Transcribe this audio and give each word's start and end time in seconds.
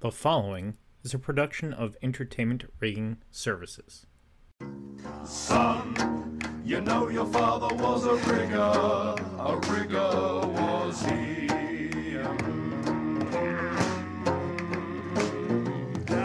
The 0.00 0.10
following 0.10 0.78
is 1.04 1.12
a 1.12 1.18
production 1.18 1.74
of 1.74 1.94
Entertainment 2.00 2.64
Rigging 2.80 3.18
Services. 3.30 4.06
Son, 5.26 6.40
you 6.64 6.80
know 6.80 7.10
your 7.10 7.26
father 7.26 7.74
was 7.76 8.06
a 8.06 8.14
rigger, 8.14 8.56
a 8.56 9.60
rigger 9.68 10.48
was 10.56 11.02
he. 11.04 11.48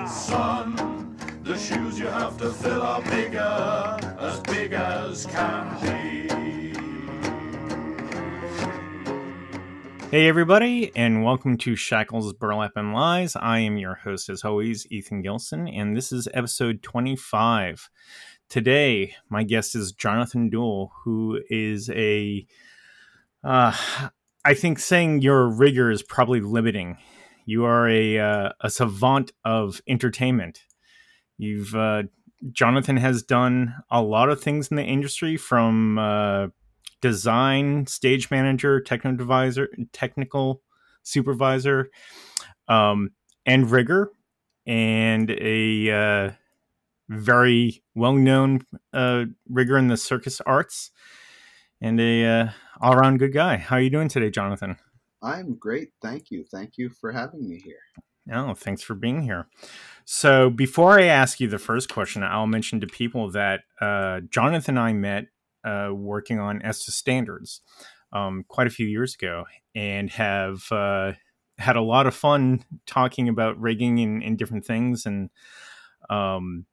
Son, 0.08 1.18
the 1.44 1.58
shoes 1.58 2.00
you 2.00 2.08
have 2.08 2.38
to 2.38 2.52
fill 2.54 2.82
are 2.82 3.02
bigger, 3.02 3.98
as 4.20 4.40
big 4.40 4.72
as 4.72 5.26
can 5.26 5.82
be. 5.82 6.05
Hey, 10.16 10.30
everybody, 10.30 10.94
and 10.96 11.26
welcome 11.26 11.58
to 11.58 11.76
Shackles, 11.76 12.32
Burlap, 12.32 12.78
and 12.78 12.94
Lies. 12.94 13.36
I 13.36 13.60
am 13.60 13.76
your 13.76 13.96
host, 13.96 14.30
as 14.30 14.46
always, 14.46 14.90
Ethan 14.90 15.22
Gilson, 15.22 15.68
and 15.68 15.94
this 15.94 16.14
is 16.14 16.30
episode 16.34 16.82
25. 16.82 17.90
Today, 18.48 19.14
my 19.28 19.44
guest 19.44 19.76
is 19.76 19.92
Jonathan 19.92 20.50
Deull, 20.50 20.92
who 21.04 21.42
is 21.50 21.90
a. 21.90 22.48
Uh, 23.44 23.76
I 24.46 24.54
think 24.54 24.80
saying 24.80 25.22
you're 25.22 25.42
a 25.42 25.54
rigger 25.54 25.92
is 25.92 26.02
probably 26.02 26.40
limiting. 26.40 26.98
You 27.46 27.66
are 27.66 27.90
a, 27.90 28.18
uh, 28.18 28.50
a 28.62 28.70
savant 28.70 29.34
of 29.44 29.82
entertainment. 29.86 30.62
You've. 31.38 31.76
Uh, 31.76 32.04
Jonathan 32.54 32.96
has 32.96 33.22
done 33.22 33.76
a 33.92 34.02
lot 34.02 34.30
of 34.30 34.42
things 34.42 34.70
in 34.70 34.78
the 34.78 34.84
industry 34.84 35.36
from 35.36 36.00
uh, 36.00 36.48
design, 37.06 37.86
stage 37.86 38.32
manager, 38.32 38.82
technical 38.82 39.22
advisor, 39.22 39.70
technical 39.94 40.64
supervisor, 41.04 41.92
um, 42.68 43.12
and 43.46 43.70
rigger, 43.70 44.10
and 44.66 45.30
a 45.30 45.92
uh, 45.92 46.32
very 47.08 47.84
well-known 47.94 48.62
uh, 48.92 49.26
rigger 49.48 49.78
in 49.78 49.88
the 49.88 49.98
circus 49.98 50.42
arts, 50.42 50.90
and 51.80 52.02
a 52.02 52.26
uh, 52.26 52.50
all-around 52.82 53.20
good 53.20 53.34
guy. 53.34 53.58
How 53.58 53.76
are 53.76 53.82
you 53.82 53.92
doing 53.92 54.10
today, 54.10 54.32
Jonathan? 54.32 54.78
I'm 55.22 55.54
great. 55.54 55.90
Thank 56.02 56.32
you. 56.32 56.44
Thank 56.52 56.80
you 56.80 56.90
for 56.90 57.12
having 57.12 57.48
me 57.48 57.62
here. 57.64 57.84
Oh, 58.34 58.56
thanks 58.56 58.82
for 58.82 58.96
being 58.96 59.22
here. 59.22 59.46
So, 60.06 60.50
before 60.50 61.00
I 61.00 61.04
ask 61.04 61.40
you 61.40 61.48
the 61.48 61.60
first 61.60 61.88
question, 61.88 62.24
I'll 62.24 62.48
mention 62.48 62.80
to 62.80 62.88
people 62.88 63.30
that 63.30 63.62
uh, 63.80 64.22
Jonathan 64.22 64.80
and 64.80 64.88
I 64.88 64.94
met 64.94 65.28
uh, 65.66 65.90
working 65.94 66.40
on 66.40 66.62
ESTA 66.62 66.92
standards 66.92 67.62
um, 68.14 68.46
quite 68.48 68.68
a 68.68 68.72
few 68.72 68.88
years 68.88 69.16
ago 69.16 69.46
and 69.74 70.10
have 70.12 70.72
uh, 70.72 71.14
had 71.58 71.76
a 71.76 71.82
lot 71.82 72.08
of 72.08 72.16
fun 72.16 72.64
talking 72.86 73.28
about 73.28 73.60
rigging 73.60 74.00
and, 74.00 74.24
and 74.24 74.38
different 74.38 74.66
things. 74.66 75.06
And 75.06 75.30
um, 76.10 76.66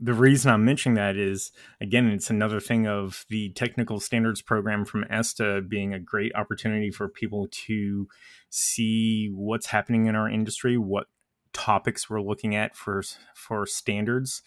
the 0.00 0.14
reason 0.14 0.50
I'm 0.50 0.64
mentioning 0.64 0.96
that 0.96 1.16
is, 1.16 1.52
again, 1.80 2.08
it's 2.08 2.30
another 2.30 2.60
thing 2.60 2.86
of 2.86 3.24
the 3.28 3.50
technical 3.50 4.00
standards 4.00 4.42
program 4.42 4.84
from 4.84 5.04
ESTA 5.10 5.62
being 5.68 5.94
a 5.94 5.98
great 5.98 6.34
opportunity 6.34 6.90
for 6.90 7.08
people 7.08 7.48
to 7.66 8.08
see 8.50 9.28
what's 9.32 9.66
happening 9.66 10.06
in 10.06 10.14
our 10.14 10.28
industry, 10.28 10.76
what 10.76 11.06
topics 11.52 12.10
we're 12.10 12.20
looking 12.20 12.54
at 12.54 12.76
for 12.76 13.02
for 13.34 13.64
standards 13.64 14.42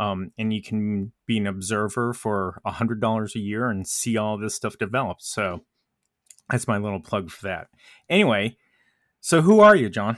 um, 0.00 0.32
and 0.38 0.50
you 0.50 0.62
can 0.62 1.12
be 1.26 1.36
an 1.36 1.46
observer 1.46 2.14
for 2.14 2.62
a 2.64 2.72
hundred 2.72 3.02
dollars 3.02 3.36
a 3.36 3.38
year 3.38 3.68
and 3.68 3.86
see 3.86 4.16
all 4.16 4.38
this 4.38 4.54
stuff 4.54 4.78
develop. 4.78 5.18
So 5.20 5.60
that's 6.48 6.66
my 6.66 6.78
little 6.78 7.00
plug 7.00 7.30
for 7.30 7.46
that. 7.46 7.68
Anyway, 8.08 8.56
so 9.20 9.42
who 9.42 9.60
are 9.60 9.76
you, 9.76 9.90
John? 9.90 10.16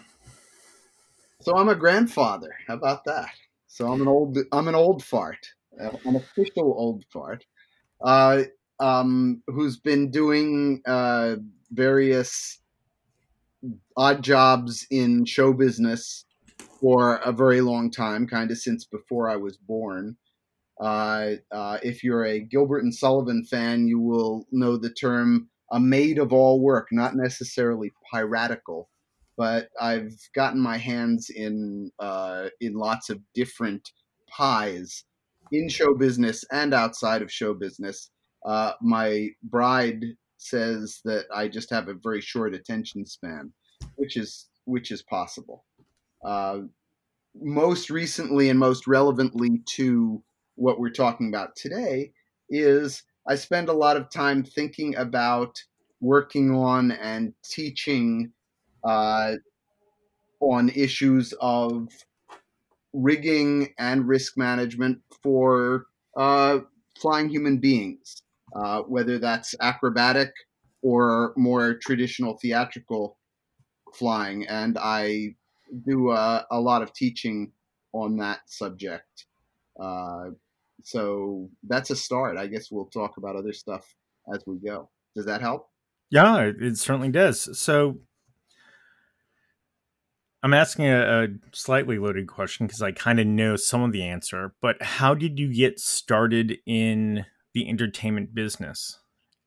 So 1.41 1.57
I'm 1.57 1.69
a 1.69 1.75
grandfather. 1.75 2.55
How 2.69 2.75
about 2.75 3.05
that? 3.07 3.31
So 3.67 3.91
I'm 3.91 4.01
an 4.01 4.07
old 4.07 4.39
I'm 4.53 4.69
an 4.69 4.77
old 4.77 5.03
fart, 5.03 5.49
an 5.77 6.15
official 6.15 6.73
old 6.77 7.05
fart, 7.13 7.45
uh, 8.01 8.45
um, 8.79 9.43
who's 9.49 9.79
been 9.79 10.13
doing 10.13 10.81
uh, 10.87 11.37
various 11.73 12.61
odd 13.97 14.23
jobs 14.23 14.87
in 14.93 15.25
show 15.25 15.53
business 15.53 16.25
for 16.83 17.17
a 17.25 17.31
very 17.31 17.61
long 17.61 17.93
time, 17.93 18.27
kind 18.27 18.51
of 18.51 18.59
since 18.59 18.85
before 18.85 19.31
I 19.31 19.37
was 19.37 19.57
born. 19.57 20.17
Uh, 20.81 21.35
uh, 21.53 21.79
if 21.83 22.03
you're 22.03 22.25
a 22.25 22.41
Gilbert 22.41 22.83
and 22.83 22.93
Sullivan 22.93 23.45
fan, 23.45 23.87
you 23.87 24.01
will 24.01 24.49
know 24.51 24.77
the 24.77 24.91
term 24.91 25.49
a 25.71 25.79
maid 25.79 26.19
of 26.19 26.33
all 26.33 26.61
work, 26.61 26.89
not 26.91 27.15
necessarily 27.15 27.93
piratical, 28.13 28.91
but 29.39 29.69
I've 29.81 30.13
gotten 30.35 30.61
my 30.61 30.77
hands 30.77 31.31
in 31.31 31.91
uh, 32.01 32.49
in 32.61 32.75
lots 32.75 33.11
of 33.11 33.21
different 33.33 33.89
pies 34.29 35.05
in 35.53 35.69
show 35.69 35.95
business 35.95 36.45
and 36.51 36.75
outside 36.75 37.23
of 37.23 37.33
show 37.33 37.55
business. 37.55 38.11
Uh, 38.45 38.73
my 38.83 39.29
bride 39.45 40.05
says 40.39 41.01
that 41.05 41.27
I 41.33 41.47
just 41.47 41.71
have 41.71 41.89
a 41.89 41.95
very 41.95 42.21
short 42.21 42.55
attention 42.55 43.07
span, 43.07 43.53
which 43.95 44.17
is 44.17 44.49
which 44.65 44.91
is 44.91 45.03
possible. 45.03 45.65
Uh, 46.25 46.61
most 47.35 47.91
recently 47.91 48.49
and 48.51 48.59
most 48.59 48.87
relevantly 48.87 49.63
to 49.67 50.23
what 50.57 50.79
we're 50.79 50.91
talking 50.91 51.29
about 51.29 51.57
today 51.57 52.13
is 52.51 53.03
I 53.27 53.37
spend 53.37 53.69
a 53.69 53.73
lot 53.75 53.97
of 53.97 54.11
time 54.11 54.45
thinking 54.45 54.97
about 54.97 55.63
working 56.01 56.55
on 56.55 56.93
and 56.93 57.33
teaching 57.45 58.33
uh, 58.85 59.35
on 60.41 60.69
issues 60.71 61.33
of 61.41 61.89
rigging 62.93 63.73
and 63.79 64.07
risk 64.07 64.37
management 64.37 65.01
for 65.23 65.87
uh, 66.17 66.61
flying 67.01 67.29
human 67.29 67.59
beings, 67.59 68.23
uh, 68.55 68.83
whether 68.83 69.19
that's 69.19 69.55
acrobatic 69.61 70.33
or 70.83 71.33
more 71.37 71.75
traditional 71.75 72.39
theatrical 72.41 73.19
flying. 73.95 74.47
And 74.49 74.79
I 74.81 75.37
do 75.87 76.11
uh, 76.11 76.43
a 76.51 76.61
lot 76.61 76.83
of 76.83 76.93
teaching 76.93 77.53
on 77.93 78.17
that 78.19 78.41
subject. 78.47 79.27
Uh, 79.81 80.31
so 80.83 81.49
that's 81.67 81.91
a 81.91 81.97
start. 81.97 82.37
I 82.37 82.47
guess 82.47 82.71
we'll 82.71 82.87
talk 82.87 83.17
about 83.17 83.37
other 83.37 83.53
stuff 83.53 83.87
as 84.33 84.43
we 84.47 84.59
go. 84.59 84.91
Does 85.15 85.27
that 85.27 85.41
help? 85.41 85.69
Yeah, 86.11 86.51
it 86.61 86.77
certainly 86.77 87.09
does. 87.09 87.59
So 87.59 87.99
I'm 90.43 90.55
asking 90.55 90.87
a, 90.87 91.25
a 91.25 91.29
slightly 91.53 91.99
loaded 91.99 92.27
question 92.27 92.67
because 92.67 92.83
I 92.83 92.93
kind 92.93 93.21
of 93.21 93.27
know 93.27 93.57
some 93.57 93.83
of 93.83 93.93
the 93.93 94.03
answer, 94.03 94.55
but 94.61 94.83
how 94.83 95.15
did 95.15 95.39
you 95.39 95.55
get 95.55 95.79
started 95.79 96.59
in 96.67 97.25
the 97.55 97.69
entertainment 97.69 98.35
business? 98.35 98.99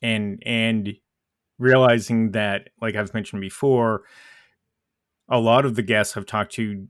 And 0.02 0.42
and 0.46 0.94
realizing 1.58 2.32
that, 2.32 2.70
like 2.82 2.96
I've 2.96 3.14
mentioned 3.14 3.42
before, 3.42 4.04
a 5.30 5.40
lot 5.40 5.66
of 5.66 5.76
the 5.76 5.84
guests 5.84 6.16
I've 6.16 6.26
talked 6.26 6.54
to 6.54 6.88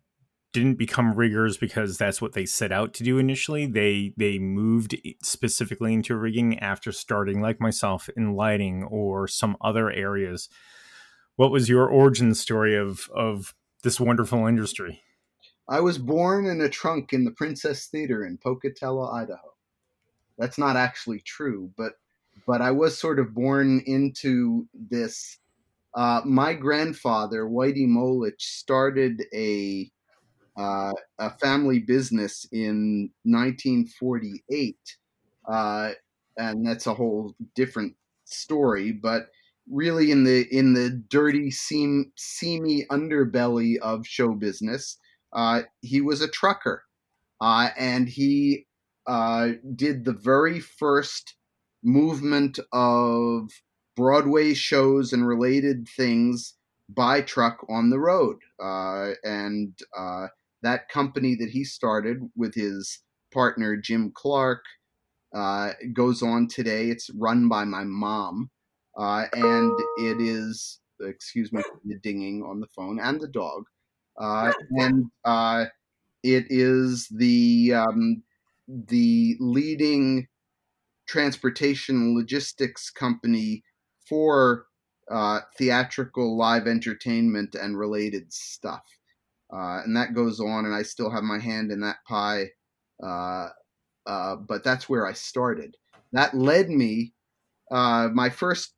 didn't 0.55 0.77
become 0.77 1.15
riggers 1.15 1.57
because 1.57 1.97
that's 1.97 2.21
what 2.21 2.31
they 2.31 2.45
set 2.45 2.71
out 2.71 2.93
to 2.93 3.03
do 3.03 3.17
initially. 3.17 3.65
They 3.65 4.13
they 4.15 4.39
moved 4.39 4.95
specifically 5.21 5.93
into 5.93 6.15
rigging 6.15 6.59
after 6.59 6.93
starting, 6.93 7.41
like 7.41 7.59
myself, 7.59 8.07
in 8.15 8.35
lighting 8.35 8.83
or 8.83 9.27
some 9.27 9.57
other 9.59 9.91
areas. 9.91 10.47
What 11.35 11.51
was 11.51 11.67
your 11.67 11.87
origin 11.89 12.33
story 12.35 12.77
of 12.77 13.09
of 13.13 13.53
this 13.83 13.99
wonderful 13.99 14.47
industry? 14.47 15.01
I 15.67 15.81
was 15.81 15.97
born 15.97 16.45
in 16.45 16.61
a 16.61 16.69
trunk 16.69 17.11
in 17.11 17.25
the 17.25 17.31
Princess 17.31 17.87
Theater 17.87 18.25
in 18.25 18.37
Pocatello, 18.37 19.09
Idaho. 19.09 19.55
That's 20.37 20.57
not 20.57 20.77
actually 20.77 21.19
true, 21.19 21.71
but 21.75 21.93
but 22.47 22.61
I 22.61 22.71
was 22.71 22.97
sort 22.97 23.19
of 23.19 23.33
born 23.33 23.83
into 23.85 24.67
this 24.73 25.37
uh, 25.95 26.21
my 26.25 26.53
grandfather, 26.53 27.45
Whitey 27.45 27.87
Molich, 27.87 28.41
started 28.41 29.23
a 29.33 29.89
uh, 30.57 30.93
a 31.19 31.29
family 31.31 31.79
business 31.79 32.45
in 32.51 33.09
1948, 33.23 34.77
uh, 35.49 35.91
and 36.37 36.65
that's 36.65 36.87
a 36.87 36.93
whole 36.93 37.35
different 37.55 37.93
story. 38.25 38.91
But 38.91 39.27
really, 39.69 40.11
in 40.11 40.23
the 40.23 40.47
in 40.51 40.73
the 40.73 40.89
dirty, 41.09 41.49
seam, 41.49 42.11
seamy 42.15 42.85
underbelly 42.91 43.77
of 43.77 44.05
show 44.05 44.33
business, 44.33 44.97
uh, 45.33 45.63
he 45.81 46.01
was 46.01 46.21
a 46.21 46.27
trucker, 46.27 46.83
uh, 47.41 47.69
and 47.77 48.09
he 48.09 48.65
uh, 49.07 49.51
did 49.75 50.03
the 50.03 50.13
very 50.13 50.59
first 50.59 51.35
movement 51.83 52.59
of 52.73 53.49
Broadway 53.95 54.53
shows 54.53 55.13
and 55.13 55.27
related 55.27 55.87
things 55.87 56.55
by 56.89 57.21
truck 57.21 57.65
on 57.69 57.89
the 57.89 57.99
road. 57.99 58.37
Uh, 58.61 59.11
and 59.23 59.77
uh, 59.97 60.27
that 60.61 60.89
company 60.89 61.35
that 61.35 61.49
he 61.49 61.63
started 61.63 62.19
with 62.35 62.53
his 62.53 62.99
partner, 63.33 63.77
Jim 63.77 64.11
Clark, 64.13 64.63
uh, 65.33 65.71
goes 65.93 66.21
on 66.21 66.47
today. 66.47 66.89
It's 66.89 67.09
run 67.15 67.49
by 67.49 67.65
my 67.65 67.83
mom. 67.83 68.49
Uh, 68.97 69.25
and 69.33 69.71
it 69.99 70.21
is, 70.21 70.79
excuse 71.01 71.51
me, 71.51 71.61
the 71.85 71.95
dinging 71.99 72.43
on 72.43 72.59
the 72.59 72.67
phone 72.75 72.99
and 72.99 73.19
the 73.19 73.27
dog. 73.27 73.63
uh, 74.17 74.51
and 74.71 75.05
uh, 75.25 75.65
it 76.23 76.45
is 76.49 77.07
the 77.09 77.73
um, 77.73 78.23
the 78.67 79.35
leading 79.39 80.27
transportation 81.07 82.15
logistics 82.15 82.89
company 82.89 83.63
for 84.07 84.65
uh, 85.11 85.41
theatrical 85.57 86.37
live 86.37 86.67
entertainment 86.67 87.55
and 87.55 87.77
related 87.77 88.31
stuff. 88.31 88.83
Uh, 89.53 89.81
and 89.85 89.95
that 89.95 90.15
goes 90.15 90.39
on, 90.39 90.65
and 90.65 90.73
I 90.73 90.81
still 90.81 91.11
have 91.11 91.23
my 91.23 91.39
hand 91.39 91.71
in 91.71 91.81
that 91.81 91.97
pie. 92.07 92.49
Uh, 93.03 93.49
uh 94.05 94.35
but 94.35 94.63
that's 94.63 94.89
where 94.89 95.05
I 95.05 95.13
started. 95.13 95.77
That 96.11 96.33
led 96.33 96.69
me. 96.69 97.13
Uh, 97.71 98.09
my 98.13 98.29
first 98.29 98.73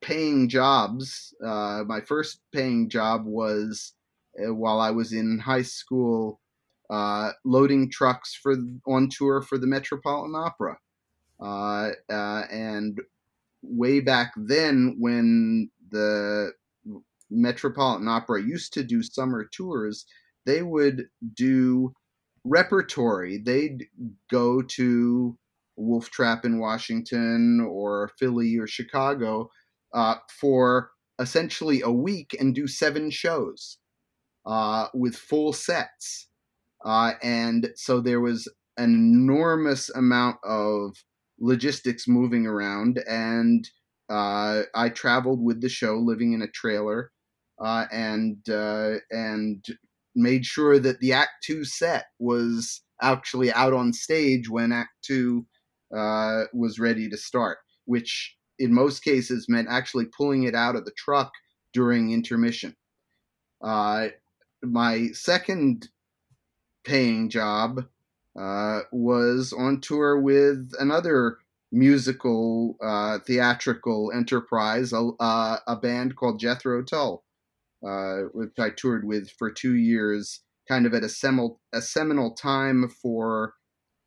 paying 0.00 0.48
jobs. 0.48 1.34
Uh, 1.44 1.82
my 1.86 2.00
first 2.00 2.40
paying 2.52 2.88
job 2.88 3.24
was 3.26 3.92
while 4.34 4.80
I 4.80 4.90
was 4.90 5.12
in 5.12 5.38
high 5.38 5.62
school, 5.62 6.40
loading 7.44 7.90
trucks 7.90 8.34
for 8.34 8.56
on 8.86 9.08
tour 9.10 9.42
for 9.42 9.58
the 9.58 9.66
Metropolitan 9.66 10.34
Opera. 10.34 10.78
and 12.50 13.00
way 13.68 14.00
back 14.00 14.32
then, 14.36 14.96
when 14.98 15.70
the 15.90 16.52
Metropolitan 17.30 18.08
Opera 18.08 18.42
used 18.42 18.72
to 18.74 18.84
do 18.84 19.02
summer 19.02 19.48
tours, 19.52 20.06
they 20.44 20.62
would 20.62 21.06
do 21.34 21.92
repertory. 22.44 23.38
They'd 23.38 23.86
go 24.30 24.62
to 24.62 25.36
Wolf 25.76 26.10
Trap 26.10 26.44
in 26.44 26.58
Washington 26.58 27.60
or 27.60 28.10
Philly 28.18 28.56
or 28.56 28.66
Chicago 28.66 29.50
uh, 29.92 30.16
for 30.40 30.90
essentially 31.18 31.80
a 31.80 31.90
week 31.90 32.36
and 32.38 32.54
do 32.54 32.66
seven 32.66 33.10
shows 33.10 33.78
uh, 34.46 34.86
with 34.94 35.16
full 35.16 35.52
sets. 35.52 36.28
Uh, 36.84 37.12
and 37.22 37.70
so 37.74 38.00
there 38.00 38.20
was 38.20 38.48
an 38.76 38.94
enormous 38.94 39.90
amount 39.90 40.36
of 40.44 40.94
logistics 41.38 42.08
moving 42.08 42.46
around. 42.46 43.02
And 43.08 43.68
uh, 44.08 44.62
I 44.74 44.88
traveled 44.88 45.42
with 45.42 45.60
the 45.60 45.68
show, 45.68 45.96
living 45.96 46.32
in 46.32 46.42
a 46.42 46.48
trailer 46.48 47.10
uh, 47.60 47.86
and 47.90 48.48
uh, 48.48 48.94
and 49.10 49.64
made 50.14 50.46
sure 50.46 50.78
that 50.78 51.00
the 51.00 51.12
Act 51.12 51.30
Two 51.42 51.64
set 51.64 52.06
was 52.18 52.82
actually 53.02 53.52
out 53.52 53.72
on 53.72 53.92
stage 53.92 54.48
when 54.48 54.72
Act 54.72 54.90
Two 55.02 55.46
uh, 55.96 56.44
was 56.52 56.78
ready 56.78 57.08
to 57.08 57.16
start, 57.16 57.58
which 57.84 58.36
in 58.58 58.72
most 58.72 59.04
cases 59.04 59.46
meant 59.48 59.68
actually 59.70 60.06
pulling 60.16 60.44
it 60.44 60.54
out 60.54 60.76
of 60.76 60.84
the 60.84 60.94
truck 60.96 61.32
during 61.72 62.12
intermission. 62.12 62.74
Uh, 63.62 64.08
my 64.62 65.08
second 65.12 65.88
paying 66.84 67.28
job 67.28 67.84
uh, 68.38 68.80
was 68.92 69.52
on 69.52 69.80
tour 69.80 70.20
with 70.20 70.72
another 70.78 71.38
musical 71.72 72.76
uh, 72.82 73.18
theatrical 73.26 74.12
enterprise, 74.14 74.92
a, 74.92 75.10
uh, 75.20 75.58
a, 75.66 75.76
band 75.76 76.16
called 76.16 76.38
Jethro 76.38 76.82
Tull 76.82 77.24
uh, 77.86 78.22
which 78.32 78.58
I 78.58 78.70
toured 78.70 79.06
with 79.06 79.30
for 79.30 79.50
two 79.50 79.74
years, 79.74 80.40
kind 80.68 80.86
of 80.86 80.94
at 80.94 81.04
a, 81.04 81.48
a 81.72 81.82
seminal 81.82 82.34
time 82.34 82.88
for 82.88 83.54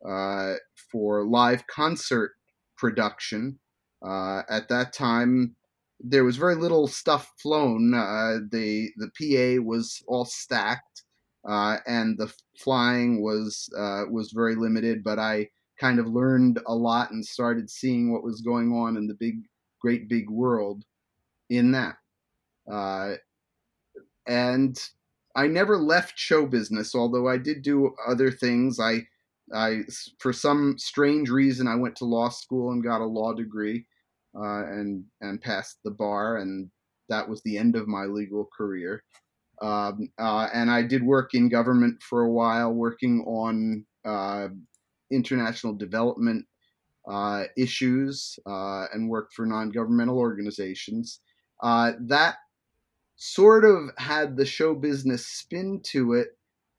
uh, 0.06 0.54
for 0.90 1.24
live 1.26 1.66
concert 1.66 2.32
production. 2.76 3.58
At 4.02 4.68
that 4.68 4.92
time, 4.92 5.56
there 6.00 6.24
was 6.24 6.36
very 6.36 6.56
little 6.56 6.88
stuff 6.88 7.32
flown. 7.40 7.92
The 7.92 8.90
the 8.96 9.10
PA 9.18 9.62
was 9.62 10.02
all 10.08 10.24
stacked, 10.24 11.04
uh, 11.48 11.78
and 11.86 12.18
the 12.18 12.32
flying 12.58 13.22
was 13.22 13.68
uh, 13.76 14.04
was 14.10 14.32
very 14.32 14.54
limited. 14.54 15.02
But 15.02 15.18
I 15.18 15.48
kind 15.78 15.98
of 15.98 16.06
learned 16.06 16.60
a 16.66 16.74
lot 16.74 17.10
and 17.10 17.24
started 17.24 17.70
seeing 17.70 18.12
what 18.12 18.22
was 18.22 18.42
going 18.42 18.72
on 18.72 18.96
in 18.96 19.06
the 19.06 19.14
big, 19.14 19.42
great 19.80 20.08
big 20.08 20.28
world 20.28 20.84
in 21.48 21.72
that. 21.72 21.96
Uh, 22.70 23.14
and 24.26 24.78
I 25.34 25.46
never 25.46 25.78
left 25.78 26.18
show 26.18 26.46
business, 26.46 26.94
although 26.94 27.28
I 27.28 27.38
did 27.38 27.62
do 27.62 27.94
other 28.06 28.30
things. 28.30 28.78
I, 28.78 29.06
I 29.54 29.82
for 30.18 30.32
some 30.32 30.76
strange 30.78 31.30
reason, 31.30 31.66
I 31.66 31.76
went 31.76 31.96
to 31.96 32.04
law 32.04 32.28
school 32.28 32.72
and 32.72 32.84
got 32.84 33.00
a 33.00 33.04
law 33.06 33.32
degree, 33.32 33.86
uh, 34.36 34.64
and 34.66 35.04
and 35.20 35.40
passed 35.40 35.78
the 35.84 35.90
bar, 35.90 36.38
and 36.38 36.70
that 37.08 37.28
was 37.28 37.42
the 37.42 37.58
end 37.58 37.74
of 37.74 37.88
my 37.88 38.04
legal 38.04 38.48
career. 38.56 39.02
Um, 39.60 40.10
uh, 40.18 40.48
and 40.52 40.70
I 40.70 40.82
did 40.82 41.02
work 41.02 41.34
in 41.34 41.48
government 41.48 42.02
for 42.02 42.22
a 42.22 42.30
while, 42.30 42.72
working 42.72 43.20
on 43.26 43.84
uh, 44.04 44.48
international 45.10 45.74
development 45.74 46.46
uh, 47.06 47.44
issues, 47.56 48.38
uh, 48.46 48.86
and 48.92 49.08
worked 49.08 49.34
for 49.34 49.46
non-governmental 49.46 50.18
organizations. 50.18 51.20
Uh, 51.62 51.92
that 52.00 52.36
sort 53.16 53.64
of 53.64 53.90
had 53.98 54.36
the 54.36 54.46
show 54.46 54.74
business 54.74 55.26
spin 55.26 55.80
to 55.84 56.14
it 56.14 56.28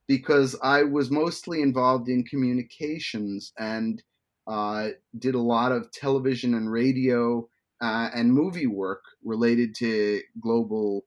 because 0.07 0.55
I 0.63 0.83
was 0.83 1.11
mostly 1.11 1.61
involved 1.61 2.09
in 2.09 2.23
communications 2.23 3.53
and 3.59 4.01
uh, 4.47 4.89
did 5.19 5.35
a 5.35 5.39
lot 5.39 5.71
of 5.71 5.91
television 5.91 6.55
and 6.55 6.71
radio 6.71 7.47
and 7.79 8.33
movie 8.33 8.67
work 8.67 9.03
related 9.23 9.75
to 9.75 10.21
global 10.39 11.05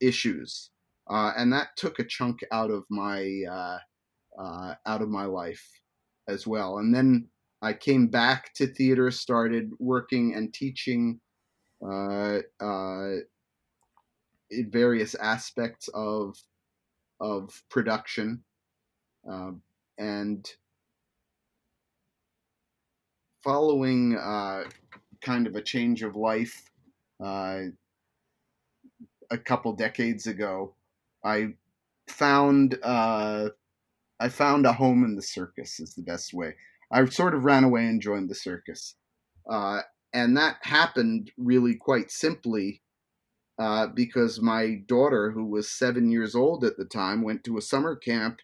issues, 0.00 0.70
uh, 1.08 1.32
and 1.36 1.52
that 1.52 1.68
took 1.76 1.98
a 1.98 2.04
chunk 2.04 2.40
out 2.52 2.70
of 2.70 2.84
my 2.90 3.42
uh, 3.50 3.78
uh, 4.40 4.74
out 4.86 5.02
of 5.02 5.08
my 5.08 5.24
life 5.24 5.64
as 6.28 6.46
well. 6.46 6.78
And 6.78 6.94
then 6.94 7.28
I 7.62 7.72
came 7.72 8.08
back 8.08 8.52
to 8.54 8.66
theater, 8.66 9.10
started 9.10 9.70
working 9.78 10.34
and 10.34 10.52
teaching 10.52 11.20
uh, 11.86 12.40
various 14.50 15.14
aspects 15.14 15.88
of 15.94 16.36
of 17.20 17.62
production, 17.70 18.42
um, 19.28 19.62
and 19.98 20.50
following 23.42 24.16
uh, 24.16 24.64
kind 25.20 25.46
of 25.46 25.54
a 25.54 25.62
change 25.62 26.02
of 26.02 26.16
life 26.16 26.70
uh, 27.22 27.60
a 29.30 29.38
couple 29.38 29.72
decades 29.74 30.26
ago, 30.26 30.74
I 31.24 31.54
found 32.08 32.78
uh, 32.82 33.50
I 34.20 34.28
found 34.28 34.66
a 34.66 34.72
home 34.72 35.04
in 35.04 35.16
the 35.16 35.22
circus 35.22 35.80
is 35.80 35.94
the 35.94 36.02
best 36.02 36.34
way. 36.34 36.54
I 36.92 37.04
sort 37.06 37.34
of 37.34 37.44
ran 37.44 37.64
away 37.64 37.86
and 37.86 38.00
joined 38.00 38.30
the 38.30 38.34
circus, 38.34 38.94
uh, 39.50 39.80
and 40.12 40.36
that 40.36 40.58
happened 40.62 41.32
really 41.36 41.74
quite 41.74 42.10
simply 42.10 42.82
uh, 43.58 43.86
because 43.88 44.40
my 44.40 44.82
daughter, 44.86 45.30
who 45.30 45.46
was 45.46 45.70
seven 45.70 46.10
years 46.10 46.34
old 46.34 46.64
at 46.64 46.76
the 46.76 46.84
time, 46.84 47.22
went 47.22 47.44
to 47.44 47.56
a 47.56 47.62
summer 47.62 47.96
camp 47.96 48.40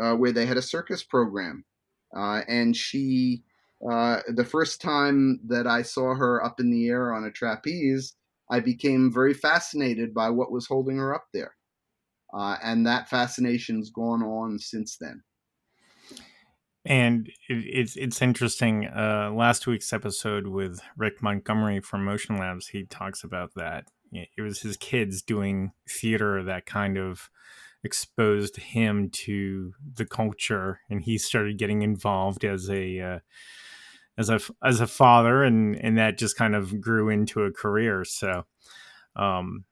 uh, 0.00 0.14
where 0.14 0.32
they 0.32 0.46
had 0.46 0.56
a 0.56 0.62
circus 0.62 1.02
program. 1.02 1.64
Uh, 2.16 2.42
and 2.48 2.76
she, 2.76 3.44
uh, 3.88 4.20
the 4.28 4.44
first 4.44 4.80
time 4.80 5.40
that 5.46 5.66
I 5.66 5.82
saw 5.82 6.14
her 6.14 6.44
up 6.44 6.58
in 6.58 6.70
the 6.70 6.88
air 6.88 7.12
on 7.12 7.24
a 7.24 7.30
trapeze, 7.30 8.14
I 8.50 8.58
became 8.58 9.12
very 9.12 9.34
fascinated 9.34 10.12
by 10.12 10.30
what 10.30 10.50
was 10.50 10.66
holding 10.66 10.96
her 10.96 11.14
up 11.14 11.26
there. 11.32 11.54
Uh, 12.32 12.56
and 12.62 12.86
that 12.86 13.08
fascination's 13.08 13.90
gone 13.90 14.22
on 14.22 14.58
since 14.58 14.96
then. 14.96 15.22
And 16.84 17.28
it, 17.48 17.64
it's 17.66 17.96
it's 17.96 18.22
interesting. 18.22 18.86
Uh, 18.86 19.30
last 19.34 19.66
week's 19.66 19.92
episode 19.92 20.46
with 20.46 20.80
Rick 20.96 21.22
Montgomery 21.22 21.80
from 21.80 22.04
Motion 22.04 22.36
Labs, 22.36 22.68
he 22.68 22.84
talks 22.84 23.22
about 23.22 23.54
that 23.54 23.84
it 24.12 24.42
was 24.42 24.60
his 24.60 24.76
kids 24.76 25.22
doing 25.22 25.72
theater 25.88 26.42
that 26.42 26.66
kind 26.66 26.98
of 26.98 27.30
exposed 27.82 28.56
him 28.56 29.08
to 29.08 29.72
the 29.94 30.04
culture 30.04 30.80
and 30.90 31.02
he 31.02 31.16
started 31.16 31.56
getting 31.58 31.82
involved 31.82 32.44
as 32.44 32.68
a 32.68 33.00
uh, 33.00 33.18
as 34.18 34.28
a 34.28 34.38
as 34.62 34.80
a 34.80 34.86
father 34.86 35.42
and 35.42 35.76
and 35.76 35.96
that 35.96 36.18
just 36.18 36.36
kind 36.36 36.54
of 36.54 36.78
grew 36.80 37.08
into 37.08 37.42
a 37.42 37.50
career 37.50 38.04
so 38.04 38.44
um 39.16 39.64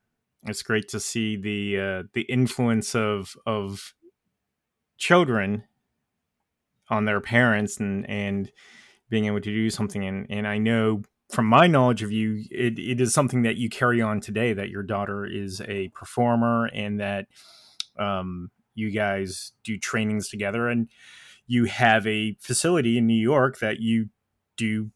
it's 0.45 0.63
great 0.63 0.87
to 0.89 0.99
see 0.99 1.35
the 1.35 1.79
uh, 1.79 2.03
the 2.13 2.21
influence 2.23 2.95
of 2.95 3.35
of 3.45 3.93
children 4.97 5.63
on 6.89 7.05
their 7.05 7.21
parents 7.21 7.79
and 7.79 8.09
and 8.09 8.51
being 9.09 9.25
able 9.25 9.41
to 9.41 9.53
do 9.53 9.69
something 9.69 10.05
and 10.05 10.27
and 10.29 10.47
I 10.47 10.57
know 10.57 11.03
from 11.29 11.45
my 11.45 11.67
knowledge 11.67 12.01
of 12.01 12.11
you, 12.11 12.43
it, 12.49 12.79
it 12.79 12.99
is 12.99 13.13
something 13.13 13.43
that 13.43 13.57
you 13.57 13.69
carry 13.69 14.01
on 14.01 14.19
today. 14.19 14.53
That 14.53 14.69
your 14.69 14.83
daughter 14.83 15.25
is 15.25 15.61
a 15.61 15.89
performer, 15.89 16.65
and 16.73 16.99
that 16.99 17.27
um, 17.97 18.49
you 18.73 18.91
guys 18.91 19.51
do 19.63 19.77
trainings 19.77 20.29
together, 20.29 20.67
and 20.67 20.89
you 21.45 21.65
have 21.65 22.05
a 22.07 22.35
facility 22.39 22.97
in 22.97 23.05
New 23.05 23.13
York 23.13 23.59
that 23.59 23.79
you 23.79 24.09
do 24.57 24.91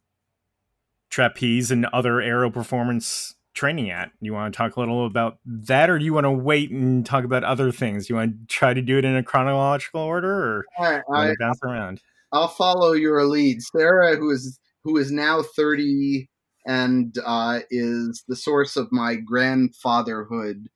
trapeze 1.09 1.69
and 1.69 1.85
other 1.87 2.19
aero 2.19 2.49
performance 2.49 3.35
training 3.53 3.91
at? 3.91 4.11
You 4.21 4.33
want 4.33 4.53
to 4.53 4.57
talk 4.57 4.75
a 4.75 4.79
little 4.79 5.05
about 5.05 5.37
that, 5.45 5.89
or 5.89 5.99
do 5.99 6.05
you 6.05 6.13
want 6.13 6.25
to 6.25 6.31
wait 6.31 6.71
and 6.71 7.05
talk 7.05 7.23
about 7.23 7.43
other 7.43 7.71
things? 7.71 8.09
You 8.09 8.15
want 8.15 8.31
to 8.31 8.55
try 8.55 8.73
to 8.73 8.81
do 8.81 8.97
it 8.97 9.05
in 9.05 9.15
a 9.15 9.23
chronological 9.23 10.01
order, 10.01 10.31
or 10.31 10.65
right, 11.07 11.35
bounce 11.39 11.59
around? 11.63 12.01
I'll 12.31 12.47
follow 12.47 12.93
your 12.93 13.23
lead. 13.25 13.61
Sarah, 13.61 14.15
who 14.15 14.31
is 14.31 14.59
who 14.83 14.97
is 14.97 15.11
now 15.11 15.43
thirty 15.55 16.29
and 16.65 17.15
uh, 17.25 17.59
is 17.69 18.23
the 18.27 18.35
source 18.35 18.75
of 18.75 18.91
my 18.91 19.15
grandfatherhood, 19.15 20.67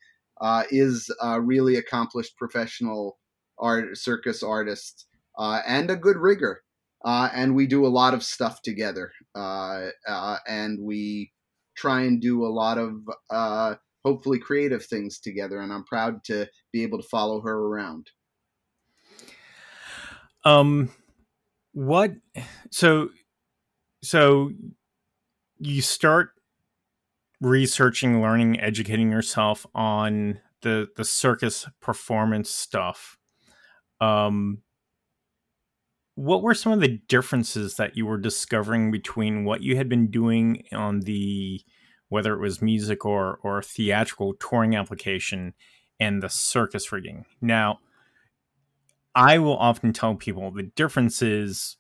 uh, 0.42 0.64
is 0.70 1.10
a 1.22 1.42
really 1.42 1.78
accomplished 1.78 2.38
professional 2.38 3.18
art 3.58 3.98
circus 3.98 4.44
artist 4.44 5.08
uh, 5.38 5.62
and 5.68 5.90
a 5.90 5.96
good 5.96 6.18
rigger. 6.18 6.62
Uh, 7.06 7.30
and 7.34 7.56
we 7.56 7.68
do 7.68 7.86
a 7.86 7.88
lot 7.88 8.14
of 8.14 8.24
stuff 8.24 8.62
together, 8.64 9.12
uh, 9.36 9.88
uh, 10.08 10.38
and 10.48 10.80
we 10.82 11.32
try 11.78 12.02
and 12.02 12.22
do 12.22 12.46
a 12.46 12.48
lot 12.48 12.78
of 12.78 13.08
hopefully 14.04 14.40
creative 14.40 14.86
things 14.86 15.20
together. 15.20 15.60
And 15.60 15.72
I'm 15.72 15.84
proud 15.84 16.24
to 16.26 16.48
be 16.74 16.84
able 16.84 17.02
to 17.02 17.08
follow 17.08 17.42
her 17.42 17.58
around. 17.58 18.12
Um, 20.44 20.92
what? 21.74 22.14
So, 22.72 23.10
so 24.02 24.52
you 25.60 25.82
start 25.82 26.30
researching, 27.42 28.22
learning, 28.22 28.60
educating 28.60 29.12
yourself 29.12 29.66
on 29.76 30.40
the 30.62 30.88
the 30.96 31.06
circus 31.06 31.68
performance 31.82 32.50
stuff. 32.50 33.18
Um, 34.00 34.64
what 36.18 36.42
were 36.42 36.56
some 36.56 36.72
of 36.72 36.82
the 36.82 37.00
differences 37.08 37.76
that 37.76 37.96
you 37.96 38.04
were 38.08 38.18
discovering 38.18 38.90
between 38.90 39.46
what 39.46 39.62
you 39.62 39.76
had 39.76 39.88
been 39.88 40.08
doing 40.08 40.64
on 40.72 41.02
the 41.02 41.62
whether 42.10 42.34
it 42.34 42.42
was 42.42 42.60
music 42.60 43.06
or 43.06 43.40
or 43.44 43.62
theatrical 43.62 44.34
touring 44.34 44.76
application 44.76 45.54
and 46.00 46.24
the 46.24 46.30
circus 46.30 46.92
rigging? 46.92 47.26
Now, 47.40 47.82
I 49.14 49.38
will 49.38 49.58
often 49.58 49.94
tell 49.94 50.16
people 50.16 50.50
the 50.50 50.64
difference 50.64 51.22
is 51.22 51.78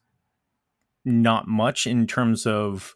not 1.03 1.47
much 1.47 1.87
in 1.87 2.05
terms 2.05 2.45
of 2.45 2.95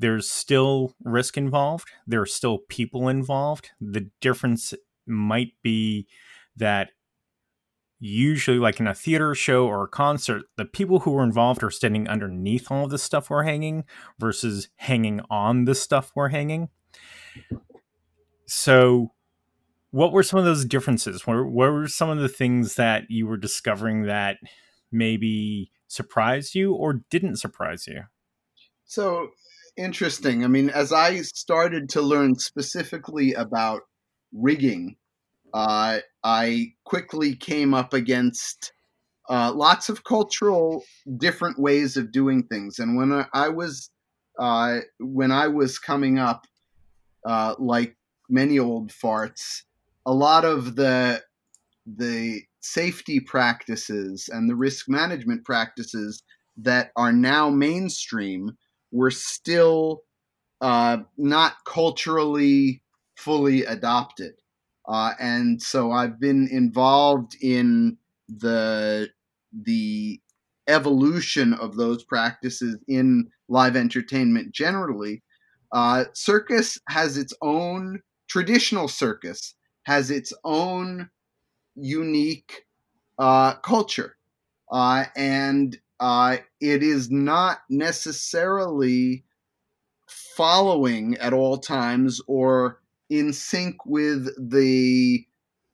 there's 0.00 0.28
still 0.28 0.96
risk 1.04 1.36
involved. 1.36 1.86
There 2.04 2.22
are 2.22 2.26
still 2.26 2.58
people 2.68 3.08
involved. 3.08 3.70
The 3.80 4.10
difference 4.20 4.74
might 5.06 5.52
be 5.62 6.08
that 6.56 6.90
usually, 8.00 8.58
like 8.58 8.80
in 8.80 8.86
a 8.86 8.94
theater 8.94 9.34
show 9.34 9.66
or 9.66 9.84
a 9.84 9.88
concert, 9.88 10.42
the 10.56 10.64
people 10.64 11.00
who 11.00 11.12
were 11.12 11.22
involved 11.22 11.62
are 11.62 11.70
standing 11.70 12.08
underneath 12.08 12.70
all 12.70 12.84
of 12.84 12.90
the 12.90 12.98
stuff 12.98 13.28
we're 13.28 13.44
hanging 13.44 13.84
versus 14.18 14.68
hanging 14.76 15.20
on 15.30 15.66
the 15.66 15.74
stuff 15.74 16.10
we're 16.14 16.30
hanging. 16.30 16.70
So, 18.46 19.12
what 19.90 20.12
were 20.12 20.22
some 20.22 20.38
of 20.38 20.46
those 20.46 20.64
differences? 20.64 21.26
What, 21.26 21.46
what 21.46 21.72
were 21.72 21.88
some 21.88 22.08
of 22.08 22.18
the 22.18 22.28
things 22.28 22.74
that 22.76 23.04
you 23.10 23.26
were 23.26 23.36
discovering 23.36 24.04
that 24.04 24.38
maybe 24.90 25.70
surprised 25.86 26.54
you 26.54 26.72
or 26.72 27.02
didn't 27.10 27.36
surprise 27.36 27.86
you? 27.86 28.02
So, 28.86 29.28
interesting. 29.76 30.42
I 30.42 30.48
mean, 30.48 30.70
as 30.70 30.92
I 30.92 31.20
started 31.20 31.90
to 31.90 32.02
learn 32.02 32.36
specifically 32.36 33.34
about 33.34 33.82
rigging, 34.32 34.96
uh, 35.54 35.98
I 36.22 36.72
quickly 36.84 37.34
came 37.34 37.74
up 37.74 37.92
against 37.92 38.72
uh, 39.28 39.52
lots 39.52 39.88
of 39.88 40.04
cultural 40.04 40.84
different 41.18 41.58
ways 41.58 41.96
of 41.96 42.12
doing 42.12 42.42
things. 42.44 42.78
And 42.78 42.96
when 42.96 43.12
I, 43.12 43.26
I 43.32 43.48
was 43.48 43.90
uh, 44.38 44.80
when 44.98 45.30
I 45.30 45.48
was 45.48 45.78
coming 45.78 46.18
up, 46.18 46.46
uh, 47.26 47.54
like 47.58 47.96
many 48.28 48.58
old 48.58 48.90
farts, 48.90 49.62
a 50.06 50.12
lot 50.12 50.44
of 50.44 50.76
the 50.76 51.22
the 51.86 52.42
safety 52.60 53.20
practices 53.20 54.28
and 54.32 54.48
the 54.48 54.54
risk 54.54 54.88
management 54.88 55.44
practices 55.44 56.22
that 56.56 56.90
are 56.96 57.12
now 57.12 57.48
mainstream 57.48 58.56
were 58.92 59.10
still 59.10 60.02
uh, 60.60 60.98
not 61.16 61.54
culturally 61.64 62.82
fully 63.16 63.64
adopted. 63.64 64.34
Uh, 64.90 65.12
and 65.20 65.62
so 65.62 65.92
I've 65.92 66.18
been 66.18 66.48
involved 66.50 67.36
in 67.40 67.96
the 68.28 69.08
the 69.52 70.20
evolution 70.66 71.54
of 71.54 71.76
those 71.76 72.04
practices 72.04 72.76
in 72.88 73.30
live 73.48 73.76
entertainment 73.76 74.52
generally. 74.52 75.22
Uh, 75.72 76.04
circus 76.12 76.78
has 76.88 77.16
its 77.16 77.32
own 77.40 78.00
traditional 78.28 78.88
circus 78.88 79.54
has 79.84 80.10
its 80.10 80.32
own 80.44 81.08
unique 81.74 82.64
uh, 83.18 83.54
culture, 83.56 84.16
uh, 84.72 85.04
and 85.16 85.78
uh, 86.00 86.36
it 86.60 86.82
is 86.82 87.10
not 87.10 87.60
necessarily 87.68 89.24
following 90.36 91.16
at 91.18 91.32
all 91.32 91.58
times 91.58 92.20
or 92.26 92.80
in 93.10 93.32
sync 93.32 93.84
with 93.84 94.28
the 94.38 95.24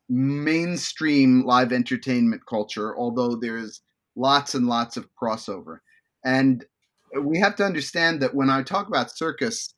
mainstream 0.09 1.45
live 1.45 1.73
entertainment 1.73 2.43
culture, 2.49 2.97
although 2.97 3.37
there's 3.37 3.83
lots 4.17 4.55
and 4.55 4.67
lots 4.67 4.97
of 4.97 5.09
crossover. 5.21 5.79
And 6.25 6.65
we 7.21 7.39
have 7.39 7.55
to 7.57 7.65
understand 7.65 8.21
that 8.23 8.35
when 8.35 8.51
I 8.51 8.63
talk 8.63 8.89
about 8.89 9.17
circus, 9.17 9.75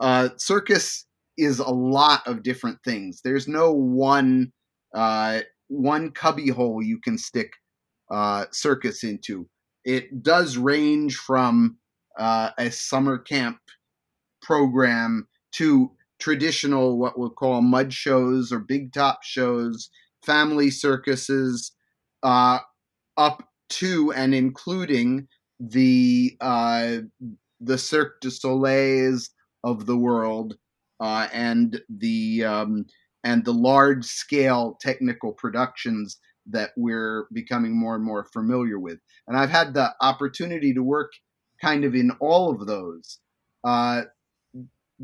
uh, 0.00 0.30
circus 0.36 1.06
is 1.36 1.58
a 1.58 1.70
lot 1.70 2.26
of 2.26 2.42
different 2.42 2.78
things. 2.84 3.20
There's 3.22 3.48
no 3.48 3.72
one 3.72 4.52
uh, 4.94 5.40
one 5.68 6.10
cubby 6.10 6.48
hole 6.48 6.82
you 6.82 6.98
can 7.00 7.16
stick 7.16 7.52
uh, 8.10 8.46
circus 8.52 9.04
into. 9.04 9.48
It 9.84 10.22
does 10.22 10.58
range 10.58 11.16
from 11.16 11.78
uh, 12.18 12.50
a 12.58 12.70
summer 12.70 13.18
camp 13.18 13.58
program 14.42 15.28
to 15.52 15.92
traditional, 16.22 16.98
what 16.98 17.18
we'll 17.18 17.30
call 17.30 17.60
mud 17.60 17.92
shows 17.92 18.52
or 18.52 18.60
big 18.60 18.92
top 18.92 19.24
shows, 19.24 19.90
family 20.24 20.70
circuses, 20.70 21.72
uh, 22.22 22.60
up 23.16 23.42
to 23.68 24.12
and 24.12 24.34
including 24.34 25.26
the 25.58 26.36
uh, 26.40 26.98
the 27.60 27.76
Cirque 27.76 28.20
du 28.20 28.30
Soleils 28.30 29.30
of 29.64 29.86
the 29.86 29.96
world 29.96 30.56
uh, 31.00 31.26
and 31.32 31.80
the 31.88 32.44
um, 32.44 32.86
and 33.24 33.44
the 33.44 33.52
large 33.52 34.04
scale 34.04 34.78
technical 34.80 35.32
productions 35.32 36.18
that 36.46 36.70
we're 36.76 37.26
becoming 37.32 37.76
more 37.76 37.96
and 37.96 38.04
more 38.04 38.24
familiar 38.32 38.78
with. 38.78 38.98
And 39.26 39.36
I've 39.36 39.50
had 39.50 39.74
the 39.74 39.92
opportunity 40.00 40.72
to 40.74 40.82
work 40.82 41.12
kind 41.60 41.84
of 41.84 41.94
in 41.94 42.12
all 42.20 42.50
of 42.50 42.66
those. 42.66 43.18
Uh, 43.64 44.02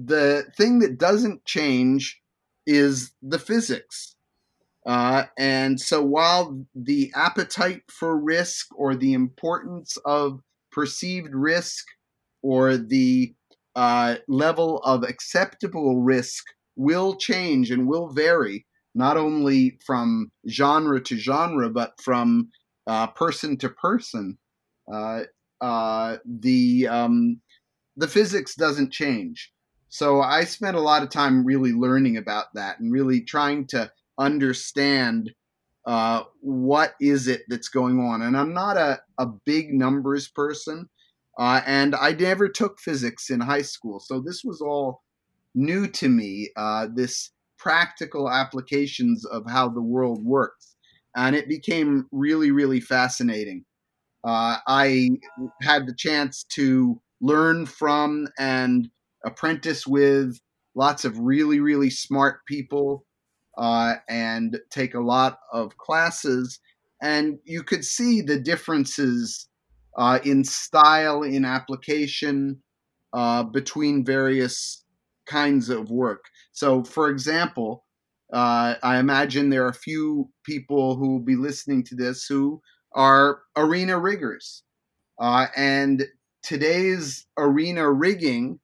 the 0.04 0.44
thing 0.56 0.78
that 0.78 0.98
doesn't 0.98 1.44
change 1.44 2.20
is 2.66 3.12
the 3.22 3.38
physics. 3.38 4.14
Uh, 4.86 5.24
and 5.36 5.80
so 5.80 6.02
while 6.02 6.64
the 6.74 7.12
appetite 7.14 7.82
for 7.90 8.16
risk 8.16 8.68
or 8.76 8.94
the 8.94 9.12
importance 9.12 9.98
of 10.04 10.40
perceived 10.70 11.34
risk 11.34 11.84
or 12.42 12.76
the 12.76 13.34
uh, 13.74 14.16
level 14.28 14.78
of 14.78 15.02
acceptable 15.02 16.00
risk 16.00 16.44
will 16.76 17.16
change 17.16 17.70
and 17.70 17.88
will 17.88 18.08
vary, 18.08 18.66
not 18.94 19.16
only 19.16 19.78
from 19.84 20.30
genre 20.48 21.00
to 21.02 21.16
genre, 21.16 21.68
but 21.68 21.92
from 22.00 22.48
uh, 22.86 23.08
person 23.08 23.56
to 23.58 23.68
person. 23.68 24.38
Uh, 24.90 25.22
uh, 25.60 26.16
the 26.24 26.86
um, 26.88 27.40
the 27.96 28.08
physics 28.08 28.54
doesn't 28.54 28.92
change. 28.92 29.52
So 29.88 30.20
I 30.20 30.44
spent 30.44 30.76
a 30.76 30.80
lot 30.80 31.02
of 31.02 31.10
time 31.10 31.44
really 31.44 31.72
learning 31.72 32.16
about 32.16 32.46
that 32.54 32.78
and 32.78 32.92
really 32.92 33.22
trying 33.22 33.66
to 33.68 33.90
understand 34.18 35.32
uh, 35.86 36.24
what 36.40 36.94
is 37.00 37.28
it 37.28 37.42
that's 37.48 37.68
going 37.68 37.98
on. 37.98 38.20
And 38.20 38.36
I'm 38.36 38.52
not 38.52 38.76
a, 38.76 39.00
a 39.16 39.26
big 39.46 39.72
numbers 39.72 40.28
person. 40.28 40.88
Uh, 41.38 41.62
and 41.66 41.94
I 41.94 42.12
never 42.12 42.48
took 42.48 42.80
physics 42.80 43.30
in 43.30 43.40
high 43.40 43.62
school. 43.62 44.00
So 44.00 44.20
this 44.20 44.42
was 44.44 44.60
all 44.60 45.02
new 45.54 45.86
to 45.86 46.08
me, 46.08 46.50
uh, 46.56 46.88
this 46.94 47.30
practical 47.58 48.30
applications 48.30 49.24
of 49.24 49.44
how 49.48 49.68
the 49.68 49.80
world 49.80 50.24
works. 50.24 50.76
And 51.16 51.34
it 51.34 51.48
became 51.48 52.06
really, 52.12 52.50
really 52.50 52.80
fascinating. 52.80 53.64
Uh, 54.24 54.58
I 54.66 55.10
had 55.62 55.86
the 55.86 55.94
chance 55.94 56.44
to 56.50 57.00
learn 57.20 57.66
from 57.66 58.28
and 58.38 58.90
apprentice 59.24 59.86
with 59.86 60.38
lots 60.74 61.04
of 61.04 61.18
really, 61.18 61.60
really 61.60 61.90
smart 61.90 62.44
people 62.46 63.04
uh, 63.56 63.94
and 64.08 64.58
take 64.70 64.94
a 64.94 65.00
lot 65.00 65.38
of 65.52 65.76
classes. 65.76 66.60
And 67.02 67.38
you 67.44 67.62
could 67.62 67.84
see 67.84 68.20
the 68.22 68.38
differences 68.38 69.48
uh, 69.96 70.20
in 70.24 70.44
style, 70.44 71.22
in 71.22 71.44
application 71.44 72.62
uh, 73.12 73.42
between 73.42 74.04
various 74.04 74.84
kinds 75.26 75.68
of 75.68 75.90
work. 75.90 76.24
So, 76.52 76.84
for 76.84 77.10
example, 77.10 77.84
uh, 78.32 78.74
I 78.82 78.98
imagine 78.98 79.50
there 79.50 79.64
are 79.64 79.70
a 79.70 79.74
few 79.74 80.30
people 80.44 80.96
who 80.96 81.12
will 81.12 81.24
be 81.24 81.36
listening 81.36 81.82
to 81.84 81.94
this 81.94 82.26
who 82.26 82.60
are 82.92 83.40
arena 83.56 83.98
riggers. 83.98 84.62
Uh, 85.20 85.46
and 85.56 86.06
today's 86.42 87.26
arena 87.36 87.90
rigging 87.90 88.60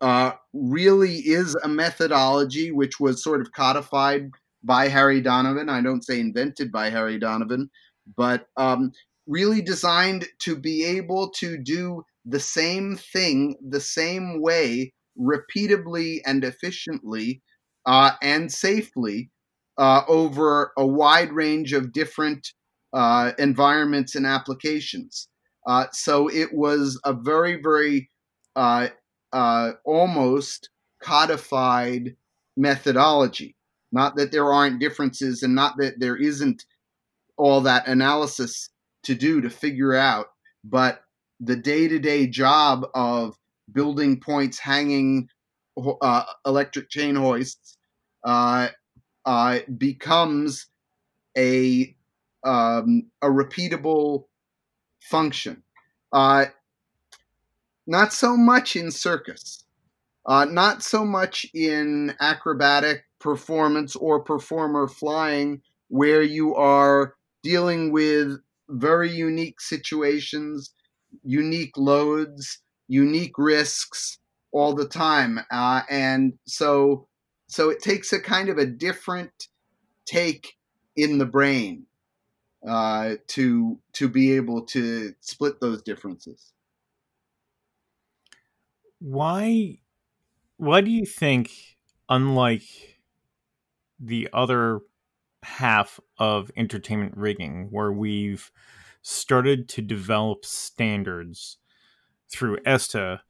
uh, 0.00 0.32
really 0.52 1.16
is 1.18 1.56
a 1.62 1.68
methodology 1.68 2.70
which 2.70 3.00
was 3.00 3.22
sort 3.22 3.40
of 3.40 3.52
codified 3.52 4.30
by 4.62 4.88
Harry 4.88 5.20
Donovan. 5.20 5.68
I 5.68 5.80
don't 5.80 6.04
say 6.04 6.20
invented 6.20 6.72
by 6.72 6.90
Harry 6.90 7.18
Donovan, 7.18 7.70
but 8.16 8.46
um, 8.56 8.92
really 9.26 9.62
designed 9.62 10.26
to 10.40 10.56
be 10.56 10.84
able 10.84 11.30
to 11.30 11.56
do 11.56 12.04
the 12.24 12.40
same 12.40 12.96
thing 12.96 13.56
the 13.66 13.80
same 13.80 14.42
way 14.42 14.92
repeatably 15.18 16.20
and 16.26 16.44
efficiently 16.44 17.40
uh, 17.86 18.12
and 18.20 18.52
safely 18.52 19.30
uh, 19.78 20.02
over 20.08 20.72
a 20.76 20.86
wide 20.86 21.32
range 21.32 21.72
of 21.72 21.92
different 21.92 22.48
uh, 22.92 23.32
environments 23.38 24.14
and 24.14 24.26
applications. 24.26 25.28
Uh, 25.66 25.86
so 25.92 26.28
it 26.28 26.52
was 26.52 27.00
a 27.04 27.12
very, 27.12 27.60
very 27.62 28.10
uh, 29.36 29.38
uh, 29.38 29.72
almost 29.84 30.70
codified 31.02 32.16
methodology. 32.56 33.54
Not 33.92 34.16
that 34.16 34.32
there 34.32 34.52
aren't 34.52 34.80
differences 34.80 35.42
and 35.42 35.54
not 35.54 35.76
that 35.78 36.00
there 36.00 36.16
isn't 36.16 36.64
all 37.36 37.60
that 37.62 37.86
analysis 37.86 38.70
to 39.04 39.14
do 39.14 39.40
to 39.42 39.50
figure 39.50 39.94
out, 39.94 40.26
but 40.64 41.02
the 41.38 41.56
day 41.56 41.86
to 41.86 41.98
day 41.98 42.26
job 42.26 42.86
of 42.94 43.36
building 43.72 44.20
points, 44.20 44.58
hanging 44.58 45.28
uh, 46.00 46.24
electric 46.46 46.88
chain 46.88 47.14
hoists, 47.14 47.76
uh, 48.24 48.68
uh, 49.26 49.58
becomes 49.76 50.68
a 51.36 51.94
um, 52.44 53.06
a 53.22 53.26
repeatable 53.26 54.24
function. 55.02 55.62
Not 57.86 58.12
so 58.12 58.36
much 58.36 58.74
in 58.76 58.90
circus, 58.90 59.64
uh, 60.26 60.44
not 60.44 60.82
so 60.82 61.04
much 61.04 61.46
in 61.54 62.14
acrobatic 62.20 63.04
performance 63.20 63.94
or 63.94 64.20
performer 64.20 64.88
flying, 64.88 65.62
where 65.88 66.22
you 66.22 66.54
are 66.54 67.14
dealing 67.42 67.92
with 67.92 68.40
very 68.68 69.10
unique 69.10 69.60
situations, 69.60 70.74
unique 71.22 71.76
loads, 71.76 72.58
unique 72.88 73.38
risks 73.38 74.18
all 74.52 74.74
the 74.74 74.88
time, 74.88 75.40
uh, 75.50 75.82
and 75.88 76.32
so 76.46 77.06
so 77.48 77.70
it 77.70 77.80
takes 77.80 78.12
a 78.12 78.20
kind 78.20 78.48
of 78.48 78.58
a 78.58 78.66
different 78.66 79.48
take 80.06 80.56
in 80.96 81.18
the 81.18 81.26
brain 81.26 81.86
uh, 82.66 83.14
to 83.28 83.78
to 83.92 84.08
be 84.08 84.32
able 84.32 84.62
to 84.66 85.14
split 85.20 85.60
those 85.60 85.82
differences. 85.82 86.52
Why 88.98 89.78
why 90.56 90.80
do 90.80 90.90
you 90.90 91.04
think 91.04 91.50
unlike 92.08 92.62
the 94.00 94.28
other 94.32 94.80
half 95.42 96.00
of 96.18 96.50
entertainment 96.56 97.16
rigging 97.16 97.68
where 97.70 97.92
we've 97.92 98.50
started 99.02 99.68
to 99.68 99.82
develop 99.82 100.44
standards 100.44 101.58
through 102.28 102.58
ESTA, 102.66 103.22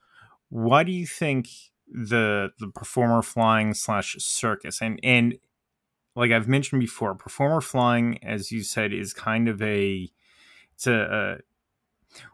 why 0.48 0.84
do 0.84 0.92
you 0.92 1.06
think 1.06 1.48
the 1.88 2.50
the 2.58 2.68
performer 2.68 3.22
flying 3.22 3.74
slash 3.74 4.16
circus 4.18 4.80
and 4.80 4.98
and 5.02 5.38
like 6.14 6.32
I've 6.32 6.48
mentioned 6.48 6.80
before, 6.80 7.14
performer 7.14 7.60
flying, 7.60 8.18
as 8.24 8.50
you 8.50 8.62
said, 8.62 8.92
is 8.92 9.12
kind 9.12 9.48
of 9.48 9.60
a 9.60 10.08
it's 10.72 10.86
a, 10.86 10.94
a 10.94 11.36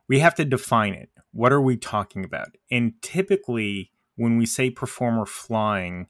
we 0.08 0.20
have 0.20 0.34
to 0.36 0.44
define 0.44 0.94
it. 0.94 1.10
What 1.32 1.52
are 1.52 1.60
we 1.60 1.76
talking 1.76 2.24
about? 2.24 2.56
And 2.70 2.94
typically, 3.00 3.90
when 4.16 4.36
we 4.36 4.46
say 4.46 4.70
performer 4.70 5.26
flying, 5.26 6.08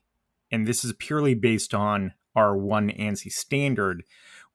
and 0.50 0.66
this 0.66 0.84
is 0.84 0.92
purely 0.98 1.34
based 1.34 1.74
on 1.74 2.14
our 2.34 2.56
one 2.56 2.90
ANSI 2.90 3.30
standard, 3.30 4.02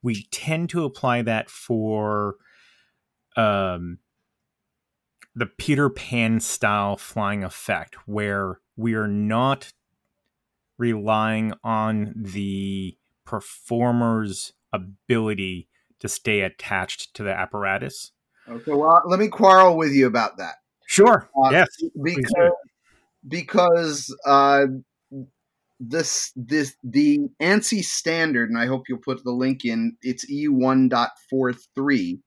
we 0.01 0.27
tend 0.31 0.69
to 0.69 0.83
apply 0.83 1.21
that 1.23 1.49
for 1.49 2.35
um, 3.35 3.99
the 5.35 5.45
Peter 5.45 5.89
Pan 5.89 6.39
style 6.39 6.97
flying 6.97 7.43
effect, 7.43 7.95
where 8.05 8.59
we 8.75 8.93
are 8.93 9.07
not 9.07 9.71
relying 10.77 11.53
on 11.63 12.13
the 12.15 12.97
performer's 13.25 14.53
ability 14.71 15.67
to 15.99 16.07
stay 16.07 16.41
attached 16.41 17.15
to 17.15 17.23
the 17.23 17.31
apparatus. 17.31 18.11
Okay, 18.49 18.71
well, 18.71 19.01
let 19.05 19.19
me 19.19 19.27
quarrel 19.27 19.77
with 19.77 19.91
you 19.91 20.07
about 20.07 20.37
that. 20.37 20.55
Sure. 20.87 21.29
Uh, 21.35 21.49
yes. 21.51 21.67
Because 22.01 22.51
because 23.27 24.15
uh, 24.25 24.65
this 25.79 26.31
this 26.35 26.75
the 26.83 27.19
ANSI 27.41 27.83
standard, 27.83 28.49
and 28.49 28.57
I 28.57 28.67
hope 28.67 28.83
you'll 28.87 28.99
put 28.99 29.23
the 29.23 29.31
link 29.31 29.65
in. 29.65 29.97
It's 30.01 30.25
E1.43, 30.31 32.19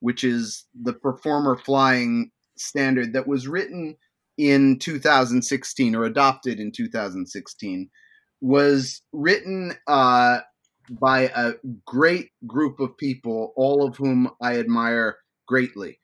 which 0.00 0.24
is 0.24 0.66
the 0.74 0.92
performer 0.92 1.56
flying 1.56 2.30
standard 2.56 3.12
that 3.12 3.28
was 3.28 3.46
written 3.46 3.96
in 4.36 4.78
2016 4.78 5.94
or 5.94 6.04
adopted 6.04 6.60
in 6.60 6.70
2016 6.72 7.90
was 8.40 9.02
written 9.12 9.74
uh, 9.88 10.38
by 10.90 11.22
a 11.34 11.54
great 11.84 12.30
group 12.46 12.78
of 12.80 12.96
people, 12.96 13.52
all 13.56 13.86
of 13.86 13.96
whom 13.96 14.30
I 14.40 14.58
admire 14.58 15.18
greatly. 15.48 15.98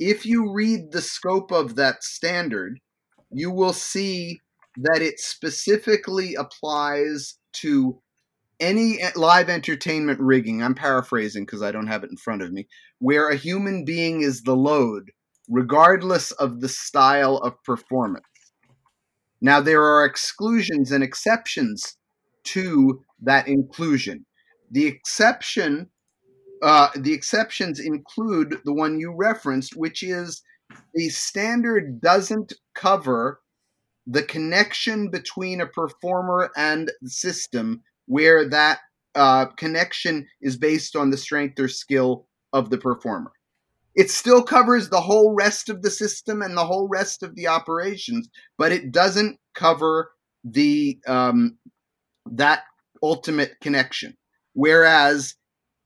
If 0.00 0.26
you 0.26 0.52
read 0.52 0.90
the 0.90 1.02
scope 1.02 1.52
of 1.52 1.76
that 1.76 2.02
standard, 2.02 2.80
you 3.30 3.50
will 3.50 3.72
see 3.72 4.40
that 4.76 5.00
it 5.00 5.20
specifically 5.20 6.34
applies 6.34 7.38
to 7.54 8.00
any 8.58 8.98
live 9.14 9.48
entertainment 9.48 10.20
rigging. 10.20 10.62
I'm 10.62 10.74
paraphrasing 10.74 11.44
because 11.44 11.62
I 11.62 11.72
don't 11.72 11.86
have 11.86 12.04
it 12.04 12.10
in 12.10 12.16
front 12.16 12.42
of 12.42 12.52
me, 12.52 12.66
where 12.98 13.28
a 13.28 13.36
human 13.36 13.84
being 13.84 14.22
is 14.22 14.42
the 14.42 14.56
load, 14.56 15.10
regardless 15.48 16.30
of 16.32 16.60
the 16.60 16.68
style 16.68 17.36
of 17.38 17.62
performance. 17.64 18.24
Now, 19.40 19.60
there 19.60 19.82
are 19.82 20.04
exclusions 20.04 20.90
and 20.90 21.04
exceptions 21.04 21.96
to 22.44 23.02
that 23.22 23.48
inclusion. 23.48 24.24
The 24.70 24.86
exception, 24.86 25.90
uh, 26.66 26.88
the 26.96 27.12
exceptions 27.12 27.78
include 27.78 28.58
the 28.64 28.72
one 28.72 28.98
you 28.98 29.14
referenced, 29.14 29.76
which 29.76 30.02
is 30.02 30.42
the 30.94 31.08
standard 31.10 32.00
doesn't 32.00 32.54
cover 32.74 33.40
the 34.04 34.24
connection 34.24 35.08
between 35.08 35.60
a 35.60 35.68
performer 35.68 36.50
and 36.56 36.90
the 37.00 37.08
system, 37.08 37.84
where 38.06 38.48
that 38.48 38.80
uh, 39.14 39.46
connection 39.56 40.26
is 40.42 40.56
based 40.56 40.96
on 40.96 41.10
the 41.10 41.16
strength 41.16 41.60
or 41.60 41.68
skill 41.68 42.26
of 42.52 42.70
the 42.70 42.78
performer. 42.78 43.30
It 43.94 44.10
still 44.10 44.42
covers 44.42 44.88
the 44.88 45.00
whole 45.00 45.36
rest 45.36 45.68
of 45.68 45.82
the 45.82 45.90
system 45.90 46.42
and 46.42 46.56
the 46.56 46.66
whole 46.66 46.88
rest 46.88 47.22
of 47.22 47.36
the 47.36 47.46
operations, 47.46 48.28
but 48.58 48.72
it 48.72 48.90
doesn't 48.90 49.38
cover 49.54 50.10
the 50.42 50.98
um, 51.06 51.58
that 52.32 52.64
ultimate 53.04 53.54
connection. 53.60 54.16
Whereas 54.54 55.36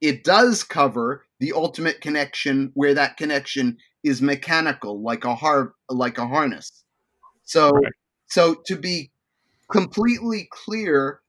it 0.01 0.25
does 0.25 0.65
cover 0.65 1.25
the 1.41 1.53
ultimate 1.53 2.01
connection 2.01 2.71
where 2.75 2.95
that 2.95 3.17
connection 3.17 3.77
is 4.03 4.23
mechanical, 4.23 5.03
like 5.03 5.25
a 5.25 5.35
har- 5.35 5.75
like 5.89 6.19
a 6.19 6.27
harness. 6.27 6.85
So, 7.45 7.71
right. 7.71 7.93
so 8.27 8.57
to 8.67 8.77
be 8.77 9.11
completely 9.71 10.49
clear, 10.51 11.21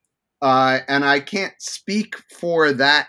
uh, 0.42 0.80
and 0.88 1.04
I 1.06 1.20
can't 1.20 1.54
speak 1.60 2.16
for 2.40 2.72
that 2.74 3.08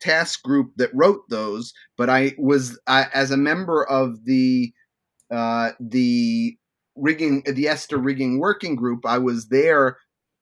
task 0.00 0.42
group 0.42 0.72
that 0.76 0.90
wrote 0.94 1.22
those, 1.28 1.72
but 1.96 2.10
I 2.10 2.34
was 2.38 2.78
I, 2.86 3.06
as 3.14 3.30
a 3.30 3.36
member 3.36 3.84
of 3.84 4.24
the 4.24 4.72
uh, 5.30 5.70
the 5.78 6.56
rigging 6.96 7.42
the 7.46 7.68
ESTA 7.68 7.96
rigging 7.96 8.38
working 8.38 8.76
group. 8.76 9.06
I 9.06 9.18
was 9.18 9.48
there 9.48 9.98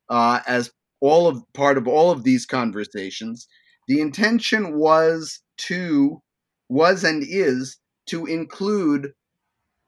uh, 0.09 0.41
as 0.47 0.71
all 1.01 1.27
of 1.29 1.43
part 1.53 1.79
of 1.79 1.87
all 1.87 2.11
of 2.11 2.25
these 2.25 2.47
conversations. 2.47 3.47
The 3.89 4.01
intention 4.01 4.79
was 4.79 5.41
to 5.69 6.23
was 6.69 7.03
and 7.05 7.25
is 7.27 7.79
to 8.07 8.27
include 8.27 9.13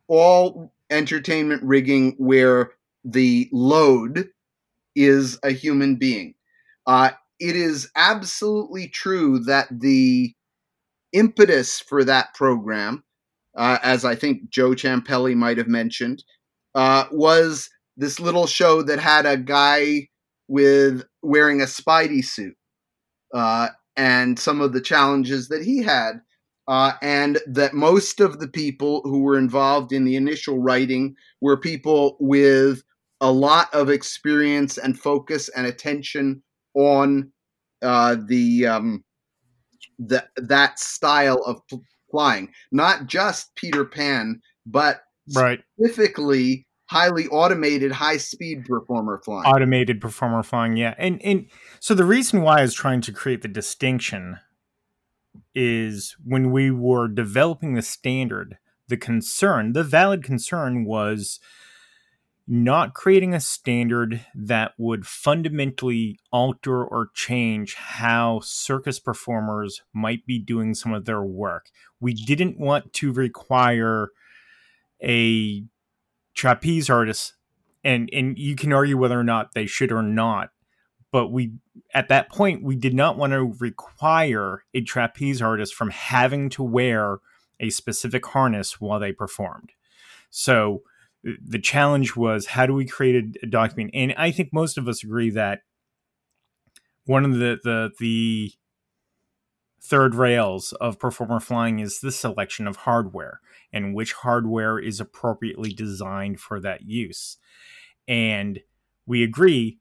all 0.08 0.72
entertainment 0.90 1.62
rigging 1.62 2.14
where 2.18 2.72
the 3.04 3.48
load 3.52 4.28
is 4.96 5.38
a 5.42 5.50
human 5.52 5.96
being. 5.96 6.34
Uh, 6.86 7.10
it 7.38 7.56
is 7.56 7.88
absolutely 7.94 8.88
true 8.88 9.38
that 9.40 9.68
the 9.70 10.34
impetus 11.12 11.80
for 11.80 12.04
that 12.04 12.34
program, 12.34 13.04
uh, 13.56 13.78
as 13.82 14.04
I 14.04 14.14
think 14.14 14.50
Joe 14.50 14.70
Ciampelli 14.70 15.34
might 15.34 15.58
have 15.58 15.68
mentioned, 15.68 16.24
uh, 16.74 17.04
was 17.10 17.70
this 17.96 18.20
little 18.20 18.46
show 18.46 18.82
that 18.82 18.98
had 18.98 19.26
a 19.26 19.36
guy 19.36 20.08
with 20.48 21.04
wearing 21.22 21.60
a 21.60 21.66
Spidey 21.66 22.24
suit, 22.24 22.56
uh, 23.32 23.68
and 24.00 24.38
some 24.38 24.62
of 24.62 24.72
the 24.72 24.80
challenges 24.80 25.48
that 25.48 25.62
he 25.62 25.82
had. 25.82 26.22
Uh, 26.68 26.92
and 27.02 27.38
that 27.46 27.74
most 27.74 28.20
of 28.20 28.38
the 28.38 28.46
people 28.46 29.02
who 29.02 29.20
were 29.20 29.36
involved 29.36 29.92
in 29.92 30.04
the 30.04 30.14
initial 30.14 30.58
writing 30.58 31.14
were 31.40 31.56
people 31.56 32.16
with 32.20 32.82
a 33.20 33.30
lot 33.30 33.68
of 33.74 33.90
experience 33.90 34.78
and 34.78 34.98
focus 34.98 35.48
and 35.50 35.66
attention 35.66 36.40
on 36.74 37.30
uh, 37.82 38.16
the 38.26 38.66
um, 38.66 39.04
the 39.98 40.24
that 40.36 40.78
style 40.78 41.42
of 41.44 41.60
pl- 41.68 41.82
flying, 42.10 42.48
not 42.70 43.06
just 43.06 43.54
Peter 43.56 43.84
Pan, 43.84 44.40
but 44.64 45.02
Right. 45.34 45.60
specifically 45.78 46.66
highly 46.90 47.28
automated, 47.28 47.92
high 47.92 48.16
speed 48.16 48.64
performer 48.64 49.20
flying. 49.24 49.44
Automated 49.46 50.00
performer 50.00 50.42
flying, 50.42 50.76
yeah. 50.76 50.94
And 50.98 51.22
and 51.22 51.46
so 51.78 51.94
the 51.94 52.04
reason 52.04 52.42
why 52.42 52.58
I 52.58 52.62
was 52.62 52.74
trying 52.74 53.00
to 53.02 53.12
create 53.12 53.42
the 53.42 53.48
distinction 53.48 54.38
is 55.54 56.16
when 56.24 56.50
we 56.50 56.70
were 56.70 57.06
developing 57.06 57.74
the 57.74 57.82
standard, 57.82 58.58
the 58.88 58.96
concern, 58.96 59.72
the 59.72 59.84
valid 59.84 60.24
concern 60.24 60.84
was 60.84 61.38
not 62.48 62.94
creating 62.94 63.34
a 63.34 63.40
standard 63.40 64.26
that 64.34 64.72
would 64.76 65.06
fundamentally 65.06 66.18
alter 66.32 66.84
or 66.84 67.10
change 67.14 67.74
how 67.76 68.40
circus 68.42 68.98
performers 68.98 69.82
might 69.94 70.26
be 70.26 70.40
doing 70.40 70.74
some 70.74 70.92
of 70.92 71.04
their 71.04 71.22
work. 71.22 71.66
We 72.00 72.14
didn't 72.14 72.58
want 72.58 72.92
to 72.94 73.12
require 73.12 74.08
a 75.00 75.62
trapeze 76.34 76.90
artists, 76.90 77.34
and 77.84 78.08
and 78.12 78.38
you 78.38 78.56
can 78.56 78.72
argue 78.72 78.96
whether 78.96 79.18
or 79.18 79.24
not 79.24 79.54
they 79.54 79.66
should 79.66 79.92
or 79.92 80.02
not 80.02 80.50
but 81.12 81.28
we 81.28 81.52
at 81.94 82.08
that 82.08 82.30
point 82.30 82.62
we 82.62 82.76
did 82.76 82.94
not 82.94 83.16
want 83.16 83.32
to 83.32 83.54
require 83.58 84.64
a 84.74 84.80
trapeze 84.80 85.42
artist 85.42 85.74
from 85.74 85.90
having 85.90 86.48
to 86.50 86.62
wear 86.62 87.18
a 87.58 87.70
specific 87.70 88.24
harness 88.26 88.80
while 88.80 89.00
they 89.00 89.12
performed. 89.12 89.70
So 90.30 90.82
the 91.22 91.58
challenge 91.58 92.16
was 92.16 92.46
how 92.46 92.66
do 92.66 92.74
we 92.74 92.86
create 92.86 93.36
a, 93.42 93.46
document? 93.46 93.90
And 93.92 94.14
i 94.16 94.30
think 94.30 94.50
most 94.52 94.78
of 94.78 94.88
us 94.88 95.04
agree 95.04 95.30
that 95.30 95.60
one 97.04 97.24
of 97.24 97.34
the 97.34 97.58
the 97.62 97.90
the 97.98 98.52
third 99.82 100.14
rails 100.14 100.72
of 100.74 100.98
performer 100.98 101.40
flying 101.40 101.78
is 101.80 102.00
the 102.00 102.12
selection 102.12 102.66
of 102.66 102.76
hardware 102.76 103.40
and 103.72 103.94
which 103.94 104.12
hardware 104.12 104.78
is 104.78 105.00
appropriately 105.00 105.72
designed 105.72 106.38
for 106.40 106.60
that 106.60 106.82
use 106.82 107.38
and 108.06 108.60
we 109.06 109.22
agree 109.22 109.78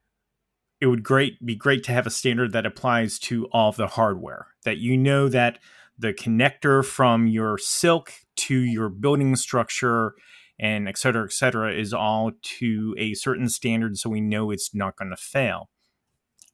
it 0.81 0.87
would 0.87 1.03
great 1.03 1.45
be 1.45 1.55
great 1.55 1.83
to 1.83 1.91
have 1.91 2.07
a 2.07 2.11
standard 2.11 2.53
that 2.53 2.65
applies 2.65 3.19
to 3.19 3.45
all 3.47 3.69
of 3.69 3.75
the 3.75 3.87
hardware 3.87 4.47
that 4.63 4.77
you 4.77 4.97
know 4.97 5.27
that 5.27 5.59
the 5.97 6.13
connector 6.13 6.83
from 6.83 7.27
your 7.27 7.57
silk 7.57 8.13
to 8.37 8.57
your 8.57 8.87
building 8.87 9.35
structure 9.35 10.15
and 10.59 10.87
et 10.89 10.97
cetera, 10.97 11.25
et 11.25 11.31
cetera, 11.31 11.73
is 11.73 11.93
all 11.93 12.31
to 12.41 12.95
a 12.97 13.13
certain 13.13 13.49
standard 13.49 13.97
so 13.97 14.09
we 14.09 14.21
know 14.21 14.51
it's 14.51 14.75
not 14.75 14.97
going 14.97 15.09
to 15.09 15.17
fail. 15.17 15.69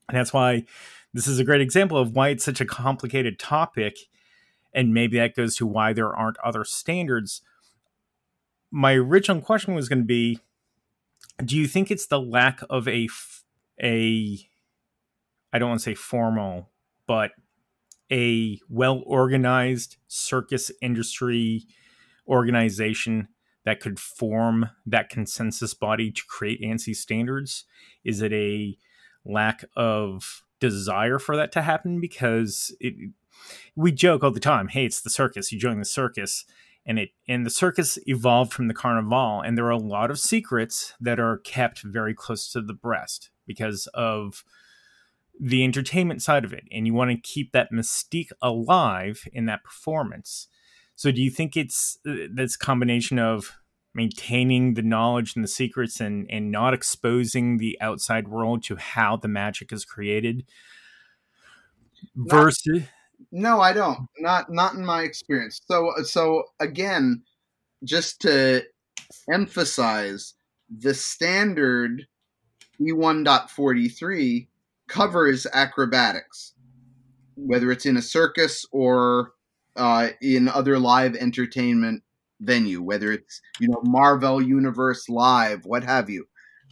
And 0.08 0.16
that's 0.16 0.32
why 0.32 0.64
this 1.12 1.26
is 1.26 1.38
a 1.38 1.44
great 1.44 1.60
example 1.60 1.96
of 1.96 2.14
why 2.14 2.28
it's 2.28 2.44
such 2.44 2.60
a 2.60 2.66
complicated 2.66 3.38
topic. 3.38 3.96
And 4.74 4.92
maybe 4.92 5.16
that 5.18 5.34
goes 5.34 5.56
to 5.56 5.66
why 5.66 5.92
there 5.92 6.14
aren't 6.14 6.36
other 6.44 6.64
standards. 6.64 7.40
My 8.70 8.92
original 8.94 9.40
question 9.40 9.74
was 9.74 9.88
going 9.88 10.00
to 10.00 10.04
be 10.04 10.40
Do 11.42 11.56
you 11.56 11.66
think 11.66 11.90
it's 11.90 12.06
the 12.06 12.20
lack 12.20 12.60
of 12.68 12.86
a, 12.86 13.08
a 13.82 14.38
I 15.52 15.58
don't 15.58 15.70
want 15.70 15.80
to 15.80 15.84
say 15.84 15.94
formal, 15.94 16.70
but 17.06 17.30
a 18.12 18.60
well 18.68 19.02
organized 19.06 19.96
circus 20.08 20.70
industry 20.82 21.64
organization 22.28 23.28
that 23.64 23.80
could 23.80 23.98
form 23.98 24.70
that 24.86 25.10
consensus 25.10 25.74
body 25.74 26.10
to 26.10 26.22
create 26.28 26.62
ANSI 26.62 26.94
standards? 26.94 27.64
Is 28.04 28.22
it 28.22 28.32
a 28.32 28.76
lack 29.24 29.64
of 29.76 30.44
desire 30.60 31.18
for 31.18 31.36
that 31.36 31.52
to 31.52 31.62
happen? 31.62 32.00
Because 32.00 32.74
it, 32.80 32.94
we 33.74 33.92
joke 33.92 34.24
all 34.24 34.30
the 34.30 34.40
time, 34.40 34.68
hey, 34.68 34.84
it's 34.86 35.00
the 35.00 35.10
circus, 35.10 35.52
you 35.52 35.58
join 35.58 35.78
the 35.78 35.84
circus. 35.84 36.44
And 36.88 37.00
it 37.00 37.10
and 37.26 37.44
the 37.44 37.50
circus 37.50 37.98
evolved 38.06 38.52
from 38.52 38.68
the 38.68 38.74
carnival, 38.74 39.40
and 39.40 39.58
there 39.58 39.66
are 39.66 39.70
a 39.70 39.76
lot 39.76 40.08
of 40.08 40.20
secrets 40.20 40.94
that 41.00 41.18
are 41.18 41.38
kept 41.38 41.82
very 41.82 42.14
close 42.14 42.48
to 42.52 42.60
the 42.60 42.74
breast 42.74 43.30
because 43.44 43.88
of 43.92 44.44
the 45.40 45.64
entertainment 45.64 46.22
side 46.22 46.44
of 46.44 46.52
it. 46.52 46.62
And 46.70 46.86
you 46.86 46.94
want 46.94 47.10
to 47.10 47.16
keep 47.16 47.50
that 47.52 47.72
mystique 47.72 48.30
alive 48.40 49.24
in 49.32 49.46
that 49.46 49.64
performance. 49.64 50.46
So 50.94 51.10
do 51.10 51.20
you 51.20 51.30
think 51.30 51.56
it's 51.56 51.98
uh, 52.08 52.28
this 52.32 52.56
combination 52.56 53.18
of 53.18 53.52
maintaining 53.96 54.74
the 54.74 54.82
knowledge 54.82 55.34
and 55.34 55.42
the 55.42 55.48
secrets 55.48 56.00
and 56.00 56.30
and 56.30 56.52
not 56.52 56.74
exposing 56.74 57.56
the 57.56 57.76
outside 57.80 58.28
world 58.28 58.62
to 58.62 58.76
how 58.76 59.16
the 59.16 59.28
magic 59.28 59.72
is 59.72 59.84
created 59.84 60.44
versus 62.14 62.84
no, 63.32 63.60
I 63.60 63.72
don't. 63.72 64.08
Not 64.18 64.50
not 64.50 64.74
in 64.74 64.84
my 64.84 65.02
experience. 65.02 65.60
So 65.66 65.92
so 66.02 66.44
again, 66.60 67.22
just 67.84 68.20
to 68.22 68.62
emphasize 69.30 70.34
the 70.68 70.94
standard 70.94 72.06
E1.43 72.80 74.48
covers 74.88 75.46
acrobatics, 75.52 76.54
whether 77.36 77.70
it's 77.70 77.86
in 77.86 77.96
a 77.96 78.02
circus 78.02 78.66
or 78.72 79.32
uh, 79.76 80.08
in 80.20 80.48
other 80.48 80.78
live 80.78 81.14
entertainment 81.14 82.02
venue, 82.40 82.82
whether 82.82 83.12
it's 83.12 83.40
you 83.60 83.68
know 83.68 83.80
Marvel 83.84 84.42
Universe 84.42 85.08
Live, 85.08 85.64
what 85.64 85.84
have 85.84 86.10
you. 86.10 86.26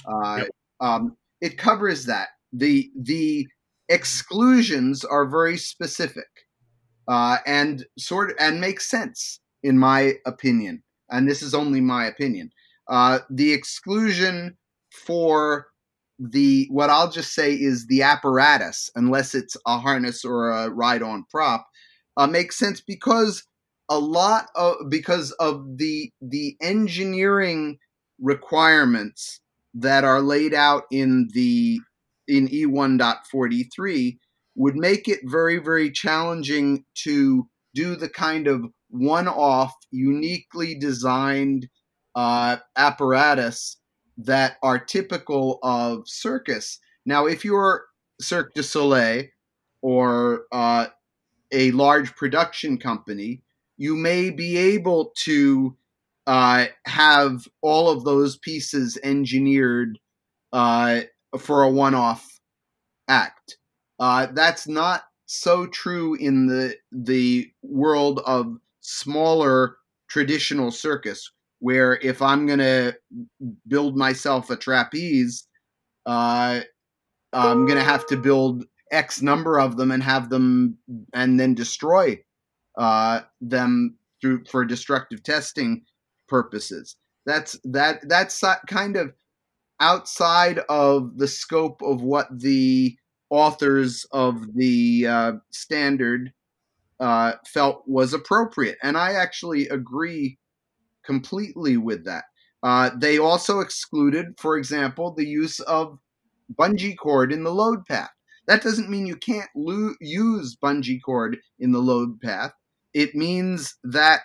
Uh, 0.07 0.37
Yep. 0.39 0.49
um, 0.81 1.17
it 1.41 1.59
covers 1.59 2.07
that. 2.07 2.29
the 2.53 2.91
The 3.01 3.47
exclusions 3.89 5.05
are 5.05 5.27
very 5.29 5.57
specific 5.59 6.29
uh, 7.09 7.39
and 7.47 7.85
sort 7.99 8.31
of, 8.31 8.37
and 8.41 8.61
make 8.61 8.81
sense 8.81 9.41
in 9.63 9.79
my 9.79 10.15
opinion. 10.27 10.83
And 11.11 11.29
this 11.29 11.43
is 11.43 11.55
only 11.55 11.81
my 11.81 12.07
opinion. 12.07 12.51
Uh, 12.89 13.21
the 13.31 13.53
exclusion 13.53 14.57
for 15.07 15.67
the 16.19 16.67
what 16.71 16.91
I'll 16.91 17.11
just 17.11 17.35
say 17.35 17.53
is 17.53 17.87
the 17.87 18.03
apparatus, 18.03 18.89
unless 18.95 19.35
it's 19.35 19.57
a 19.67 19.79
harness 19.79 20.25
or 20.25 20.51
a 20.51 20.71
ride-on 20.71 21.25
prop, 21.31 21.67
uh, 22.17 22.27
makes 22.27 22.57
sense 22.59 22.81
because 22.81 23.43
a 23.89 23.99
lot 23.99 24.47
of 24.55 24.77
because 24.89 25.33
of 25.33 25.79
the 25.79 26.11
the 26.21 26.57
engineering 26.61 27.79
requirements 28.21 29.41
that 29.75 30.05
are 30.05 30.21
laid 30.21 30.55
out 30.55 30.85
in 30.91 31.29
the 31.33 31.81
in 32.27 32.49
E 32.49 32.65
E1.43 32.65 34.19
would 34.57 34.77
make 34.77 35.09
it 35.09 35.21
very 35.25 35.59
very 35.59 35.91
challenging 35.91 36.85
to 36.95 37.49
do 37.75 37.97
the 37.97 38.09
kind 38.09 38.47
of 38.47 38.65
one-off 38.89 39.75
uniquely 39.91 40.77
designed 40.77 41.69
uh, 42.15 42.57
apparatus 42.77 43.77
that 44.17 44.57
are 44.63 44.79
typical 44.79 45.59
of 45.65 46.05
circus. 46.07 46.79
Now 47.05 47.27
if 47.27 47.45
you're 47.45 47.85
cirque 48.21 48.55
du 48.55 48.63
soleil 48.63 49.25
or 49.83 50.45
uh, 50.53 50.87
a 51.53 51.73
large 51.73 52.15
production 52.17 52.79
company 52.79 53.43
you 53.77 53.97
may 53.97 54.31
be 54.31 54.57
able 54.57 55.13
to 55.17 55.77
uh, 56.27 56.67
have 56.87 57.47
all 57.61 57.91
of 57.91 58.05
those 58.05 58.37
pieces 58.39 58.99
engineered 59.03 59.99
uh, 60.53 61.03
for 61.39 61.63
a 61.63 61.71
one-off 61.71 62.41
act. 63.09 63.59
Uh, 63.99 64.27
that's 64.33 64.67
not 64.67 65.05
so 65.27 65.67
true 65.67 66.15
in 66.15 66.47
the 66.47 66.77
the 66.93 67.51
world 67.63 68.21
of 68.27 68.57
smaller 68.81 69.77
traditional 70.09 70.71
circus, 70.71 71.31
where 71.61 71.99
if 72.03 72.21
I'm 72.21 72.47
gonna 72.47 72.95
build 73.67 73.97
myself 73.97 74.51
a 74.51 74.57
trapeze, 74.57 75.47
uh, 76.07 76.61
I'm 77.33 77.67
gonna 77.67 77.85
have 77.85 78.07
to 78.09 78.17
build 78.17 78.65
X 78.91 79.23
number 79.23 79.59
of 79.59 79.77
them 79.77 79.91
and 79.91 80.03
have 80.03 80.31
them 80.31 80.79
and 81.13 81.39
then 81.39 81.55
destroy 81.55 82.19
uh, 82.77 83.21
them 83.41 83.97
through 84.21 84.45
for 84.51 84.65
destructive 84.65 85.23
testing 85.23 85.83
purposes. 86.29 86.97
That's 87.27 87.59
that 87.65 88.09
that's 88.09 88.43
kind 88.69 88.97
of 88.97 89.13
outside 89.81 90.61
of 90.69 91.19
the 91.19 91.29
scope 91.29 91.83
of 91.83 92.03
what 92.03 92.29
the 92.31 92.97
authors 93.31 94.07
of 94.13 94.55
the 94.55 95.07
uh, 95.07 95.33
standard 95.51 96.33
uh, 97.01 97.33
felt 97.47 97.83
was 97.87 98.13
appropriate, 98.13 98.79
and 98.83 98.97
I 98.97 99.15
actually 99.15 99.69
agree 99.69 100.39
completely 101.05 101.77
with 101.77 102.05
that. 102.05 102.25
Uh, 102.63 102.91
they 102.97 103.19
also 103.19 103.61
excluded, 103.61 104.35
for 104.39 104.57
example, 104.57 105.13
the 105.13 105.27
use 105.27 105.61
of 105.61 105.99
bungee 106.59 106.97
cord 106.97 107.33
in 107.33 107.45
the 107.45 107.53
load 107.53 107.85
path. 107.87 108.11
That 108.47 108.63
doesn't 108.63 108.91
mean 108.91 109.07
you 109.07 109.17
can't 109.17 109.51
lo- 109.55 109.95
use 110.01 110.57
bungee 110.57 111.01
cord 111.03 111.39
in 111.59 111.73
the 111.73 111.79
load 111.79 112.21
path. 112.21 112.53
It 112.95 113.15
means 113.15 113.75
that 113.85 114.21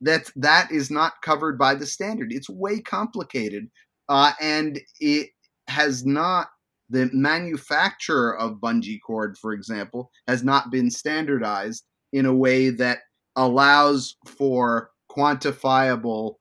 that 0.00 0.30
that 0.36 0.70
is 0.70 0.90
not 0.90 1.22
covered 1.22 1.58
by 1.58 1.74
the 1.74 1.86
standard. 1.86 2.32
It's 2.32 2.48
way 2.50 2.80
complicated, 2.80 3.70
uh, 4.08 4.32
and 4.40 4.80
it 5.00 5.30
has 5.68 6.04
not. 6.04 6.48
The 6.90 7.08
manufacturer 7.14 8.38
of 8.38 8.60
bungee 8.60 9.00
cord, 9.04 9.38
for 9.38 9.52
example, 9.54 10.10
has 10.28 10.44
not 10.44 10.70
been 10.70 10.90
standardized 10.90 11.84
in 12.12 12.26
a 12.26 12.34
way 12.34 12.68
that 12.70 12.98
allows 13.36 14.16
for 14.26 14.90
quantifiable 15.10 16.34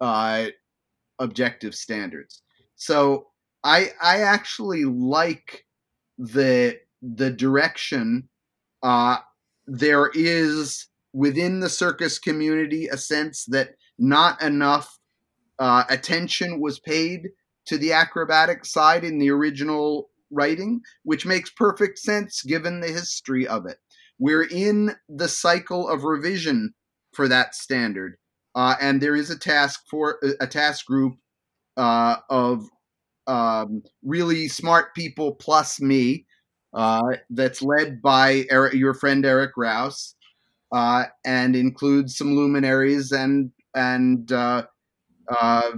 uh, 0.00 0.46
objective 1.18 1.74
standards. 1.74 2.42
So 2.76 3.26
I 3.62 3.90
I 4.02 4.20
actually 4.22 4.84
like 4.84 5.64
the 6.18 6.78
the 7.02 7.30
direction. 7.30 8.28
Uh, 8.82 9.18
there 9.66 10.10
is 10.14 10.86
within 11.12 11.60
the 11.60 11.68
circus 11.68 12.18
community 12.18 12.86
a 12.86 12.96
sense 12.96 13.44
that 13.46 13.70
not 13.98 14.40
enough 14.42 14.98
uh, 15.58 15.84
attention 15.88 16.60
was 16.60 16.80
paid 16.80 17.28
to 17.66 17.76
the 17.76 17.92
acrobatic 17.92 18.64
side 18.64 19.04
in 19.04 19.18
the 19.18 19.30
original 19.30 20.10
writing, 20.30 20.80
which 21.02 21.26
makes 21.26 21.50
perfect 21.50 21.98
sense 21.98 22.42
given 22.42 22.80
the 22.80 22.88
history 22.88 23.46
of 23.46 23.66
it. 23.66 23.76
We're 24.18 24.44
in 24.44 24.94
the 25.08 25.28
cycle 25.28 25.88
of 25.88 26.04
revision 26.04 26.74
for 27.12 27.28
that 27.28 27.54
standard, 27.54 28.16
uh, 28.54 28.76
and 28.80 29.00
there 29.00 29.16
is 29.16 29.30
a 29.30 29.38
task 29.38 29.80
for 29.90 30.18
a 30.40 30.46
task 30.46 30.86
group 30.86 31.14
uh, 31.76 32.16
of 32.28 32.64
um, 33.26 33.82
really 34.02 34.48
smart 34.48 34.94
people 34.94 35.34
plus 35.34 35.80
me 35.80 36.26
uh, 36.74 37.02
that's 37.30 37.62
led 37.62 38.00
by 38.02 38.44
Eric, 38.50 38.74
your 38.74 38.94
friend 38.94 39.24
Eric 39.24 39.52
Rouse 39.56 40.14
uh, 40.72 41.04
and 41.24 41.56
includes 41.56 42.16
some 42.16 42.36
luminaries 42.36 43.12
and 43.12 43.50
and 43.74 44.32
uh, 44.32 44.64
uh, 45.28 45.72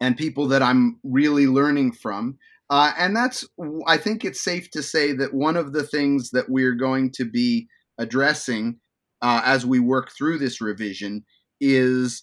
and 0.00 0.16
people 0.16 0.48
that 0.48 0.62
I'm 0.62 0.98
really 1.02 1.46
learning 1.46 1.92
from. 1.92 2.38
Uh, 2.70 2.92
and 2.96 3.16
that's, 3.16 3.44
I 3.86 3.96
think 3.96 4.24
it's 4.24 4.40
safe 4.40 4.70
to 4.70 4.82
say 4.82 5.12
that 5.12 5.34
one 5.34 5.56
of 5.56 5.72
the 5.72 5.82
things 5.82 6.30
that 6.30 6.48
we're 6.48 6.74
going 6.74 7.10
to 7.12 7.24
be 7.24 7.68
addressing 7.98 8.78
uh, 9.22 9.42
as 9.44 9.66
we 9.66 9.80
work 9.80 10.10
through 10.16 10.38
this 10.38 10.60
revision 10.60 11.24
is 11.60 12.22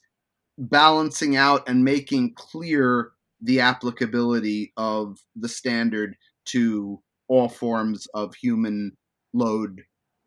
balancing 0.57 1.35
out 1.35 1.67
and 1.67 1.83
making 1.83 2.33
clear 2.35 3.11
the 3.41 3.59
applicability 3.59 4.73
of 4.77 5.19
the 5.35 5.49
standard 5.49 6.15
to 6.45 6.99
all 7.27 7.49
forms 7.49 8.07
of 8.13 8.33
human 8.33 8.95
load 9.33 9.83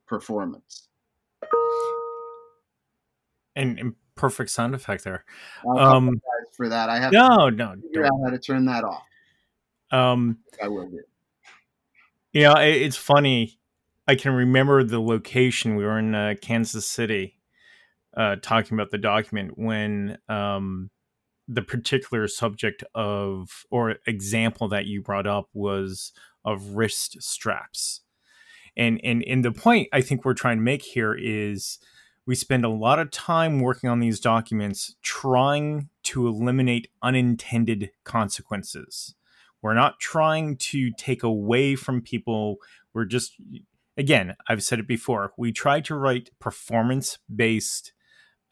performance. 0.06 0.89
And, 3.60 3.78
and 3.78 3.94
perfect 4.14 4.50
sound 4.50 4.74
effect 4.74 5.04
there. 5.04 5.24
Um, 5.76 6.20
for 6.56 6.68
that. 6.68 6.88
I 6.90 6.98
have 6.98 7.12
No, 7.12 7.50
to 7.50 7.56
no. 7.56 7.74
figure 7.82 8.02
don't. 8.02 8.06
out 8.06 8.20
how 8.24 8.30
to 8.30 8.38
turn 8.38 8.64
that 8.66 8.84
off. 8.84 9.02
Um, 9.90 10.38
I 10.62 10.68
will 10.68 10.88
do. 10.88 11.00
you 12.32 12.42
know, 12.42 12.54
it, 12.54 12.76
it's 12.82 12.96
funny. 12.96 13.58
I 14.06 14.14
can 14.14 14.32
remember 14.32 14.82
the 14.84 15.00
location. 15.00 15.76
We 15.76 15.84
were 15.84 15.98
in 15.98 16.14
uh, 16.14 16.34
Kansas 16.40 16.86
City, 16.86 17.38
uh, 18.16 18.36
talking 18.42 18.76
about 18.76 18.90
the 18.90 18.98
document 18.98 19.56
when 19.56 20.18
um, 20.28 20.90
the 21.48 21.62
particular 21.62 22.28
subject 22.28 22.84
of 22.94 23.64
or 23.70 23.96
example 24.06 24.68
that 24.68 24.86
you 24.86 25.02
brought 25.02 25.26
up 25.26 25.48
was 25.54 26.12
of 26.44 26.70
wrist 26.76 27.22
straps, 27.22 28.00
and 28.76 29.00
and 29.04 29.22
and 29.24 29.44
the 29.44 29.52
point 29.52 29.88
I 29.92 30.00
think 30.00 30.24
we're 30.24 30.34
trying 30.34 30.58
to 30.58 30.62
make 30.62 30.82
here 30.82 31.14
is 31.14 31.78
we 32.30 32.36
spend 32.36 32.64
a 32.64 32.68
lot 32.68 33.00
of 33.00 33.10
time 33.10 33.58
working 33.58 33.90
on 33.90 33.98
these 33.98 34.20
documents 34.20 34.94
trying 35.02 35.88
to 36.04 36.28
eliminate 36.28 36.86
unintended 37.02 37.90
consequences. 38.04 39.16
We're 39.60 39.74
not 39.74 39.98
trying 39.98 40.56
to 40.58 40.92
take 40.92 41.24
away 41.24 41.74
from 41.74 42.00
people. 42.00 42.58
We're 42.94 43.06
just, 43.06 43.32
again, 43.96 44.36
I've 44.48 44.62
said 44.62 44.78
it 44.78 44.86
before. 44.86 45.32
We 45.36 45.50
try 45.50 45.80
to 45.80 45.96
write 45.96 46.30
performance 46.38 47.18
based 47.34 47.94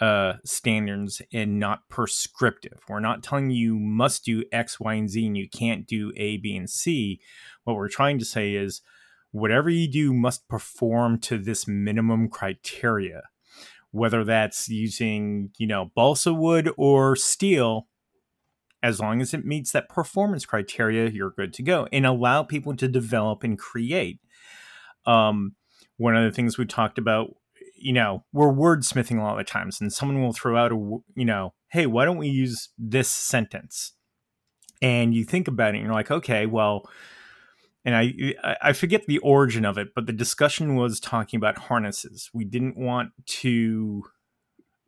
uh, 0.00 0.32
standards 0.44 1.22
and 1.32 1.60
not 1.60 1.88
prescriptive. 1.88 2.80
We're 2.88 2.98
not 2.98 3.22
telling 3.22 3.50
you 3.50 3.74
you 3.74 3.78
must 3.78 4.24
do 4.24 4.42
X, 4.50 4.80
Y, 4.80 4.94
and 4.94 5.08
Z 5.08 5.24
and 5.24 5.36
you 5.36 5.48
can't 5.48 5.86
do 5.86 6.12
A, 6.16 6.38
B, 6.38 6.56
and 6.56 6.68
C. 6.68 7.20
What 7.62 7.76
we're 7.76 7.88
trying 7.88 8.18
to 8.18 8.24
say 8.24 8.56
is 8.56 8.82
whatever 9.30 9.70
you 9.70 9.86
do 9.86 10.12
must 10.12 10.48
perform 10.48 11.20
to 11.20 11.38
this 11.38 11.68
minimum 11.68 12.28
criteria. 12.28 13.22
Whether 13.90 14.24
that's 14.24 14.68
using, 14.68 15.50
you 15.58 15.66
know, 15.66 15.90
balsa 15.94 16.34
wood 16.34 16.70
or 16.76 17.16
steel, 17.16 17.88
as 18.82 19.00
long 19.00 19.20
as 19.20 19.34
it 19.34 19.44
meets 19.44 19.72
that 19.72 19.88
performance 19.88 20.46
criteria, 20.46 21.08
you're 21.08 21.30
good 21.30 21.52
to 21.54 21.62
go 21.62 21.88
and 21.92 22.06
allow 22.06 22.42
people 22.42 22.76
to 22.76 22.86
develop 22.86 23.42
and 23.42 23.58
create. 23.58 24.20
Um, 25.06 25.56
one 25.96 26.16
of 26.16 26.24
the 26.24 26.34
things 26.34 26.58
we 26.58 26.66
talked 26.66 26.98
about, 26.98 27.34
you 27.76 27.92
know, 27.92 28.24
we're 28.32 28.52
wordsmithing 28.52 29.18
a 29.18 29.22
lot 29.22 29.40
of 29.40 29.46
times, 29.46 29.80
and 29.80 29.92
someone 29.92 30.22
will 30.22 30.32
throw 30.32 30.56
out 30.56 30.72
a, 30.72 30.76
you 31.16 31.24
know, 31.24 31.54
hey, 31.68 31.86
why 31.86 32.04
don't 32.04 32.18
we 32.18 32.28
use 32.28 32.68
this 32.78 33.08
sentence? 33.08 33.94
And 34.80 35.14
you 35.14 35.24
think 35.24 35.48
about 35.48 35.74
it, 35.74 35.78
and 35.78 35.86
you're 35.86 35.94
like, 35.94 36.10
okay, 36.10 36.46
well, 36.46 36.88
and 37.84 37.96
I 37.96 38.34
I- 38.62 38.72
forget 38.72 39.06
the 39.06 39.18
origin 39.18 39.64
of 39.64 39.78
it, 39.78 39.88
but 39.94 40.06
the 40.06 40.12
discussion 40.12 40.74
was 40.74 41.00
talking 41.00 41.38
about 41.38 41.58
harnesses. 41.58 42.30
We 42.32 42.44
didn't 42.44 42.76
want 42.76 43.10
to 43.26 44.02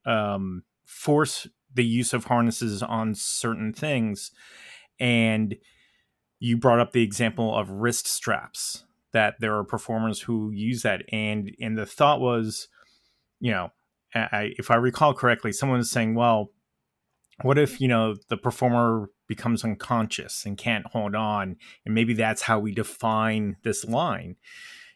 um, 0.04 0.62
force 0.84 1.46
the 1.72 1.84
use 1.84 2.12
of 2.12 2.24
harnesses 2.24 2.82
on 2.82 3.14
certain 3.14 3.72
things, 3.72 4.32
and 4.98 5.56
you 6.38 6.56
brought 6.56 6.80
up 6.80 6.92
the 6.92 7.02
example 7.02 7.56
of 7.56 7.70
wrist 7.70 8.06
straps 8.06 8.84
that 9.12 9.34
there 9.40 9.56
are 9.56 9.64
performers 9.64 10.22
who 10.22 10.50
use 10.50 10.82
that, 10.82 11.02
and 11.12 11.50
and 11.60 11.78
the 11.78 11.86
thought 11.86 12.20
was, 12.20 12.68
you 13.38 13.50
know, 13.50 13.70
I, 14.14 14.52
if 14.58 14.70
I 14.70 14.76
recall 14.76 15.14
correctly, 15.14 15.52
someone 15.52 15.78
was 15.78 15.90
saying, 15.90 16.14
well, 16.14 16.50
what 17.42 17.58
if 17.58 17.80
you 17.80 17.88
know 17.88 18.16
the 18.28 18.36
performer 18.36 19.10
becomes 19.30 19.62
unconscious 19.62 20.44
and 20.44 20.58
can't 20.58 20.88
hold 20.88 21.14
on 21.14 21.56
and 21.86 21.94
maybe 21.94 22.12
that's 22.12 22.42
how 22.42 22.58
we 22.58 22.72
define 22.74 23.56
this 23.62 23.84
line. 23.84 24.34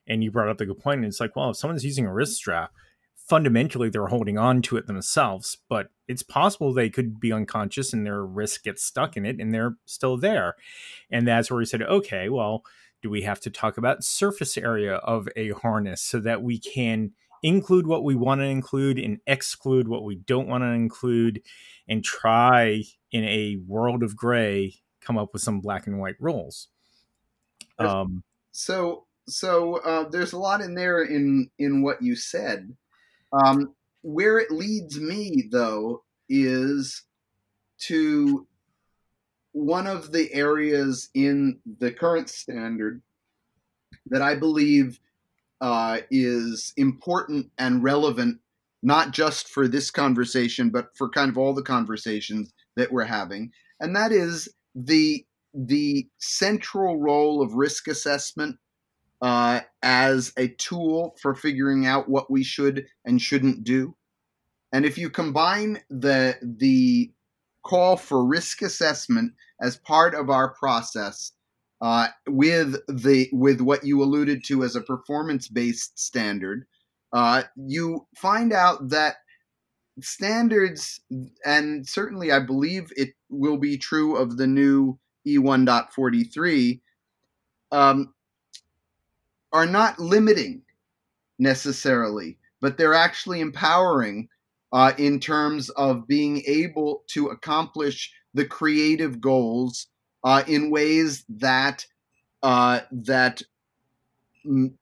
And 0.08 0.24
you 0.24 0.32
brought 0.32 0.48
up 0.48 0.58
the 0.58 0.66
good 0.66 0.80
point 0.80 0.98
and 0.98 1.06
it's 1.06 1.20
like 1.20 1.36
well 1.36 1.50
if 1.50 1.56
someone's 1.56 1.84
using 1.84 2.04
a 2.04 2.12
wrist 2.12 2.34
strap 2.34 2.72
fundamentally 3.14 3.88
they're 3.88 4.08
holding 4.08 4.36
on 4.36 4.60
to 4.60 4.76
it 4.76 4.86
themselves 4.88 5.56
but 5.70 5.86
it's 6.08 6.24
possible 6.24 6.74
they 6.74 6.90
could 6.90 7.20
be 7.20 7.32
unconscious 7.32 7.92
and 7.92 8.04
their 8.04 8.26
wrist 8.26 8.64
gets 8.64 8.82
stuck 8.82 9.16
in 9.16 9.24
it 9.24 9.40
and 9.40 9.54
they're 9.54 9.76
still 9.86 10.18
there. 10.18 10.56
And 11.12 11.28
that's 11.28 11.48
where 11.48 11.58
we 11.58 11.64
said 11.64 11.82
okay 11.82 12.28
well 12.28 12.64
do 13.02 13.08
we 13.08 13.22
have 13.22 13.38
to 13.38 13.50
talk 13.50 13.78
about 13.78 14.02
surface 14.02 14.58
area 14.58 14.96
of 14.96 15.28
a 15.36 15.50
harness 15.50 16.02
so 16.02 16.18
that 16.18 16.42
we 16.42 16.58
can 16.58 17.12
include 17.44 17.86
what 17.86 18.02
we 18.02 18.14
want 18.14 18.40
to 18.40 18.46
include 18.46 18.98
and 18.98 19.20
exclude 19.26 19.86
what 19.86 20.02
we 20.02 20.16
don't 20.16 20.48
want 20.48 20.62
to 20.62 20.68
include 20.68 21.42
and 21.86 22.02
try 22.02 22.82
in 23.14 23.24
a 23.24 23.56
world 23.66 24.02
of 24.02 24.14
gray 24.14 24.74
come 25.00 25.16
up 25.16 25.32
with 25.32 25.40
some 25.40 25.60
black 25.60 25.86
and 25.86 25.98
white 25.98 26.16
rules 26.20 26.68
um 27.78 28.22
So 28.54 29.04
so 29.26 29.76
uh, 29.78 30.08
there's 30.08 30.32
a 30.32 30.38
lot 30.38 30.60
in 30.60 30.74
there 30.74 31.02
in 31.02 31.50
in 31.58 31.82
what 31.82 32.02
you 32.02 32.14
said. 32.14 32.74
Um, 33.32 33.74
where 34.02 34.38
it 34.38 34.50
leads 34.50 35.00
me 35.00 35.48
though 35.50 36.04
is 36.28 37.02
to 37.80 38.46
one 39.52 39.86
of 39.86 40.12
the 40.12 40.32
areas 40.32 41.10
in 41.14 41.58
the 41.78 41.90
current 41.90 42.28
standard 42.28 43.02
that 44.06 44.22
I 44.22 44.36
believe 44.36 45.00
uh, 45.60 46.00
is 46.10 46.72
important 46.76 47.50
and 47.58 47.82
relevant, 47.82 48.38
not 48.82 49.12
just 49.12 49.48
for 49.48 49.66
this 49.66 49.90
conversation, 49.90 50.70
but 50.70 50.96
for 50.96 51.08
kind 51.08 51.30
of 51.30 51.38
all 51.38 51.54
the 51.54 51.62
conversations 51.62 52.52
that 52.76 52.92
we're 52.92 53.04
having, 53.04 53.52
and 53.80 53.94
that 53.96 54.12
is 54.12 54.48
the 54.74 55.24
the 55.54 56.08
central 56.18 57.00
role 57.00 57.40
of 57.40 57.54
risk 57.54 57.86
assessment 57.86 58.56
uh, 59.22 59.60
as 59.82 60.32
a 60.36 60.48
tool 60.48 61.16
for 61.20 61.34
figuring 61.34 61.86
out 61.86 62.08
what 62.08 62.30
we 62.30 62.42
should 62.42 62.86
and 63.04 63.22
shouldn't 63.22 63.64
do. 63.64 63.94
And 64.72 64.84
if 64.84 64.98
you 64.98 65.08
combine 65.08 65.80
the 65.88 66.36
the 66.42 67.12
call 67.64 67.96
for 67.96 68.24
risk 68.24 68.60
assessment 68.60 69.32
as 69.60 69.76
part 69.76 70.14
of 70.14 70.28
our 70.28 70.52
process 70.52 71.32
uh, 71.80 72.08
with 72.26 72.76
the 72.88 73.28
with 73.32 73.60
what 73.60 73.84
you 73.84 74.02
alluded 74.02 74.44
to 74.44 74.64
as 74.64 74.76
a 74.76 74.80
performance 74.80 75.48
based 75.48 75.98
standard, 75.98 76.66
uh, 77.12 77.44
you 77.56 78.06
find 78.16 78.52
out 78.52 78.88
that 78.88 79.16
standards, 80.00 81.00
and 81.44 81.86
certainly 81.86 82.32
I 82.32 82.40
believe 82.40 82.92
it 82.96 83.10
will 83.30 83.58
be 83.58 83.78
true 83.78 84.16
of 84.16 84.36
the 84.36 84.46
new 84.46 84.98
E1.43, 85.26 86.80
um, 87.72 88.14
are 89.52 89.66
not 89.66 89.98
limiting 89.98 90.62
necessarily, 91.38 92.38
but 92.60 92.76
they're 92.76 92.94
actually 92.94 93.40
empowering 93.40 94.28
uh, 94.72 94.92
in 94.98 95.20
terms 95.20 95.70
of 95.70 96.06
being 96.08 96.42
able 96.46 97.04
to 97.08 97.28
accomplish 97.28 98.12
the 98.34 98.44
creative 98.44 99.20
goals 99.20 99.86
uh, 100.24 100.42
in 100.48 100.70
ways 100.70 101.24
that 101.28 101.86
uh, 102.42 102.80
that 102.90 103.42
m- 104.44 104.76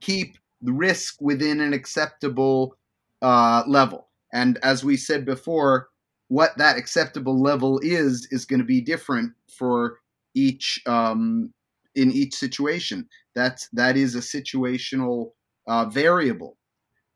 keep 0.00 0.36
risk 0.62 1.16
within 1.20 1.60
an 1.60 1.72
acceptable 1.72 2.76
uh, 3.22 3.64
level. 3.66 4.09
And 4.32 4.58
as 4.62 4.84
we 4.84 4.96
said 4.96 5.24
before, 5.24 5.88
what 6.28 6.56
that 6.58 6.78
acceptable 6.78 7.40
level 7.40 7.80
is 7.82 8.28
is 8.30 8.44
going 8.44 8.60
to 8.60 8.64
be 8.64 8.80
different 8.80 9.32
for 9.48 9.98
each 10.34 10.80
um, 10.86 11.52
in 11.96 12.12
each 12.12 12.34
situation. 12.34 13.08
That's 13.34 13.68
that 13.72 13.96
is 13.96 14.14
a 14.14 14.20
situational 14.20 15.32
uh, 15.66 15.86
variable. 15.86 16.56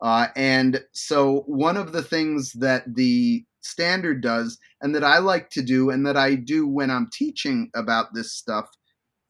Uh, 0.00 0.26
and 0.36 0.82
so 0.92 1.44
one 1.46 1.76
of 1.76 1.92
the 1.92 2.02
things 2.02 2.52
that 2.54 2.82
the 2.94 3.44
standard 3.60 4.20
does, 4.20 4.58
and 4.82 4.94
that 4.94 5.04
I 5.04 5.18
like 5.18 5.48
to 5.50 5.62
do, 5.62 5.90
and 5.90 6.04
that 6.06 6.16
I 6.16 6.34
do 6.34 6.66
when 6.66 6.90
I'm 6.90 7.08
teaching 7.12 7.70
about 7.74 8.12
this 8.12 8.32
stuff, 8.32 8.68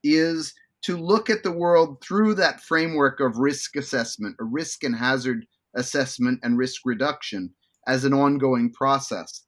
is 0.03 0.55
to 0.83 0.97
look 0.97 1.31
at 1.31 1.43
the 1.43 1.53
world 1.53 2.03
through 2.03 2.35
that 2.35 2.61
framework 2.61 3.21
of 3.21 3.37
risk 3.37 3.77
assessment, 3.77 4.37
a 4.41 4.45
risk 4.45 4.83
and 4.83 4.97
hazard 4.97 5.47
assessment 5.77 6.41
and 6.43 6.59
risk 6.59 6.83
reduction 6.85 7.53
as 7.87 8.05
an 8.05 8.13
ongoing 8.13 8.73
process. 8.73 9.45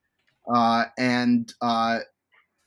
Uh, 0.53 0.85
and 0.99 1.53
uh, 1.61 1.99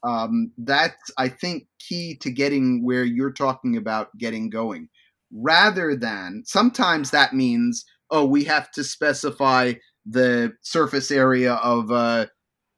um, 0.04 0.52
that's, 0.58 1.12
I 1.18 1.30
think, 1.30 1.68
key 1.80 2.18
to 2.22 2.32
getting 2.32 2.84
where 2.84 3.04
you're 3.04 3.32
talking 3.32 3.78
about 3.78 4.18
getting 4.18 4.50
going. 4.50 4.90
Rather 5.32 5.96
than 5.96 6.44
sometimes 6.46 7.12
that 7.12 7.34
means, 7.34 7.86
oh, 8.10 8.26
we 8.26 8.44
have 8.46 8.72
to 8.72 8.84
specify 8.84 9.74
the 10.06 10.54
surface 10.62 11.12
area 11.12 11.54
of 11.56 11.92
a 11.92 12.30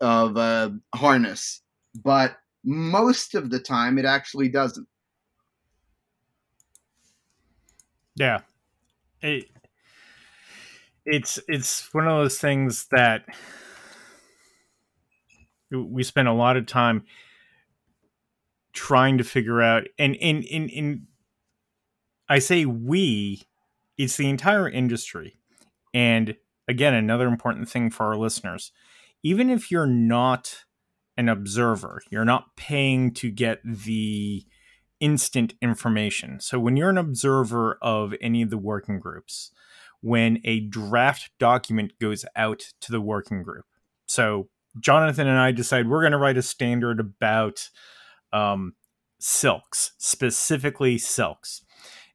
of 0.02 0.36
a 0.36 0.76
harness, 0.96 1.62
but 2.04 2.36
most 2.66 3.36
of 3.36 3.50
the 3.52 3.60
time 3.60 3.98
it 3.98 4.06
actually 4.06 4.50
doesn't. 4.50 4.88
Yeah, 8.16 8.42
it, 9.22 9.46
it's 11.06 11.40
it's 11.48 11.94
one 11.94 12.08
of 12.08 12.18
those 12.18 12.38
things 12.38 12.88
that 12.92 13.26
we 15.72 16.04
spend 16.04 16.28
a 16.28 16.34
lot 16.34 16.58
of 16.58 16.66
time 16.66 17.04
trying 18.74 19.18
to 19.18 19.24
figure 19.24 19.62
out 19.62 19.88
and 19.98 20.16
in 20.16 20.44
in 20.44 20.70
in 20.70 21.08
I 22.30 22.40
say 22.40 22.66
we 22.66 23.44
it's 23.98 24.18
the 24.18 24.30
entire 24.30 24.70
industry. 24.70 25.38
And 25.94 26.36
again 26.68 26.94
another 26.94 27.28
important 27.28 27.70
thing 27.70 27.90
for 27.90 28.06
our 28.06 28.18
listeners 28.18 28.72
even 29.24 29.50
if 29.50 29.72
you're 29.72 29.88
not 29.88 30.64
an 31.18 31.28
observer 31.28 32.02
you're 32.10 32.26
not 32.26 32.56
paying 32.56 33.14
to 33.16 33.30
get 33.30 33.60
the 33.64 34.46
instant 35.00 35.56
information. 35.62 36.40
So 36.40 36.60
when 36.60 36.78
you're 36.78 36.92
an 36.92 36.98
observer 36.98 37.78
of 37.82 38.14
any 38.22 38.44
of 38.44 38.52
the 38.52 38.58
working 38.58 39.00
groups 39.00 39.52
when 40.02 40.40
a 40.44 40.60
draft 40.62 41.30
document 41.40 41.94
goes 42.00 42.26
out 42.36 42.64
to 42.82 42.92
the 42.92 43.02
working 43.02 43.44
group 43.44 43.66
so 44.06 44.50
Jonathan 44.80 45.28
and 45.28 45.38
I 45.38 45.52
decide 45.52 45.88
we're 45.88 46.02
going 46.02 46.12
to 46.12 46.18
write 46.18 46.38
a 46.38 46.42
standard 46.42 47.00
about 47.00 47.70
um, 48.32 48.74
silks, 49.20 49.94
specifically 49.98 50.98
silks. 50.98 51.64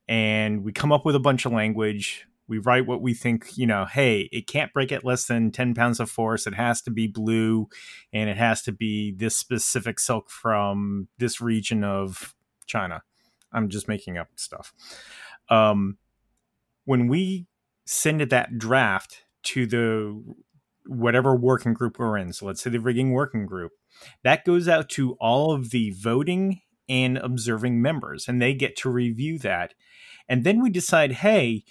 And 0.09 0.65
we 0.65 0.73
come 0.73 0.93
up 0.93 1.05
with 1.05 1.15
a 1.15 1.21
bunch 1.21 1.45
of 1.45 1.53
language. 1.53 2.27
We 2.49 2.59
write 2.59 2.87
what 2.87 3.03
we 3.03 3.13
think, 3.13 3.57
you 3.57 3.67
know, 3.67 3.87
hey, 3.87 4.29
it 4.31 4.47
can't 4.47 4.73
break 4.73 4.93
at 4.93 5.05
less 5.05 5.25
than 5.25 5.51
10 5.51 5.75
pounds 5.75 5.99
of 5.99 6.11
force. 6.11 6.47
It 6.47 6.55
has 6.55 6.81
to 6.83 6.91
be 6.91 7.09
blue 7.09 7.69
and 8.13 8.31
it 8.31 8.37
has 8.37 8.63
to 8.63 8.73
be 8.73 9.13
this 9.13 9.37
specific 9.37 9.99
silk 9.99 10.31
from 10.31 11.09
this 11.19 11.41
region 11.41 11.83
of 11.83 12.35
China. 12.67 13.03
I'm 13.53 13.69
just 13.69 13.89
making 13.89 14.17
up 14.17 14.29
stuff. 14.37 14.73
Um, 15.49 15.99
when 16.85 17.09
we 17.09 17.47
send 17.87 18.21
that 18.21 18.59
draft 18.59 19.25
to 19.45 19.67
the 19.67 20.23
whatever 20.87 21.35
working 21.35 21.73
group 21.73 21.99
we're 21.99 22.19
in. 22.19 22.33
So 22.33 22.47
let's 22.47 22.63
say 22.63 22.71
the 22.71 22.81
rigging 22.81 23.13
working 23.13 23.47
group. 23.47 23.73
That 24.23 24.45
goes 24.45 24.69
out 24.69 24.89
to 24.91 25.15
all 25.15 25.53
of 25.53 25.71
the 25.71 25.91
voting 25.91 26.61
and 26.89 27.17
observing 27.19 27.81
members, 27.81 28.29
and 28.29 28.41
they 28.41 28.55
get 28.55 28.77
to 28.77 28.91
review 28.91 29.39
that. 29.39 29.75
And 30.29 30.45
then 30.45 30.61
we 30.61 30.71
decide, 30.71 31.13
hey, 31.13 31.65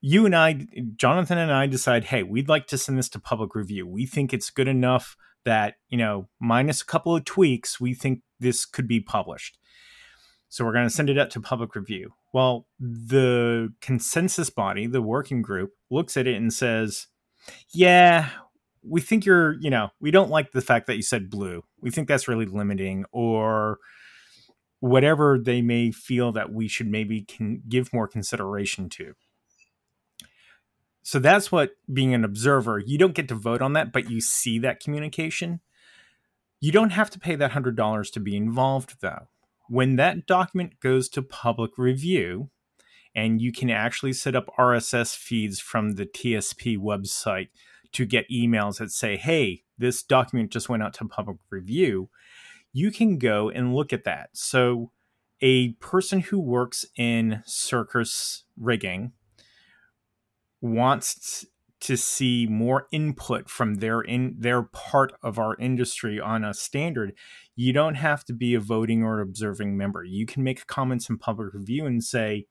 you 0.00 0.26
and 0.26 0.36
I, 0.36 0.66
Jonathan 0.96 1.38
and 1.38 1.52
I 1.52 1.66
decide, 1.66 2.04
hey, 2.04 2.22
we'd 2.22 2.48
like 2.48 2.66
to 2.68 2.78
send 2.78 2.98
this 2.98 3.08
to 3.10 3.18
public 3.18 3.54
review. 3.54 3.86
We 3.86 4.04
think 4.04 4.34
it's 4.34 4.50
good 4.50 4.68
enough 4.68 5.16
that, 5.44 5.74
you 5.88 5.96
know, 5.96 6.28
minus 6.40 6.82
a 6.82 6.86
couple 6.86 7.16
of 7.16 7.24
tweaks, 7.24 7.80
we 7.80 7.94
think 7.94 8.20
this 8.40 8.66
could 8.66 8.88
be 8.88 9.00
published. 9.00 9.58
So 10.48 10.64
we're 10.64 10.72
going 10.72 10.86
to 10.86 10.94
send 10.94 11.10
it 11.10 11.18
out 11.18 11.30
to 11.30 11.40
public 11.40 11.74
review. 11.74 12.12
Well, 12.34 12.66
the 12.80 13.72
consensus 13.80 14.50
body, 14.50 14.88
the 14.88 15.00
working 15.00 15.40
group, 15.40 15.70
looks 15.88 16.16
at 16.16 16.26
it 16.26 16.34
and 16.34 16.52
says, 16.52 17.06
yeah, 17.72 18.28
we 18.82 19.00
think 19.00 19.24
you're, 19.24 19.52
you 19.60 19.70
know, 19.70 19.90
we 20.00 20.10
don't 20.10 20.30
like 20.30 20.50
the 20.50 20.60
fact 20.60 20.88
that 20.88 20.96
you 20.96 21.02
said 21.02 21.30
blue. 21.30 21.62
We 21.80 21.92
think 21.92 22.08
that's 22.08 22.26
really 22.26 22.46
limiting 22.46 23.04
or 23.12 23.78
whatever 24.80 25.38
they 25.38 25.62
may 25.62 25.92
feel 25.92 26.32
that 26.32 26.52
we 26.52 26.66
should 26.66 26.88
maybe 26.88 27.22
can 27.22 27.62
give 27.68 27.92
more 27.92 28.08
consideration 28.08 28.88
to. 28.88 29.14
So 31.04 31.20
that's 31.20 31.52
what 31.52 31.76
being 31.92 32.14
an 32.14 32.24
observer, 32.24 32.80
you 32.80 32.98
don't 32.98 33.14
get 33.14 33.28
to 33.28 33.36
vote 33.36 33.62
on 33.62 33.74
that, 33.74 33.92
but 33.92 34.10
you 34.10 34.20
see 34.20 34.58
that 34.58 34.80
communication. 34.80 35.60
You 36.60 36.72
don't 36.72 36.90
have 36.90 37.10
to 37.10 37.20
pay 37.20 37.36
that 37.36 37.52
$100 37.52 38.12
to 38.12 38.20
be 38.20 38.36
involved 38.36 38.96
though. 39.00 39.28
When 39.68 39.96
that 39.96 40.26
document 40.26 40.80
goes 40.80 41.08
to 41.10 41.22
public 41.22 41.78
review, 41.78 42.50
and 43.14 43.40
you 43.40 43.52
can 43.52 43.70
actually 43.70 44.12
set 44.12 44.34
up 44.34 44.50
RSS 44.58 45.16
feeds 45.16 45.60
from 45.60 45.92
the 45.92 46.06
TSP 46.06 46.76
website 46.76 47.48
to 47.92 48.04
get 48.04 48.28
emails 48.28 48.78
that 48.78 48.90
say, 48.90 49.16
hey, 49.16 49.62
this 49.78 50.02
document 50.02 50.50
just 50.50 50.68
went 50.68 50.82
out 50.82 50.94
to 50.94 51.04
public 51.04 51.38
review. 51.50 52.10
You 52.72 52.90
can 52.90 53.18
go 53.18 53.48
and 53.48 53.74
look 53.74 53.92
at 53.92 54.04
that. 54.04 54.30
So, 54.32 54.90
a 55.40 55.72
person 55.72 56.20
who 56.20 56.40
works 56.40 56.86
in 56.96 57.42
circus 57.44 58.44
rigging 58.58 59.12
wants 60.60 61.44
to 61.84 61.96
see 61.96 62.46
more 62.48 62.86
input 62.92 63.48
from 63.48 63.76
their 63.76 64.00
in 64.00 64.34
their 64.38 64.62
part 64.62 65.12
of 65.22 65.38
our 65.38 65.56
industry 65.56 66.18
on 66.20 66.44
a 66.44 66.54
standard 66.54 67.12
you 67.56 67.72
don't 67.72 67.94
have 67.94 68.24
to 68.24 68.32
be 68.32 68.54
a 68.54 68.60
voting 68.60 69.02
or 69.02 69.20
observing 69.20 69.76
member 69.76 70.02
you 70.02 70.26
can 70.26 70.42
make 70.42 70.66
comments 70.66 71.08
in 71.08 71.18
public 71.18 71.52
review 71.54 71.86
and 71.86 72.02
say 72.02 72.46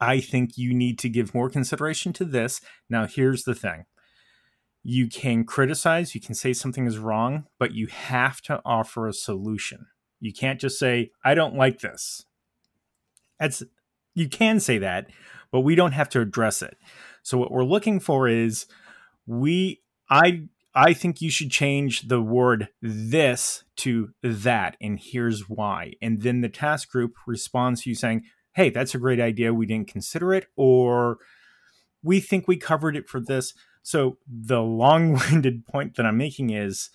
I 0.00 0.20
think 0.20 0.56
you 0.56 0.74
need 0.74 0.98
to 1.00 1.08
give 1.08 1.34
more 1.34 1.50
consideration 1.50 2.12
to 2.14 2.24
this. 2.24 2.60
Now, 2.88 3.06
here's 3.06 3.44
the 3.44 3.54
thing 3.54 3.86
you 4.82 5.08
can 5.08 5.44
criticize, 5.44 6.14
you 6.14 6.20
can 6.20 6.34
say 6.34 6.52
something 6.52 6.86
is 6.86 6.98
wrong, 6.98 7.46
but 7.58 7.72
you 7.72 7.88
have 7.88 8.40
to 8.42 8.60
offer 8.64 9.06
a 9.06 9.12
solution. 9.12 9.86
You 10.20 10.32
can't 10.32 10.60
just 10.60 10.78
say, 10.78 11.10
I 11.24 11.34
don't 11.34 11.54
like 11.54 11.80
this. 11.80 12.24
That's 13.38 13.62
you 14.14 14.28
can 14.28 14.60
say 14.60 14.78
that, 14.78 15.08
but 15.52 15.60
we 15.60 15.74
don't 15.74 15.92
have 15.92 16.08
to 16.10 16.20
address 16.20 16.62
it. 16.62 16.76
So 17.28 17.36
what 17.36 17.50
we're 17.50 17.64
looking 17.64 18.00
for 18.00 18.26
is 18.26 18.64
we 19.26 19.82
I 20.08 20.44
I 20.74 20.94
think 20.94 21.20
you 21.20 21.30
should 21.30 21.50
change 21.50 22.08
the 22.08 22.22
word 22.22 22.68
this 22.80 23.64
to 23.78 24.10
that 24.22 24.76
and 24.80 24.98
here's 24.98 25.48
why. 25.48 25.92
And 26.00 26.22
then 26.22 26.40
the 26.40 26.48
task 26.48 26.90
group 26.90 27.14
responds 27.26 27.82
to 27.82 27.90
you 27.90 27.94
saying, 27.94 28.22
hey, 28.54 28.70
that's 28.70 28.94
a 28.94 28.98
great 28.98 29.20
idea. 29.20 29.52
We 29.52 29.66
didn't 29.66 29.88
consider 29.88 30.32
it, 30.32 30.46
or 30.56 31.18
we 32.02 32.18
think 32.18 32.48
we 32.48 32.56
covered 32.56 32.96
it 32.96 33.08
for 33.08 33.20
this. 33.20 33.52
So 33.82 34.16
the 34.26 34.62
long 34.62 35.12
winded 35.12 35.66
point 35.70 35.96
that 35.96 36.06
I'm 36.06 36.16
making 36.16 36.50
is 36.50 36.88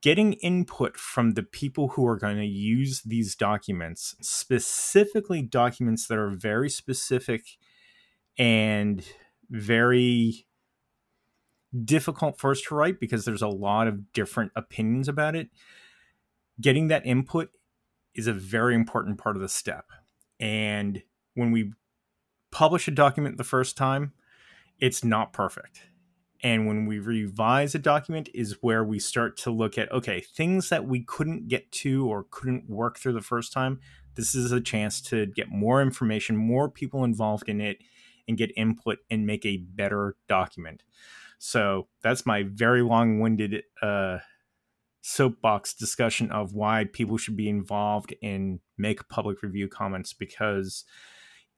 getting 0.00 0.34
input 0.34 0.96
from 0.98 1.32
the 1.32 1.42
people 1.42 1.88
who 1.88 2.06
are 2.06 2.18
going 2.18 2.36
to 2.36 2.46
use 2.46 3.02
these 3.02 3.34
documents, 3.34 4.14
specifically 4.20 5.42
documents 5.42 6.06
that 6.08 6.18
are 6.18 6.30
very 6.30 6.68
specific 6.68 7.42
and 8.38 9.04
very 9.50 10.46
difficult 11.84 12.42
us 12.44 12.60
to 12.62 12.74
write 12.74 13.00
because 13.00 13.24
there's 13.24 13.42
a 13.42 13.48
lot 13.48 13.86
of 13.86 14.12
different 14.12 14.52
opinions 14.56 15.08
about 15.08 15.34
it. 15.34 15.48
Getting 16.60 16.88
that 16.88 17.06
input 17.06 17.50
is 18.14 18.26
a 18.26 18.32
very 18.32 18.74
important 18.74 19.18
part 19.18 19.36
of 19.36 19.42
the 19.42 19.48
step. 19.48 19.86
And 20.38 21.02
when 21.34 21.50
we 21.50 21.72
publish 22.50 22.88
a 22.88 22.90
document 22.90 23.38
the 23.38 23.44
first 23.44 23.76
time, 23.76 24.12
it's 24.78 25.02
not 25.02 25.32
perfect. 25.32 25.82
And 26.42 26.66
when 26.66 26.86
we 26.86 26.98
revise 26.98 27.74
a 27.74 27.78
document, 27.78 28.28
is 28.34 28.56
where 28.60 28.82
we 28.82 28.98
start 28.98 29.36
to 29.38 29.50
look 29.50 29.78
at 29.78 29.90
okay, 29.92 30.20
things 30.20 30.68
that 30.70 30.86
we 30.86 31.04
couldn't 31.04 31.48
get 31.48 31.70
to 31.72 32.06
or 32.06 32.26
couldn't 32.30 32.68
work 32.68 32.98
through 32.98 33.12
the 33.12 33.20
first 33.20 33.52
time. 33.52 33.80
This 34.16 34.34
is 34.34 34.52
a 34.52 34.60
chance 34.60 35.00
to 35.02 35.26
get 35.26 35.48
more 35.48 35.80
information, 35.80 36.36
more 36.36 36.68
people 36.68 37.04
involved 37.04 37.48
in 37.48 37.60
it, 37.60 37.78
and 38.26 38.38
get 38.38 38.52
input 38.56 38.98
and 39.10 39.26
make 39.26 39.44
a 39.44 39.58
better 39.58 40.16
document. 40.28 40.82
So 41.38 41.88
that's 42.02 42.24
my 42.24 42.44
very 42.44 42.82
long 42.82 43.18
winded 43.20 43.64
uh, 43.82 44.18
soapbox 45.02 45.74
discussion 45.74 46.30
of 46.30 46.54
why 46.54 46.84
people 46.92 47.18
should 47.18 47.36
be 47.36 47.48
involved 47.48 48.14
and 48.22 48.60
make 48.78 49.08
public 49.08 49.42
review 49.42 49.68
comments 49.68 50.12
because 50.12 50.84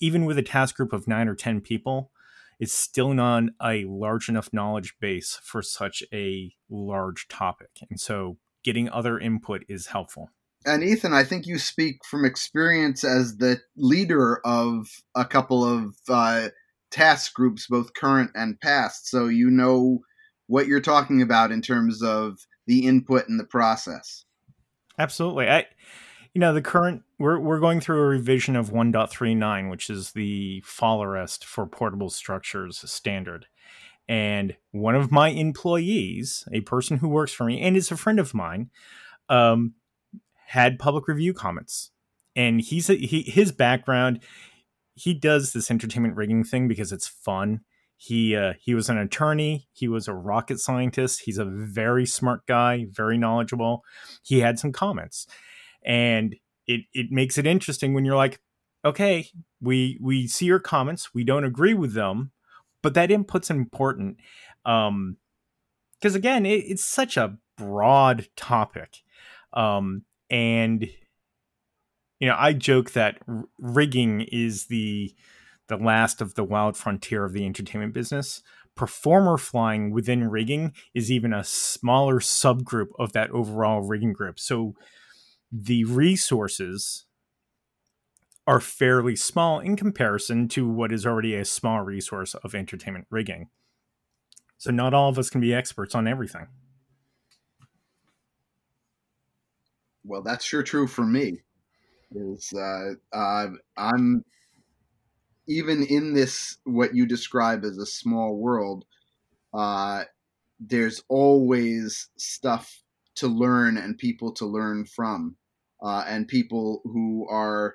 even 0.01 0.25
with 0.25 0.39
a 0.39 0.43
task 0.43 0.77
group 0.77 0.93
of 0.93 1.07
nine 1.07 1.29
or 1.29 1.35
10 1.35 1.61
people, 1.61 2.11
it's 2.59 2.73
still 2.73 3.13
not 3.13 3.45
a 3.63 3.85
large 3.85 4.29
enough 4.29 4.53
knowledge 4.53 4.95
base 5.01 5.39
for 5.43 5.61
such 5.61 6.03
a 6.13 6.53
large 6.71 7.29
topic. 7.29 7.81
And 7.91 8.01
so 8.01 8.39
getting 8.63 8.89
other 8.89 9.19
input 9.19 9.65
is 9.69 9.89
helpful. 9.89 10.31
And 10.67 10.83
Ethan, 10.83 11.13
I 11.13 11.25
think 11.25 11.47
you 11.47 11.59
speak 11.59 12.05
from 12.05 12.25
experience 12.25 13.05
as 13.05 13.37
the 13.37 13.61
leader 13.77 14.41
of 14.45 14.89
a 15.15 15.25
couple 15.25 15.65
of 15.65 15.95
uh, 16.09 16.49
task 16.91 17.35
groups, 17.35 17.67
both 17.69 17.95
current 17.95 18.31
and 18.35 18.61
past. 18.61 19.09
So 19.09 19.27
you 19.27 19.51
know 19.51 20.01
what 20.47 20.67
you're 20.67 20.81
talking 20.81 21.21
about 21.21 21.53
in 21.53 21.61
terms 21.61 22.03
of 22.03 22.39
the 22.67 22.87
input 22.87 23.29
and 23.29 23.39
the 23.39 23.45
process. 23.45 24.25
Absolutely. 24.99 25.49
I 25.49 25.67
you 26.35 26.41
know, 26.41 26.53
the 26.53 26.63
current 26.63 27.03
we're 27.19 27.39
we're 27.39 27.61
going 27.61 27.81
through 27.81 28.01
a 28.01 28.07
revision 28.07 28.57
of 28.57 28.71
1.39, 28.71 29.71
which 29.71 29.89
is 29.89 30.13
the 30.13 30.61
fall 30.63 31.03
arrest 31.03 31.45
for 31.45 31.65
portable 31.65 32.11
structures 32.11 32.79
standard. 32.91 33.47
And 34.09 34.57
one 34.73 34.97
of 34.97 35.13
my 35.13 35.29
employees, 35.29 36.47
a 36.53 36.61
person 36.61 36.99
who 36.99 37.09
works 37.09 37.33
for 37.33 37.45
me 37.45 37.61
and 37.63 37.77
is 37.77 37.91
a 37.91 37.97
friend 37.97 38.19
of 38.19 38.35
mine, 38.35 38.71
um, 39.29 39.75
had 40.47 40.79
public 40.79 41.09
review 41.09 41.35
comments. 41.35 41.91
And 42.37 42.61
he's 42.61 42.91
a, 42.91 42.95
he 42.95 43.23
his 43.23 43.53
background, 43.53 44.21
he 44.95 45.15
does 45.15 45.53
this 45.53 45.71
entertainment 45.71 46.17
rigging 46.17 46.45
thing 46.45 46.69
because 46.69 46.93
it's 46.93 47.07
fun 47.07 47.61
he 47.97 48.37
uh, 48.37 48.55
he 48.61 48.75
was 48.75 48.89
an 48.89 48.99
attorney. 48.99 49.67
He 49.73 49.89
was 49.89 50.09
a 50.09 50.15
rocket 50.15 50.59
scientist. 50.59 51.23
He's 51.25 51.39
a 51.39 51.45
very 51.45 52.07
smart 52.07 52.47
guy, 52.47 52.87
very 52.91 53.17
knowledgeable. 53.17 53.83
He 54.23 54.41
had 54.41 54.59
some 54.59 54.73
comments, 54.73 55.27
and 55.85 56.35
it 56.67 56.83
it 56.93 57.07
makes 57.11 57.39
it 57.39 57.47
interesting 57.47 57.95
when 57.95 58.05
you're 58.05 58.17
like, 58.17 58.41
okay, 58.85 59.29
we 59.61 59.99
we 60.03 60.27
see 60.27 60.47
your 60.47 60.61
comments. 60.61 61.15
We 61.15 61.25
don't 61.25 61.45
agree 61.45 61.75
with 61.75 61.95
them, 61.95 62.33
but 62.83 62.95
that 62.95 63.11
input's 63.11 63.51
important. 63.51 64.19
Um, 64.67 65.17
because 65.99 66.15
again, 66.15 66.45
it, 66.45 66.65
it's 66.67 66.85
such 66.85 67.17
a 67.17 67.39
broad 67.57 68.29
topic, 68.37 68.99
um, 69.55 70.03
and 70.35 70.89
you 72.19 72.29
know, 72.29 72.35
I 72.37 72.53
joke 72.53 72.91
that 72.93 73.21
rigging 73.59 74.23
is 74.23 74.67
the 74.67 75.15
the 75.69 75.77
last 75.77 76.21
of 76.21 76.35
the 76.35 76.45
wild 76.45 76.77
frontier 76.77 77.25
of 77.25 77.33
the 77.33 77.47
entertainment 77.47 77.95
business. 77.95 78.43
Performer 78.75 79.39
flying 79.39 79.93
within 79.93 80.29
rigging 80.29 80.73
is 80.93 81.11
even 81.11 81.33
a 81.33 81.45
smaller 81.45 82.19
subgroup 82.19 82.89
of 82.99 83.13
that 83.13 83.31
overall 83.31 83.81
rigging 83.81 84.13
group. 84.13 84.39
So 84.41 84.75
the 85.53 85.85
resources 85.85 87.07
are 88.47 88.61
fairly 88.61 89.17
small 89.17 89.61
in 89.61 89.77
comparison 89.77 90.49
to 90.49 90.69
what 90.69 90.93
is 90.93 91.07
already 91.07 91.35
a 91.35 91.45
small 91.45 91.81
resource 91.83 92.35
of 92.35 92.55
entertainment 92.55 93.07
rigging. 93.09 93.49
So 94.59 94.71
not 94.71 94.93
all 94.93 95.09
of 95.09 95.19
us 95.19 95.31
can 95.31 95.41
be 95.41 95.55
experts 95.55 95.95
on 95.95 96.09
everything. 96.09 96.49
Well, 100.05 100.23
that's 100.23 100.45
sure 100.45 100.63
true 100.63 100.87
for 100.87 101.05
me. 101.07 101.41
Is 102.15 102.53
uh, 102.53 102.95
uh, 103.13 103.49
I'm 103.77 104.25
even 105.47 105.85
in 105.85 106.15
this 106.15 106.59
what 106.65 106.95
you 106.95 107.07
describe 107.07 107.65
as 107.65 107.79
a 107.79 107.87
small 107.87 108.37
world 108.37 108.85
uh, 109.53 110.05
there's 110.61 111.03
always 111.09 112.09
stuff 112.17 112.83
to 113.17 113.29
learn 113.29 113.77
and 113.77 113.99
people 113.99 114.33
to 114.33 114.47
learn 114.47 114.85
from 114.85 115.37
uh, 115.83 116.05
and 116.07 116.29
people 116.29 116.81
who 116.85 117.27
are 117.29 117.75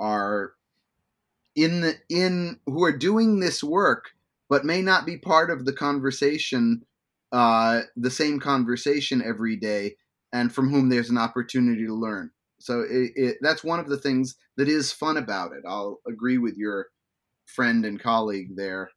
are 0.00 0.52
in 1.56 1.80
the 1.80 1.94
in 2.08 2.58
who 2.66 2.84
are 2.84 2.96
doing 2.96 3.40
this 3.40 3.62
work 3.62 4.10
but 4.48 4.64
may 4.64 4.80
not 4.80 5.04
be 5.04 5.16
part 5.18 5.50
of 5.50 5.64
the 5.64 5.72
conversation 5.72 6.82
uh, 7.32 7.82
the 7.96 8.10
same 8.10 8.40
conversation 8.40 9.22
every 9.22 9.56
day 9.56 9.96
and 10.32 10.52
from 10.52 10.70
whom 10.70 10.88
there's 10.88 11.10
an 11.10 11.18
opportunity 11.18 11.86
to 11.86 11.94
learn 11.94 12.30
so 12.60 12.80
it, 12.80 13.12
it, 13.14 13.36
that's 13.40 13.64
one 13.64 13.80
of 13.80 13.88
the 13.88 13.96
things 13.96 14.36
that 14.56 14.68
is 14.68 14.92
fun 14.92 15.16
about 15.16 15.52
it. 15.52 15.62
I'll 15.66 16.00
agree 16.06 16.38
with 16.38 16.56
your 16.56 16.88
friend 17.46 17.84
and 17.84 18.00
colleague 18.00 18.56
there. 18.56 18.90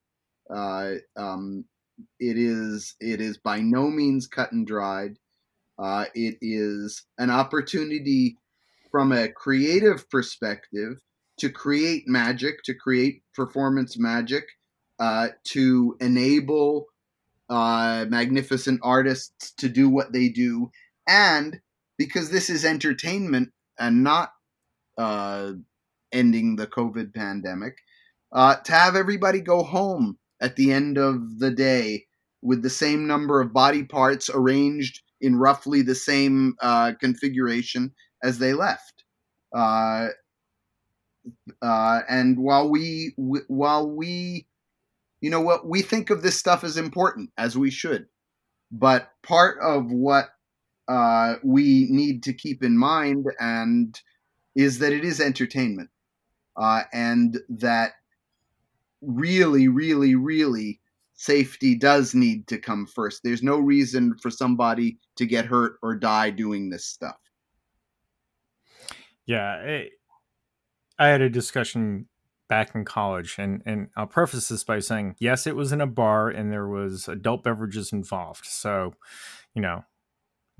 Uh, 0.54 0.94
um, 1.16 1.66
it 2.20 2.38
is 2.38 2.96
it 3.00 3.22
is 3.22 3.38
by 3.38 3.60
no 3.60 3.90
means 3.90 4.28
cut 4.28 4.52
and 4.52 4.66
dried. 4.66 5.18
Uh, 5.78 6.06
it 6.16 6.38
is 6.42 7.04
an 7.18 7.30
opportunity 7.30 8.38
from 8.92 9.12
a 9.12 9.30
creative 9.30 10.10
perspective 10.10 11.00
to 11.38 11.50
create 11.50 12.04
magic, 12.08 12.64
to 12.64 12.74
create 12.74 13.24
performance 13.34 13.98
magic, 13.98 14.44
uh, 15.00 15.30
to 15.44 15.96
enable 16.02 16.88
uh, 17.50 18.06
magnificent 18.10 18.80
artists 18.84 19.52
to 19.54 19.70
do 19.70 19.90
what 19.90 20.12
they 20.12 20.30
do, 20.30 20.70
and 21.08 21.60
because 21.98 22.30
this 22.30 22.50
is 22.50 22.66
entertainment 22.66 23.50
and 23.80 24.04
not 24.04 24.32
uh, 24.98 25.52
ending 26.12 26.56
the 26.56 26.68
COVID 26.68 27.14
pandemic, 27.14 27.78
uh, 28.32 28.56
to 28.56 28.72
have 28.72 28.96
everybody 28.96 29.42
go 29.42 29.64
home 29.64 30.18
at 30.42 30.56
the 30.56 30.72
end 30.72 30.98
of 30.98 31.40
the 31.40 31.52
day 31.52 32.06
with 32.42 32.64
the 32.64 32.70
same 32.70 33.06
number 33.06 33.40
of 33.40 33.54
body 33.54 33.84
parts 33.84 34.30
arranged 34.34 35.02
in 35.22 35.36
roughly 35.36 35.82
the 35.82 35.96
same 35.96 36.56
uh, 36.62 36.94
configuration 37.00 37.94
as 38.24 38.40
they 38.40 38.54
left. 38.54 39.04
Uh, 39.56 40.08
uh, 41.62 42.00
and 42.10 42.40
while 42.40 42.70
we, 42.70 43.14
w- 43.18 43.46
while 43.48 43.88
we, 43.88 44.48
you 45.20 45.30
know 45.30 45.42
what, 45.42 45.68
we 45.68 45.84
think 45.84 46.10
of 46.10 46.24
this 46.24 46.38
stuff 46.38 46.64
as 46.64 46.78
important 46.78 47.30
as 47.38 47.56
we 47.56 47.70
should, 47.70 48.08
but 48.72 49.12
part 49.22 49.60
of 49.62 49.92
what 49.92 50.30
uh, 50.92 51.36
we 51.42 51.88
need 51.90 52.22
to 52.24 52.34
keep 52.34 52.62
in 52.62 52.78
mind 52.78 53.26
and 53.40 53.98
is 54.56 54.80
that 54.80 54.92
it 54.92 55.06
is 55.06 55.22
entertainment, 55.22 55.90
uh, 56.58 56.84
and 56.92 57.40
that 57.48 57.94
really, 59.02 59.70
really, 59.70 60.16
really 60.16 60.82
safety 61.14 61.76
does 61.76 62.14
need 62.14 62.46
to 62.48 62.58
come 62.58 62.86
first. 62.86 63.22
There's 63.24 63.42
no 63.42 63.58
reason 63.58 64.18
for 64.22 64.30
somebody 64.30 64.98
to 65.16 65.26
get 65.26 65.46
hurt 65.46 65.78
or 65.82 65.96
die 65.96 66.30
doing 66.30 66.70
this 66.70 66.86
stuff. 66.86 67.20
Yeah, 69.26 69.62
it, 69.62 69.92
I 71.00 71.08
had 71.08 71.22
a 71.22 71.30
discussion 71.30 72.10
back 72.50 72.76
in 72.76 72.84
college, 72.84 73.38
and 73.40 73.62
and 73.66 73.88
I'll 73.96 74.08
preface 74.08 74.50
this 74.50 74.66
by 74.66 74.80
saying, 74.80 75.16
yes, 75.20 75.48
it 75.48 75.56
was 75.56 75.72
in 75.72 75.80
a 75.80 75.88
bar 75.88 76.28
and 76.28 76.52
there 76.52 76.68
was 76.68 77.08
adult 77.08 77.46
beverages 77.46 77.94
involved. 77.94 78.46
So, 78.46 78.96
you 79.56 79.62
know, 79.62 79.86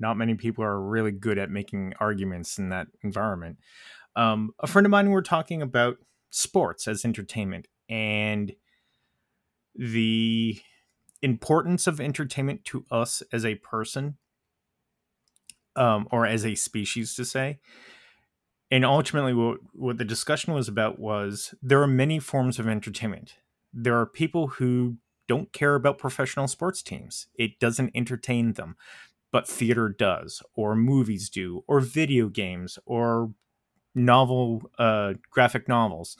not 0.02 0.18
many 0.18 0.34
people 0.34 0.64
are 0.64 0.80
really 0.80 1.12
good 1.12 1.38
at 1.38 1.48
making 1.48 1.94
arguments 2.00 2.58
in 2.58 2.68
that 2.68 2.88
environment. 3.02 3.56
Um, 4.16 4.50
a 4.58 4.66
friend 4.66 4.84
of 4.84 4.90
mine 4.90 5.06
we 5.06 5.12
were 5.12 5.22
talking 5.22 5.62
about 5.62 5.96
sports 6.28 6.86
as 6.86 7.04
entertainment, 7.04 7.68
and 7.88 8.52
the 9.74 10.60
importance 11.22 11.86
of 11.86 12.00
entertainment 12.00 12.64
to 12.66 12.84
us 12.90 13.22
as 13.32 13.46
a 13.46 13.54
person 13.54 14.18
um, 15.76 16.08
or 16.10 16.26
as 16.26 16.44
a 16.44 16.56
species 16.56 17.14
to 17.14 17.24
say. 17.24 17.60
And 18.70 18.84
ultimately 18.84 19.34
what, 19.34 19.58
what 19.72 19.98
the 19.98 20.04
discussion 20.04 20.52
was 20.52 20.66
about 20.68 20.98
was 20.98 21.54
there 21.62 21.80
are 21.80 21.86
many 21.86 22.18
forms 22.18 22.58
of 22.58 22.66
entertainment. 22.66 23.34
There 23.72 23.98
are 23.98 24.06
people 24.06 24.48
who 24.48 24.96
don't 25.28 25.52
care 25.52 25.74
about 25.74 25.98
professional 25.98 26.48
sports 26.48 26.82
teams. 26.82 27.28
It 27.36 27.58
doesn't 27.60 27.92
entertain 27.94 28.54
them 28.54 28.76
but 29.32 29.48
theater 29.48 29.88
does 29.88 30.42
or 30.54 30.76
movies 30.76 31.28
do 31.28 31.64
or 31.66 31.80
video 31.80 32.28
games 32.28 32.78
or 32.86 33.32
novel 33.94 34.70
uh, 34.78 35.14
graphic 35.30 35.66
novels. 35.66 36.16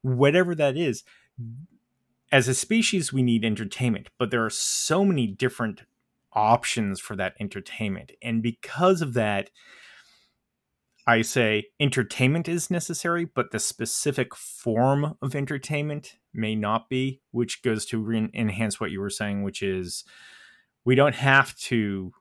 Whatever 0.00 0.54
that 0.54 0.76
is 0.76 1.04
as 2.32 2.48
a 2.48 2.54
species 2.54 3.12
we 3.12 3.22
need 3.22 3.44
entertainment 3.44 4.08
but 4.18 4.30
there 4.30 4.44
are 4.44 4.50
so 4.50 5.04
many 5.04 5.26
different 5.26 5.82
options 6.32 6.98
for 7.00 7.14
that 7.16 7.34
entertainment. 7.38 8.12
And 8.22 8.42
because 8.42 9.02
of 9.02 9.14
that 9.14 9.50
I 11.06 11.20
say 11.22 11.66
entertainment 11.78 12.48
is 12.48 12.70
necessary, 12.70 13.26
but 13.26 13.50
the 13.50 13.58
specific 13.58 14.34
form 14.34 15.16
of 15.20 15.34
entertainment 15.34 16.16
may 16.32 16.54
not 16.54 16.88
be, 16.88 17.20
which 17.30 17.62
goes 17.62 17.84
to 17.86 17.98
re- 18.02 18.30
enhance 18.32 18.80
what 18.80 18.90
you 18.90 19.00
were 19.00 19.10
saying, 19.10 19.42
which 19.42 19.62
is 19.62 20.04
we 20.84 20.94
don't 20.94 21.14
have 21.14 21.54
to 21.56 22.12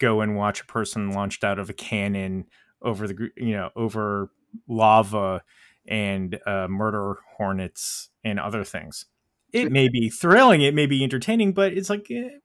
go 0.00 0.20
and 0.20 0.36
watch 0.36 0.62
a 0.62 0.66
person 0.66 1.12
launched 1.12 1.44
out 1.44 1.58
of 1.58 1.70
a 1.70 1.74
cannon 1.74 2.46
over 2.82 3.06
the 3.06 3.28
you 3.36 3.52
know 3.52 3.70
over 3.76 4.30
lava 4.68 5.42
and 5.86 6.38
uh, 6.46 6.66
murder 6.68 7.18
hornets 7.36 8.10
and 8.24 8.40
other 8.40 8.64
things. 8.64 9.06
It 9.52 9.72
may 9.72 9.88
be 9.88 10.08
thrilling, 10.08 10.62
it 10.62 10.74
may 10.74 10.86
be 10.86 11.02
entertaining, 11.02 11.52
but 11.52 11.72
it's 11.72 11.90
like 11.90 12.10
eh, 12.10 12.38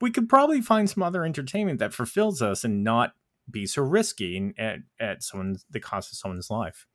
we 0.00 0.10
could 0.10 0.28
probably 0.28 0.60
find 0.60 0.88
some 0.88 1.02
other 1.02 1.24
entertainment 1.24 1.78
that 1.78 1.94
fulfills 1.94 2.40
us 2.40 2.64
and 2.64 2.84
not 2.84 3.12
be 3.50 3.66
so 3.66 3.82
risky 3.82 4.54
at 4.58 4.78
at 5.00 5.22
someone's 5.22 5.64
the 5.70 5.80
cost 5.80 6.12
of 6.12 6.18
someone's 6.18 6.50
life. 6.50 6.86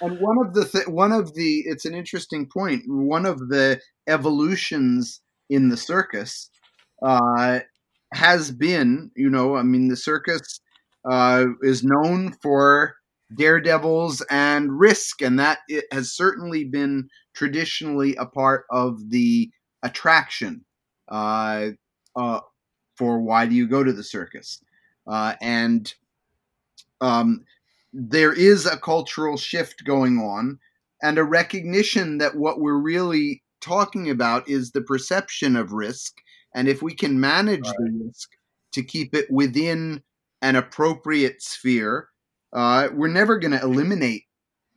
And 0.00 0.18
one 0.20 0.46
of 0.46 0.54
the 0.54 0.64
th- 0.64 0.86
one 0.86 1.12
of 1.12 1.34
the 1.34 1.64
it's 1.66 1.84
an 1.84 1.94
interesting 1.94 2.46
point. 2.46 2.84
One 2.86 3.26
of 3.26 3.48
the 3.48 3.80
evolutions 4.06 5.20
in 5.50 5.68
the 5.68 5.76
circus 5.76 6.50
uh, 7.02 7.60
has 8.14 8.50
been, 8.50 9.10
you 9.16 9.30
know, 9.30 9.56
I 9.56 9.62
mean, 9.62 9.88
the 9.88 9.96
circus 9.96 10.60
uh, 11.08 11.46
is 11.62 11.84
known 11.84 12.32
for 12.42 12.96
daredevils 13.36 14.22
and 14.30 14.78
risk, 14.78 15.22
and 15.22 15.38
that 15.38 15.58
it 15.68 15.84
has 15.92 16.12
certainly 16.12 16.64
been 16.64 17.08
traditionally 17.34 18.14
a 18.16 18.26
part 18.26 18.64
of 18.70 19.10
the 19.10 19.50
attraction 19.82 20.64
uh, 21.08 21.68
uh, 22.16 22.40
for 22.96 23.20
why 23.20 23.46
do 23.46 23.54
you 23.54 23.66
go 23.66 23.82
to 23.82 23.92
the 23.92 24.04
circus, 24.04 24.60
uh, 25.06 25.34
and 25.42 25.94
um, 27.00 27.44
there 27.92 28.32
is 28.32 28.66
a 28.66 28.78
cultural 28.78 29.36
shift 29.36 29.84
going 29.84 30.18
on 30.18 30.58
and 31.02 31.18
a 31.18 31.24
recognition 31.24 32.18
that 32.18 32.36
what 32.36 32.60
we're 32.60 32.80
really 32.80 33.42
talking 33.60 34.10
about 34.10 34.48
is 34.48 34.70
the 34.70 34.80
perception 34.80 35.56
of 35.56 35.72
risk 35.72 36.14
and 36.54 36.68
if 36.68 36.82
we 36.82 36.94
can 36.94 37.18
manage 37.18 37.66
right. 37.66 37.76
the 37.78 38.04
risk 38.06 38.30
to 38.72 38.82
keep 38.82 39.14
it 39.14 39.30
within 39.30 40.02
an 40.42 40.56
appropriate 40.56 41.42
sphere 41.42 42.08
uh, 42.52 42.88
we're 42.92 43.08
never 43.08 43.38
going 43.38 43.52
to 43.52 43.62
eliminate 43.62 44.24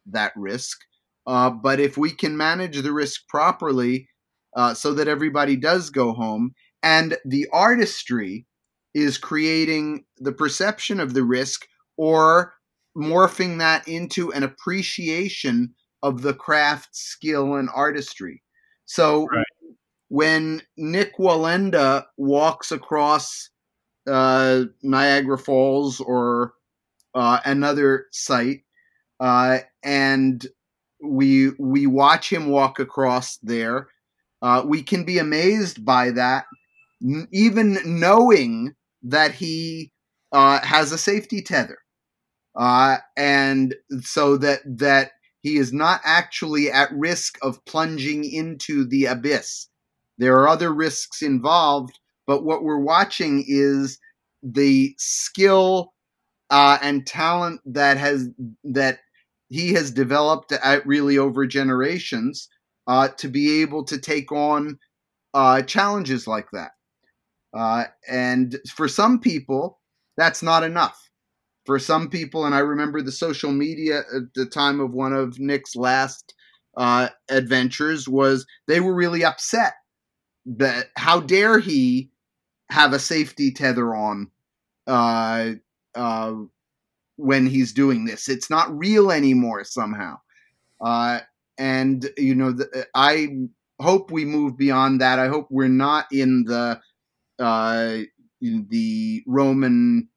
that 0.06 0.32
risk 0.36 0.80
uh, 1.28 1.50
but 1.50 1.80
if 1.80 1.98
we 1.98 2.10
can 2.10 2.38
manage 2.38 2.82
the 2.82 2.94
risk 2.94 3.28
properly 3.28 4.08
uh, 4.56 4.74
so 4.74 4.94
that 4.94 5.08
everybody 5.08 5.56
does 5.56 5.90
go 5.90 6.14
home 6.14 6.54
and 6.84 7.18
the 7.26 7.48
artistry 7.52 8.46
is 8.94 9.18
creating 9.18 10.06
the 10.18 10.32
perception 10.32 11.00
of 11.00 11.14
the 11.14 11.24
risk 11.24 11.68
or 11.98 12.54
morphing 12.98 13.60
that 13.60 13.88
into 13.88 14.32
an 14.34 14.44
appreciation 14.44 15.74
of 16.02 16.22
the 16.22 16.34
craft 16.34 16.96
skill 16.96 17.56
and 17.56 17.70
artistry. 17.74 18.42
So 18.86 19.28
right. 19.28 19.46
When 20.10 20.62
Nik 20.78 21.18
Wallenda 21.18 22.06
walks 22.18 22.72
across 22.72 23.50
uh, 24.08 24.64
Niagara 24.84 25.38
Falls 25.38 26.00
or 26.00 26.54
uh, 27.14 27.40
another 27.46 28.06
site, 28.12 28.62
uh, 29.20 29.60
and 29.84 30.46
we 31.04 31.52
we 31.60 31.88
watch 31.88 32.32
him 32.32 32.48
walk 32.48 32.80
across 32.80 33.38
there, 33.44 33.90
uh, 34.42 34.64
we 34.66 34.82
can 34.82 35.04
be 35.04 35.20
amazed 35.20 35.84
by 35.84 36.12
that, 36.12 36.46
even 37.32 37.78
knowing 37.86 38.76
that 39.04 39.34
he 39.34 39.92
uh, 40.32 40.60
has 40.62 40.92
a 40.92 40.98
safety 40.98 41.42
tether 41.42 41.80
uh, 42.58 42.98
and 43.16 43.76
so 44.02 44.36
that 44.38 44.60
that 44.66 45.12
he 45.42 45.58
is 45.58 45.72
not 45.72 46.02
actually 46.04 46.72
at 46.72 46.92
risk 46.92 47.38
of 47.42 47.64
plunging 47.66 48.26
into 48.26 48.86
the 48.86 49.06
abyss. 49.06 49.70
There 50.18 50.36
are 50.36 50.48
other 50.48 50.74
risks 50.74 51.22
involved, 51.22 52.00
but 52.26 52.44
what 52.44 52.64
we're 52.64 52.80
watching 52.80 53.44
is 53.48 54.00
the 54.44 54.96
skill 54.98 55.94
uh, 56.50 56.78
and 56.82 57.06
talent 57.06 57.62
that 57.66 57.98
has 57.98 58.30
that 58.64 59.00
he 59.50 59.74
has 59.74 59.92
developed 59.92 60.52
at 60.52 60.86
really 60.86 61.18
over 61.18 61.46
generations 61.46 62.50
uh, 62.88 63.10
to 63.18 63.28
be 63.28 63.62
able 63.62 63.84
to 63.86 63.98
take 63.98 64.32
on 64.32 64.78
uh, 65.34 65.62
challenges 65.62 66.28
like 66.28 66.48
that. 66.52 66.72
Uh, 67.58 67.86
and 68.10 68.58
for 68.74 68.88
some 68.88 69.20
people, 69.20 69.80
that's 70.18 70.44
not 70.44 70.64
enough 70.64 71.08
for 71.68 71.78
some 71.78 72.10
people, 72.10 72.46
and 72.46 72.56
I 72.56 72.60
remember 72.60 73.02
the 73.02 73.12
social 73.12 73.52
media 73.52 74.00
at 74.00 74.34
the 74.36 74.46
time 74.46 74.80
of 74.80 74.94
one 74.94 75.14
of 75.14 75.38
Nik's 75.38 75.76
last 75.76 76.34
uh, 76.78 77.10
adventures 77.30 78.08
was 78.08 78.46
they 78.68 78.80
were 78.80 78.96
really 78.96 79.26
upset 79.26 79.74
that 80.48 80.88
how 80.96 81.20
dare 81.20 81.60
he 81.60 82.10
have 82.70 82.94
a 82.94 83.00
safety 83.00 83.52
tether 83.52 83.94
on 83.94 84.32
uh, 84.88 85.52
uh, 85.96 86.34
when 87.18 87.46
he's 87.46 87.74
doing 87.74 88.06
this. 88.06 88.30
It's 88.30 88.50
not 88.50 88.76
real 88.78 89.12
anymore 89.12 89.64
somehow. 89.64 90.20
Uh, 90.80 91.20
and 91.58 92.10
you 92.18 92.36
know, 92.36 92.52
the, 92.54 92.88
I 92.96 93.30
hope 93.82 94.12
we 94.12 94.26
move 94.26 94.58
beyond 94.58 95.02
that. 95.02 95.20
I 95.20 95.28
hope 95.28 95.48
we're 95.50 95.68
not 95.68 96.06
in 96.12 96.46
the 96.46 96.80
uh, 97.40 97.98
in 98.42 98.68
the 98.70 99.24
Roman 99.28 100.10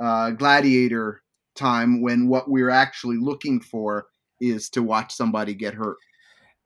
uh, 0.00 0.30
gladiator 0.30 1.22
time 1.54 2.00
when 2.00 2.28
what 2.28 2.48
we're 2.48 2.70
actually 2.70 3.16
looking 3.16 3.60
for 3.60 4.06
is 4.40 4.68
to 4.70 4.82
watch 4.82 5.14
somebody 5.14 5.54
get 5.54 5.74
hurt. 5.74 5.96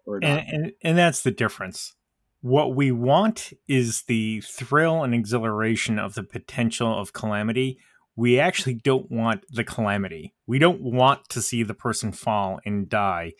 And, 0.06 0.24
and, 0.24 0.72
and 0.82 0.98
that's 0.98 1.22
the 1.22 1.30
difference. 1.30 1.94
What 2.40 2.76
we 2.76 2.92
want 2.92 3.52
is 3.66 4.02
the 4.02 4.40
thrill 4.42 5.02
and 5.02 5.14
exhilaration 5.14 5.98
of 5.98 6.14
the 6.14 6.22
potential 6.22 6.96
of 6.96 7.12
calamity. 7.12 7.78
We 8.14 8.38
actually 8.38 8.74
don't 8.74 9.10
want 9.10 9.44
the 9.50 9.64
calamity. 9.64 10.34
We 10.46 10.58
don't 10.58 10.80
want 10.80 11.28
to 11.30 11.42
see 11.42 11.62
the 11.62 11.74
person 11.74 12.12
fall 12.12 12.60
and 12.64 12.88
die. 12.88 13.32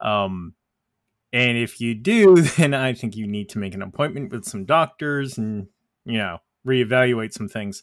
Um, 0.00 0.54
and 1.32 1.58
if 1.58 1.80
you 1.80 1.94
do, 1.94 2.36
then 2.56 2.72
I 2.74 2.94
think 2.94 3.14
you 3.14 3.26
need 3.26 3.50
to 3.50 3.58
make 3.58 3.74
an 3.74 3.82
appointment 3.82 4.32
with 4.32 4.44
some 4.44 4.64
doctors 4.64 5.36
and, 5.36 5.68
you 6.04 6.18
know, 6.18 6.38
reevaluate 6.66 7.32
some 7.32 7.48
things. 7.48 7.82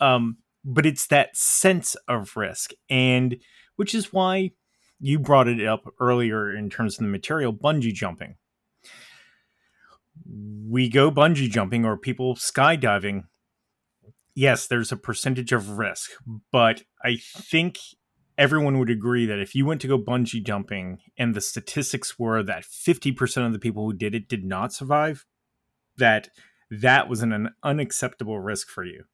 Um, 0.00 0.38
but 0.64 0.86
it's 0.86 1.06
that 1.08 1.36
sense 1.36 1.94
of 2.08 2.36
risk 2.36 2.72
and 2.88 3.36
which 3.76 3.94
is 3.94 4.12
why 4.12 4.50
you 4.98 5.18
brought 5.18 5.48
it 5.48 5.66
up 5.66 5.84
earlier 5.98 6.54
in 6.54 6.68
terms 6.68 6.98
of 6.98 7.04
the 7.04 7.10
material 7.10 7.52
bungee 7.52 7.94
jumping 7.94 8.36
we 10.26 10.88
go 10.88 11.10
bungee 11.10 11.50
jumping 11.50 11.84
or 11.84 11.96
people 11.96 12.34
skydiving 12.34 13.24
yes 14.34 14.66
there's 14.66 14.92
a 14.92 14.96
percentage 14.96 15.52
of 15.52 15.78
risk 15.78 16.10
but 16.52 16.82
i 17.04 17.16
think 17.16 17.78
everyone 18.38 18.78
would 18.78 18.90
agree 18.90 19.26
that 19.26 19.38
if 19.38 19.54
you 19.54 19.66
went 19.66 19.80
to 19.80 19.88
go 19.88 19.98
bungee 19.98 20.44
jumping 20.44 20.98
and 21.18 21.34
the 21.34 21.40
statistics 21.40 22.18
were 22.18 22.42
that 22.42 22.64
50% 22.64 23.46
of 23.46 23.52
the 23.52 23.58
people 23.58 23.84
who 23.84 23.92
did 23.92 24.14
it 24.14 24.28
did 24.28 24.44
not 24.44 24.72
survive 24.72 25.26
that 25.98 26.30
that 26.70 27.08
was 27.08 27.22
an, 27.22 27.50
unacceptable 27.62 28.40
risk 28.40 28.68
for 28.68 28.84
you 28.84 29.04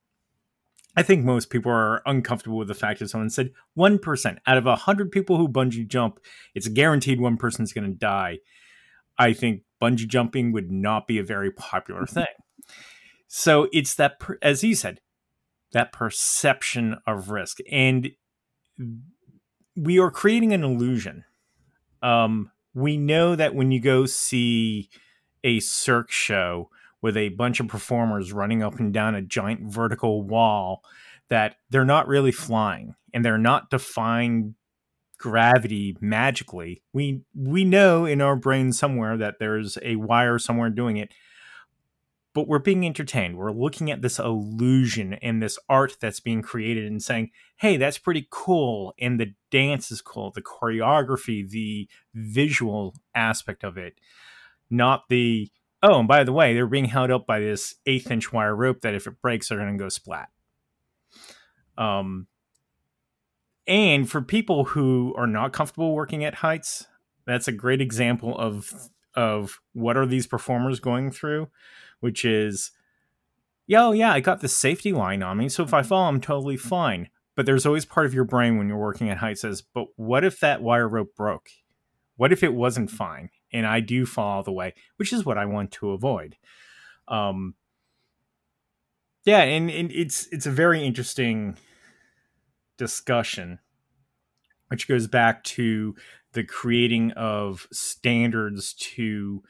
I 0.96 1.02
think 1.02 1.24
most 1.24 1.50
people 1.50 1.70
are 1.70 2.00
uncomfortable 2.06 2.56
with 2.56 2.68
the 2.68 2.74
fact 2.74 3.00
that 3.00 3.10
someone 3.10 3.28
said 3.28 3.52
1% 3.76 4.38
out 4.46 4.56
of 4.56 4.64
100 4.64 5.10
people 5.12 5.36
who 5.36 5.46
bungee 5.46 5.86
jump, 5.86 6.18
it's 6.54 6.68
guaranteed 6.68 7.20
one 7.20 7.36
person's 7.36 7.74
going 7.74 7.86
to 7.86 7.98
die. 7.98 8.38
I 9.18 9.34
think 9.34 9.62
bungee 9.80 10.08
jumping 10.08 10.52
would 10.52 10.70
not 10.70 11.06
be 11.06 11.18
a 11.18 11.24
very 11.24 11.50
popular 11.50 12.02
mm-hmm. 12.02 12.14
thing. 12.14 12.34
So 13.28 13.68
it's 13.72 13.94
that, 13.96 14.20
as 14.42 14.60
he 14.60 14.74
said, 14.74 15.00
that 15.72 15.92
perception 15.92 16.96
of 17.06 17.30
risk. 17.30 17.58
And 17.70 18.10
we 19.74 19.98
are 19.98 20.10
creating 20.10 20.52
an 20.52 20.62
illusion. 20.62 21.24
Um, 22.02 22.50
we 22.72 22.96
know 22.96 23.34
that 23.34 23.54
when 23.54 23.72
you 23.72 23.80
go 23.80 24.06
see 24.06 24.88
a 25.42 25.60
Cirque 25.60 26.10
show, 26.10 26.70
with 27.06 27.16
a 27.16 27.28
bunch 27.30 27.60
of 27.60 27.68
performers 27.68 28.32
running 28.32 28.64
up 28.64 28.80
and 28.80 28.92
down 28.92 29.14
a 29.14 29.22
giant 29.22 29.60
vertical 29.60 30.22
wall 30.22 30.82
that 31.28 31.54
they're 31.70 31.84
not 31.84 32.08
really 32.08 32.32
flying 32.32 32.96
and 33.14 33.24
they're 33.24 33.38
not 33.38 33.70
defying 33.70 34.56
gravity 35.18 35.96
magically. 36.00 36.82
We 36.92 37.22
we 37.34 37.64
know 37.64 38.04
in 38.04 38.20
our 38.20 38.36
brain 38.36 38.72
somewhere 38.72 39.16
that 39.16 39.36
there's 39.38 39.78
a 39.82 39.96
wire 39.96 40.38
somewhere 40.38 40.70
doing 40.70 40.96
it. 40.96 41.12
But 42.34 42.48
we're 42.48 42.58
being 42.58 42.84
entertained. 42.84 43.38
We're 43.38 43.50
looking 43.50 43.90
at 43.90 44.02
this 44.02 44.18
illusion 44.18 45.14
and 45.14 45.42
this 45.42 45.58
art 45.70 45.96
that's 46.02 46.20
being 46.20 46.42
created 46.42 46.84
and 46.84 47.02
saying, 47.02 47.30
hey, 47.56 47.78
that's 47.78 47.96
pretty 47.96 48.28
cool. 48.30 48.92
And 49.00 49.18
the 49.18 49.32
dance 49.50 49.90
is 49.90 50.02
cool, 50.02 50.32
the 50.32 50.42
choreography, 50.42 51.48
the 51.48 51.88
visual 52.12 52.94
aspect 53.14 53.64
of 53.64 53.78
it, 53.78 53.94
not 54.68 55.04
the 55.08 55.50
Oh, 55.82 55.98
and 56.00 56.08
by 56.08 56.24
the 56.24 56.32
way, 56.32 56.52
they're 56.52 56.66
being 56.66 56.86
held 56.86 57.10
up 57.10 57.26
by 57.26 57.38
this 57.38 57.74
eighth 57.86 58.10
inch 58.10 58.32
wire 58.32 58.56
rope 58.56 58.80
that 58.80 58.94
if 58.94 59.06
it 59.06 59.20
breaks, 59.22 59.48
they're 59.48 59.58
going 59.58 59.76
to 59.76 59.82
go 59.82 59.88
splat. 59.88 60.28
Um, 61.78 62.26
and 63.66 64.08
for 64.08 64.20
people 64.22 64.64
who 64.64 65.14
are 65.16 65.26
not 65.26 65.52
comfortable 65.52 65.94
working 65.94 66.24
at 66.24 66.36
heights, 66.36 66.86
that's 67.26 67.48
a 67.48 67.52
great 67.52 67.80
example 67.80 68.36
of 68.38 68.72
of 69.14 69.60
what 69.72 69.96
are 69.96 70.06
these 70.06 70.26
performers 70.26 70.78
going 70.78 71.10
through, 71.10 71.48
which 72.00 72.24
is, 72.24 72.70
yo, 73.66 73.92
yeah, 73.92 74.12
I 74.12 74.20
got 74.20 74.40
the 74.40 74.48
safety 74.48 74.92
line 74.92 75.22
on 75.22 75.38
me, 75.38 75.48
so 75.48 75.62
if 75.62 75.72
I 75.72 75.82
fall, 75.82 76.08
I'm 76.08 76.20
totally 76.20 76.58
fine. 76.58 77.08
But 77.34 77.46
there's 77.46 77.66
always 77.66 77.84
part 77.84 78.06
of 78.06 78.14
your 78.14 78.24
brain 78.24 78.58
when 78.58 78.68
you're 78.68 78.76
working 78.76 79.10
at 79.10 79.18
heights 79.18 79.42
says, 79.42 79.62
but 79.62 79.86
what 79.96 80.24
if 80.24 80.40
that 80.40 80.62
wire 80.62 80.88
rope 80.88 81.14
broke? 81.16 81.48
What 82.16 82.32
if 82.32 82.42
it 82.42 82.54
wasn't 82.54 82.90
fine 82.90 83.30
and 83.52 83.66
I 83.66 83.80
do 83.80 84.06
fall 84.06 84.36
all 84.36 84.42
the 84.42 84.52
way, 84.52 84.74
which 84.96 85.12
is 85.12 85.24
what 85.24 85.38
I 85.38 85.46
want 85.46 85.70
to 85.72 85.90
avoid. 85.90 86.36
Um, 87.08 87.54
yeah, 89.24 89.40
and, 89.42 89.70
and 89.70 89.90
it's 89.92 90.28
it's 90.30 90.46
a 90.46 90.50
very 90.50 90.84
interesting 90.84 91.56
discussion, 92.76 93.58
which 94.68 94.88
goes 94.88 95.06
back 95.06 95.42
to 95.44 95.94
the 96.32 96.44
creating 96.44 97.12
of 97.12 97.66
standards 97.72 98.74
to 98.74 99.42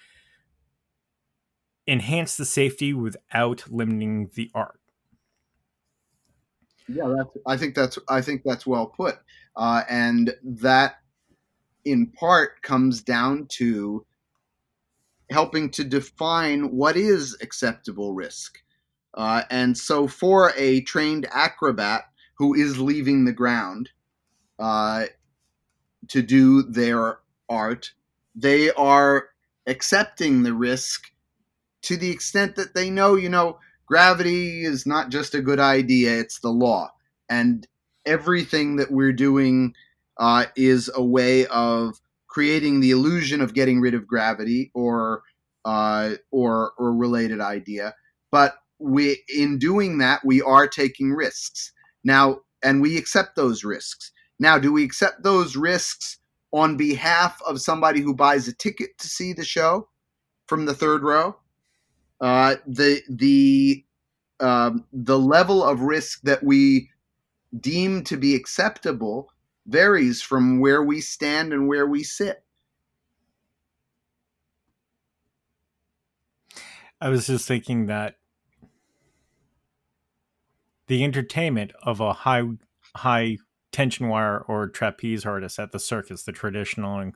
enhance 1.89 2.37
the 2.37 2.45
safety 2.45 2.93
without 2.93 3.64
limiting 3.70 4.31
the 4.35 4.51
art. 4.55 4.81
Yeah, 6.89 7.12
that's, 7.16 7.31
I 7.47 7.57
think 7.57 7.74
that's 7.74 7.99
I 8.09 8.20
think 8.20 8.43
that's 8.45 8.66
well 8.66 8.87
put, 8.87 9.16
uh, 9.57 9.83
and 9.91 10.35
that 10.45 10.97
in 11.85 12.07
part 12.09 12.62
comes 12.62 13.03
down 13.03 13.47
to 13.49 14.07
helping 15.31 15.70
to 15.70 15.83
define 15.83 16.70
what 16.70 16.97
is 16.97 17.37
acceptable 17.41 18.14
risk. 18.14 18.59
Uh, 19.14 19.43
and 19.51 19.77
so, 19.77 20.07
for 20.07 20.53
a 20.57 20.83
trained 20.83 21.27
acrobat 21.33 22.05
who 22.39 22.55
is 22.55 22.78
leaving 22.78 23.24
the 23.24 23.32
ground 23.32 23.91
uh, 24.59 25.07
to 26.09 26.22
do 26.22 26.62
their 26.62 27.18
art, 27.49 27.93
they 28.34 28.70
are 28.72 29.28
accepting 29.66 30.43
the 30.43 30.55
risk 30.55 31.11
to 31.82 31.97
the 31.97 32.11
extent 32.11 32.57
that 32.57 32.74
they 32.74 32.91
know, 32.91 33.14
you 33.14 33.28
know, 33.28 33.59
gravity 33.87 34.64
is 34.64 34.87
not 34.87 35.11
just 35.11 35.34
a 35.34 35.41
good 35.41 35.61
idea, 35.61 36.18
it's 36.18 36.41
the 36.41 36.51
law. 36.51 36.93
And 37.28 37.66
everything 38.05 38.76
that 38.76 38.91
we're 38.91 39.12
doing 39.12 39.74
uh, 40.18 40.47
is 40.57 40.91
a 40.95 41.05
way 41.05 41.47
of 41.47 42.01
creating 42.26 42.80
the 42.80 42.91
illusion 42.91 43.41
of 43.41 43.55
getting 43.55 43.80
rid 43.80 43.95
of 43.95 44.07
gravity 44.07 44.70
or 44.74 45.22
uh, 45.64 46.14
or 46.30 46.72
or 46.78 46.95
related 46.95 47.41
idea. 47.41 47.95
But 48.30 48.57
we 48.78 49.22
in 49.34 49.59
doing 49.59 49.99
that 49.99 50.24
we 50.24 50.43
are 50.43 50.68
taking 50.68 51.12
risks 51.12 51.72
now, 52.07 52.38
and 52.62 52.80
we 52.80 52.96
accept 52.96 53.36
those 53.36 53.64
risks. 53.64 54.12
Now, 54.38 54.59
do 54.59 54.72
we 54.72 54.84
accept 54.84 55.22
those 55.22 55.57
risks 55.57 56.18
on 56.52 56.76
behalf 56.76 57.38
of 57.46 57.61
somebody 57.61 58.00
who 58.00 58.14
buys 58.14 58.48
a 58.48 58.54
ticket 58.54 58.96
to 58.98 59.09
see 59.09 59.32
the 59.32 59.44
show 59.44 59.88
from 60.46 60.64
the 60.64 60.74
third 60.74 61.02
row? 61.02 61.36
Uh, 62.20 62.57
the 62.66 63.02
the 63.11 63.84
um, 64.40 64.84
the 64.92 65.18
level 65.18 65.62
of 65.62 65.80
risk 65.80 66.20
that 66.22 66.42
we 66.42 66.90
deem 67.59 68.04
to 68.04 68.16
be 68.16 68.34
acceptable 68.34 69.32
varies 69.66 70.22
from 70.22 70.61
where 70.61 70.82
we 70.82 71.00
stand 71.00 71.52
and 71.52 71.68
where 71.68 71.86
we 71.86 72.02
sit. 72.02 72.42
I 77.00 77.09
was 77.09 77.26
just 77.26 77.46
thinking 77.46 77.86
that 77.86 78.16
the 80.89 81.05
entertainment 81.05 81.72
of 81.82 82.01
a 82.01 82.12
high 82.12 82.45
high 82.97 83.37
tension 83.72 84.09
wire 84.09 84.39
or 84.49 84.68
trapeze 84.68 85.26
artist 85.26 85.59
at 85.59 85.72
the 85.72 85.78
circus, 85.78 86.22
the 86.22 86.32
traditional 86.32 86.99
and 86.99 87.14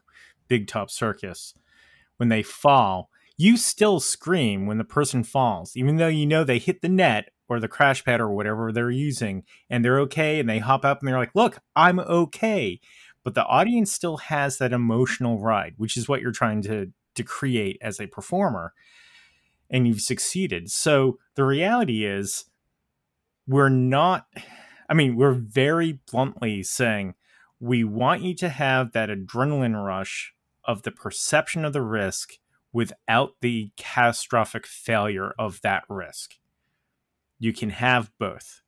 big 0.48 0.66
top 0.66 0.90
circus, 0.90 1.54
when 2.18 2.28
they 2.28 2.42
fall, 2.42 3.08
you 3.38 3.56
still 3.56 4.00
scream 4.00 4.66
when 4.66 4.76
the 4.76 4.84
person 4.84 5.24
falls, 5.24 5.74
even 5.74 5.96
though 5.96 6.08
you 6.08 6.26
know 6.26 6.44
they 6.44 6.58
hit 6.58 6.82
the 6.82 6.88
net 6.88 7.30
or 7.48 7.58
the 7.58 7.68
crash 7.68 8.04
pad 8.04 8.20
or 8.20 8.30
whatever 8.30 8.70
they're 8.70 8.90
using 8.90 9.42
and 9.70 9.82
they're 9.82 9.98
okay 10.00 10.38
and 10.38 10.48
they 10.48 10.58
hop 10.58 10.84
up 10.84 11.00
and 11.00 11.08
they're 11.08 11.18
like, 11.18 11.34
look, 11.34 11.58
I'm 11.74 11.98
okay. 11.98 12.78
But 13.24 13.34
the 13.34 13.46
audience 13.46 13.92
still 13.92 14.18
has 14.18 14.58
that 14.58 14.74
emotional 14.74 15.40
ride, 15.40 15.74
which 15.78 15.96
is 15.96 16.08
what 16.08 16.20
you're 16.20 16.32
trying 16.32 16.62
to 16.62 16.92
to 17.14 17.22
create 17.24 17.78
as 17.80 17.98
a 17.98 18.06
performer. 18.06 18.72
And 19.70 19.86
you've 19.86 20.00
succeeded. 20.00 20.70
So 20.70 21.18
the 21.34 21.44
reality 21.44 22.04
is 22.04 22.44
we're 23.50 23.68
not 23.68 24.26
I 24.88 24.94
mean, 24.94 25.16
we're 25.16 25.32
very 25.32 26.00
bluntly 26.10 26.62
saying 26.62 27.14
we 27.60 27.84
want 27.84 28.22
you 28.22 28.34
to 28.36 28.48
have 28.48 28.92
that 28.92 29.08
adrenaline 29.08 29.84
rush 29.84 30.34
of 30.64 30.82
the 30.82 30.90
perception 30.90 31.64
of 31.64 31.72
the 31.72 31.82
risk 31.82 32.32
without 32.72 33.34
the 33.40 33.70
catastrophic 33.76 34.66
failure 34.66 35.32
of 35.38 35.60
that 35.62 35.84
risk 35.88 36.36
you 37.40 37.52
can 37.52 37.70
have 37.70 38.12
both. 38.20 38.60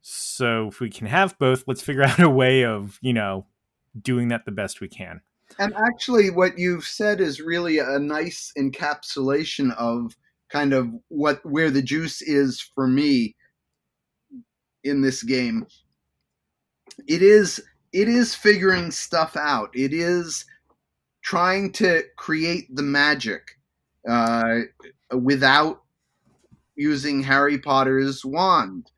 So 0.00 0.68
if 0.68 0.80
we 0.80 0.88
can 0.88 1.08
have 1.08 1.38
both, 1.38 1.64
let's 1.66 1.82
figure 1.82 2.02
out 2.06 2.20
a 2.20 2.30
way 2.30 2.64
of, 2.64 2.98
you 3.02 3.12
know, 3.12 3.46
doing 4.00 4.28
that 4.28 4.46
the 4.46 4.52
best 4.52 4.80
we 4.80 4.88
can. 4.88 5.20
And 5.58 5.74
actually, 5.74 6.30
what 6.30 6.58
you've 6.58 6.84
said 6.84 7.20
is 7.20 7.42
really 7.42 7.78
a 7.78 7.98
nice 7.98 8.52
encapsulation 8.56 9.76
of 9.76 10.16
kind 10.48 10.72
of 10.72 10.88
what 11.08 11.44
where 11.44 11.70
the 11.70 11.82
juice 11.82 12.22
is 12.22 12.60
for 12.74 12.86
me 12.86 13.36
in 14.84 15.00
this 15.00 15.22
game. 15.22 15.66
It 17.06 17.22
is 17.22 17.62
it 17.92 18.08
is 18.08 18.34
figuring 18.34 18.90
stuff 18.90 19.36
out. 19.36 19.70
It 19.74 19.92
is 19.92 20.44
trying 21.22 21.72
to 21.72 22.02
create 22.16 22.74
the 22.74 22.82
magic 22.82 23.42
uh, 24.08 24.60
without 25.14 25.82
using 26.74 27.22
Harry 27.22 27.58
Potter's 27.58 28.24
wand, 28.24 28.90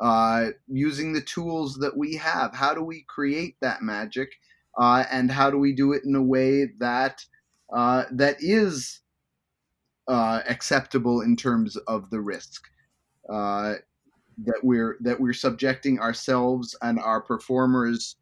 uh, 0.00 0.48
using 0.68 1.12
the 1.12 1.20
tools 1.22 1.76
that 1.76 1.96
we 1.96 2.14
have. 2.16 2.54
How 2.54 2.74
do 2.74 2.82
we 2.82 3.04
create 3.08 3.56
that 3.60 3.82
magic, 3.82 4.30
uh, 4.78 5.04
and 5.10 5.30
how 5.30 5.50
do 5.50 5.58
we 5.58 5.72
do 5.72 5.92
it 5.92 6.04
in 6.04 6.14
a 6.14 6.22
way 6.22 6.66
that 6.78 7.24
uh, 7.74 8.04
that 8.12 8.36
is 8.40 9.00
uh, 10.08 10.40
acceptable 10.48 11.22
in 11.22 11.36
terms 11.36 11.76
of 11.76 12.10
the 12.10 12.20
risk 12.20 12.68
uh, 13.30 13.74
that 14.38 14.60
we're 14.62 14.96
that 15.00 15.18
we're 15.20 15.32
subjecting 15.32 15.98
ourselves 16.00 16.76
and 16.82 16.98
our 16.98 17.20
performers 17.20 18.16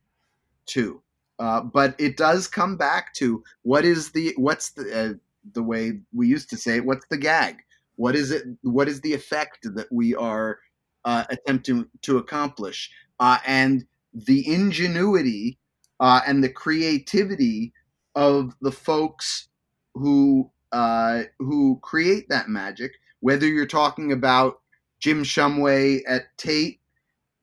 to? 0.66 1.02
Uh, 1.38 1.62
but 1.62 1.94
it 1.98 2.16
does 2.16 2.46
come 2.46 2.76
back 2.76 3.14
to 3.14 3.42
what 3.62 3.84
is 3.84 4.10
the 4.12 4.34
what's 4.36 4.70
the 4.72 5.18
the 5.54 5.62
way 5.62 5.98
we 6.12 6.28
used 6.28 6.50
to 6.50 6.56
say 6.56 6.80
what's 6.80 7.06
the 7.08 7.16
gag 7.16 7.62
what 8.00 8.16
is 8.16 8.30
it? 8.30 8.44
What 8.62 8.88
is 8.88 9.02
the 9.02 9.12
effect 9.12 9.58
that 9.74 9.92
we 9.92 10.14
are 10.14 10.58
uh, 11.04 11.24
attempting 11.28 11.86
to 12.00 12.16
accomplish? 12.16 12.90
Uh, 13.20 13.36
and 13.46 13.84
the 14.14 14.50
ingenuity 14.50 15.58
uh, 16.00 16.22
and 16.26 16.42
the 16.42 16.48
creativity 16.48 17.74
of 18.14 18.56
the 18.62 18.72
folks 18.72 19.48
who 19.92 20.50
uh, 20.72 21.24
who 21.40 21.78
create 21.82 22.26
that 22.30 22.48
magic. 22.48 22.92
Whether 23.20 23.46
you're 23.46 23.66
talking 23.66 24.12
about 24.12 24.59
Jim 25.00 25.24
Shumway 25.24 26.00
at 26.06 26.36
Tait 26.36 26.80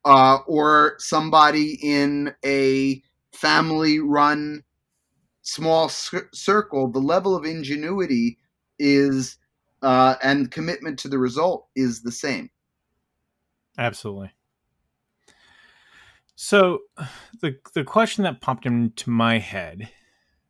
uh, 0.06 0.38
or 0.48 0.96
somebody 1.00 1.78
in 1.82 2.34
a 2.46 3.02
family-run 3.34 4.64
small 5.42 5.90
circle, 5.90 6.92
the 6.92 7.00
level 7.00 7.36
of 7.36 7.46
ingenuity 7.46 8.38
is 8.80 9.38
uh, 9.82 10.16
and 10.24 10.52
commitment 10.52 11.00
to 11.00 11.08
the 11.08 11.18
result 11.18 11.68
is 11.76 12.02
the 12.02 12.12
same. 12.12 12.50
Absolutely. 13.78 14.32
So, 16.36 16.80
the 17.42 17.58
the 17.74 17.84
question 17.84 18.24
that 18.24 18.42
popped 18.42 18.66
into 18.66 19.10
my 19.10 19.40
head 19.40 19.90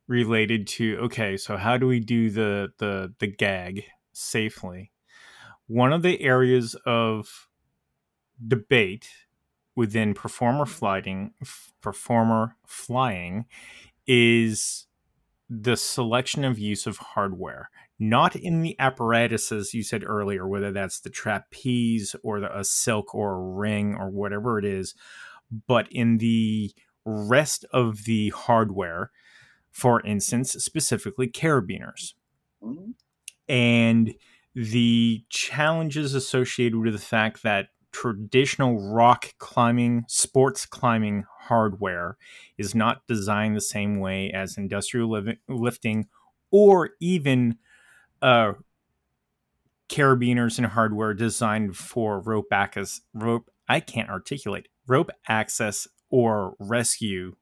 related 0.08 0.68
to 0.68 0.98
okay, 1.04 1.38
so 1.38 1.58
how 1.58 1.78
do 1.78 1.88
we 1.88 2.00
do 2.00 2.30
the 2.30 2.70
the 2.78 3.14
the 3.20 3.28
gag 3.28 3.86
safely? 4.12 4.92
One 5.68 5.94
of 5.94 6.02
the 6.02 6.22
areas 6.22 6.76
of 6.86 7.48
debate 8.46 9.10
within 9.76 10.14
performer 10.14 10.66
flying 10.66 11.34
performer 11.82 12.56
flying 12.66 13.46
is 14.06 14.88
the 15.50 15.78
selection 15.78 16.44
of 16.44 16.58
use 16.58 16.88
of 16.88 16.98
hardware 16.98 17.70
not 18.00 18.36
in 18.36 18.62
the 18.62 18.76
apparatuses 18.80 19.74
you 19.74 19.84
said 19.84 20.04
earlier, 20.06 20.48
whether 20.48 20.72
that's 20.72 21.00
the 21.00 21.10
trapeze 21.10 22.16
or 22.24 22.40
the, 22.40 22.58
a 22.58 22.64
silk 22.64 23.14
or 23.16 23.34
a 23.34 23.56
ring 23.56 23.96
or 23.96 24.10
whatever 24.10 24.60
it 24.60 24.66
is, 24.66 24.94
but 25.68 25.88
in 25.92 26.18
the 26.18 26.72
rest 27.06 27.66
of 27.72 28.04
the 28.04 28.30
hardware, 28.30 29.12
for 29.72 30.02
instance, 30.06 30.52
specifically 30.52 31.28
carabiners. 31.28 32.14
Mm-hmm. 32.62 32.92
And 33.50 34.14
the 34.58 35.24
challenges 35.30 36.16
associated 36.16 36.80
with 36.80 36.94
the 36.94 37.00
fact 37.00 37.44
that 37.44 37.68
traditional 37.92 38.92
rock 38.92 39.36
climbing, 39.38 40.04
sports 40.08 40.66
climbing 40.66 41.26
hardware 41.42 42.18
is 42.58 42.74
not 42.74 43.06
designed 43.08 43.56
the 43.56 43.62
same 43.62 44.00
way 44.00 44.32
as 44.32 44.58
industrial 44.58 45.12
li- 45.12 45.38
lifting 45.48 46.08
or 46.50 46.90
even 47.00 47.56
uh, 48.24 48.54
carabiners 49.90 50.58
and 50.58 50.66
hardware 50.66 51.14
designed 51.14 51.78
for 51.78 52.20
rope 52.22 52.48
access. 52.52 53.02
Rope, 53.14 53.52
I 53.70 53.80
can't 53.80 54.10
articulate 54.10 54.70
rope 54.88 55.12
access 55.28 55.88
or 56.10 56.56
rescue, 56.58 57.36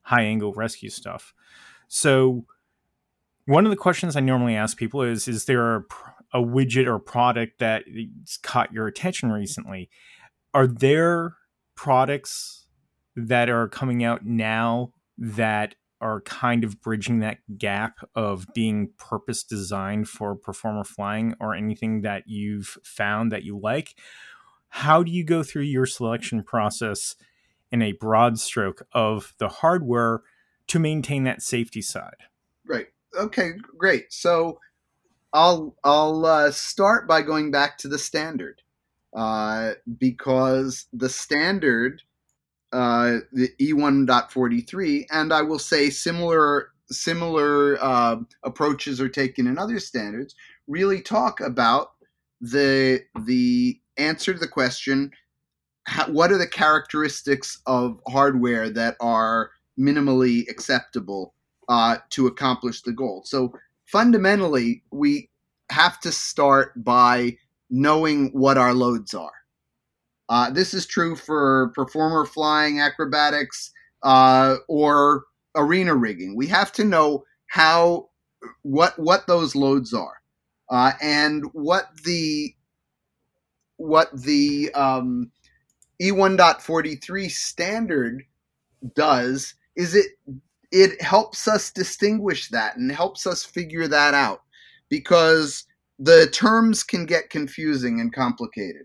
high 0.00 0.22
angle 0.22 0.54
rescue 0.54 0.88
stuff. 0.88 1.34
So, 1.88 2.46
one 3.44 3.66
of 3.66 3.70
the 3.70 3.76
questions 3.76 4.16
I 4.16 4.20
normally 4.20 4.56
ask 4.56 4.78
people 4.78 5.02
is: 5.02 5.28
Is 5.28 5.44
there 5.44 5.76
a, 5.76 5.84
a 6.34 6.40
widget 6.40 6.86
or 6.86 6.98
product 6.98 7.60
that's 7.60 8.36
caught 8.38 8.72
your 8.72 8.86
attention 8.86 9.30
recently? 9.30 9.88
Are 10.52 10.66
there 10.66 11.36
products 11.76 12.66
that 13.16 13.48
are 13.48 13.68
coming 13.68 14.02
out 14.02 14.26
now 14.26 14.92
that 15.16 15.76
are 16.00 16.20
kind 16.22 16.64
of 16.64 16.82
bridging 16.82 17.20
that 17.20 17.38
gap 17.56 17.98
of 18.14 18.46
being 18.52 18.90
purpose 18.98 19.44
designed 19.44 20.08
for 20.08 20.34
performer 20.34 20.84
flying 20.84 21.34
or 21.40 21.54
anything 21.54 22.02
that 22.02 22.24
you've 22.26 22.76
found 22.82 23.32
that 23.32 23.44
you 23.44 23.58
like? 23.58 23.94
How 24.68 25.02
do 25.02 25.12
you 25.12 25.24
go 25.24 25.42
through 25.44 25.62
your 25.62 25.86
selection 25.86 26.42
process 26.42 27.14
in 27.70 27.80
a 27.80 27.92
broad 27.92 28.38
stroke 28.40 28.86
of 28.92 29.34
the 29.38 29.48
hardware 29.48 30.22
to 30.66 30.78
maintain 30.80 31.24
that 31.24 31.42
safety 31.42 31.80
side? 31.80 32.24
Right. 32.66 32.88
Okay 33.16 33.52
great. 33.78 34.12
So 34.12 34.58
i'll 35.34 35.76
i'll 35.84 36.24
uh, 36.24 36.50
start 36.50 37.06
by 37.06 37.20
going 37.20 37.50
back 37.50 37.76
to 37.76 37.88
the 37.88 37.98
standard 37.98 38.62
uh, 39.14 39.72
because 39.98 40.86
the 40.92 41.08
standard 41.08 42.02
uh, 42.74 43.20
the 43.32 43.50
E1.43, 43.60 45.06
and 45.12 45.32
I 45.32 45.42
will 45.42 45.60
say 45.60 45.90
similar 45.90 46.70
similar 46.90 47.78
uh, 47.82 48.16
approaches 48.42 49.00
are 49.00 49.08
taken 49.08 49.46
in 49.46 49.58
other 49.58 49.78
standards. 49.78 50.34
Really 50.66 51.00
talk 51.00 51.40
about 51.40 51.92
the 52.40 53.02
the 53.24 53.80
answer 53.96 54.32
to 54.32 54.40
the 54.40 54.48
question: 54.48 55.12
how, 55.86 56.06
what 56.06 56.32
are 56.32 56.38
the 56.38 56.48
characteristics 56.48 57.60
of 57.66 58.00
hardware 58.08 58.68
that 58.70 58.96
are 58.98 59.52
minimally 59.78 60.48
acceptable 60.50 61.32
uh, 61.68 61.98
to 62.10 62.26
accomplish 62.26 62.82
the 62.82 62.92
goal? 62.92 63.22
So 63.24 63.52
fundamentally, 63.86 64.82
we 64.90 65.30
have 65.70 66.00
to 66.00 66.12
start 66.12 66.72
by 66.84 67.36
knowing 67.70 68.30
what 68.32 68.58
our 68.58 68.74
loads 68.74 69.14
are. 69.14 69.32
Uh, 70.28 70.50
this 70.50 70.72
is 70.74 70.86
true 70.86 71.16
for 71.16 71.72
performer 71.74 72.24
flying, 72.24 72.80
acrobatics, 72.80 73.70
uh, 74.02 74.56
or 74.68 75.24
arena 75.54 75.94
rigging. 75.94 76.36
We 76.36 76.46
have 76.48 76.72
to 76.72 76.84
know 76.84 77.24
how 77.46 78.08
what 78.62 78.98
what 78.98 79.26
those 79.26 79.54
loads 79.54 79.92
are, 79.92 80.20
uh, 80.70 80.92
and 81.00 81.44
what 81.52 81.88
the 82.04 82.54
what 83.76 84.10
the 84.12 84.72
um, 84.74 85.30
E1.43 86.00 87.30
standard 87.30 88.24
does 88.94 89.54
is 89.76 89.94
it 89.94 90.06
it 90.74 91.00
helps 91.00 91.46
us 91.46 91.70
distinguish 91.70 92.48
that 92.48 92.76
and 92.76 92.90
helps 92.90 93.28
us 93.28 93.44
figure 93.44 93.86
that 93.86 94.12
out 94.12 94.42
because 94.88 95.66
the 96.00 96.26
terms 96.32 96.82
can 96.82 97.06
get 97.06 97.30
confusing 97.30 98.00
and 98.00 98.12
complicated. 98.12 98.84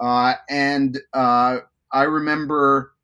Uh, 0.00 0.32
and 0.48 0.98
uh, 1.12 1.58
I 1.92 2.04
remember 2.04 2.94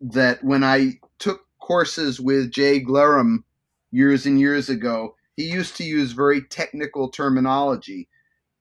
that 0.00 0.42
when 0.42 0.64
I 0.64 0.94
took 1.20 1.42
courses 1.60 2.20
with 2.20 2.50
Jay 2.50 2.80
Glerum 2.80 3.44
years 3.92 4.26
and 4.26 4.40
years 4.40 4.68
ago, 4.68 5.14
he 5.36 5.44
used 5.44 5.76
to 5.76 5.84
use 5.84 6.10
very 6.10 6.42
technical 6.42 7.08
terminology. 7.08 8.08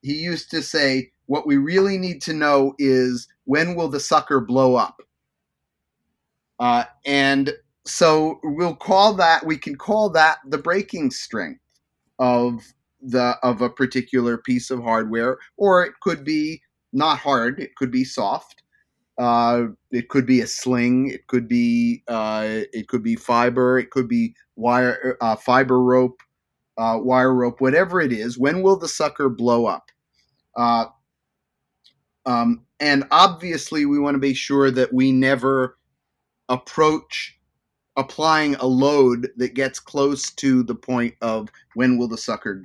He 0.04 0.14
used 0.14 0.52
to 0.52 0.62
say, 0.62 1.10
What 1.26 1.48
we 1.48 1.58
really 1.58 1.98
need 1.98 2.22
to 2.24 2.34
know 2.34 2.76
is 2.78 3.28
when 3.46 3.74
will 3.74 3.90
the 3.90 4.00
sucker 4.00 4.40
blow 4.40 4.76
up? 4.76 5.02
Uh, 6.60 6.84
and 7.08 7.54
so 7.88 8.40
we'll 8.44 8.76
call 8.76 9.14
that, 9.14 9.46
we 9.46 9.58
can 9.58 9.76
call 9.76 10.10
that 10.10 10.40
the 10.48 10.58
breaking 10.58 11.12
strength 11.12 11.62
of 12.20 12.62
the 13.02 13.38
of 13.44 13.62
a 13.62 13.70
particular 13.70 14.38
piece 14.38 14.70
of 14.72 14.84
hardware, 14.84 15.38
or 15.58 15.84
it 15.84 15.94
could 16.02 16.24
be 16.24 16.62
not 16.94 17.18
hard. 17.20 17.60
It 17.60 17.76
could 17.76 17.92
be 17.92 18.04
soft. 18.04 18.64
Uh, 19.18 19.68
it 19.92 20.10
could 20.10 20.26
be 20.26 20.42
a 20.42 20.48
sling. 20.48 21.10
It 21.10 21.28
could 21.28 21.48
be 21.48 22.04
uh, 22.08 22.62
it 22.74 22.88
could 22.88 23.04
be 23.04 23.16
fiber. 23.16 23.80
It 23.80 23.92
could 23.92 24.08
be 24.08 24.36
wire 24.56 25.18
uh, 25.22 25.36
fiber 25.36 25.82
rope, 25.82 26.20
uh, 26.78 27.00
wire 27.02 27.34
rope, 27.34 27.62
whatever 27.62 28.02
it 28.02 28.12
is. 28.12 28.38
When 28.38 28.62
will 28.62 28.78
the 28.78 28.88
sucker 28.88 29.30
blow 29.30 29.66
up? 29.66 29.92
Uh, 30.56 30.86
um, 32.26 32.66
and 32.80 33.06
obviously, 33.12 33.86
we 33.86 34.00
want 34.00 34.16
to 34.16 34.20
be 34.20 34.34
sure 34.34 34.72
that 34.72 34.94
we 34.94 35.12
never 35.12 35.78
approach 36.50 37.37
applying 37.98 38.56
a 38.56 38.66
load 38.66 39.30
that 39.38 39.56
gets 39.56 39.80
close 39.80 40.32
to 40.32 40.64
the 40.64 40.76
point 40.76 41.16
of 41.22 41.50
when 41.74 41.98
will 41.98 42.08
the 42.08 42.18
sucker 42.18 42.64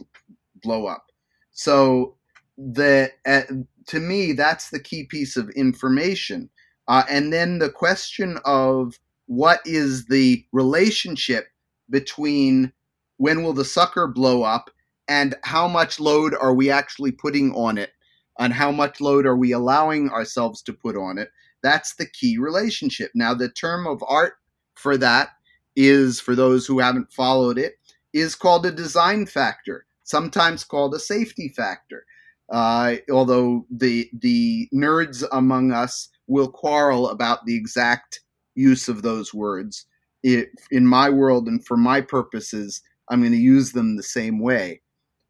blow 0.63 0.87
up. 0.87 1.07
So 1.53 2.17
the 2.57 3.11
uh, 3.27 3.43
to 3.87 3.99
me 3.99 4.33
that's 4.33 4.71
the 4.71 4.79
key 4.79 5.05
piece 5.05 5.37
of 5.37 5.49
information. 5.51 6.49
Uh, 6.89 7.05
and 7.09 7.33
then 7.33 7.59
the 7.59 7.71
question 7.71 8.39
of 8.45 8.99
what 9.27 9.61
is 9.65 10.07
the 10.07 10.45
relationship 10.53 11.47
between 11.91 12.73
when 13.17 13.43
will 13.43 13.53
the 13.53 13.65
sucker 13.65 14.07
blow 14.07 14.43
up 14.43 14.71
and 15.09 15.35
how 15.43 15.67
much 15.67 15.99
load 16.01 16.35
are 16.41 16.55
we 16.55 16.71
actually 16.71 17.13
putting 17.13 17.53
on 17.55 17.79
it? 17.79 17.91
And 18.39 18.53
how 18.53 18.73
much 18.73 19.01
load 19.01 19.27
are 19.27 19.37
we 19.37 19.53
allowing 19.53 20.11
ourselves 20.11 20.63
to 20.63 20.73
put 20.73 20.97
on 20.97 21.19
it? 21.19 21.31
That's 21.63 21.95
the 21.95 22.07
key 22.07 22.39
relationship. 22.39 23.11
Now 23.15 23.35
the 23.35 23.51
term 23.51 23.87
of 23.87 24.03
art 24.09 24.35
for 24.75 24.97
that 24.97 25.31
is 25.77 26.21
for 26.21 26.35
those 26.35 26.67
who 26.67 26.79
haven't 26.79 27.13
followed 27.13 27.59
it 27.59 27.75
is 28.13 28.35
called 28.35 28.67
a 28.67 28.71
design 28.71 29.27
factor 29.27 29.87
sometimes 30.05 30.65
called 30.65 30.95
a 30.95 30.99
safety 30.99 31.49
factor 31.49 32.05
uh, 32.53 32.97
although 33.11 33.67
the 33.71 34.11
the 34.21 34.69
nerds 34.75 35.25
among 35.33 35.73
us 35.73 36.11
will 36.27 36.49
quarrel 36.49 37.09
about 37.09 37.45
the 37.47 37.57
exact 37.57 38.21
use 38.55 38.89
of 38.89 39.03
those 39.03 39.33
words. 39.35 39.87
It, 40.23 40.51
in 40.71 40.87
my 40.87 41.11
world 41.11 41.49
and 41.49 41.65
for 41.65 41.77
my 41.77 42.01
purposes, 42.01 42.81
I'm 43.11 43.21
going 43.21 43.33
to 43.33 43.39
use 43.39 43.73
them 43.73 43.97
the 43.97 44.03
same 44.03 44.41
way. 44.41 44.83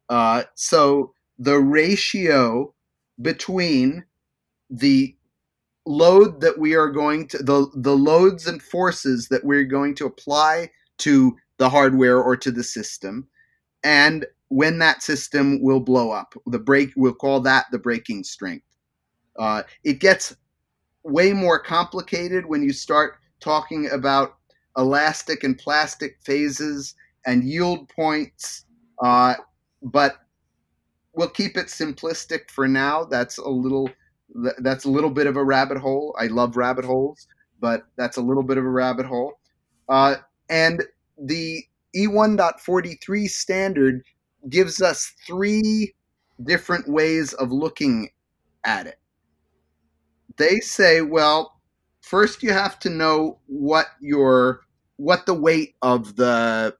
Uh, 0.09 0.43
so 0.55 1.13
the 1.39 1.59
ratio 1.59 2.73
between 3.21 4.05
the 4.69 5.15
load 5.85 6.39
that 6.41 6.57
we 6.57 6.75
are 6.75 6.89
going 6.89 7.27
to 7.27 7.37
the 7.39 7.69
the 7.75 7.95
loads 7.95 8.47
and 8.47 8.61
forces 8.61 9.27
that 9.27 9.43
we're 9.43 9.63
going 9.63 9.93
to 9.95 10.05
apply 10.05 10.69
to 10.99 11.35
the 11.57 11.69
hardware 11.69 12.21
or 12.21 12.37
to 12.37 12.51
the 12.51 12.63
system 12.63 13.27
and 13.83 14.25
when 14.53 14.77
that 14.77 15.01
system 15.01 15.61
will 15.61 15.79
blow 15.79 16.11
up. 16.11 16.35
The 16.45 16.59
break, 16.59 16.91
we'll 16.95 17.13
call 17.15 17.39
that 17.41 17.65
the 17.71 17.79
breaking 17.79 18.23
strength. 18.23 18.65
Uh, 19.37 19.63
it 19.83 19.99
gets 19.99 20.35
way 21.03 21.33
more 21.33 21.59
complicated 21.59 22.45
when 22.45 22.61
you 22.61 22.71
start 22.71 23.15
talking 23.39 23.89
about 23.91 24.35
elastic 24.77 25.43
and 25.43 25.57
plastic 25.57 26.17
phases 26.23 26.93
and 27.25 27.43
yield 27.43 27.89
points, 27.89 28.65
uh, 29.03 29.33
but 29.81 30.17
we'll 31.13 31.29
keep 31.29 31.57
it 31.57 31.67
simplistic 31.67 32.51
for 32.51 32.67
now. 32.67 33.03
That's 33.03 33.39
a 33.39 33.49
little 33.49 33.89
that's 34.59 34.85
a 34.85 34.89
little 34.89 35.09
bit 35.09 35.27
of 35.27 35.35
a 35.35 35.43
rabbit 35.43 35.77
hole. 35.77 36.15
I 36.19 36.27
love 36.27 36.57
rabbit 36.57 36.85
holes, 36.85 37.27
but 37.59 37.83
that's 37.97 38.17
a 38.17 38.21
little 38.21 38.43
bit 38.43 38.57
of 38.57 38.65
a 38.65 38.69
rabbit 38.69 39.05
hole. 39.05 39.33
Uh, 39.89 40.15
and 40.49 40.83
the 41.17 41.63
E1.43 41.95 43.29
standard 43.29 44.03
gives 44.49 44.81
us 44.81 45.13
three 45.25 45.93
different 46.43 46.87
ways 46.87 47.33
of 47.33 47.51
looking 47.51 48.09
at 48.63 48.87
it. 48.87 48.99
They 50.37 50.59
say, 50.59 51.01
well, 51.01 51.59
first 52.01 52.43
you 52.43 52.51
have 52.51 52.79
to 52.79 52.89
know 52.89 53.39
what 53.47 53.87
your 54.01 54.61
what 54.97 55.25
the 55.25 55.33
weight 55.33 55.75
of 55.81 56.15
the 56.15 56.75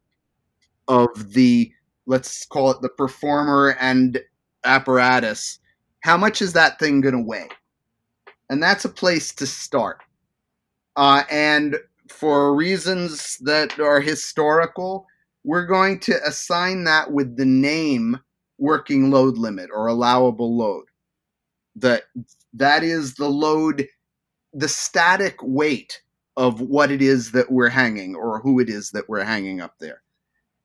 of 0.87 1.33
the 1.33 1.71
let's 2.05 2.45
call 2.45 2.71
it 2.71 2.81
the 2.81 2.89
performer 2.89 3.75
and 3.79 4.19
apparatus 4.65 5.59
how 6.03 6.17
much 6.17 6.41
is 6.41 6.53
that 6.53 6.79
thing 6.79 7.01
going 7.01 7.15
to 7.15 7.21
weigh 7.21 7.49
and 8.49 8.61
that's 8.61 8.85
a 8.85 8.89
place 8.89 9.33
to 9.33 9.45
start 9.45 10.01
uh, 10.95 11.23
and 11.31 11.77
for 12.09 12.55
reasons 12.55 13.37
that 13.39 13.79
are 13.79 13.99
historical 13.99 15.07
we're 15.43 15.65
going 15.65 15.99
to 15.99 16.15
assign 16.25 16.83
that 16.85 17.11
with 17.11 17.35
the 17.35 17.45
name 17.45 18.19
working 18.57 19.11
load 19.11 19.37
limit 19.37 19.69
or 19.73 19.87
allowable 19.87 20.55
load. 20.55 20.85
that 21.75 22.03
that 22.53 22.83
is 22.83 23.15
the 23.15 23.27
load, 23.27 23.87
the 24.53 24.67
static 24.67 25.35
weight 25.41 26.01
of 26.37 26.61
what 26.61 26.91
it 26.91 27.01
is 27.01 27.31
that 27.31 27.51
we're 27.51 27.69
hanging 27.69 28.15
or 28.15 28.39
who 28.39 28.59
it 28.59 28.69
is 28.69 28.91
that 28.91 29.09
we're 29.09 29.23
hanging 29.23 29.59
up 29.59 29.73
there. 29.79 30.01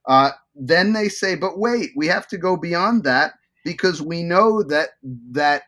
Uh, 0.07 0.30
then 0.55 0.93
they 0.93 1.09
say, 1.09 1.34
but 1.34 1.59
wait, 1.59 1.91
we 1.97 2.07
have 2.07 2.26
to 2.28 2.39
go 2.39 2.57
beyond 2.57 3.05
that 3.05 3.34
because 3.64 4.02
we 4.02 4.22
know 4.22 4.62
that 4.62 4.90
that 5.30 5.62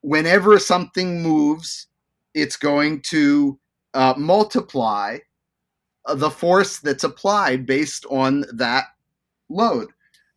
whenever 0.00 0.58
something 0.58 1.22
moves, 1.22 1.86
it's 2.34 2.56
going 2.56 3.00
to 3.02 3.58
uh, 3.94 4.14
multiply 4.16 5.18
uh, 6.06 6.14
the 6.14 6.30
force 6.30 6.78
that's 6.78 7.04
applied 7.04 7.66
based 7.66 8.04
on 8.10 8.44
that 8.52 8.84
load. 9.48 9.88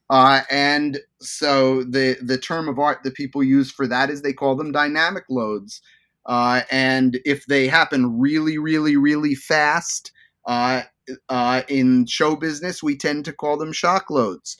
Uh, 0.09 0.41
and 0.49 0.99
so 1.19 1.83
the 1.83 2.17
the 2.21 2.37
term 2.37 2.69
of 2.69 2.79
art 2.79 2.99
that 3.03 3.13
people 3.13 3.43
use 3.43 3.71
for 3.71 3.87
that 3.87 4.09
is 4.09 4.21
they 4.21 4.33
call 4.33 4.55
them 4.55 4.71
dynamic 4.71 5.25
loads. 5.29 5.81
Uh, 6.25 6.61
and 6.71 7.19
if 7.25 7.45
they 7.45 7.67
happen 7.67 8.19
really, 8.19 8.57
really, 8.57 8.97
really 8.97 9.33
fast, 9.33 10.11
uh, 10.45 10.81
uh, 11.29 11.61
in 11.67 12.05
show 12.05 12.35
business, 12.35 12.83
we 12.83 12.97
tend 12.97 13.25
to 13.25 13.33
call 13.33 13.57
them 13.57 13.71
shock 13.71 14.09
loads. 14.09 14.57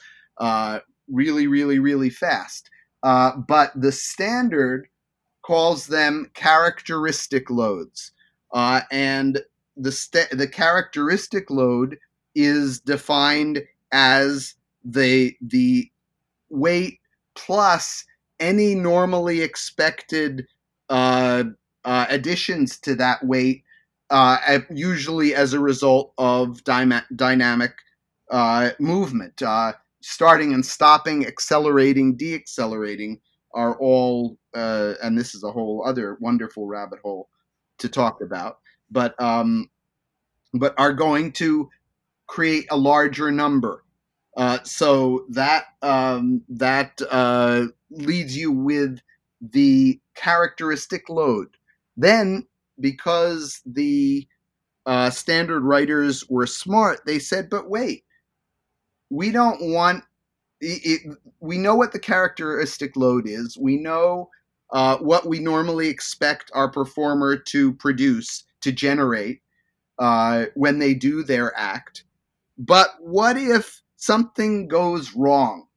Really, 1.09 1.47
really, 1.47 1.79
really 1.79 2.09
fast. 2.09 2.69
Uh, 3.03 3.37
but 3.37 3.71
the 3.75 3.91
standard 3.91 4.87
calls 5.43 5.87
them 5.87 6.29
characteristic 6.33 7.49
loads. 7.49 8.11
Uh, 8.53 8.81
and 8.91 9.41
the, 9.75 9.91
st- 9.91 10.31
the 10.31 10.47
characteristic 10.47 11.49
load 11.49 11.97
is 12.35 12.79
defined 12.81 13.63
as 13.91 14.55
the, 14.83 15.35
the 15.41 15.89
weight 16.49 16.99
plus 17.35 18.03
any 18.39 18.75
normally 18.75 19.41
expected 19.41 20.45
uh, 20.89 21.43
uh, 21.85 22.05
additions 22.09 22.77
to 22.79 22.95
that 22.95 23.23
weight 23.25 23.63
uh, 24.09 24.59
usually 24.71 25.35
as 25.35 25.53
a 25.53 25.59
result 25.59 26.13
of 26.17 26.63
dyma- 26.63 27.05
dynamic 27.15 27.73
uh, 28.31 28.71
movement. 28.79 29.41
Starting 30.01 30.53
and 30.53 30.65
stopping, 30.65 31.25
accelerating, 31.25 32.17
deaccelerating 32.17 33.19
are 33.53 33.77
all, 33.79 34.37
uh, 34.53 34.93
and 35.03 35.17
this 35.17 35.33
is 35.33 35.43
a 35.43 35.51
whole 35.51 35.83
other 35.85 36.17
wonderful 36.21 36.67
rabbit 36.67 36.99
hole 37.03 37.29
to 37.79 37.89
talk 37.89 38.21
about, 38.21 38.59
but 38.91 39.19
um, 39.21 39.69
but 40.53 40.73
are 40.77 40.93
going 40.93 41.31
to 41.31 41.69
create 42.27 42.65
a 42.69 42.77
larger 42.77 43.31
number. 43.31 43.83
Uh, 44.35 44.59
so 44.63 45.25
that 45.29 45.65
um, 45.81 46.43
that 46.47 47.01
uh, 47.09 47.65
leads 47.89 48.37
you 48.37 48.51
with 48.51 48.99
the 49.41 49.99
characteristic 50.15 51.09
load. 51.09 51.47
Then 51.95 52.45
because 52.79 53.61
the 53.65 54.27
uh, 54.85 55.09
standard 55.09 55.61
writers 55.61 56.23
were 56.29 56.45
smart, 56.45 56.99
they 57.05 57.19
said, 57.19 57.49
but 57.49 57.69
wait, 57.69 58.03
we 59.09 59.31
don't 59.31 59.61
want 59.61 60.03
it, 60.59 61.17
we 61.39 61.57
know 61.57 61.75
what 61.75 61.91
the 61.91 61.99
characteristic 61.99 62.95
load 62.95 63.27
is. 63.27 63.57
We 63.57 63.77
know 63.77 64.29
uh, 64.71 64.97
what 64.97 65.27
we 65.27 65.39
normally 65.39 65.87
expect 65.87 66.51
our 66.53 66.69
performer 66.69 67.37
to 67.37 67.73
produce, 67.73 68.43
to 68.61 68.71
generate 68.71 69.41
uh, 69.99 70.45
when 70.55 70.79
they 70.79 70.93
do 70.93 71.23
their 71.23 71.55
act. 71.57 72.03
But 72.57 72.95
what 72.99 73.37
if 73.37 73.81
something 73.97 74.67
goes 74.67 75.13
wrong? 75.15 75.67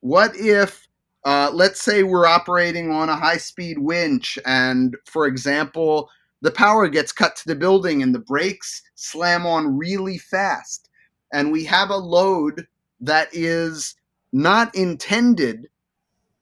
What 0.00 0.34
if 0.36 0.88
uh, 1.24 1.50
let's 1.52 1.82
say 1.82 2.02
we're 2.02 2.26
operating 2.26 2.90
on 2.90 3.08
a 3.08 3.16
high 3.16 3.36
speed 3.36 3.78
winch, 3.78 4.38
and 4.46 4.96
for 5.04 5.26
example, 5.26 6.08
the 6.40 6.50
power 6.50 6.88
gets 6.88 7.12
cut 7.12 7.36
to 7.36 7.46
the 7.46 7.54
building 7.54 8.02
and 8.02 8.14
the 8.14 8.20
brakes 8.20 8.82
slam 8.94 9.44
on 9.44 9.76
really 9.76 10.16
fast. 10.16 10.87
And 11.32 11.52
we 11.52 11.64
have 11.64 11.90
a 11.90 11.96
load 11.96 12.66
that 13.00 13.28
is 13.32 13.94
not 14.32 14.74
intended, 14.74 15.68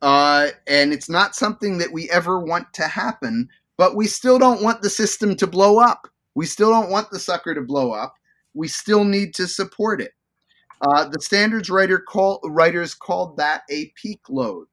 uh, 0.03 0.49
and 0.67 0.93
it's 0.93 1.09
not 1.09 1.35
something 1.35 1.79
that 1.79 1.93
we 1.93 2.11
ever 2.11 2.41
want 2.41 2.73
to 2.75 2.85
happen, 2.85 3.49
but 3.77 3.97
we 3.97 4.07
still 4.07 4.39
don't 4.39 4.63
want 4.63 4.83
the 4.83 4.91
system 4.91 5.37
to 5.37 5.47
blow 5.47 5.79
up. 5.79 6.09
We 6.35 6.47
still 6.47 6.71
don't 6.71 6.91
want 6.91 7.11
the 7.11 7.19
sucker 7.19 7.55
to 7.55 7.63
blow 7.63 7.93
up. 7.93 8.15
We 8.55 8.69
still 8.69 9.05
need 9.05 9.35
to 9.35 9.47
support 9.47 10.01
it. 10.01 10.13
Uh, 10.83 11.09
the 11.09 11.21
standards 11.21 11.71
writer 11.71 11.99
call, 11.99 12.41
writers 12.45 12.95
called 12.95 13.37
that 13.39 13.63
a 13.71 13.93
peak 14.01 14.21
load. 14.29 14.67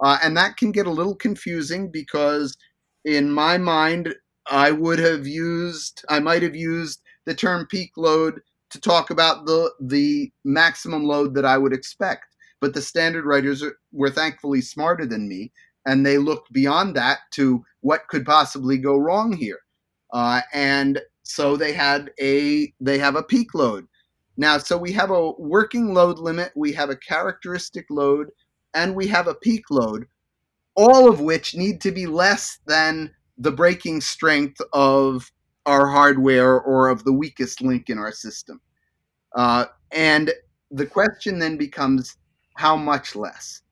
Uh, 0.00 0.18
and 0.22 0.36
that 0.36 0.56
can 0.56 0.72
get 0.72 0.86
a 0.86 0.90
little 0.90 1.14
confusing 1.14 1.90
because, 1.90 2.56
in 3.04 3.30
my 3.30 3.56
mind, 3.56 4.14
I 4.46 4.72
would 4.72 4.98
have 4.98 5.26
used, 5.26 6.04
I 6.08 6.18
might 6.18 6.42
have 6.42 6.56
used 6.56 7.00
the 7.24 7.34
term 7.34 7.66
peak 7.66 7.92
load 7.96 8.40
to 8.74 8.80
talk 8.80 9.10
about 9.10 9.46
the 9.46 9.72
the 9.80 10.30
maximum 10.44 11.04
load 11.04 11.34
that 11.34 11.44
I 11.44 11.56
would 11.56 11.72
expect. 11.72 12.26
But 12.60 12.74
the 12.74 12.82
standard 12.82 13.24
writers 13.24 13.62
were 13.92 14.10
thankfully 14.10 14.60
smarter 14.60 15.06
than 15.06 15.28
me, 15.28 15.52
and 15.86 16.04
they 16.04 16.18
looked 16.18 16.52
beyond 16.52 16.96
that 16.96 17.20
to 17.32 17.64
what 17.80 18.08
could 18.08 18.26
possibly 18.26 18.76
go 18.78 18.96
wrong 18.96 19.32
here. 19.32 19.60
Uh, 20.12 20.40
and 20.52 21.00
so 21.22 21.56
they 21.56 21.72
had 21.72 22.10
a 22.20 22.72
they 22.80 22.98
have 22.98 23.16
a 23.16 23.22
peak 23.22 23.54
load. 23.54 23.86
Now, 24.36 24.58
so 24.58 24.76
we 24.76 24.90
have 24.92 25.10
a 25.10 25.30
working 25.32 25.94
load 25.94 26.18
limit, 26.18 26.50
we 26.56 26.72
have 26.72 26.90
a 26.90 26.96
characteristic 26.96 27.86
load, 27.88 28.30
and 28.74 28.96
we 28.96 29.06
have 29.06 29.28
a 29.28 29.36
peak 29.36 29.70
load, 29.70 30.06
all 30.74 31.08
of 31.08 31.20
which 31.20 31.54
need 31.54 31.80
to 31.82 31.92
be 31.92 32.06
less 32.06 32.58
than 32.66 33.14
the 33.38 33.52
breaking 33.52 34.00
strength 34.00 34.60
of 34.72 35.30
our 35.66 35.86
hardware 35.86 36.60
or 36.60 36.88
of 36.88 37.04
the 37.04 37.12
weakest 37.12 37.62
link 37.62 37.90
in 37.90 37.98
our 37.98 38.12
system. 38.12 38.60
Uh, 39.34 39.66
and 39.92 40.32
the 40.70 40.86
question 40.86 41.38
then 41.38 41.56
becomes 41.56 42.16
how 42.56 42.76
much 42.76 43.16
less? 43.16 43.62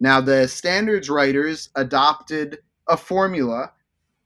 Now, 0.00 0.20
the 0.20 0.48
standards 0.48 1.08
writers 1.08 1.70
adopted 1.76 2.58
a 2.88 2.96
formula, 2.96 3.72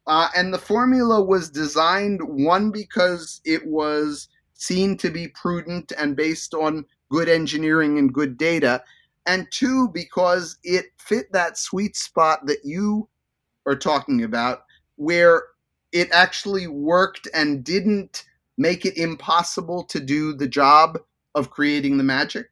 uh, 0.07 0.29
and 0.35 0.53
the 0.53 0.59
formula 0.59 1.23
was 1.23 1.51
designed 1.51 2.21
one 2.23 2.71
because 2.71 3.41
it 3.45 3.65
was 3.67 4.29
seen 4.55 4.97
to 4.97 5.11
be 5.11 5.29
prudent 5.29 5.93
and 5.99 6.17
based 6.17 6.55
on 6.55 6.85
good 7.11 7.29
engineering 7.29 7.99
and 7.99 8.13
good 8.13 8.37
data, 8.37 8.83
and 9.27 9.47
two, 9.51 9.89
because 9.89 10.59
it 10.65 10.87
fit 10.99 11.31
that 11.33 11.59
sweet 11.59 11.97
spot 11.97 12.47
that 12.47 12.65
you 12.65 13.09
are 13.67 13.77
talking 13.77 14.25
about, 14.25 14.63
where 14.97 15.43
it 15.93 16.09
actually 16.13 16.67
worked 16.67 17.29
and 17.35 17.65
didn't 17.65 18.25
make 18.57 18.85
it 18.85 18.97
impossible 18.97 19.85
to 19.85 20.01
do 20.01 20.35
the 20.35 20.49
job 20.49 20.99
of 21.35 21.51
creating 21.51 21.97
the 21.97 22.05
magic. 22.05 22.49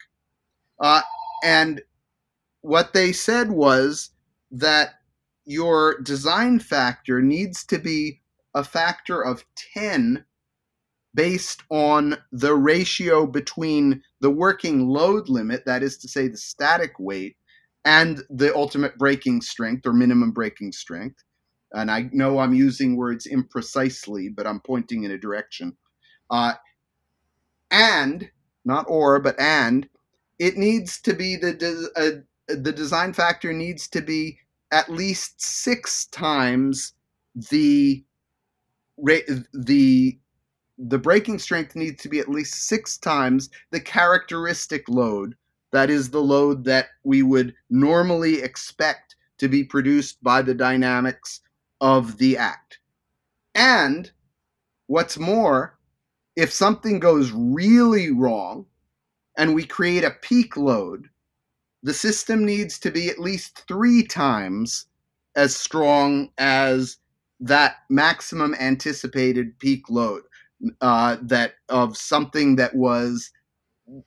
Uh, 0.80 1.02
and 1.42 1.82
what 2.60 2.92
they 2.92 3.12
said 3.12 3.50
was 3.50 4.10
that 4.50 4.94
your 5.44 6.00
design 6.00 6.58
factor 6.58 7.20
needs 7.22 7.64
to 7.64 7.78
be 7.78 8.20
a 8.54 8.64
factor 8.64 9.22
of 9.22 9.44
10 9.74 10.24
based 11.14 11.62
on 11.70 12.16
the 12.30 12.54
ratio 12.54 13.26
between 13.26 14.02
the 14.20 14.30
working 14.30 14.86
load 14.88 15.28
limit, 15.28 15.64
that 15.64 15.82
is 15.82 15.96
to 15.98 16.08
say, 16.08 16.28
the 16.28 16.36
static 16.36 16.92
weight, 16.98 17.36
and 17.84 18.22
the 18.28 18.54
ultimate 18.54 18.98
breaking 18.98 19.40
strength 19.40 19.86
or 19.86 19.92
minimum 19.92 20.30
breaking 20.32 20.72
strength. 20.72 21.22
And 21.76 21.90
I 21.90 22.08
know 22.12 22.38
I'm 22.38 22.54
using 22.54 22.96
words 22.96 23.26
imprecisely, 23.26 24.34
but 24.34 24.46
I'm 24.46 24.60
pointing 24.60 25.04
in 25.04 25.10
a 25.10 25.18
direction. 25.18 25.76
Uh, 26.30 26.54
and, 27.70 28.30
not 28.64 28.86
or, 28.88 29.20
but 29.20 29.38
and, 29.38 29.88
it 30.38 30.56
needs 30.56 31.00
to 31.02 31.12
be 31.12 31.36
the, 31.36 31.52
de- 31.52 31.88
uh, 31.96 32.22
the 32.48 32.72
design 32.72 33.12
factor 33.12 33.52
needs 33.52 33.88
to 33.88 34.00
be 34.00 34.38
at 34.72 34.90
least 34.90 35.40
six 35.40 36.06
times 36.06 36.94
the 37.50 38.02
the 39.52 40.18
the 40.78 40.98
breaking 40.98 41.38
strength 41.38 41.76
needs 41.76 42.02
to 42.02 42.08
be 42.08 42.18
at 42.18 42.28
least 42.28 42.66
six 42.66 42.98
times 42.98 43.50
the 43.70 43.80
characteristic 43.80 44.88
load. 44.88 45.34
That 45.72 45.90
is 45.90 46.10
the 46.10 46.22
load 46.22 46.64
that 46.64 46.88
we 47.04 47.22
would 47.22 47.54
normally 47.70 48.42
expect 48.42 49.16
to 49.38 49.48
be 49.48 49.64
produced 49.64 50.22
by 50.22 50.42
the 50.42 50.54
dynamics 50.54 51.40
of 51.80 52.18
the 52.18 52.36
act. 52.36 52.78
And 53.54 54.10
what's 54.86 55.18
more, 55.18 55.78
if 56.36 56.52
something 56.52 57.00
goes 57.00 57.32
really 57.32 58.10
wrong 58.10 58.66
and 59.36 59.54
we 59.54 59.64
create 59.64 60.04
a 60.04 60.16
peak 60.22 60.56
load, 60.56 61.08
the 61.82 61.94
system 61.94 62.44
needs 62.44 62.78
to 62.80 62.90
be 62.90 63.08
at 63.08 63.18
least 63.18 63.64
three 63.68 64.02
times 64.02 64.86
as 65.36 65.54
strong 65.54 66.30
as 66.38 66.96
that 67.40 67.76
maximum 67.90 68.54
anticipated 68.54 69.58
peak 69.58 69.88
load 69.90 70.22
uh, 70.80 71.16
that 71.22 71.54
of 71.68 71.96
something 71.96 72.56
that 72.56 72.74
was 72.74 73.30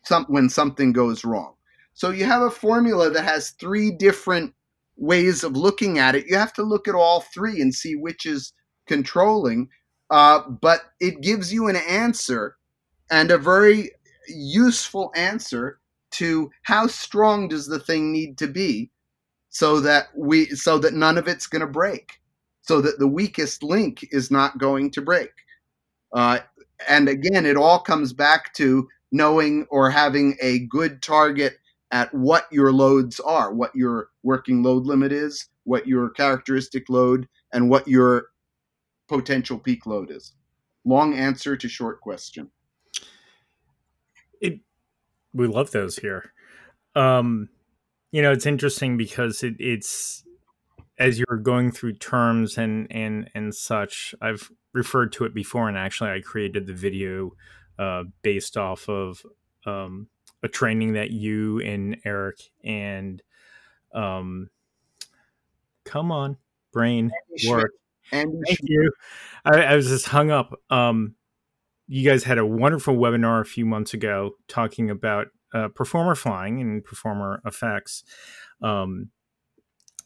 some 0.03 0.25
when 0.25 0.49
something 0.49 0.91
goes 0.91 1.23
wrong. 1.23 1.53
So 1.93 2.09
you 2.09 2.25
have 2.25 2.41
a 2.41 2.51
formula 2.51 3.09
that 3.11 3.23
has 3.23 3.51
three 3.51 3.91
different 3.91 4.53
ways 4.99 5.43
of 5.43 5.55
looking 5.55 5.97
at 5.97 6.15
it. 6.15 6.27
You 6.27 6.37
have 6.37 6.53
to 6.53 6.63
look 6.63 6.87
at 6.87 6.95
all 6.95 7.21
three 7.21 7.61
and 7.61 7.73
see 7.73 7.95
which 7.95 8.25
is 8.25 8.53
controlling. 8.87 9.69
Uh, 10.09 10.41
but 10.49 10.81
it 10.99 11.21
gives 11.21 11.53
you 11.53 11.67
an 11.67 11.75
answer 11.75 12.57
and 13.11 13.31
a 13.31 13.37
very 13.37 13.91
useful 14.27 15.11
answer 15.15 15.79
to 16.11 16.49
how 16.63 16.87
strong 16.87 17.47
does 17.47 17.67
the 17.67 17.79
thing 17.79 18.11
need 18.11 18.37
to 18.37 18.47
be 18.47 18.91
so 19.49 19.79
that 19.79 20.07
we 20.15 20.45
so 20.47 20.77
that 20.77 20.93
none 20.93 21.17
of 21.17 21.27
it's 21.27 21.47
going 21.47 21.61
to 21.61 21.67
break 21.67 22.19
so 22.61 22.81
that 22.81 22.99
the 22.99 23.07
weakest 23.07 23.63
link 23.63 24.07
is 24.11 24.29
not 24.29 24.57
going 24.57 24.91
to 24.91 25.01
break 25.01 25.31
uh, 26.13 26.39
and 26.87 27.09
again 27.09 27.45
it 27.45 27.57
all 27.57 27.79
comes 27.79 28.13
back 28.13 28.53
to 28.53 28.87
knowing 29.11 29.65
or 29.69 29.89
having 29.89 30.35
a 30.41 30.59
good 30.67 31.01
target 31.01 31.57
at 31.91 32.13
what 32.13 32.45
your 32.51 32.71
loads 32.71 33.19
are 33.19 33.53
what 33.53 33.75
your 33.75 34.09
working 34.23 34.61
load 34.61 34.85
limit 34.85 35.11
is 35.11 35.47
what 35.63 35.87
your 35.87 36.09
characteristic 36.09 36.89
load 36.89 37.27
and 37.53 37.69
what 37.69 37.87
your 37.87 38.27
potential 39.07 39.57
peak 39.57 39.85
load 39.85 40.11
is. 40.11 40.33
Long 40.85 41.13
answer 41.13 41.57
to 41.57 41.67
short 41.67 41.99
question. 42.01 42.49
It 44.41 44.59
we 45.33 45.47
love 45.47 45.71
those 45.71 45.97
here. 45.97 46.31
Um 46.95 47.49
you 48.11 48.21
know 48.21 48.31
it's 48.31 48.45
interesting 48.45 48.97
because 48.97 49.43
it, 49.43 49.55
it's 49.59 50.23
as 50.97 51.19
you're 51.19 51.37
going 51.37 51.71
through 51.71 51.93
terms 51.93 52.57
and 52.57 52.87
and 52.89 53.29
and 53.35 53.53
such 53.53 54.15
i've 54.19 54.49
referred 54.73 55.11
to 55.11 55.25
it 55.25 55.33
before 55.33 55.69
and 55.69 55.77
actually 55.77 56.09
i 56.09 56.19
created 56.19 56.65
the 56.65 56.73
video 56.73 57.31
uh, 57.79 58.03
based 58.23 58.57
off 58.57 58.89
of 58.89 59.23
um, 59.65 60.07
a 60.43 60.47
training 60.47 60.93
that 60.93 61.11
you 61.11 61.59
and 61.61 61.97
eric 62.05 62.39
and 62.63 63.21
um 63.93 64.49
come 65.85 66.11
on 66.11 66.37
brain 66.71 67.11
work. 67.47 67.71
And 68.11 68.43
thank 68.45 68.59
you. 68.63 68.91
I, 69.45 69.61
I 69.61 69.75
was 69.75 69.87
just 69.87 70.07
hung 70.07 70.31
up. 70.31 70.59
Um 70.69 71.15
you 71.87 72.07
guys 72.07 72.23
had 72.23 72.37
a 72.37 72.45
wonderful 72.45 72.95
webinar 72.95 73.41
a 73.41 73.45
few 73.45 73.65
months 73.65 73.95
ago 73.95 74.35
talking 74.47 74.91
about 74.91 75.27
uh, 75.53 75.67
performer 75.69 76.13
flying 76.13 76.61
and 76.61 76.83
performer 76.83 77.41
effects 77.45 78.03
um, 78.61 79.09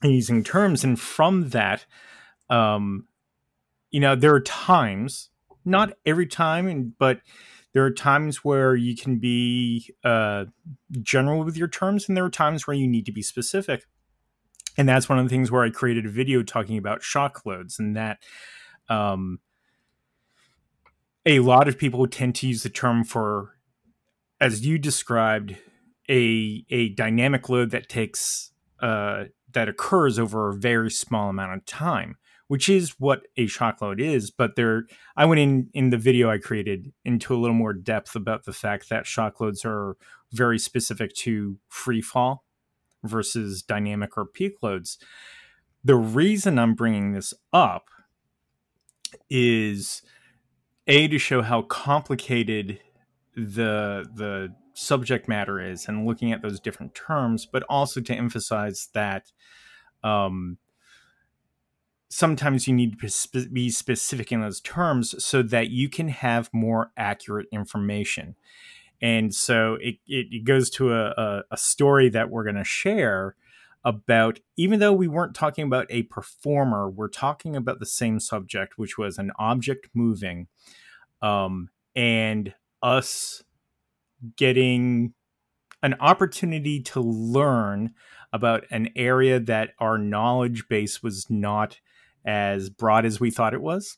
using 0.02 0.46
terms. 0.46 0.86
And 0.86 0.98
from 0.98 1.50
that, 1.50 1.86
um, 2.50 3.08
you 3.92 4.00
know, 4.00 4.16
there 4.16 4.34
are 4.34 4.40
times, 4.40 5.30
not 5.66 5.94
every 6.06 6.26
time, 6.26 6.68
and 6.68 6.98
but 6.98 7.20
there 7.74 7.84
are 7.84 7.92
times 7.92 8.44
where 8.44 8.76
you 8.76 8.96
can 8.96 9.18
be 9.20 9.94
uh, 10.04 10.46
general 11.02 11.44
with 11.44 11.58
your 11.58 11.68
terms, 11.68 12.08
and 12.08 12.16
there 12.16 12.26
are 12.26 12.30
times 12.30 12.66
where 12.66 12.76
you 12.76 12.88
need 12.88 13.06
to 13.06 13.12
be 13.12 13.22
specific. 13.22 13.86
And 14.78 14.90
that's 14.90 15.08
one 15.08 15.20
of 15.20 15.26
the 15.26 15.30
things 15.30 15.52
where 15.52 15.64
I 15.64 15.70
created 15.70 16.06
a 16.06 16.10
video 16.10 16.42
talking 16.42 16.78
about 16.78 17.04
shock 17.04 17.46
loads, 17.46 17.78
and 17.80 17.96
that 17.96 18.20
um, 18.90 19.40
a 21.26 21.40
lot 21.40 21.68
of 21.68 21.78
people 21.78 22.08
tend 22.08 22.36
to 22.36 22.48
use 22.48 22.64
the 22.64 22.70
term 22.70 23.04
for 23.04 23.54
as 24.44 24.66
you 24.66 24.78
described, 24.78 25.56
a 26.10 26.66
a 26.70 26.90
dynamic 26.90 27.48
load 27.48 27.72
that 27.72 27.88
takes 27.88 28.52
uh, 28.82 29.26
that 29.54 29.70
occurs 29.70 30.20
over 30.20 30.50
a 30.50 30.54
very 30.54 30.92
small 30.92 31.30
amount 31.30 31.54
of 31.54 31.66
time, 31.66 32.18
which 32.54 32.70
is 32.70 32.92
what 33.00 33.26
a 33.36 33.48
shock 33.48 33.82
load 33.82 34.00
is. 34.00 34.30
But 34.30 34.56
there, 34.56 34.86
I 35.18 35.26
went 35.26 35.40
in 35.40 35.72
in 35.74 35.90
the 35.90 35.98
video 35.98 36.30
I 36.30 36.38
created 36.38 36.94
into 37.04 37.34
a 37.34 37.36
little 37.36 37.56
more 37.56 37.74
depth 37.74 38.16
about 38.16 38.46
the 38.46 38.54
fact 38.54 38.90
that 38.90 39.08
shock 39.08 39.42
loads 39.42 39.66
are 39.66 39.98
very 40.32 40.60
specific 40.60 41.16
to 41.16 41.58
free 41.68 42.00
fall 42.00 42.46
versus 43.04 43.64
dynamic 43.64 44.16
or 44.20 44.28
peak 44.28 44.62
loads. 44.62 45.00
The 45.84 45.96
reason 45.96 46.60
I'm 46.60 46.76
bringing 46.76 47.14
this 47.14 47.34
up 47.52 47.86
is 49.32 50.04
a 50.86 51.08
to 51.08 51.18
show 51.18 51.42
how 51.42 51.64
complicated 51.64 52.80
the 53.36 54.06
the 54.14 54.54
subject 54.76 55.28
matter 55.28 55.60
is 55.60 55.88
and 55.88 56.06
looking 56.06 56.32
at 56.32 56.44
those 56.44 56.60
different 56.60 56.94
terms, 56.94 57.48
but 57.48 57.64
also 57.64 58.00
to 58.00 58.14
emphasize 58.14 58.90
that 58.94 59.32
um, 60.04 60.60
sometimes 62.14 62.68
you 62.68 62.74
need 62.76 63.00
to 63.00 63.50
be 63.50 63.72
specific 63.72 64.32
in 64.32 64.42
those 64.42 64.62
terms 64.62 65.16
so 65.24 65.42
that 65.42 65.72
you 65.72 65.90
can 65.90 66.10
have 66.10 66.48
more 66.54 66.92
accurate 66.96 67.48
information. 67.52 68.36
And 69.02 69.34
so 69.34 69.78
it, 69.82 69.96
it, 70.06 70.46
goes 70.46 70.70
to 70.72 70.94
a, 70.94 71.08
a, 71.10 71.44
a 71.52 71.58
story 71.58 72.10
that 72.10 72.30
we're 72.30 72.44
going 72.44 72.56
to 72.56 72.64
share 72.64 73.36
about, 73.84 74.40
even 74.56 74.80
though 74.80 74.94
we 74.94 75.08
weren't 75.08 75.36
talking 75.36 75.66
about 75.66 75.88
a 75.90 76.04
performer, 76.04 76.88
we're 76.88 77.10
talking 77.10 77.56
about 77.56 77.80
the 77.80 77.86
same 77.86 78.20
subject, 78.20 78.78
which 78.78 78.96
was 78.96 79.18
an 79.18 79.32
object 79.40 79.90
moving. 79.96 80.48
Um, 81.22 81.70
and 81.96 82.54
us 82.84 83.44
getting 84.38 85.14
an 85.82 85.96
opportunity 86.00 86.80
to 86.82 87.02
learn 87.02 87.94
about 88.32 88.66
an 88.70 88.90
area 88.96 89.40
that 89.40 89.72
our 89.80 89.98
knowledge 89.98 90.68
base 90.70 91.02
was 91.02 91.30
not 91.30 91.80
as 92.26 92.70
broad 92.70 93.06
as 93.06 93.20
we 93.20 93.32
thought 93.32 93.54
it 93.54 93.62
was. 93.62 93.98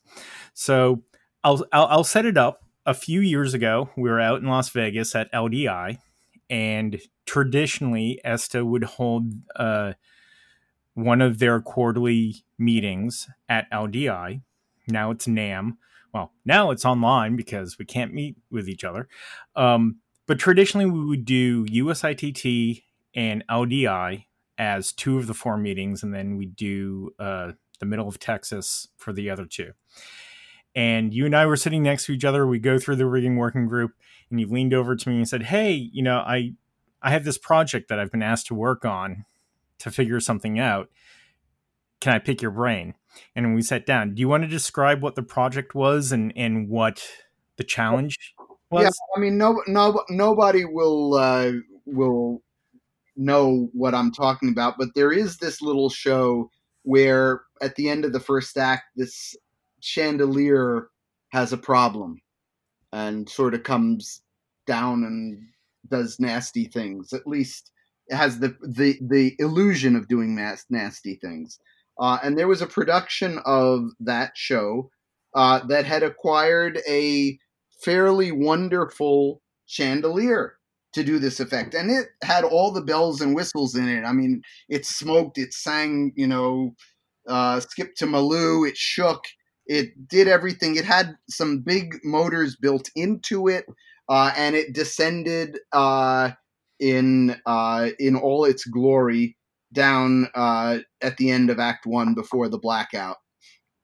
So 0.53 1.03
I'll, 1.43 1.65
I'll, 1.71 1.85
I'll 1.87 2.03
set 2.03 2.25
it 2.25 2.37
up. 2.37 2.61
A 2.87 2.93
few 2.93 3.19
years 3.19 3.55
ago, 3.55 3.89
we 3.97 4.09
were 4.11 4.19
out 4.19 4.41
in 4.41 4.47
Las 4.47 4.69
Vegas 4.69 5.15
at 5.15 5.31
LDI, 5.33 5.97
and 6.51 7.01
traditionally, 7.25 8.21
ESTA 8.23 8.63
would 8.63 8.83
hold 8.83 9.33
uh, 9.55 9.93
one 10.93 11.21
of 11.21 11.39
their 11.39 11.61
quarterly 11.61 12.45
meetings 12.57 13.27
at 13.49 13.69
LDI. 13.71 14.41
Now 14.87 15.11
it's 15.11 15.25
NAMM. 15.27 15.77
well, 16.13 16.31
now 16.45 16.71
it's 16.71 16.85
online 16.85 17.35
because 17.35 17.79
we 17.79 17.85
can't 17.85 18.13
meet 18.13 18.37
with 18.51 18.69
each 18.69 18.83
other. 18.83 19.07
Um, 19.55 19.97
but 20.27 20.39
traditionally, 20.39 20.85
we 20.85 21.05
would 21.05 21.25
do 21.25 21.65
USITT 21.65 22.83
and 23.13 23.43
LDI 23.49 24.25
as 24.57 24.91
two 24.91 25.17
of 25.17 25.27
the 25.27 25.33
four 25.33 25.57
meetings, 25.57 26.03
and 26.03 26.13
then 26.13 26.37
we 26.37 26.45
do 26.45 27.11
uh, 27.19 27.51
the 27.79 27.85
middle 27.85 28.07
of 28.07 28.19
Texas 28.19 28.87
for 28.95 29.13
the 29.13 29.29
other 29.29 29.45
two. 29.45 29.71
And 30.75 31.13
you 31.13 31.25
and 31.25 31.35
I 31.35 31.45
were 31.45 31.55
sitting 31.55 31.83
next 31.83 32.05
to 32.05 32.11
each 32.11 32.25
other. 32.25 32.45
We 32.45 32.59
go 32.59 32.77
through 32.77 32.97
the 32.97 33.05
rigging 33.05 33.37
working 33.37 33.67
group, 33.67 33.91
and 34.29 34.39
you 34.39 34.47
leaned 34.47 34.73
over 34.73 34.95
to 34.95 35.09
me 35.09 35.17
and 35.17 35.27
said, 35.27 35.43
"Hey, 35.43 35.71
you 35.71 36.03
know, 36.03 36.17
I 36.17 36.53
I 37.01 37.11
have 37.11 37.23
this 37.23 37.37
project 37.37 37.87
that 37.89 37.99
I've 37.99 38.11
been 38.11 38.23
asked 38.23 38.47
to 38.47 38.55
work 38.55 38.83
on 38.83 39.25
to 39.79 39.91
figure 39.91 40.19
something 40.19 40.59
out. 40.59 40.89
Can 42.01 42.13
I 42.13 42.19
pick 42.19 42.41
your 42.41 42.51
brain?" 42.51 42.95
and 43.35 43.55
we 43.55 43.61
sat 43.61 43.85
down. 43.85 44.15
Do 44.15 44.19
you 44.19 44.27
want 44.27 44.43
to 44.43 44.49
describe 44.49 45.01
what 45.01 45.15
the 45.15 45.23
project 45.23 45.75
was 45.75 46.11
and 46.11 46.33
and 46.35 46.69
what 46.69 47.05
the 47.57 47.63
challenge 47.63 48.33
was? 48.69 48.83
Yeah, 48.83 48.89
I 49.15 49.19
mean, 49.19 49.37
no, 49.37 49.61
no, 49.67 50.03
nobody 50.09 50.65
will 50.65 51.15
uh, 51.15 51.51
will 51.85 52.41
know 53.15 53.69
what 53.73 53.93
I'm 53.93 54.11
talking 54.11 54.49
about, 54.49 54.75
but 54.77 54.89
there 54.95 55.11
is 55.11 55.37
this 55.37 55.61
little 55.61 55.89
show 55.89 56.49
where 56.85 57.41
at 57.61 57.75
the 57.75 57.89
end 57.89 58.05
of 58.05 58.13
the 58.13 58.19
first 58.19 58.57
act, 58.57 58.85
this 58.95 59.35
chandelier 59.81 60.89
has 61.29 61.51
a 61.51 61.57
problem 61.57 62.21
and 62.93 63.27
sort 63.27 63.53
of 63.53 63.63
comes 63.63 64.21
down 64.65 65.03
and 65.03 65.41
does 65.89 66.19
nasty 66.19 66.65
things. 66.65 67.11
At 67.11 67.27
least 67.27 67.71
it 68.07 68.15
has 68.15 68.39
the 68.39 68.55
the 68.61 68.97
the 69.01 69.35
illusion 69.39 69.95
of 69.95 70.07
doing 70.07 70.35
nasty 70.69 71.15
things. 71.15 71.59
Uh, 71.99 72.19
and 72.23 72.37
there 72.37 72.47
was 72.47 72.61
a 72.61 72.67
production 72.67 73.39
of 73.45 73.89
that 73.99 74.31
show 74.35 74.89
uh, 75.33 75.65
that 75.67 75.85
had 75.85 76.03
acquired 76.03 76.79
a 76.87 77.37
fairly 77.83 78.31
wonderful 78.31 79.41
chandelier 79.65 80.57
to 80.95 81.03
do 81.03 81.19
this 81.19 81.39
effect. 81.39 81.75
And 81.75 81.91
it 81.91 82.07
had 82.23 82.45
all 82.45 82.71
the 82.71 82.81
bells 82.81 83.21
and 83.21 83.35
whistles 83.35 83.75
in 83.75 83.87
it. 83.87 84.03
I 84.03 84.13
mean, 84.13 84.41
it 84.69 84.85
smoked, 84.85 85.37
it 85.37 85.53
sang, 85.53 86.13
you 86.15 86.25
know, 86.25 86.73
uh, 87.27 87.59
Skip 87.59 87.95
to 87.95 88.05
My 88.05 88.19
Lou, 88.19 88.63
it 88.65 88.77
shook, 88.77 89.21
it 89.67 90.07
did 90.07 90.27
everything. 90.27 90.77
It 90.77 90.85
had 90.85 91.15
some 91.29 91.59
big 91.59 91.99
motors 92.03 92.55
built 92.55 92.89
into 92.95 93.49
it, 93.49 93.65
uh, 94.07 94.31
and 94.37 94.55
it 94.55 94.73
descended 94.73 95.59
uh, 95.73 96.31
in 96.79 97.35
uh, 97.45 97.89
in 97.99 98.15
all 98.15 98.45
its 98.45 98.63
glory 98.65 99.35
down 99.73 100.29
uh, 100.33 100.77
at 101.01 101.17
the 101.17 101.29
end 101.29 101.49
of 101.49 101.59
Act 101.59 101.85
One 101.85 102.13
before 102.13 102.47
the 102.47 102.59
blackout. 102.59 103.17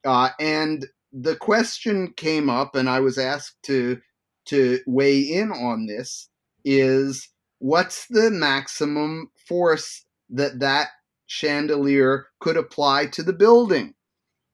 Uh, 0.05 0.29
and 0.39 0.85
the 1.11 1.35
question 1.35 2.13
came 2.15 2.49
up, 2.49 2.75
and 2.75 2.87
I 2.87 2.99
was 3.01 3.17
asked 3.17 3.57
to 3.63 3.99
to 4.45 4.79
weigh 4.85 5.19
in 5.19 5.51
on 5.51 5.87
this: 5.87 6.29
is 6.65 7.29
what's 7.59 8.07
the 8.07 8.31
maximum 8.31 9.31
force 9.47 10.05
that 10.29 10.59
that 10.59 10.89
chandelier 11.27 12.27
could 12.39 12.57
apply 12.57 13.05
to 13.07 13.23
the 13.23 13.33
building, 13.33 13.93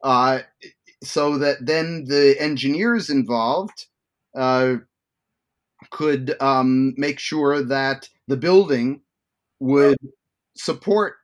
uh, 0.04 0.40
so 1.04 1.38
that 1.38 1.66
then 1.66 2.06
the 2.06 2.36
engineers 2.40 3.10
involved 3.10 3.88
uh, 4.36 4.76
could 5.92 6.36
um, 6.42 6.94
make 6.98 7.20
sure 7.20 7.64
that 7.64 8.10
the 8.28 8.38
building 8.38 9.02
would 9.60 9.98
support 10.56 11.16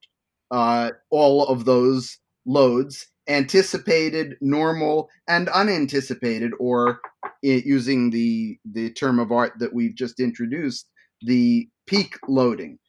uh, 0.52 0.92
all 1.10 1.48
of 1.48 1.66
those 1.66 2.18
loads 2.46 3.08
anticipated, 3.28 4.38
normal, 4.42 5.10
and 5.28 5.50
unanticipated, 5.50 6.52
or 6.60 7.00
it, 7.42 7.66
using 7.66 8.10
the 8.10 8.58
the 8.74 8.90
term 8.92 9.20
of 9.20 9.32
art 9.32 9.54
that 9.60 9.74
we've 9.74 9.96
just 9.96 10.20
introduced, 10.20 10.90
the 11.22 11.68
peak 11.88 12.18
loading. 12.28 12.80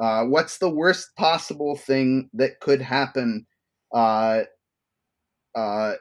Uh, 0.00 0.24
what's 0.24 0.58
the 0.58 0.68
worst 0.68 1.14
possible 1.16 1.76
thing 1.76 2.30
that 2.32 2.58
could 2.60 2.80
happen 2.80 3.46
uh, 3.94 4.42
uh, 5.54 5.92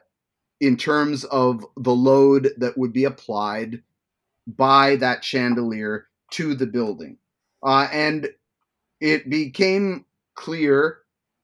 in 0.61 0.77
terms 0.77 1.25
of 1.25 1.65
the 1.77 1.93
load 1.93 2.49
that 2.57 2.77
would 2.77 2.93
be 2.93 3.05
applied 3.05 3.81
by 4.47 4.95
that 4.95 5.23
chandelier 5.23 6.07
to 6.31 6.55
the 6.55 6.67
building? 6.67 7.17
Uh, 7.61 7.87
and 7.91 8.29
it 9.01 9.29
became 9.29 10.05
clear 10.35 10.99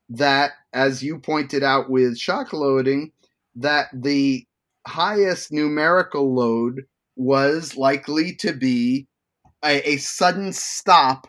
that, 0.10 0.52
as 0.76 1.01
you 1.01 1.17
pointed 1.17 1.63
out 1.63 1.89
with 1.89 2.17
shock 2.17 2.53
loading, 2.53 3.11
that 3.55 3.88
the 3.93 4.45
highest 4.86 5.51
numerical 5.51 6.36
load 6.36 6.86
was 7.15 7.78
likely 7.78 8.36
to 8.36 8.53
be 8.53 9.07
a, 9.63 9.93
a 9.93 9.97
sudden 9.97 10.51
stop 10.53 11.28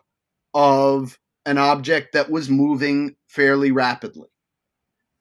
of 0.52 1.18
an 1.46 1.58
object 1.58 2.12
that 2.12 2.28
was 2.28 2.50
moving 2.50 3.14
fairly 3.28 3.70
rapidly. 3.70 4.28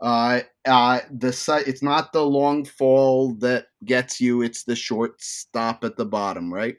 Uh, 0.02 0.42
uh, 0.66 1.00
the 1.12 1.64
it's 1.68 1.84
not 1.84 2.12
the 2.12 2.26
long 2.26 2.66
fall 2.66 3.36
that 3.36 3.68
gets 3.86 4.20
you; 4.20 4.42
it's 4.42 4.64
the 4.64 4.76
short 4.76 5.22
stop 5.22 5.84
at 5.84 5.96
the 5.96 6.06
bottom, 6.06 6.54
right? 6.54 6.76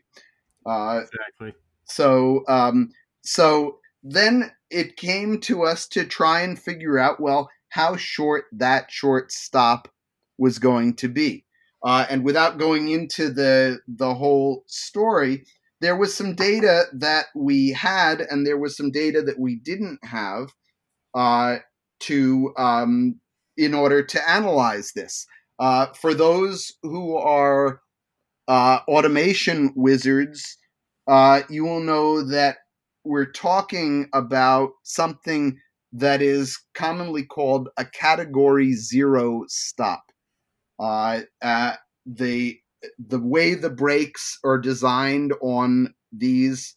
Uh, 0.66 1.03
exactly. 1.03 1.55
So, 1.84 2.44
um, 2.49 2.90
so 3.22 3.78
then 4.03 4.51
it 4.71 4.97
came 4.97 5.41
to 5.41 5.62
us 5.62 5.87
to 5.89 6.05
try 6.05 6.41
and 6.41 6.59
figure 6.59 6.99
out, 6.99 7.21
well, 7.21 7.51
how 7.69 7.97
short 7.97 8.45
that 8.53 8.91
short 8.91 9.33
stop 9.33 9.89
was 10.39 10.59
going 10.59 10.95
to 10.95 11.09
be. 11.09 11.45
Uh, 11.85 12.07
and 12.09 12.25
without 12.25 12.59
going 12.59 12.89
into 12.89 13.31
the 13.31 13.79
the 13.87 14.14
whole 14.14 14.64
story, 14.67 15.45
there 15.81 15.97
was 15.97 16.14
some 16.14 16.35
data 16.35 16.85
that 16.93 17.27
we 17.35 17.71
had, 17.71 18.21
and 18.21 18.47
there 18.47 18.59
was 18.59 18.77
some 18.77 18.91
data 18.91 19.23
that 19.23 19.39
we 19.39 19.57
didn't 19.57 20.01
have 20.03 20.49
uh, 21.14 21.59
to 22.01 22.53
um, 22.57 23.21
in 23.57 23.75
order 23.75 24.03
to 24.03 24.31
analyze 24.31 24.93
this. 24.95 25.27
Uh, 25.59 25.87
for 25.95 26.12
those 26.12 26.73
who 26.83 27.17
are 27.17 27.81
uh, 28.49 28.81
automation 28.89 29.73
wizards, 29.75 30.59
uh, 31.07 31.43
you 31.49 31.64
will 31.64 31.81
know 31.81 32.23
that 32.23 32.59
we're 33.07 33.31
talking 33.31 34.09
about 34.13 34.71
something 34.83 35.59
that 35.93 36.21
is 36.21 36.59
commonly 36.75 37.23
called 37.23 37.69
a 37.77 37.85
category 37.85 38.73
zero 38.75 39.45
stop. 39.49 40.03
Uh, 40.79 41.21
uh, 41.41 41.75
the 42.05 42.59
the 42.99 43.19
way 43.19 43.55
the 43.55 43.71
brakes 43.71 44.39
are 44.45 44.59
designed 44.59 45.33
on 45.41 45.95
these 46.13 46.77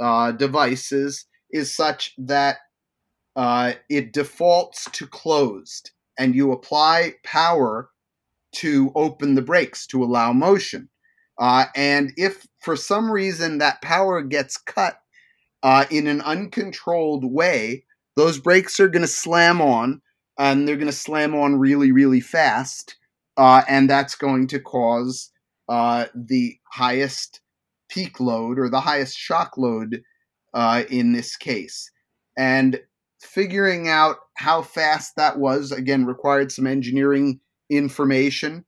uh, 0.00 0.32
devices 0.32 1.26
is 1.50 1.74
such 1.74 2.12
that 2.18 2.58
uh, 3.36 3.74
it 3.88 4.12
defaults 4.12 4.88
to 4.92 5.06
closed, 5.06 5.92
and 6.18 6.34
you 6.34 6.52
apply 6.52 7.14
power 7.22 7.90
to 8.52 8.90
open 8.94 9.34
the 9.34 9.42
brakes 9.42 9.86
to 9.86 10.02
allow 10.02 10.32
motion. 10.32 10.88
Uh, 11.38 11.66
and 11.76 12.12
if 12.16 12.46
for 12.60 12.76
some 12.76 13.10
reason 13.10 13.58
that 13.58 13.82
power 13.82 14.22
gets 14.22 14.56
cut 14.56 14.98
uh, 15.66 15.84
in 15.90 16.06
an 16.06 16.20
uncontrolled 16.20 17.24
way, 17.24 17.84
those 18.14 18.38
brakes 18.38 18.78
are 18.78 18.86
going 18.86 19.02
to 19.02 19.08
slam 19.08 19.60
on, 19.60 20.00
and 20.38 20.68
they're 20.68 20.76
going 20.76 20.86
to 20.86 20.92
slam 20.92 21.34
on 21.34 21.58
really, 21.58 21.90
really 21.90 22.20
fast, 22.20 22.96
uh, 23.36 23.62
and 23.68 23.90
that's 23.90 24.14
going 24.14 24.46
to 24.46 24.60
cause 24.60 25.32
uh, 25.68 26.04
the 26.14 26.56
highest 26.72 27.40
peak 27.88 28.20
load 28.20 28.60
or 28.60 28.68
the 28.68 28.78
highest 28.78 29.18
shock 29.18 29.58
load 29.58 30.02
uh, 30.54 30.84
in 30.88 31.12
this 31.12 31.36
case. 31.36 31.90
And 32.38 32.80
figuring 33.20 33.88
out 33.88 34.18
how 34.34 34.62
fast 34.62 35.16
that 35.16 35.36
was 35.40 35.72
again 35.72 36.06
required 36.06 36.52
some 36.52 36.68
engineering 36.68 37.40
information 37.70 38.64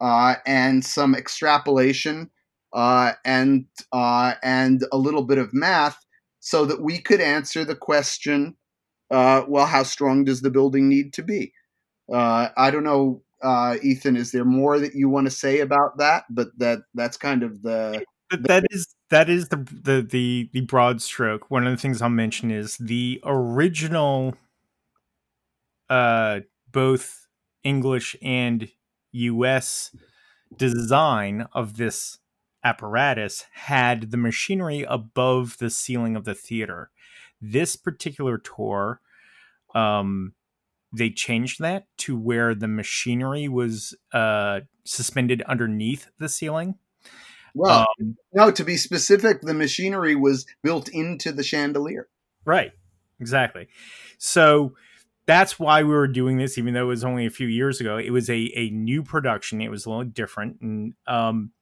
uh, 0.00 0.36
and 0.46 0.82
some 0.82 1.14
extrapolation 1.14 2.30
uh, 2.72 3.12
and 3.26 3.66
uh, 3.92 4.32
and 4.42 4.86
a 4.90 4.96
little 4.96 5.24
bit 5.24 5.36
of 5.36 5.52
math 5.52 6.06
so 6.48 6.64
that 6.64 6.80
we 6.80 6.98
could 6.98 7.20
answer 7.20 7.62
the 7.62 7.76
question 7.76 8.56
uh, 9.10 9.42
well 9.48 9.66
how 9.66 9.82
strong 9.82 10.24
does 10.24 10.40
the 10.40 10.50
building 10.50 10.88
need 10.88 11.12
to 11.12 11.22
be? 11.22 11.52
Uh, 12.12 12.48
i 12.56 12.70
don't 12.70 12.84
know 12.84 13.22
uh, 13.42 13.76
ethan 13.82 14.16
is 14.16 14.32
there 14.32 14.44
more 14.44 14.78
that 14.80 14.94
you 14.94 15.08
want 15.08 15.26
to 15.26 15.30
say 15.30 15.60
about 15.60 15.98
that? 15.98 16.24
But 16.30 16.48
that 16.58 16.80
that's 16.94 17.16
kind 17.16 17.42
of 17.42 17.62
the, 17.62 18.02
the 18.30 18.36
that 18.38 18.64
is 18.70 18.88
that 19.10 19.28
is 19.28 19.48
the, 19.48 19.56
the 19.56 20.02
the 20.02 20.50
the 20.52 20.62
broad 20.62 21.00
stroke. 21.02 21.50
One 21.50 21.66
of 21.66 21.70
the 21.72 21.80
things 21.80 22.02
i'll 22.02 22.08
mention 22.08 22.50
is 22.50 22.76
the 22.78 23.20
original 23.24 24.34
uh 25.88 26.40
both 26.72 27.26
english 27.64 28.14
and 28.20 28.68
us 29.12 29.90
design 30.56 31.46
of 31.52 31.76
this 31.76 32.18
apparatus 32.64 33.44
had 33.52 34.10
the 34.10 34.16
machinery 34.16 34.84
above 34.88 35.58
the 35.58 35.70
ceiling 35.70 36.16
of 36.16 36.24
the 36.24 36.34
theater. 36.34 36.90
This 37.40 37.76
particular 37.76 38.38
tour, 38.38 39.00
um, 39.74 40.34
they 40.92 41.10
changed 41.10 41.60
that 41.60 41.84
to 41.98 42.16
where 42.16 42.54
the 42.54 42.68
machinery 42.68 43.48
was 43.48 43.94
uh, 44.12 44.60
suspended 44.84 45.42
underneath 45.42 46.08
the 46.18 46.28
ceiling. 46.28 46.76
Well, 47.54 47.86
um, 48.00 48.16
no, 48.32 48.50
to 48.50 48.64
be 48.64 48.76
specific, 48.76 49.40
the 49.42 49.54
machinery 49.54 50.14
was 50.14 50.46
built 50.62 50.88
into 50.88 51.32
the 51.32 51.42
chandelier. 51.42 52.08
Right, 52.44 52.72
exactly. 53.20 53.68
So 54.18 54.74
that's 55.26 55.58
why 55.58 55.82
we 55.82 55.90
were 55.90 56.08
doing 56.08 56.38
this, 56.38 56.56
even 56.56 56.74
though 56.74 56.84
it 56.84 56.88
was 56.88 57.04
only 57.04 57.26
a 57.26 57.30
few 57.30 57.46
years 57.46 57.80
ago. 57.80 57.98
It 57.98 58.10
was 58.10 58.30
a, 58.30 58.50
a 58.54 58.70
new 58.70 59.02
production. 59.02 59.60
It 59.60 59.70
was 59.70 59.86
a 59.86 59.90
little 59.90 60.04
different. 60.04 60.60
And 60.60 60.94
um, 61.06 61.52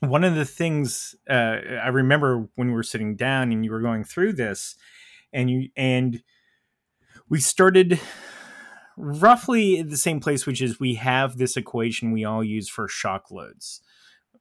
one 0.00 0.24
of 0.24 0.34
the 0.34 0.44
things 0.44 1.14
uh, 1.28 1.56
I 1.82 1.88
remember 1.88 2.48
when 2.54 2.68
we 2.68 2.74
were 2.74 2.82
sitting 2.82 3.16
down 3.16 3.52
and 3.52 3.64
you 3.64 3.70
were 3.70 3.80
going 3.80 4.04
through 4.04 4.34
this, 4.34 4.76
and 5.32 5.50
you 5.50 5.68
and 5.76 6.22
we 7.28 7.40
started 7.40 8.00
roughly 8.96 9.78
at 9.78 9.90
the 9.90 9.96
same 9.96 10.20
place, 10.20 10.46
which 10.46 10.60
is 10.60 10.80
we 10.80 10.94
have 10.94 11.36
this 11.36 11.56
equation 11.56 12.12
we 12.12 12.24
all 12.24 12.42
use 12.42 12.68
for 12.68 12.88
shock 12.88 13.30
loads. 13.30 13.80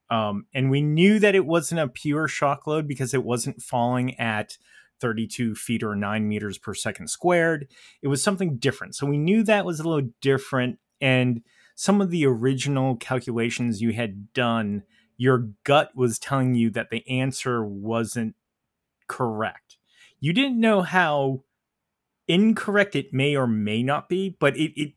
Um, 0.09 0.45
and 0.53 0.71
we 0.71 0.81
knew 0.81 1.19
that 1.19 1.35
it 1.35 1.45
wasn't 1.45 1.81
a 1.81 1.87
pure 1.87 2.27
shock 2.27 2.65
load 2.65 2.87
because 2.87 3.13
it 3.13 3.23
wasn't 3.23 3.61
falling 3.61 4.17
at 4.19 4.57
32 5.01 5.55
feet 5.55 5.83
or 5.83 5.95
9 5.95 6.27
meters 6.27 6.57
per 6.57 6.73
second 6.73 7.09
squared. 7.09 7.69
It 8.01 8.07
was 8.07 8.23
something 8.23 8.57
different. 8.57 8.95
So 8.95 9.05
we 9.05 9.17
knew 9.17 9.43
that 9.43 9.65
was 9.65 9.79
a 9.79 9.87
little 9.87 10.09
different. 10.21 10.79
And 11.01 11.41
some 11.75 12.01
of 12.01 12.09
the 12.09 12.25
original 12.25 12.95
calculations 12.95 13.81
you 13.81 13.91
had 13.91 14.33
done, 14.33 14.83
your 15.17 15.49
gut 15.63 15.91
was 15.95 16.19
telling 16.19 16.55
you 16.55 16.69
that 16.69 16.89
the 16.89 17.07
answer 17.09 17.65
wasn't 17.65 18.35
correct. 19.07 19.77
You 20.19 20.33
didn't 20.33 20.59
know 20.59 20.81
how 20.81 21.43
incorrect 22.27 22.95
it 22.95 23.13
may 23.13 23.35
or 23.35 23.47
may 23.47 23.83
not 23.83 24.09
be, 24.09 24.35
but 24.39 24.55
it, 24.57 24.79
it 24.79 24.93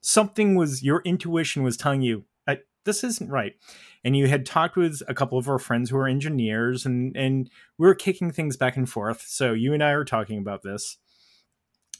something 0.00 0.54
was 0.54 0.82
your 0.82 1.02
intuition 1.02 1.62
was 1.62 1.76
telling 1.76 2.02
you 2.02 2.24
uh, 2.48 2.56
this 2.84 3.04
isn't 3.04 3.30
right. 3.30 3.54
And 4.02 4.16
you 4.16 4.28
had 4.28 4.46
talked 4.46 4.76
with 4.76 5.02
a 5.06 5.14
couple 5.14 5.38
of 5.38 5.48
our 5.48 5.58
friends 5.58 5.90
who 5.90 5.96
are 5.98 6.08
engineers 6.08 6.86
and 6.86 7.16
and 7.16 7.50
we 7.78 7.86
were 7.86 7.94
kicking 7.94 8.30
things 8.30 8.56
back 8.56 8.76
and 8.76 8.88
forth. 8.88 9.22
So 9.26 9.52
you 9.52 9.74
and 9.74 9.82
i 9.84 9.90
are 9.90 10.04
talking 10.04 10.38
about 10.38 10.62
this. 10.62 10.96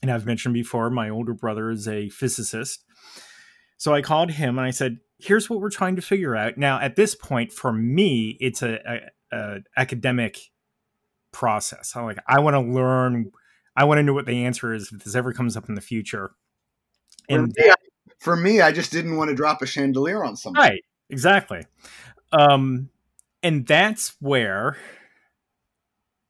And 0.02 0.10
i've 0.10 0.26
mentioned 0.26 0.55
before 0.55 0.90
my 0.90 1.09
older 1.09 1.34
brother 1.34 1.70
is 1.70 1.86
a 1.86 2.09
physicist. 2.09 2.84
So 3.76 3.94
i 3.94 4.02
called 4.02 4.32
him 4.32 4.59
and 4.59 4.66
i 4.66 4.70
said 4.70 4.98
here's 5.22 5.48
what 5.48 5.60
we're 5.60 5.70
trying 5.70 5.97
to 5.97 6.02
figure 6.02 6.36
out 6.36 6.56
now 6.59 6.78
at 6.80 6.97
this 6.97 7.14
point 7.14 7.52
for 7.52 7.72
me 7.72 8.36
it's 8.40 8.62
a, 8.62 8.78
a, 9.32 9.36
a 9.36 9.59
academic 9.76 10.38
process 11.32 11.94
I'm 11.94 12.05
like 12.05 12.18
i 12.26 12.40
want 12.40 12.55
to 12.55 12.60
learn 12.60 13.30
i 13.76 13.84
want 13.84 13.98
to 13.98 14.02
know 14.02 14.14
what 14.14 14.26
the 14.26 14.44
answer 14.44 14.74
is 14.74 14.90
if 14.92 15.05
this 15.05 15.14
ever 15.14 15.32
comes 15.32 15.56
up 15.56 15.68
in 15.68 15.74
the 15.74 15.80
future 15.80 16.32
and 17.28 17.55
for 17.55 17.62
me, 17.62 17.72
for 18.18 18.36
me 18.36 18.60
i 18.60 18.72
just 18.72 18.90
didn't 18.90 19.16
want 19.16 19.30
to 19.30 19.36
drop 19.36 19.62
a 19.62 19.66
chandelier 19.66 20.24
on 20.24 20.36
something 20.36 20.60
right 20.60 20.82
exactly. 21.10 21.66
Um, 22.32 22.90
and 23.42 23.66
that's 23.66 24.16
where, 24.20 24.76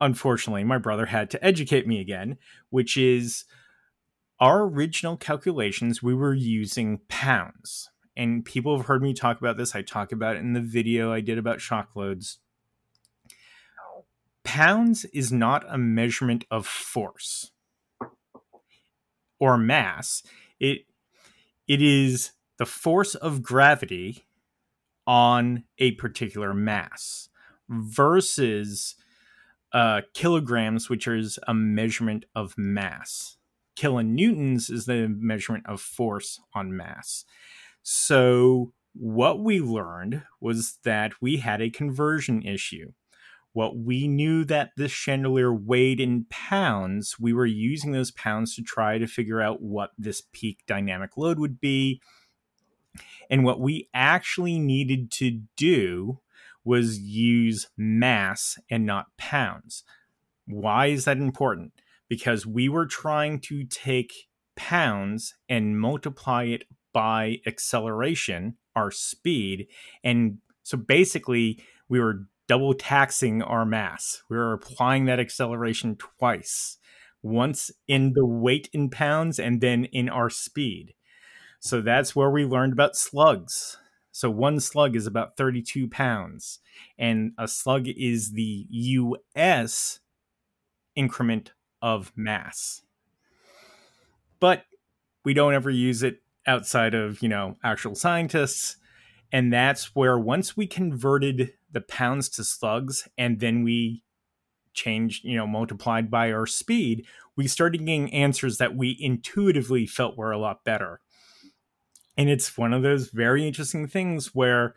unfortunately, 0.00 0.64
my 0.64 0.78
brother 0.78 1.06
had 1.06 1.30
to 1.30 1.44
educate 1.44 1.86
me 1.86 2.00
again, 2.00 2.38
which 2.70 2.96
is 2.96 3.44
our 4.40 4.62
original 4.62 5.16
calculations, 5.16 6.02
we 6.02 6.14
were 6.14 6.34
using 6.34 7.00
pounds. 7.08 7.90
And 8.16 8.44
people 8.44 8.76
have 8.76 8.86
heard 8.86 9.02
me 9.02 9.14
talk 9.14 9.40
about 9.40 9.56
this. 9.56 9.74
I 9.74 9.82
talk 9.82 10.12
about 10.12 10.36
it 10.36 10.40
in 10.40 10.52
the 10.52 10.60
video 10.60 11.12
I 11.12 11.20
did 11.20 11.38
about 11.38 11.60
shock 11.60 11.90
loads. 11.96 12.38
Pounds 14.44 15.04
is 15.06 15.32
not 15.32 15.64
a 15.68 15.78
measurement 15.78 16.44
of 16.50 16.66
force. 16.66 17.52
or 19.38 19.56
mass, 19.58 20.22
it 20.58 20.82
it 21.68 21.82
is 21.82 22.32
the 22.58 22.66
force 22.66 23.14
of 23.14 23.42
gravity 23.42 24.24
on 25.06 25.64
a 25.78 25.92
particular 25.92 26.54
mass 26.54 27.28
versus 27.68 28.96
uh, 29.72 30.02
kilograms, 30.14 30.90
which 30.90 31.06
is 31.06 31.38
a 31.48 31.54
measurement 31.54 32.24
of 32.34 32.56
mass. 32.58 33.36
Kilonewtons 33.76 34.70
is 34.70 34.86
the 34.86 35.08
measurement 35.08 35.64
of 35.66 35.80
force 35.80 36.40
on 36.54 36.76
mass. 36.76 37.24
So, 37.82 38.72
what 38.92 39.40
we 39.40 39.60
learned 39.60 40.22
was 40.40 40.78
that 40.84 41.12
we 41.20 41.38
had 41.38 41.62
a 41.62 41.70
conversion 41.70 42.42
issue. 42.42 42.92
What 43.52 43.76
we 43.76 44.06
knew 44.06 44.44
that 44.44 44.70
this 44.76 44.92
chandelier 44.92 45.52
weighed 45.52 46.00
in 46.00 46.26
pounds, 46.30 47.16
we 47.18 47.32
were 47.32 47.46
using 47.46 47.92
those 47.92 48.12
pounds 48.12 48.54
to 48.54 48.62
try 48.62 48.98
to 48.98 49.06
figure 49.06 49.40
out 49.40 49.60
what 49.60 49.90
this 49.98 50.22
peak 50.32 50.60
dynamic 50.66 51.16
load 51.16 51.38
would 51.38 51.60
be. 51.60 52.00
And 53.28 53.44
what 53.44 53.60
we 53.60 53.88
actually 53.92 54.58
needed 54.58 55.10
to 55.12 55.42
do 55.56 56.20
was 56.64 56.98
use 56.98 57.68
mass 57.76 58.58
and 58.70 58.84
not 58.84 59.06
pounds. 59.16 59.82
Why 60.46 60.86
is 60.86 61.04
that 61.04 61.16
important? 61.16 61.72
Because 62.08 62.46
we 62.46 62.68
were 62.68 62.86
trying 62.86 63.40
to 63.40 63.64
take 63.64 64.28
pounds 64.56 65.34
and 65.48 65.80
multiply 65.80 66.44
it 66.44 66.64
by 66.92 67.38
acceleration, 67.46 68.56
our 68.74 68.90
speed. 68.90 69.68
And 70.02 70.38
so 70.62 70.76
basically, 70.76 71.62
we 71.88 72.00
were 72.00 72.26
double 72.48 72.74
taxing 72.74 73.42
our 73.42 73.64
mass. 73.64 74.22
We 74.28 74.36
were 74.36 74.52
applying 74.52 75.04
that 75.06 75.20
acceleration 75.20 75.96
twice 75.96 76.78
once 77.22 77.70
in 77.86 78.14
the 78.14 78.26
weight 78.26 78.68
in 78.72 78.90
pounds 78.90 79.38
and 79.38 79.60
then 79.60 79.84
in 79.86 80.08
our 80.08 80.30
speed. 80.30 80.94
So 81.60 81.80
that's 81.80 82.16
where 82.16 82.30
we 82.30 82.44
learned 82.44 82.72
about 82.72 82.96
slugs. 82.96 83.76
So 84.12 84.30
one 84.30 84.58
slug 84.60 84.96
is 84.96 85.06
about 85.06 85.36
32 85.36 85.88
pounds, 85.88 86.58
and 86.98 87.32
a 87.38 87.46
slug 87.46 87.86
is 87.86 88.32
the 88.32 88.66
US 88.70 90.00
increment 90.96 91.52
of 91.80 92.12
mass. 92.16 92.82
But 94.40 94.64
we 95.24 95.34
don't 95.34 95.54
ever 95.54 95.70
use 95.70 96.02
it 96.02 96.22
outside 96.50 96.94
of, 96.94 97.22
you 97.22 97.28
know, 97.28 97.56
actual 97.62 97.94
scientists. 97.94 98.76
And 99.32 99.52
that's 99.52 99.94
where 99.94 100.18
once 100.18 100.56
we 100.56 100.66
converted 100.66 101.52
the 101.70 101.80
pounds 101.80 102.28
to 102.30 102.44
slugs 102.44 103.08
and 103.16 103.38
then 103.38 103.62
we 103.62 104.02
changed, 104.72 105.24
you 105.24 105.36
know, 105.36 105.46
multiplied 105.46 106.10
by 106.10 106.32
our 106.32 106.46
speed, 106.46 107.06
we 107.36 107.46
started 107.46 107.78
getting 107.78 108.12
answers 108.12 108.58
that 108.58 108.76
we 108.76 108.96
intuitively 109.00 109.86
felt 109.86 110.16
were 110.16 110.32
a 110.32 110.38
lot 110.38 110.64
better. 110.64 111.00
And 112.16 112.28
it's 112.28 112.58
one 112.58 112.74
of 112.74 112.82
those 112.82 113.08
very 113.08 113.46
interesting 113.46 113.86
things 113.86 114.34
where 114.34 114.74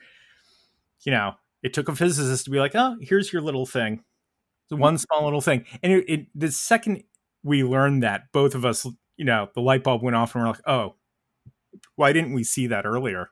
you 1.02 1.12
know 1.12 1.34
it 1.62 1.74
took 1.74 1.90
a 1.90 1.96
physicist 1.96 2.46
to 2.46 2.52
be 2.52 2.60
like 2.60 2.76
oh 2.76 2.96
here's 3.02 3.34
your 3.34 3.42
little 3.42 3.66
thing. 3.66 4.04
The 4.70 4.78
one 4.78 4.98
small 4.98 5.26
little 5.26 5.42
thing. 5.42 5.66
And 5.82 5.92
it, 5.92 6.06
it, 6.08 6.28
the 6.34 6.52
second 6.52 7.04
we 7.44 7.64
learned 7.64 8.04
that 8.04 8.32
both 8.32 8.56
of 8.56 8.64
us 8.64 8.88
you 9.18 9.26
know 9.26 9.50
the 9.56 9.62
light 9.62 9.84
bulb 9.84 10.04
went 10.04 10.16
off 10.16 10.36
and 10.36 10.44
we're 10.44 10.52
like 10.52 10.62
oh 10.68 10.96
why 11.96 12.14
didn't 12.14 12.34
we 12.34 12.44
see 12.44 12.68
that 12.68 12.86
earlier 12.86 13.30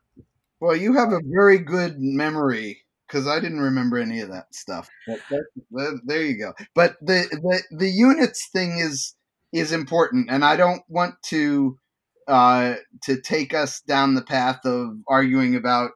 well 0.59 0.75
you 0.75 0.93
have 0.93 1.11
a 1.11 1.21
very 1.25 1.57
good 1.57 1.95
memory 1.99 2.81
because 3.07 3.27
i 3.27 3.39
didn't 3.39 3.61
remember 3.61 3.97
any 3.97 4.19
of 4.19 4.29
that 4.29 4.53
stuff 4.53 4.89
that, 5.07 5.43
that, 5.71 6.01
there 6.05 6.23
you 6.23 6.37
go 6.37 6.53
but 6.75 6.95
the, 7.01 7.25
the 7.31 7.63
the 7.77 7.89
units 7.89 8.49
thing 8.51 8.77
is 8.79 9.15
is 9.53 9.71
important 9.71 10.29
and 10.29 10.45
i 10.45 10.55
don't 10.55 10.83
want 10.89 11.15
to 11.23 11.77
uh, 12.27 12.75
to 13.03 13.19
take 13.19 13.53
us 13.53 13.81
down 13.81 14.15
the 14.15 14.23
path 14.23 14.59
of 14.65 14.95
arguing 15.07 15.55
about, 15.55 15.91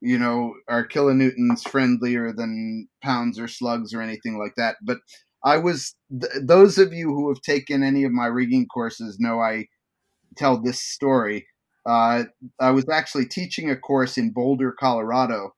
you 0.00 0.18
know, 0.18 0.54
are 0.68 0.86
kilonewtons 0.86 1.68
friendlier 1.68 2.32
than 2.32 2.88
pounds 3.02 3.38
or 3.38 3.48
slugs 3.48 3.92
or 3.92 4.00
anything 4.00 4.38
like 4.38 4.54
that. 4.56 4.76
But 4.82 4.98
I 5.44 5.58
was, 5.58 5.94
th- 6.10 6.32
those 6.42 6.78
of 6.78 6.92
you 6.92 7.08
who 7.08 7.28
have 7.28 7.40
taken 7.40 7.82
any 7.82 8.04
of 8.04 8.12
my 8.12 8.26
rigging 8.26 8.66
courses 8.66 9.18
know 9.18 9.40
I 9.40 9.66
tell 10.36 10.60
this 10.60 10.80
story. 10.80 11.46
Uh, 11.84 12.24
I 12.60 12.70
was 12.70 12.88
actually 12.88 13.26
teaching 13.26 13.70
a 13.70 13.76
course 13.76 14.16
in 14.16 14.30
Boulder, 14.30 14.72
Colorado, 14.72 15.54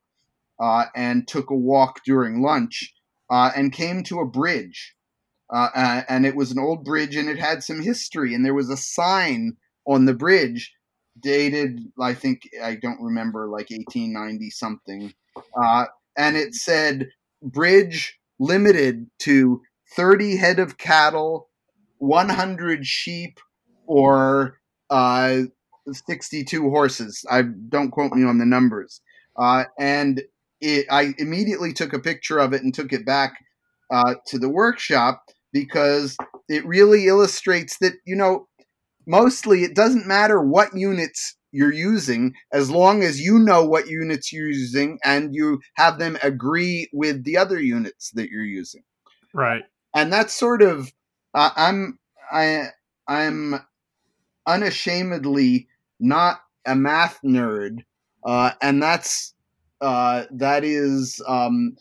uh, 0.61 0.87
and 0.95 1.29
took 1.29 1.51
a 1.51 1.57
walk 1.57 2.01
during 2.05 2.43
lunch 2.43 2.95
uh, 3.31 3.51
and 3.55 3.73
came 3.73 4.03
to 4.05 4.21
a 4.21 4.27
bridge. 4.27 4.95
Uh, 5.53 6.03
and 6.09 6.25
it 6.25 6.35
was 6.35 6.51
an 6.51 6.59
old 6.59 6.85
bridge 6.85 7.15
and 7.15 7.29
it 7.29 7.39
had 7.39 7.63
some 7.63 7.83
history, 7.83 8.35
and 8.35 8.45
there 8.45 8.55
was 8.55 8.71
a 8.71 8.77
sign 8.77 9.57
on 9.87 10.07
the 10.07 10.15
bridge 10.15 10.73
dated 11.21 11.81
i 12.01 12.13
think 12.13 12.49
i 12.63 12.75
don't 12.75 13.01
remember 13.01 13.47
like 13.47 13.71
1890 13.71 14.51
something 14.51 15.15
uh, 15.63 15.85
and 16.17 16.37
it 16.37 16.55
said 16.55 17.09
bridge 17.43 18.19
limited 18.39 19.07
to 19.19 19.63
30 19.95 20.37
head 20.37 20.59
of 20.59 20.77
cattle 20.79 21.49
100 21.99 22.85
sheep 22.87 23.39
or 23.87 24.59
uh, 24.91 25.43
62 25.91 26.71
horses. 26.71 27.25
I 27.31 27.43
don't 27.43 27.91
quote 27.91 28.13
me 28.13 28.25
on 28.25 28.39
the 28.39 28.47
numbers. 28.47 29.01
Uh, 29.37 29.65
and 29.79 30.23
it, 30.61 30.87
i 30.91 31.13
immediately 31.19 31.73
took 31.73 31.93
a 31.93 31.99
picture 31.99 32.39
of 32.39 32.53
it 32.53 32.63
and 32.63 32.73
took 32.73 32.93
it 32.93 33.05
back 33.05 33.35
uh, 33.93 34.15
to 34.27 34.39
the 34.39 34.49
workshop 34.49 35.23
because 35.53 36.17
it 36.49 36.65
really 36.65 37.07
illustrates 37.07 37.79
that 37.79 37.95
you 38.07 38.17
know 38.17 38.47
mostly 39.07 39.65
it 39.65 39.75
doesn't 39.75 40.07
matter 40.07 40.41
what 40.41 40.75
units 40.75 41.37
you're 41.53 41.73
using 41.73 42.35
as 42.53 42.71
long 42.71 43.03
as 43.03 43.21
you 43.21 43.39
know 43.39 43.65
what 43.65 43.89
units 43.89 44.33
you're 44.33 44.49
using 44.49 44.99
and 45.05 45.35
you 45.35 45.61
have 45.75 45.99
them 45.99 46.19
agree 46.23 46.89
with 46.93 47.25
the 47.25 47.37
other 47.37 47.61
units 47.61 48.11
that 48.15 48.29
you're 48.29 48.43
using. 48.43 48.83
Right. 49.33 49.63
And 49.95 50.13
that's 50.13 50.35
sort 50.35 50.63
of 50.63 50.93
uh, 51.35 51.51
i'm 51.57 51.99
i 52.33 52.69
i'm 53.07 53.61
unashamedly 54.47 55.69
not 56.01 56.41
a 56.67 56.75
math 56.75 57.19
nerd 57.25 57.81
uh, 58.25 58.53
and 58.63 58.83
that's 58.83 59.35
uh, 59.81 60.25
that 60.31 60.65
is 60.65 61.21
um, 61.29 61.77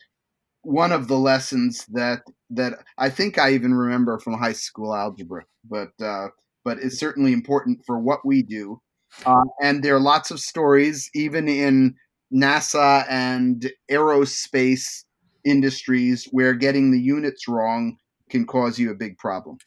one 0.63 0.91
of 0.91 1.07
the 1.07 1.17
lessons 1.17 1.85
that 1.87 2.21
that 2.49 2.73
I 2.97 3.09
think 3.09 3.37
I 3.37 3.53
even 3.53 3.73
remember 3.73 4.19
from 4.19 4.33
high 4.33 4.53
school 4.53 4.93
algebra. 4.93 5.45
But 5.69 5.91
uh, 6.01 6.27
but 6.63 6.79
it's 6.79 6.99
certainly 6.99 7.33
important 7.33 7.79
for 7.85 7.99
what 7.99 8.25
we 8.25 8.43
do. 8.43 8.81
Uh, 9.25 9.43
and 9.61 9.83
there 9.83 9.95
are 9.95 10.01
lots 10.01 10.31
of 10.31 10.39
stories, 10.39 11.09
even 11.13 11.47
in 11.47 11.95
NASA 12.33 13.05
and 13.07 13.71
aerospace 13.89 15.03
industries, 15.45 16.27
where 16.31 16.53
getting 16.53 16.91
the 16.91 16.99
units 16.99 17.47
wrong 17.47 17.97
can 18.29 18.45
cause 18.45 18.79
you 18.79 18.91
a 18.91 18.95
big 18.95 19.17
problem. 19.17 19.57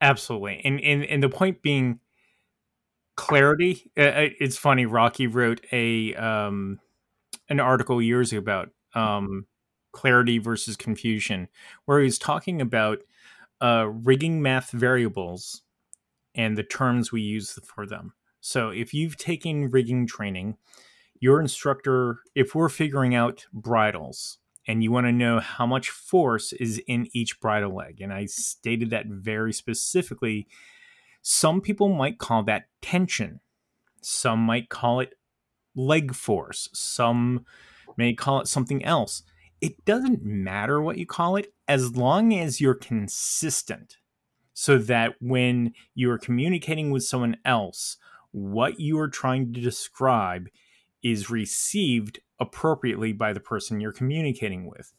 Absolutely, 0.00 0.60
and 0.64 0.80
and 0.80 1.04
and 1.04 1.22
the 1.22 1.28
point 1.28 1.62
being 1.62 2.00
clarity. 3.16 3.90
It's 3.96 4.56
funny. 4.56 4.86
Rocky 4.86 5.26
wrote 5.26 5.64
a 5.72 6.14
um, 6.14 6.80
an 7.48 7.60
article 7.60 8.00
years 8.00 8.32
ago 8.32 8.38
about 8.38 8.70
um, 8.94 9.46
clarity 9.92 10.38
versus 10.38 10.76
confusion, 10.76 11.48
where 11.84 11.98
he 11.98 12.04
was 12.04 12.18
talking 12.18 12.60
about 12.60 13.02
uh, 13.60 13.86
rigging 13.88 14.42
math 14.42 14.70
variables 14.70 15.62
and 16.34 16.56
the 16.56 16.62
terms 16.62 17.12
we 17.12 17.20
use 17.20 17.58
for 17.64 17.86
them. 17.86 18.14
So 18.40 18.70
if 18.70 18.92
you've 18.92 19.16
taken 19.16 19.70
rigging 19.70 20.06
training, 20.06 20.56
your 21.20 21.40
instructor, 21.40 22.20
if 22.34 22.54
we're 22.54 22.68
figuring 22.68 23.14
out 23.14 23.46
bridles 23.52 24.38
and 24.66 24.82
you 24.82 24.90
want 24.90 25.06
to 25.06 25.12
know 25.12 25.38
how 25.38 25.66
much 25.66 25.90
force 25.90 26.52
is 26.54 26.82
in 26.88 27.08
each 27.12 27.38
bridle 27.38 27.74
leg, 27.74 28.00
and 28.00 28.12
I 28.12 28.26
stated 28.26 28.90
that 28.90 29.06
very 29.06 29.52
specifically, 29.52 30.48
some 31.22 31.60
people 31.60 31.88
might 31.88 32.18
call 32.18 32.42
that 32.44 32.64
tension. 32.80 33.40
Some 34.00 34.40
might 34.40 34.68
call 34.68 35.00
it 35.00 35.14
leg 35.74 36.14
force. 36.14 36.68
Some 36.72 37.46
may 37.96 38.12
call 38.12 38.40
it 38.40 38.48
something 38.48 38.84
else. 38.84 39.22
It 39.60 39.84
doesn't 39.84 40.24
matter 40.24 40.82
what 40.82 40.98
you 40.98 41.06
call 41.06 41.36
it 41.36 41.54
as 41.68 41.96
long 41.96 42.34
as 42.34 42.60
you're 42.60 42.74
consistent 42.74 43.96
so 44.52 44.76
that 44.76 45.14
when 45.20 45.72
you 45.94 46.10
are 46.10 46.18
communicating 46.18 46.90
with 46.90 47.04
someone 47.04 47.36
else, 47.44 47.96
what 48.32 48.80
you 48.80 48.98
are 48.98 49.08
trying 49.08 49.52
to 49.52 49.60
describe 49.60 50.48
is 51.02 51.30
received 51.30 52.20
appropriately 52.40 53.12
by 53.12 53.32
the 53.32 53.40
person 53.40 53.80
you're 53.80 53.92
communicating 53.92 54.68
with. 54.68 54.92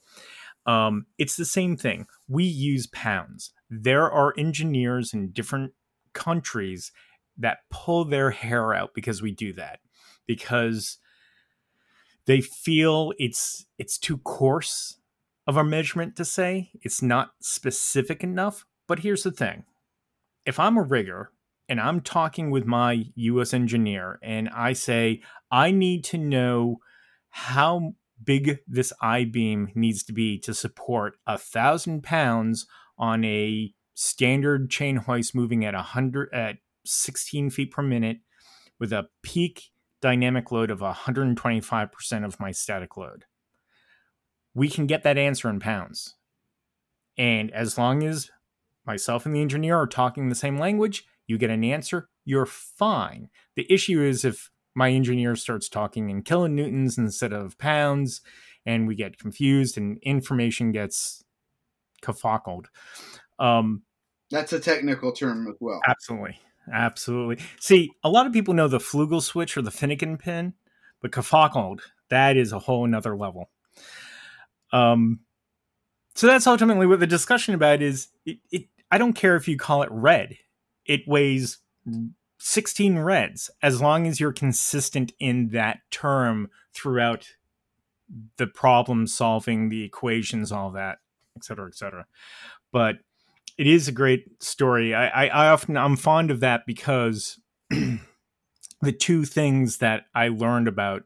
Um, 0.65 1.07
it's 1.17 1.35
the 1.35 1.45
same 1.45 1.75
thing. 1.75 2.07
We 2.27 2.45
use 2.45 2.87
pounds. 2.87 3.51
There 3.69 4.09
are 4.09 4.33
engineers 4.37 5.13
in 5.13 5.31
different 5.31 5.73
countries 6.13 6.91
that 7.37 7.59
pull 7.69 8.05
their 8.05 8.31
hair 8.31 8.73
out 8.73 8.91
because 8.93 9.21
we 9.21 9.31
do 9.31 9.53
that 9.53 9.79
because 10.27 10.97
they 12.25 12.41
feel 12.41 13.13
it's 13.17 13.65
it's 13.77 13.97
too 13.97 14.17
coarse 14.19 14.97
of 15.45 15.57
a 15.57 15.63
measurement 15.63 16.15
to 16.15 16.25
say. 16.25 16.71
It's 16.81 17.01
not 17.01 17.31
specific 17.41 18.23
enough. 18.23 18.65
But 18.87 18.99
here's 18.99 19.23
the 19.23 19.31
thing. 19.31 19.63
If 20.45 20.59
I'm 20.59 20.77
a 20.77 20.83
rigger 20.83 21.31
and 21.69 21.79
I'm 21.79 22.01
talking 22.01 22.51
with 22.51 22.65
my 22.65 23.05
US 23.15 23.53
engineer 23.53 24.19
and 24.21 24.49
I 24.49 24.73
say, 24.73 25.21
I 25.51 25.71
need 25.71 26.03
to 26.05 26.17
know 26.17 26.77
how 27.29 27.93
big 28.23 28.59
this 28.67 28.93
I 29.01 29.25
beam 29.25 29.69
needs 29.75 30.03
to 30.03 30.13
be 30.13 30.37
to 30.39 30.53
support 30.53 31.17
a 31.27 31.37
thousand 31.37 32.03
pounds 32.03 32.67
on 32.97 33.23
a 33.25 33.73
standard 33.93 34.69
chain 34.69 34.97
hoist 34.97 35.35
moving 35.35 35.65
at 35.65 35.73
100 35.73 36.33
at 36.33 36.57
16 36.85 37.49
feet 37.49 37.71
per 37.71 37.81
minute 37.81 38.17
with 38.79 38.91
a 38.91 39.07
peak 39.21 39.71
dynamic 40.01 40.51
load 40.51 40.69
of 40.69 40.79
125% 40.79 42.25
of 42.25 42.39
my 42.39 42.51
static 42.51 42.97
load. 42.97 43.25
We 44.53 44.67
can 44.67 44.85
get 44.85 45.03
that 45.03 45.17
answer 45.17 45.49
in 45.49 45.59
pounds. 45.59 46.15
And 47.17 47.51
as 47.51 47.77
long 47.77 48.03
as 48.03 48.29
myself 48.85 49.25
and 49.25 49.35
the 49.35 49.41
engineer 49.41 49.77
are 49.77 49.87
talking 49.87 50.29
the 50.29 50.35
same 50.35 50.57
language, 50.57 51.05
you 51.27 51.37
get 51.37 51.49
an 51.49 51.63
answer, 51.63 52.09
you're 52.25 52.45
fine. 52.45 53.29
The 53.55 53.71
issue 53.71 54.01
is 54.01 54.25
if 54.25 54.49
my 54.75 54.91
engineer 54.91 55.35
starts 55.35 55.69
talking 55.69 56.09
in 56.09 56.23
kilonewtons 56.23 56.97
instead 56.97 57.31
of 57.31 57.57
pounds, 57.57 58.21
and 58.65 58.87
we 58.87 58.95
get 58.95 59.19
confused 59.19 59.77
and 59.77 59.99
information 60.03 60.71
gets 60.71 61.23
kafockled. 62.01 62.65
Um, 63.39 63.83
That's 64.31 64.53
a 64.53 64.59
technical 64.59 65.11
term 65.11 65.47
as 65.47 65.55
well. 65.59 65.81
Absolutely. 65.87 66.39
Absolutely. 66.71 67.43
See, 67.59 67.91
a 68.03 68.09
lot 68.09 68.25
of 68.25 68.33
people 68.33 68.53
know 68.53 68.67
the 68.67 68.77
Flugel 68.77 69.21
switch 69.21 69.57
or 69.57 69.61
the 69.61 69.71
Finnegan 69.71 70.17
pin, 70.17 70.53
but 71.01 71.11
kafockled, 71.11 71.81
that 72.09 72.37
is 72.37 72.51
a 72.51 72.59
whole 72.59 72.85
another 72.85 73.17
level. 73.17 73.49
Um, 74.71 75.19
so 76.15 76.27
that's 76.27 76.47
ultimately 76.47 76.87
what 76.87 76.99
the 76.99 77.07
discussion 77.07 77.53
about 77.53 77.81
is. 77.81 78.07
It, 78.25 78.37
it, 78.51 78.65
I 78.91 78.97
don't 78.97 79.13
care 79.13 79.35
if 79.35 79.47
you 79.47 79.57
call 79.57 79.83
it 79.83 79.89
red. 79.91 80.37
It 80.85 81.01
weighs 81.07 81.59
16 82.39 82.99
reds 82.99 83.49
as 83.61 83.81
long 83.81 84.07
as 84.07 84.19
you're 84.19 84.33
consistent 84.33 85.11
in 85.19 85.49
that 85.49 85.79
term 85.91 86.49
throughout 86.73 87.27
the 88.37 88.47
problem 88.47 89.07
solving, 89.07 89.69
the 89.69 89.83
equations, 89.83 90.51
all 90.51 90.71
that, 90.71 90.99
et 91.35 91.43
cetera, 91.43 91.67
et 91.67 91.75
cetera. 91.75 92.05
But 92.71 92.97
it 93.57 93.67
is 93.67 93.87
a 93.87 93.91
great 93.91 94.41
story. 94.41 94.93
I, 94.93 95.07
I, 95.07 95.27
I 95.27 95.49
often 95.49 95.77
I'm 95.77 95.95
fond 95.95 96.31
of 96.31 96.39
that 96.39 96.65
because 96.65 97.39
the 97.69 98.91
two 98.97 99.25
things 99.25 99.77
that 99.77 100.05
I 100.15 100.29
learned 100.29 100.67
about 100.67 101.03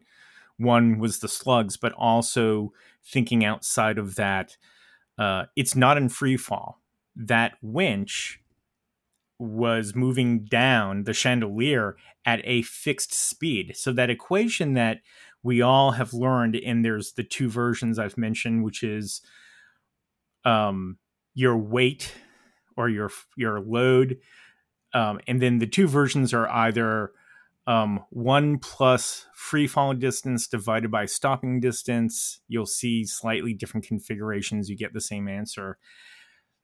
one 0.57 0.98
was 0.98 1.19
the 1.19 1.28
slugs, 1.28 1.78
but 1.78 1.94
also 1.94 2.74
thinking 3.06 3.45
outside 3.45 3.98
of 3.98 4.15
that, 4.15 4.57
uh, 5.18 5.45
it's 5.56 5.76
not 5.76 5.98
in 5.98 6.10
free 6.10 6.38
fall. 6.38 6.82
That 7.15 7.53
winch 7.61 8.40
was 9.40 9.95
moving 9.95 10.45
down 10.45 11.03
the 11.03 11.14
chandelier 11.14 11.95
at 12.26 12.41
a 12.44 12.64
fixed 12.64 13.14
speed. 13.14 13.74
So 13.76 13.94
that 13.94 14.10
equation 14.10 14.74
that 14.74 15.02
we 15.44 15.61
all 15.61 15.91
have 15.91 16.14
learned, 16.14 16.56
and 16.56 16.84
there's 16.84 17.14
the 17.14 17.24
two 17.24 17.49
versions 17.49 17.99
I've 17.99 18.18
mentioned, 18.18 18.64
which 18.64 18.84
is 18.84 19.22
um, 20.44 20.98
your 21.36 21.57
weight 21.57 22.14
or 22.77 22.89
your 22.89 23.11
your 23.35 23.59
load, 23.59 24.17
um, 24.93 25.19
and 25.27 25.41
then 25.41 25.59
the 25.59 25.67
two 25.67 25.87
versions 25.87 26.33
are 26.33 26.47
either 26.49 27.11
um, 27.65 28.03
one 28.09 28.59
plus 28.59 29.25
free 29.33 29.67
fall 29.67 29.93
distance 29.93 30.47
divided 30.47 30.89
by 30.89 31.05
stopping 31.05 31.59
distance. 31.59 32.39
You'll 32.47 32.65
see 32.65 33.03
slightly 33.05 33.53
different 33.53 33.85
configurations. 33.85 34.69
You 34.69 34.77
get 34.77 34.93
the 34.93 35.01
same 35.01 35.27
answer. 35.27 35.77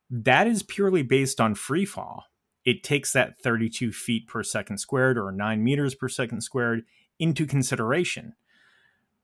That 0.09 0.47
is 0.47 0.63
purely 0.63 1.01
based 1.01 1.41
on 1.41 1.55
free 1.55 1.85
fall 1.85 2.25
it 2.65 2.83
takes 2.83 3.13
that 3.13 3.39
32 3.39 3.91
feet 3.91 4.27
per 4.27 4.43
second 4.43 4.77
squared 4.77 5.17
or 5.17 5.31
9 5.31 5.63
meters 5.63 5.95
per 5.95 6.07
second 6.07 6.41
squared 6.41 6.83
into 7.19 7.45
consideration. 7.45 8.33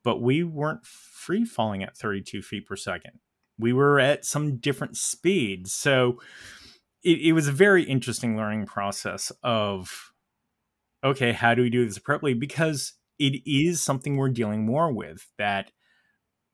But 0.03 0.21
we 0.21 0.43
weren't 0.43 0.85
free 0.85 1.45
falling 1.45 1.83
at 1.83 1.97
32 1.97 2.41
feet 2.41 2.65
per 2.65 2.75
second. 2.75 3.19
We 3.57 3.73
were 3.73 3.99
at 3.99 4.25
some 4.25 4.57
different 4.57 4.97
speeds. 4.97 5.73
So 5.73 6.19
it, 7.03 7.19
it 7.19 7.33
was 7.33 7.47
a 7.47 7.53
very 7.53 7.83
interesting 7.83 8.35
learning 8.37 8.65
process 8.65 9.31
of 9.43 10.11
okay, 11.03 11.31
how 11.31 11.55
do 11.55 11.61
we 11.61 11.69
do 11.69 11.85
this 11.85 11.97
appropriately? 11.97 12.33
Because 12.33 12.93
it 13.17 13.41
is 13.45 13.81
something 13.81 14.17
we're 14.17 14.29
dealing 14.29 14.65
more 14.65 14.91
with 14.91 15.27
that 15.37 15.71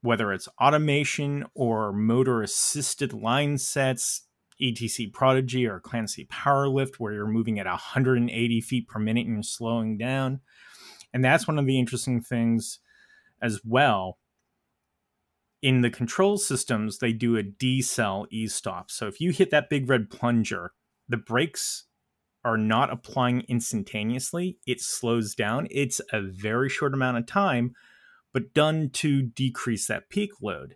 whether 0.05 0.31
it's 0.31 0.47
automation 0.61 1.45
or 1.55 1.91
motor 1.91 2.43
assisted 2.43 3.11
line 3.11 3.57
sets, 3.57 4.27
ETC 4.61 5.11
Prodigy 5.11 5.65
or 5.65 5.79
Clancy 5.79 6.25
Powerlift, 6.25 6.95
where 6.99 7.13
you're 7.13 7.27
moving 7.27 7.59
at 7.59 7.65
180 7.65 8.61
feet 8.61 8.87
per 8.87 8.99
minute 8.99 9.25
and 9.25 9.35
you're 9.35 9.43
slowing 9.43 9.97
down. 9.97 10.41
And 11.11 11.25
that's 11.25 11.47
one 11.47 11.57
of 11.57 11.65
the 11.65 11.79
interesting 11.79 12.21
things 12.21 12.79
as 13.41 13.61
well. 13.65 14.19
In 15.65 15.81
the 15.81 15.89
control 15.89 16.37
systems, 16.37 16.99
they 16.99 17.11
do 17.11 17.35
a 17.37 17.41
decel 17.41 18.27
e 18.29 18.45
stop. 18.45 18.91
So 18.91 19.07
if 19.07 19.19
you 19.19 19.31
hit 19.31 19.49
that 19.49 19.67
big 19.67 19.89
red 19.89 20.11
plunger, 20.11 20.73
the 21.09 21.17
brakes 21.17 21.85
are 22.43 22.55
not 22.55 22.93
applying 22.93 23.41
instantaneously. 23.47 24.59
It 24.67 24.79
slows 24.79 25.33
down. 25.33 25.67
It's 25.71 25.99
a 26.13 26.21
very 26.21 26.69
short 26.69 26.93
amount 26.93 27.17
of 27.17 27.25
time, 27.25 27.73
but 28.31 28.53
done 28.53 28.91
to 28.91 29.23
decrease 29.23 29.87
that 29.87 30.07
peak 30.11 30.29
load. 30.39 30.75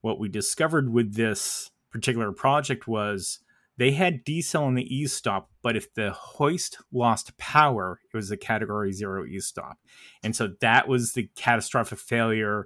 What 0.00 0.18
we 0.18 0.30
discovered 0.30 0.90
with 0.90 1.14
this 1.14 1.70
particular 1.90 2.32
project 2.32 2.88
was 2.88 3.40
they 3.76 3.90
had 3.90 4.24
decel 4.24 4.66
in 4.66 4.76
the 4.76 4.96
e 4.96 5.06
stop, 5.08 5.50
but 5.62 5.76
if 5.76 5.92
the 5.92 6.10
hoist 6.10 6.78
lost 6.90 7.36
power, 7.36 8.00
it 8.10 8.16
was 8.16 8.30
a 8.30 8.38
category 8.38 8.92
zero 8.92 9.26
e 9.26 9.40
stop. 9.40 9.76
And 10.22 10.34
so 10.34 10.54
that 10.62 10.88
was 10.88 11.12
the 11.12 11.28
catastrophic 11.36 11.98
failure. 11.98 12.64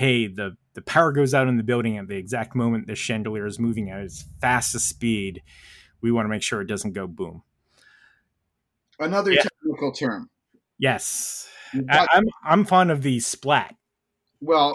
Hey, 0.00 0.28
the, 0.28 0.56
the 0.72 0.80
power 0.80 1.12
goes 1.12 1.34
out 1.34 1.46
in 1.46 1.58
the 1.58 1.62
building 1.62 1.98
at 1.98 2.08
the 2.08 2.16
exact 2.16 2.54
moment 2.54 2.86
the 2.86 2.94
chandelier 2.94 3.44
is 3.44 3.58
moving 3.58 3.90
at 3.90 4.00
its 4.00 4.24
fastest 4.40 4.88
speed. 4.88 5.42
We 6.00 6.10
want 6.10 6.24
to 6.24 6.30
make 6.30 6.42
sure 6.42 6.62
it 6.62 6.68
doesn't 6.68 6.94
go 6.94 7.06
boom. 7.06 7.42
Another 8.98 9.30
yeah. 9.30 9.42
technical 9.42 9.92
term. 9.92 10.30
Yes. 10.78 11.50
I, 11.90 12.06
I'm 12.14 12.24
I'm 12.42 12.64
fond 12.64 12.90
of 12.90 13.02
the 13.02 13.20
splat. 13.20 13.74
Well, 14.40 14.72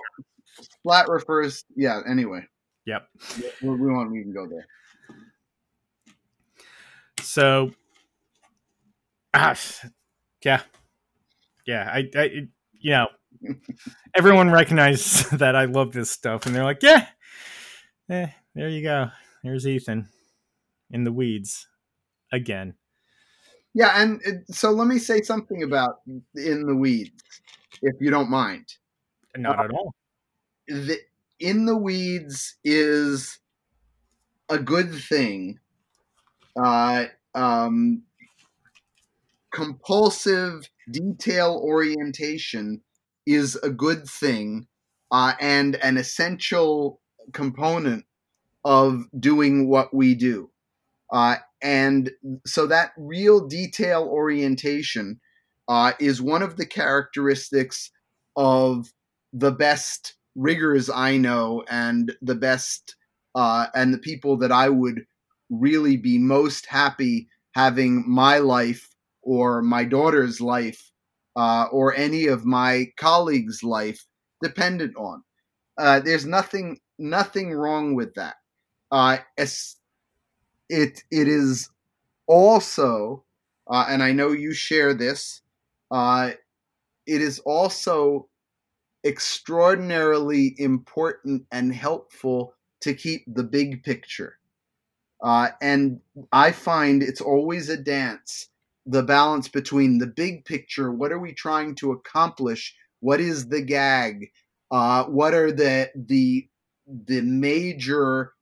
splat 0.61 1.07
refers 1.09 1.65
yeah, 1.75 2.01
anyway. 2.07 2.41
Yep. 2.85 3.07
We, 3.63 3.69
we 3.69 3.91
won't 3.91 4.15
even 4.15 4.31
go 4.31 4.45
there. 4.47 4.67
So, 7.21 7.71
ah, 9.33 9.57
yeah, 10.43 10.61
yeah. 11.65 11.89
I, 11.91 12.09
I, 12.15 12.47
you 12.85 12.91
know, 12.91 13.07
everyone 14.15 14.51
recognizes 14.51 15.27
that 15.39 15.55
I 15.55 15.65
love 15.65 15.91
this 15.91 16.11
stuff, 16.11 16.45
and 16.45 16.53
they're 16.53 16.63
like, 16.63 16.83
yeah, 16.83 17.07
eh, 18.11 18.27
there 18.53 18.69
you 18.69 18.83
go. 18.83 19.09
There's 19.43 19.65
Ethan 19.65 20.07
in 20.91 21.03
the 21.03 21.11
weeds 21.11 21.67
again. 22.31 22.75
Yeah, 23.73 23.99
and 23.99 24.21
it, 24.23 24.55
so 24.55 24.69
let 24.69 24.85
me 24.85 24.99
say 24.99 25.23
something 25.23 25.63
about 25.63 26.01
in 26.35 26.67
the 26.67 26.75
weeds, 26.75 27.23
if 27.81 27.95
you 27.99 28.11
don't 28.11 28.29
mind. 28.29 28.67
Not 29.35 29.57
uh, 29.57 29.63
at 29.63 29.71
all. 29.71 29.95
The, 30.67 30.99
in 31.39 31.65
the 31.65 31.75
weeds 31.75 32.55
is 32.63 33.39
a 34.47 34.59
good 34.59 34.93
thing. 34.93 35.57
Uh, 36.55 37.05
um, 37.33 38.03
compulsive 39.55 40.69
detail 40.91 41.61
orientation 41.63 42.81
is 43.25 43.55
a 43.63 43.69
good 43.69 44.05
thing 44.05 44.67
uh, 45.11 45.31
and 45.39 45.75
an 45.77 45.95
essential 45.95 46.99
component 47.31 48.03
of 48.65 49.05
doing 49.17 49.69
what 49.69 49.93
we 49.93 50.13
do. 50.13 50.51
Uh, 51.11 51.37
and 51.61 52.11
so 52.45 52.67
that 52.67 52.91
real 52.97 53.47
detail 53.47 54.03
orientation 54.03 55.21
uh, 55.69 55.93
is 56.01 56.21
one 56.21 56.43
of 56.43 56.57
the 56.57 56.65
characteristics 56.65 57.91
of 58.35 58.91
the 59.31 59.51
best 59.51 60.15
riggers 60.35 60.89
I 60.89 61.15
know 61.15 61.63
and 61.69 62.13
the 62.21 62.35
best 62.35 62.95
uh, 63.35 63.67
and 63.73 63.93
the 63.93 63.99
people 63.99 64.35
that 64.37 64.51
I 64.51 64.67
would 64.67 65.05
really 65.49 65.95
be 65.95 66.17
most 66.17 66.65
happy 66.65 67.29
having 67.53 68.03
my 68.05 68.39
life 68.39 68.89
or 69.25 69.61
my 69.61 69.83
daughter's 69.83 70.39
life 70.41 70.91
uh, 71.35 71.67
or 71.71 71.95
any 71.95 72.27
of 72.27 72.45
my 72.45 72.85
colleagues' 72.97 73.63
life 73.63 74.05
dependent 74.41 74.95
on. 74.95 75.23
Uh, 75.77 75.99
there's 75.99 76.25
nothing 76.25 76.79
nothing 76.99 77.53
wrong 77.53 77.95
with 77.95 78.13
that. 78.15 78.35
Uh, 78.91 79.17
it 80.69 81.03
it 81.11 81.27
is 81.27 81.69
also, 82.27 83.23
uh, 83.69 83.85
and 83.89 84.03
I 84.03 84.11
know 84.11 84.31
you 84.31 84.53
share 84.53 84.93
this. 84.93 85.41
Uh, 85.91 86.31
it 87.07 87.21
is 87.21 87.39
also 87.39 88.29
extraordinarily 89.05 90.55
important 90.59 91.45
and 91.51 91.73
helpful 91.73 92.53
to 92.81 92.93
keep 92.93 93.23
the 93.27 93.43
big 93.43 93.83
picture. 93.83 94.37
Uh, 95.21 95.49
and 95.61 95.99
I 96.31 96.51
find 96.51 97.03
it's 97.03 97.21
always 97.21 97.69
a 97.69 97.77
dance 97.77 98.49
the 98.85 99.03
balance 99.03 99.47
between 99.47 99.97
the 99.97 100.07
big 100.07 100.45
picture 100.45 100.91
what 100.91 101.11
are 101.11 101.19
we 101.19 101.33
trying 101.33 101.75
to 101.75 101.91
accomplish? 101.91 102.75
What 102.99 103.19
is 103.19 103.47
the 103.47 103.61
gag? 103.61 104.31
Uh, 104.71 105.05
what 105.05 105.33
are 105.33 105.51
the 105.51 105.89
the 105.95 106.47
the 106.87 107.21
major 107.21 108.33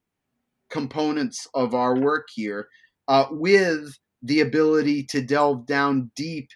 components 0.69 1.47
of 1.53 1.73
our 1.73 1.97
work 1.97 2.27
here 2.33 2.67
uh, 3.07 3.25
with 3.31 3.97
the 4.21 4.41
ability 4.41 5.03
to 5.03 5.21
delve 5.21 5.65
down 5.65 6.11
deep 6.15 6.49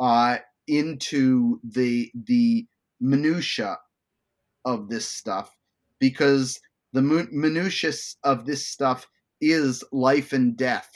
uh, 0.00 0.38
into 0.68 1.60
the 1.64 2.10
the 2.26 2.66
minutia 3.00 3.76
of 4.64 4.88
this 4.88 5.06
stuff? 5.06 5.54
Because 5.98 6.60
the 6.92 7.02
minutia 7.02 7.92
of 8.22 8.46
this 8.46 8.66
stuff 8.66 9.06
is 9.40 9.82
life 9.92 10.32
and 10.32 10.56
death 10.56 10.90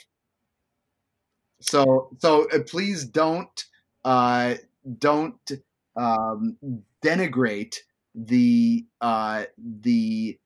so 1.61 2.09
so 2.19 2.47
uh, 2.49 2.59
please 2.65 3.05
don't 3.05 3.65
uh, 4.05 4.55
don't 4.97 5.51
um, 5.95 6.57
denigrate 7.03 7.77
the 8.15 8.85
uh, 9.01 9.45
the 9.57 10.39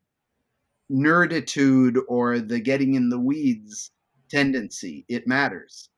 nerditude 0.91 1.97
or 2.07 2.39
the 2.39 2.59
getting 2.59 2.95
in 2.95 3.09
the 3.09 3.19
weeds 3.19 3.91
tendency. 4.29 5.05
It 5.07 5.27
matters. 5.27 5.89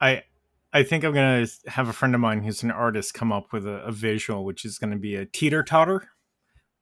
I 0.00 0.22
I 0.72 0.82
think 0.82 1.04
I'm 1.04 1.14
gonna 1.14 1.46
have 1.66 1.88
a 1.88 1.92
friend 1.92 2.14
of 2.14 2.20
mine 2.20 2.42
who's 2.42 2.62
an 2.62 2.70
artist 2.70 3.14
come 3.14 3.32
up 3.32 3.52
with 3.52 3.66
a, 3.66 3.80
a 3.84 3.92
visual, 3.92 4.44
which 4.44 4.64
is 4.64 4.78
to 4.78 4.96
be 4.96 5.14
a 5.14 5.24
teeter 5.24 5.62
totter, 5.62 6.10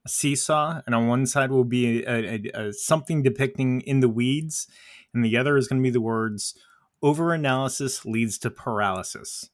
a 0.04 0.08
seesaw, 0.08 0.80
and 0.86 0.94
on 0.94 1.06
one 1.06 1.26
side 1.26 1.50
will 1.50 1.64
be 1.64 2.04
a, 2.04 2.50
a, 2.54 2.72
something 2.72 3.22
depicting 3.22 3.80
in 3.82 4.00
the 4.00 4.08
weeds, 4.08 4.66
and 5.14 5.24
the 5.24 5.36
other 5.36 5.56
is 5.56 5.68
to 5.68 5.82
be 5.82 5.90
the 5.90 6.00
words 6.00 6.58
"overanalysis 7.02 8.04
leads 8.04 8.38
to 8.38 8.50
paralysis." 8.50 9.50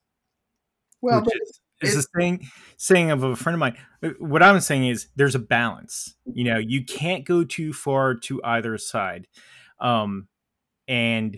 Well, 1.01 1.21
which 1.21 1.35
is, 1.41 1.59
is 1.81 2.05
a 2.05 2.07
saying 2.17 2.47
saying 2.77 3.11
of 3.11 3.23
a 3.23 3.35
friend 3.35 3.55
of 3.55 3.59
mine. 3.59 3.77
Uh, 4.01 4.09
what 4.19 4.43
I'm 4.43 4.59
saying 4.59 4.87
is 4.87 5.07
there's 5.15 5.35
a 5.35 5.39
balance. 5.39 6.15
You 6.25 6.45
know, 6.45 6.57
you 6.57 6.83
can't 6.85 7.25
go 7.25 7.43
too 7.43 7.73
far 7.73 8.15
to 8.15 8.41
either 8.43 8.77
side, 8.77 9.27
um, 9.79 10.27
and 10.87 11.37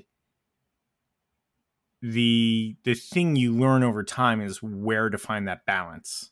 the 2.01 2.75
the 2.83 2.93
thing 2.93 3.35
you 3.35 3.53
learn 3.53 3.83
over 3.83 4.03
time 4.03 4.41
is 4.41 4.61
where 4.61 5.09
to 5.09 5.17
find 5.17 5.47
that 5.47 5.65
balance 5.65 6.31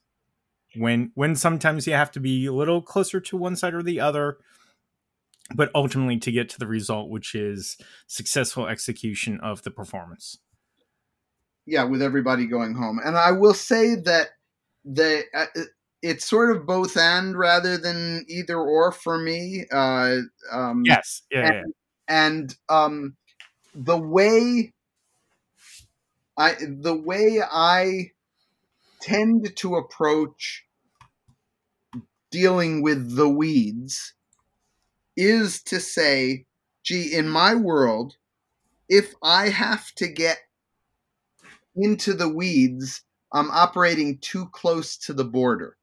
when 0.75 1.11
when 1.15 1.35
sometimes 1.35 1.87
you 1.87 1.93
have 1.93 2.11
to 2.11 2.19
be 2.19 2.45
a 2.45 2.53
little 2.53 2.81
closer 2.81 3.19
to 3.19 3.37
one 3.37 3.55
side 3.55 3.73
or 3.73 3.83
the 3.83 3.99
other 3.99 4.37
but 5.55 5.69
ultimately 5.75 6.17
to 6.19 6.31
get 6.31 6.49
to 6.49 6.59
the 6.59 6.67
result 6.67 7.09
which 7.09 7.35
is 7.35 7.77
successful 8.07 8.67
execution 8.67 9.39
of 9.41 9.63
the 9.63 9.71
performance. 9.71 10.37
Yeah 11.65 11.83
with 11.83 12.01
everybody 12.01 12.45
going 12.45 12.75
home. 12.75 12.99
And 13.03 13.17
i 13.17 13.31
will 13.31 13.53
say 13.53 13.95
that 13.95 14.29
the 14.85 15.23
uh, 15.33 15.45
it's 16.01 16.25
sort 16.25 16.55
of 16.55 16.65
both 16.65 16.97
and 16.97 17.37
rather 17.37 17.77
than 17.77 18.25
either 18.27 18.57
or 18.57 18.91
for 18.91 19.17
me 19.17 19.65
uh 19.71 20.17
um 20.51 20.83
yes. 20.85 21.21
Yeah 21.31 21.47
and, 21.47 21.55
yeah. 21.55 21.63
and 22.07 22.55
um 22.69 23.15
the 23.75 23.97
way 23.97 24.73
I 26.37 26.55
the 26.59 26.95
way 26.95 27.41
I 27.41 28.11
tend 29.01 29.55
to 29.57 29.75
approach 29.75 30.65
dealing 32.31 32.81
with 32.81 33.15
the 33.15 33.29
weeds 33.29 34.13
is 35.15 35.61
to 35.63 35.79
say, 35.79 36.45
gee, 36.83 37.15
in 37.15 37.29
my 37.29 37.55
world, 37.55 38.15
if 38.89 39.13
I 39.23 39.49
have 39.49 39.91
to 39.95 40.07
get 40.07 40.39
into 41.75 42.13
the 42.13 42.29
weeds, 42.29 43.01
I'm 43.33 43.49
operating 43.51 44.19
too 44.19 44.47
close 44.51 44.97
to 44.99 45.13
the 45.13 45.25
border. 45.25 45.77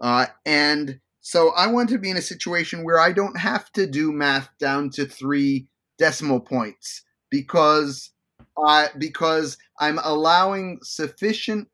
Uh, 0.00 0.26
and 0.46 1.00
so 1.20 1.50
I 1.50 1.66
want 1.68 1.88
to 1.90 1.98
be 1.98 2.10
in 2.10 2.16
a 2.16 2.22
situation 2.22 2.84
where 2.84 2.98
I 2.98 3.12
don't 3.12 3.38
have 3.38 3.70
to 3.72 3.86
do 3.86 4.12
math 4.12 4.48
down 4.58 4.90
to 4.90 5.06
three 5.06 5.66
decimal 5.98 6.40
points 6.40 7.02
because 7.30 8.10
uh, 8.56 8.88
because 8.98 9.56
I'm 9.80 9.98
allowing 10.04 10.78
sufficient 10.82 11.68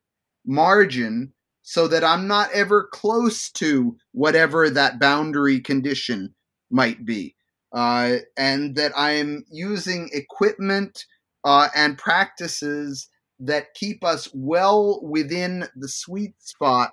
margin 0.47 1.33
so 1.63 1.87
that 1.89 2.03
I'm 2.03 2.27
not 2.27 2.51
ever 2.53 2.89
close 2.93 3.51
to 3.53 3.97
whatever 4.13 4.71
that 4.71 4.99
boundary 4.99 5.61
condition 5.61 6.35
might 6.71 7.05
be. 7.05 7.35
Uh, 7.73 8.17
and 8.37 8.75
that 8.75 8.93
I'm 8.97 9.45
using 9.51 10.11
equipment 10.13 11.05
uh, 11.45 11.69
and 11.75 11.97
practices 11.97 13.09
that 13.39 13.75
keep 13.75 14.05
us 14.05 14.29
well 14.35 15.01
within 15.03 15.67
the 15.77 15.89
sweet 15.89 16.35
spot 16.39 16.91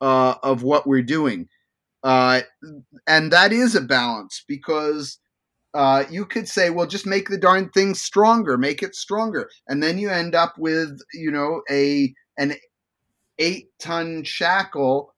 uh, 0.00 0.34
of 0.42 0.62
what 0.62 0.86
we're 0.86 1.02
doing. 1.02 1.48
Uh, 2.02 2.42
and 3.06 3.32
that 3.32 3.52
is 3.52 3.74
a 3.74 3.80
balance 3.80 4.44
because 4.46 5.18
uh, 5.74 6.04
you 6.10 6.24
could 6.24 6.48
say, 6.48 6.70
well, 6.70 6.86
just 6.86 7.06
make 7.06 7.28
the 7.28 7.38
darn 7.38 7.68
thing 7.70 7.94
stronger, 7.94 8.56
make 8.56 8.82
it 8.82 8.94
stronger, 8.94 9.48
and 9.66 9.82
then 9.82 9.98
you 9.98 10.08
end 10.08 10.34
up 10.34 10.54
with 10.58 10.98
you 11.12 11.30
know 11.30 11.62
a 11.70 12.12
an 12.38 12.54
eight 13.38 13.68
ton 13.78 14.24
shackle 14.24 15.14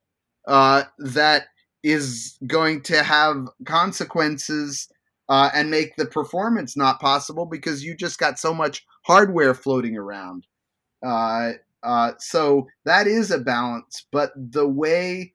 uh, 0.48 0.84
that 0.98 1.44
is 1.82 2.38
going 2.46 2.82
to 2.82 3.02
have 3.02 3.48
consequences 3.64 4.88
uh, 5.28 5.50
and 5.54 5.70
make 5.70 5.96
the 5.96 6.06
performance 6.06 6.76
not 6.76 7.00
possible 7.00 7.46
because 7.46 7.84
you 7.84 7.94
just 7.94 8.18
got 8.18 8.38
so 8.38 8.52
much 8.52 8.84
hardware 9.04 9.54
floating 9.54 9.96
around. 9.96 10.46
Uh, 11.06 11.52
uh, 11.82 12.12
so 12.18 12.66
that 12.84 13.06
is 13.06 13.30
a 13.30 13.38
balance, 13.38 14.06
but 14.12 14.32
the 14.36 14.68
way 14.68 15.32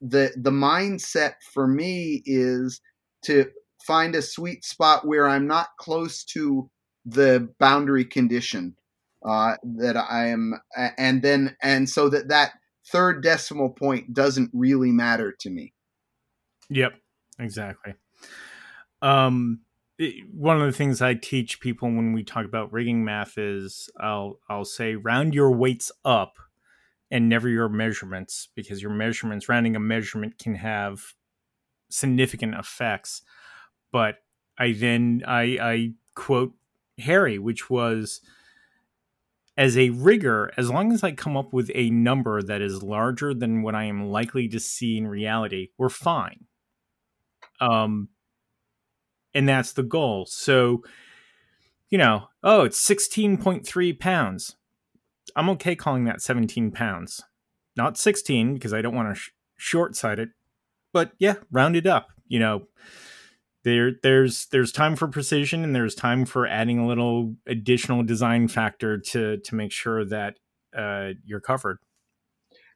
the 0.00 0.30
the 0.36 0.50
mindset 0.50 1.34
for 1.52 1.66
me 1.66 2.22
is 2.24 2.80
to 3.22 3.50
find 3.86 4.14
a 4.14 4.22
sweet 4.22 4.64
spot 4.64 5.06
where 5.06 5.28
I'm 5.28 5.46
not 5.46 5.76
close 5.78 6.24
to 6.24 6.70
the 7.04 7.48
boundary 7.58 8.04
condition 8.04 8.76
uh, 9.26 9.56
that 9.78 9.96
I 9.96 10.28
am, 10.28 10.54
and 10.96 11.22
then 11.22 11.56
and 11.62 11.88
so 11.88 12.08
that 12.10 12.28
that 12.28 12.52
third 12.86 13.22
decimal 13.22 13.70
point 13.70 14.14
doesn't 14.14 14.50
really 14.52 14.92
matter 14.92 15.32
to 15.40 15.50
me. 15.50 15.72
Yep, 16.70 16.94
exactly. 17.38 17.94
Um, 19.02 19.60
it, 19.98 20.24
one 20.32 20.60
of 20.60 20.66
the 20.66 20.72
things 20.76 21.02
I 21.02 21.14
teach 21.14 21.60
people 21.60 21.88
when 21.88 22.12
we 22.12 22.24
talk 22.24 22.46
about 22.46 22.72
rigging 22.72 23.04
math 23.04 23.38
is 23.38 23.90
I'll 24.00 24.40
I'll 24.48 24.64
say 24.64 24.94
round 24.96 25.34
your 25.34 25.52
weights 25.52 25.92
up 26.04 26.34
and 27.10 27.28
never 27.28 27.48
your 27.48 27.68
measurements 27.68 28.48
because 28.54 28.82
your 28.82 28.92
measurements 28.92 29.48
rounding 29.48 29.76
a 29.76 29.80
measurement 29.80 30.38
can 30.38 30.54
have 30.56 31.02
significant 31.90 32.54
effects 32.54 33.22
but 33.92 34.16
I 34.58 34.72
then 34.72 35.22
I, 35.26 35.42
I 35.60 35.92
quote 36.14 36.52
Harry, 36.98 37.38
which 37.38 37.70
was 37.70 38.20
as 39.56 39.76
a 39.76 39.90
rigger, 39.90 40.52
as 40.56 40.70
long 40.70 40.92
as 40.92 41.02
I 41.02 41.12
come 41.12 41.36
up 41.36 41.52
with 41.52 41.70
a 41.74 41.90
number 41.90 42.42
that 42.42 42.62
is 42.62 42.82
larger 42.82 43.34
than 43.34 43.62
what 43.62 43.74
I 43.74 43.84
am 43.84 44.08
likely 44.10 44.48
to 44.48 44.60
see 44.60 44.96
in 44.96 45.06
reality, 45.06 45.68
we're 45.78 45.88
fine. 45.88 46.46
Um, 47.60 48.08
and 49.34 49.48
that's 49.48 49.72
the 49.72 49.82
goal. 49.82 50.26
So, 50.26 50.82
you 51.88 51.98
know, 51.98 52.28
oh, 52.42 52.62
it's 52.62 52.82
16.3 52.86 53.98
pounds. 53.98 54.56
I'm 55.36 55.50
okay 55.50 55.76
calling 55.76 56.04
that 56.04 56.22
17 56.22 56.70
pounds. 56.72 57.22
Not 57.76 57.96
16 57.96 58.54
because 58.54 58.72
I 58.74 58.82
don't 58.82 58.94
want 58.94 59.14
to 59.14 59.20
sh- 59.20 59.30
short 59.56 59.94
sight 59.94 60.18
it, 60.18 60.30
but 60.92 61.12
yeah, 61.18 61.34
round 61.50 61.76
it 61.76 61.86
up. 61.86 62.08
You 62.26 62.40
know, 62.40 62.66
there 63.64 63.92
there's 64.02 64.46
there's 64.46 64.72
time 64.72 64.96
for 64.96 65.06
precision 65.06 65.62
and 65.62 65.74
there's 65.74 65.94
time 65.94 66.24
for 66.24 66.46
adding 66.46 66.78
a 66.78 66.86
little 66.86 67.34
additional 67.46 68.02
design 68.02 68.48
factor 68.48 68.98
to 68.98 69.38
to 69.38 69.54
make 69.54 69.72
sure 69.72 70.04
that 70.04 70.38
uh, 70.76 71.10
you're 71.24 71.40
covered 71.40 71.78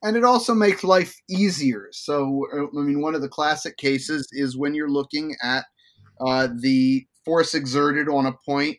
and 0.05 0.19
it 0.19 0.25
also 0.25 0.55
makes 0.55 0.85
life 0.85 1.17
easier. 1.29 1.89
So 1.93 2.47
uh, 2.55 2.79
i 2.79 2.83
mean 2.83 3.01
one 3.01 3.15
of 3.15 3.23
the 3.23 3.29
classic 3.29 3.77
cases 3.79 4.29
is 4.33 4.57
when 4.57 4.75
you're 4.75 4.89
looking 4.89 5.35
at 5.43 5.65
uh, 6.21 6.49
the 6.61 7.05
force 7.25 7.55
exerted 7.55 8.09
on 8.09 8.27
a 8.27 8.37
point 8.47 8.77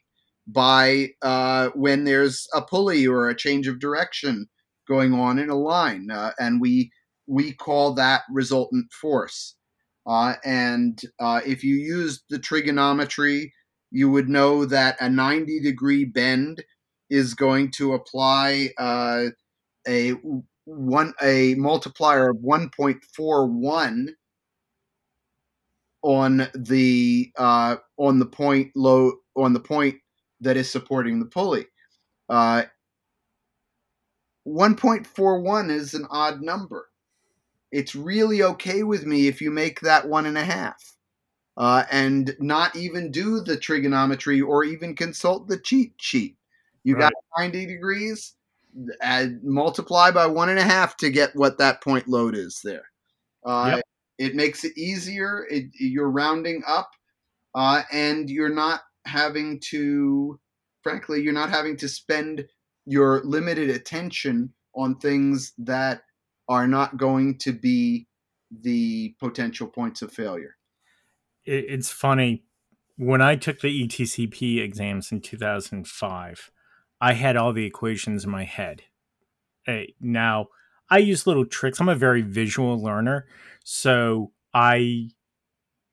by 0.47 1.09
uh, 1.23 1.69
when 1.73 2.03
there's 2.03 2.47
a 2.53 2.61
pulley 2.61 3.07
or 3.07 3.27
a 3.27 3.35
change 3.35 3.67
of 3.67 3.79
direction 3.79 4.47
going 4.87 5.13
on 5.13 5.39
in 5.39 5.49
a 5.49 5.55
line 5.55 6.11
uh, 6.11 6.31
and 6.39 6.61
we 6.61 6.91
we 7.27 7.51
call 7.51 7.93
that 7.95 8.21
resultant 8.31 8.93
force. 8.93 9.55
Uh, 10.05 10.35
and 10.45 11.01
uh, 11.19 11.41
if 11.43 11.63
you 11.63 11.75
use 11.75 12.23
the 12.29 12.37
trigonometry, 12.37 13.51
you 13.89 14.11
would 14.11 14.29
know 14.29 14.63
that 14.63 14.95
a 15.01 15.09
90 15.09 15.59
degree 15.61 16.05
bend 16.05 16.63
is 17.09 17.33
going 17.33 17.71
to 17.71 17.93
apply 17.93 18.69
a 19.87 20.13
one 20.65 21.13
a 21.21 21.55
multiplier 21.55 22.29
of 22.29 22.37
1.41 22.37 24.07
on 26.01 26.47
the 26.53 27.31
uh, 27.37 27.75
on 27.97 28.19
the 28.19 28.25
point 28.25 28.71
low 28.75 29.13
on 29.35 29.53
the 29.53 29.59
point 29.59 29.95
that 30.41 30.57
is 30.57 30.71
supporting 30.71 31.19
the 31.19 31.25
pulley. 31.25 31.65
Uh, 32.29 32.63
1.41 34.47 35.71
is 35.71 35.93
an 35.93 36.05
odd 36.09 36.41
number. 36.41 36.89
It's 37.71 37.95
really 37.95 38.43
okay 38.43 38.83
with 38.83 39.05
me 39.05 39.27
if 39.27 39.41
you 39.41 39.51
make 39.51 39.81
that 39.81 40.07
one 40.07 40.25
and 40.25 40.37
a 40.37 40.45
half. 40.45 40.81
Uh, 41.57 41.83
and 41.89 42.35
not 42.39 42.75
even 42.75 43.11
do 43.11 43.39
the 43.39 43.57
trigonometry 43.57 44.41
or 44.41 44.63
even 44.63 44.95
consult 44.95 45.47
the 45.47 45.57
cheat 45.57 45.93
sheet. 45.97 46.37
You 46.83 46.97
got 46.97 47.13
90 47.37 47.65
degrees, 47.65 48.34
add, 49.01 49.43
multiply 49.43 50.11
by 50.11 50.27
one 50.27 50.49
and 50.49 50.59
a 50.59 50.63
half 50.63 50.97
to 50.97 51.09
get 51.09 51.35
what 51.35 51.57
that 51.57 51.81
point 51.81 52.07
load 52.07 52.35
is 52.35 52.61
there. 52.63 52.85
Uh, 53.45 53.75
Yep. 53.75 53.85
It 54.17 54.33
makes 54.33 54.63
it 54.63 54.77
easier. 54.77 55.45
It, 55.49 55.65
you're 55.73 56.09
rounding 56.09 56.63
up, 56.65 56.89
uh, 57.53 57.83
and 57.91 58.29
you're 58.29 58.47
not 58.47 58.79
having 59.05 59.59
to, 59.71 60.39
frankly, 60.83 61.21
you're 61.21 61.33
not 61.33 61.49
having 61.49 61.75
to 61.77 61.89
spend 61.89 62.45
your 62.85 63.21
limited 63.25 63.69
attention 63.69 64.53
on 64.73 64.95
things 64.99 65.51
that 65.57 66.03
are 66.47 66.65
not 66.65 66.95
going 66.95 67.37
to 67.39 67.51
be 67.51 68.07
the 68.61 69.13
potential 69.19 69.67
points 69.67 70.01
of 70.01 70.13
failure. 70.13 70.55
it's 71.45 71.91
funny 71.91 72.43
when 72.97 73.21
I 73.21 73.35
took 73.35 73.59
the 73.59 73.87
ETCP 73.87 74.61
exams 74.61 75.11
in 75.11 75.21
2005, 75.21 76.51
I 77.05 77.13
had 77.13 77.37
all 77.37 77.53
the 77.53 77.67
equations 77.67 78.23
in 78.23 78.31
my 78.31 78.45
head. 78.45 78.81
Hey, 79.63 79.93
now 80.01 80.47
I 80.89 80.97
use 80.97 81.27
little 81.27 81.45
tricks. 81.45 81.79
I'm 81.79 81.87
a 81.87 81.93
very 81.93 82.23
visual 82.23 82.81
learner, 82.81 83.27
so 83.63 84.31
I 84.55 85.09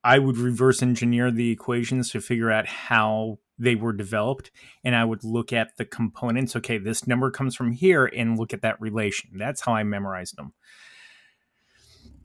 I 0.03 0.19
would 0.19 0.39
reverse 0.39 0.81
engineer 0.83 1.31
the 1.31 1.51
equations 1.51 2.11
to 2.13 2.23
figure 2.23 2.51
out 2.51 2.67
how 2.67 3.41
they 3.59 3.75
were 3.75 3.93
developed 3.93 4.51
and 4.85 4.97
I 4.97 5.05
would 5.05 5.23
look 5.23 5.53
at 5.53 5.77
the 5.77 5.85
components. 5.85 6.57
Okay, 6.57 6.79
this 6.79 7.07
number 7.07 7.31
comes 7.31 7.55
from 7.55 7.73
here 7.73 8.07
and 8.07 8.39
look 8.39 8.55
at 8.55 8.63
that 8.63 8.81
relation. 8.81 9.33
That's 9.35 9.61
how 9.61 9.75
I 9.75 9.83
memorized 9.83 10.39
them. 10.39 10.55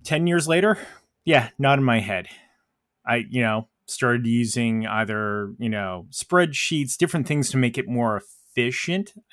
10 0.05 0.27
years 0.27 0.47
later, 0.47 0.77
yeah, 1.25 1.49
not 1.59 1.77
in 1.77 1.83
my 1.83 1.99
head. 1.99 2.29
I, 3.05 3.25
you 3.29 3.41
know, 3.41 3.67
started 3.85 4.25
using 4.25 4.87
either, 4.87 5.53
you 5.59 5.67
know, 5.67 6.07
spreadsheets, 6.09 6.95
different 6.95 7.27
things 7.27 7.49
to 7.51 7.57
make 7.57 7.77
it 7.77 7.89
more 7.89 8.15
efficient. 8.15 8.33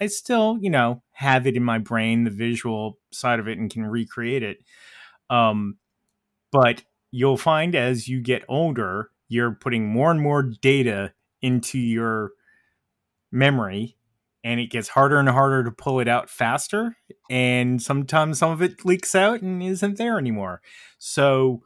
I 0.01 0.06
still, 0.06 0.59
you 0.60 0.70
know, 0.70 1.02
have 1.12 1.46
it 1.46 1.56
in 1.56 1.64
my 1.64 1.78
brain, 1.78 2.24
the 2.24 2.30
visual 2.30 2.98
side 3.10 3.40
of 3.40 3.48
it, 3.48 3.59
and 3.59 3.70
can 3.70 3.86
recreate 3.86 4.42
it. 4.42 4.59
Um, 5.30 5.78
but 6.52 6.82
you'll 7.10 7.36
find 7.36 7.74
as 7.74 8.09
you 8.09 8.20
get 8.20 8.44
older, 8.48 9.10
you're 9.28 9.52
putting 9.52 9.88
more 9.88 10.10
and 10.10 10.20
more 10.20 10.42
data 10.42 11.12
into 11.42 11.78
your 11.78 12.32
memory 13.32 13.96
and 14.44 14.60
it 14.60 14.70
gets 14.70 14.88
harder 14.88 15.18
and 15.18 15.28
harder 15.28 15.64
to 15.64 15.70
pull 15.70 15.98
it 15.98 16.06
out 16.06 16.30
faster 16.30 16.96
and 17.28 17.82
sometimes 17.82 18.38
some 18.38 18.51
of 18.51 18.62
it 18.62 18.84
leaks 18.84 19.14
out 19.14 19.42
and 19.42 19.62
isn't 19.62 19.98
there 19.98 20.18
anymore 20.18 20.60
so 20.98 21.62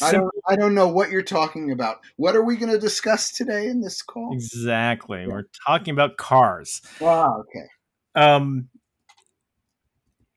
I 0.00 0.12
don't, 0.12 0.30
I 0.48 0.56
don't 0.56 0.74
know 0.74 0.88
what 0.88 1.10
you're 1.10 1.22
talking 1.22 1.72
about. 1.72 1.98
What 2.16 2.36
are 2.36 2.44
we 2.44 2.56
going 2.56 2.70
to 2.70 2.78
discuss 2.78 3.32
today 3.32 3.66
in 3.66 3.80
this 3.80 4.02
call? 4.02 4.32
exactly 4.32 5.26
we're 5.26 5.48
talking 5.66 5.92
about 5.92 6.16
cars 6.16 6.80
Wow, 7.00 7.40
okay. 7.40 7.66
um 8.14 8.68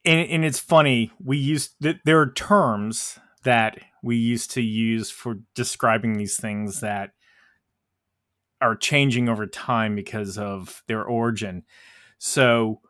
and, 0.05 0.29
and 0.29 0.45
it's 0.45 0.59
funny 0.59 1.11
we 1.23 1.37
used 1.37 1.75
th- 1.81 1.97
there 2.05 2.19
are 2.19 2.31
terms 2.31 3.19
that 3.43 3.77
we 4.01 4.15
used 4.15 4.51
to 4.51 4.61
use 4.61 5.09
for 5.09 5.35
describing 5.55 6.13
these 6.13 6.37
things 6.37 6.79
that 6.81 7.11
are 8.61 8.75
changing 8.75 9.29
over 9.29 9.45
time 9.45 9.95
because 9.95 10.37
of 10.37 10.83
their 10.87 11.03
origin 11.03 11.63
so 12.17 12.81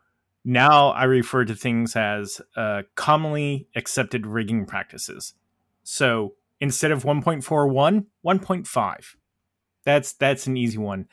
now 0.44 0.90
i 0.90 1.04
refer 1.04 1.44
to 1.44 1.54
things 1.54 1.96
as 1.96 2.40
uh, 2.56 2.82
commonly 2.94 3.68
accepted 3.76 4.26
rigging 4.26 4.64
practices 4.64 5.34
so 5.82 6.34
instead 6.64 6.90
of 6.90 7.04
1.41 7.04 8.06
1.5 8.24 9.04
that's 9.84 10.14
that's 10.14 10.46
an 10.46 10.56
easy 10.56 10.78
one 10.78 11.06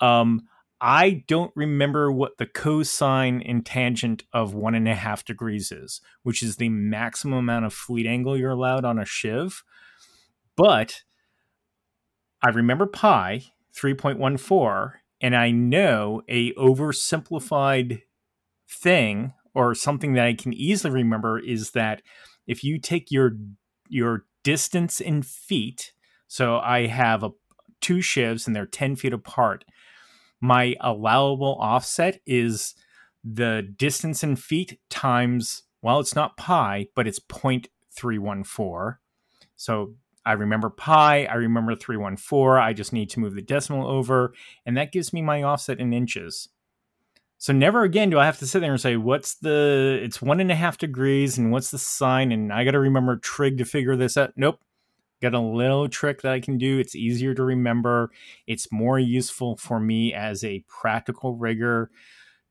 um 0.00 0.42
I 0.78 1.24
don't 1.26 1.52
remember 1.56 2.12
what 2.12 2.36
the 2.36 2.44
cosine 2.44 3.40
and 3.40 3.64
tangent 3.64 4.24
of 4.32 4.52
one 4.52 4.74
and 4.74 4.86
a 4.86 4.94
half 4.94 5.24
degrees 5.24 5.72
is, 5.72 6.02
which 6.22 6.42
is 6.42 6.56
the 6.56 6.68
maximum 6.68 7.38
amount 7.38 7.64
of 7.64 7.72
fleet 7.72 8.06
angle 8.06 8.36
you're 8.36 8.50
allowed 8.50 8.84
on 8.84 8.98
a 8.98 9.06
sheave. 9.06 9.62
But 10.54 11.02
I 12.42 12.50
remember 12.50 12.84
pi 12.84 13.44
3.14, 13.74 14.92
and 15.22 15.34
I 15.34 15.50
know 15.50 16.22
a 16.28 16.52
oversimplified 16.54 18.02
thing 18.68 19.32
or 19.54 19.74
something 19.74 20.12
that 20.12 20.26
I 20.26 20.34
can 20.34 20.52
easily 20.52 20.92
remember 20.92 21.38
is 21.38 21.70
that 21.70 22.02
if 22.46 22.62
you 22.62 22.78
take 22.78 23.10
your 23.10 23.32
your 23.88 24.26
distance 24.46 25.00
in 25.00 25.22
feet, 25.22 25.92
so 26.28 26.58
I 26.58 26.86
have 26.86 27.24
a 27.24 27.30
two 27.80 28.00
sheaves 28.00 28.46
and 28.46 28.54
they're 28.54 28.64
10 28.64 28.94
feet 28.94 29.12
apart. 29.12 29.64
My 30.40 30.76
allowable 30.80 31.56
offset 31.60 32.20
is 32.26 32.76
the 33.24 33.68
distance 33.76 34.22
in 34.22 34.36
feet 34.36 34.78
times 34.88 35.64
well 35.82 35.98
it's 35.98 36.14
not 36.14 36.36
pi 36.36 36.86
but 36.94 37.08
it's 37.08 37.18
0.314 37.18 38.98
so 39.56 39.94
i 40.24 40.30
remember 40.30 40.70
pi 40.70 41.24
i 41.24 41.34
remember 41.34 41.74
314 41.74 42.62
i 42.62 42.72
just 42.72 42.92
need 42.92 43.10
to 43.10 43.18
move 43.18 43.34
the 43.34 43.42
decimal 43.42 43.88
over 43.88 44.32
and 44.64 44.76
that 44.76 44.92
gives 44.92 45.12
me 45.12 45.22
my 45.22 45.42
offset 45.42 45.80
in 45.80 45.92
inches 45.92 46.48
so 47.38 47.52
never 47.52 47.82
again 47.82 48.10
do 48.10 48.18
i 48.18 48.24
have 48.24 48.38
to 48.38 48.46
sit 48.46 48.60
there 48.60 48.72
and 48.72 48.80
say 48.80 48.96
what's 48.96 49.34
the 49.36 49.98
it's 50.02 50.22
one 50.22 50.40
and 50.40 50.50
a 50.50 50.54
half 50.54 50.78
degrees 50.78 51.38
and 51.38 51.52
what's 51.52 51.70
the 51.70 51.78
sine 51.78 52.32
and 52.32 52.52
i 52.52 52.64
gotta 52.64 52.78
remember 52.78 53.16
trig 53.16 53.58
to 53.58 53.64
figure 53.64 53.96
this 53.96 54.16
out 54.16 54.32
nope 54.36 54.60
got 55.22 55.34
a 55.34 55.40
little 55.40 55.88
trick 55.88 56.22
that 56.22 56.32
I 56.32 56.40
can 56.40 56.58
do. 56.58 56.78
It's 56.78 56.94
easier 56.94 57.34
to 57.34 57.42
remember. 57.42 58.10
It's 58.46 58.70
more 58.70 58.98
useful 58.98 59.56
for 59.56 59.80
me 59.80 60.12
as 60.12 60.44
a 60.44 60.64
practical 60.68 61.34
rigger 61.34 61.90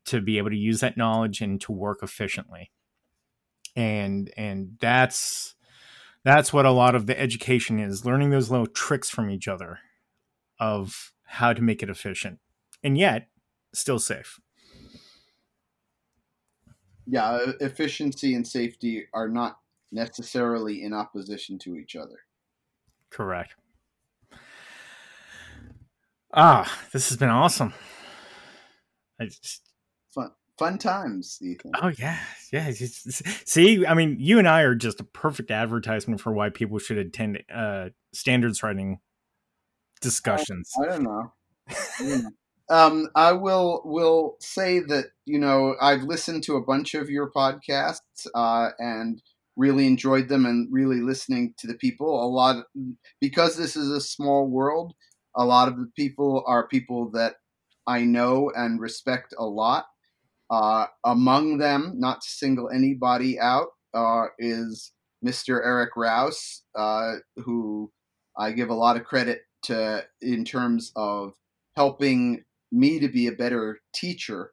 to 0.06 0.22
be 0.22 0.38
able 0.38 0.50
to 0.50 0.58
use 0.58 0.80
that 0.82 0.98
knowledge 0.98 1.42
and 1.42 1.60
to 1.62 1.72
work 1.72 2.00
efficiently. 2.02 2.72
And 3.76 4.32
and 4.38 4.78
that's 4.80 5.56
that's 6.24 6.52
what 6.52 6.66
a 6.66 6.72
lot 6.72 6.96
of 6.96 7.06
the 7.06 7.20
education 7.20 7.80
is, 7.80 8.06
learning 8.06 8.30
those 8.32 8.50
little 8.50 8.68
tricks 8.68 9.10
from 9.10 9.30
each 9.30 9.48
other 9.48 9.80
of 10.60 11.12
how 11.24 11.54
to 11.54 11.62
make 11.62 11.84
it 11.84 11.90
efficient. 11.90 12.40
And 12.84 12.98
yet 12.98 13.28
still 13.74 14.00
safe. 14.00 14.40
Yeah, 17.08 17.52
efficiency 17.60 18.34
and 18.34 18.48
safety 18.48 19.06
are 19.14 19.30
not 19.30 19.60
necessarily 19.92 20.84
in 20.84 20.94
opposition 20.94 21.60
to 21.60 21.76
each 21.78 21.96
other. 21.96 22.20
Correct. 23.10 23.56
Ah, 26.34 26.80
this 26.92 27.10
has 27.10 27.18
been 27.18 27.30
awesome. 27.30 27.74
I 29.20 29.26
just 29.26 29.62
Fun, 30.14 30.32
fun 30.58 30.78
times, 30.78 31.40
Ethan. 31.42 31.72
Oh 31.82 31.92
yeah, 31.98 32.20
yeah. 32.52 32.72
see, 32.72 33.86
I 33.86 33.94
mean, 33.94 34.18
you 34.20 34.40
and 34.40 34.48
I 34.48 34.62
are 34.62 34.76
just 34.76 35.00
a 35.00 35.04
perfect 35.04 35.52
advertisement 35.52 36.22
for 36.22 36.34
why 36.34 36.50
people 36.50 36.80
should 36.80 36.98
attend 36.98 37.44
uh, 37.54 37.90
standards 38.14 38.64
writing 38.64 39.00
discussions. 40.02 40.72
I 40.82 40.88
don't 40.88 41.04
know. 41.04 41.34
I 41.70 41.76
don't 42.00 42.24
know. 42.24 42.30
Um, 42.70 43.08
I 43.16 43.32
will 43.34 43.82
will 43.86 44.38
say 44.40 44.80
that 44.80 45.06
you 45.26 45.40
know 45.40 45.76
I've 45.82 46.04
listened 46.04 46.44
to 46.44 46.56
a 46.56 46.64
bunch 46.64 46.94
of 46.94 47.10
your 47.10 47.32
podcasts 47.32 48.28
uh, 48.34 48.70
and 48.80 49.22
really 49.56 49.88
enjoyed 49.88 50.28
them 50.28 50.46
and 50.46 50.72
really 50.72 51.02
listening 51.02 51.54
to 51.58 51.68
the 51.68 51.76
people. 51.76 52.24
A 52.24 52.28
lot 52.28 52.66
because 53.22 53.56
this 53.56 53.76
is 53.76 53.90
a 53.90 54.02
small 54.02 54.48
world. 54.48 54.94
A 55.36 55.46
lot 55.46 55.68
of 55.68 55.78
the 55.78 55.90
people 55.96 56.44
are 56.48 56.68
people 56.68 57.12
that 57.12 57.36
I 57.88 58.04
know 58.04 58.52
and 58.56 58.80
respect 58.80 59.34
a 59.38 59.46
lot. 59.46 59.86
Uh, 60.50 60.86
among 61.04 61.58
them, 61.58 61.94
not 61.98 62.22
to 62.22 62.30
single 62.30 62.70
anybody 62.70 63.40
out, 63.40 63.70
uh, 63.94 64.26
is 64.38 64.92
Mr. 65.26 65.60
Eric 65.64 65.96
Rouse, 65.96 66.64
uh, 66.76 67.14
who 67.38 67.92
I 68.38 68.52
give 68.52 68.70
a 68.70 68.76
lot 68.76 68.98
of 68.98 69.06
credit 69.06 69.42
to 69.64 70.06
in 70.22 70.46
terms 70.46 70.92
of 70.96 71.34
helping 71.76 72.44
me 72.76 73.00
to 73.00 73.08
be 73.08 73.28
a 73.28 73.32
better 73.32 73.80
teacher. 73.94 74.52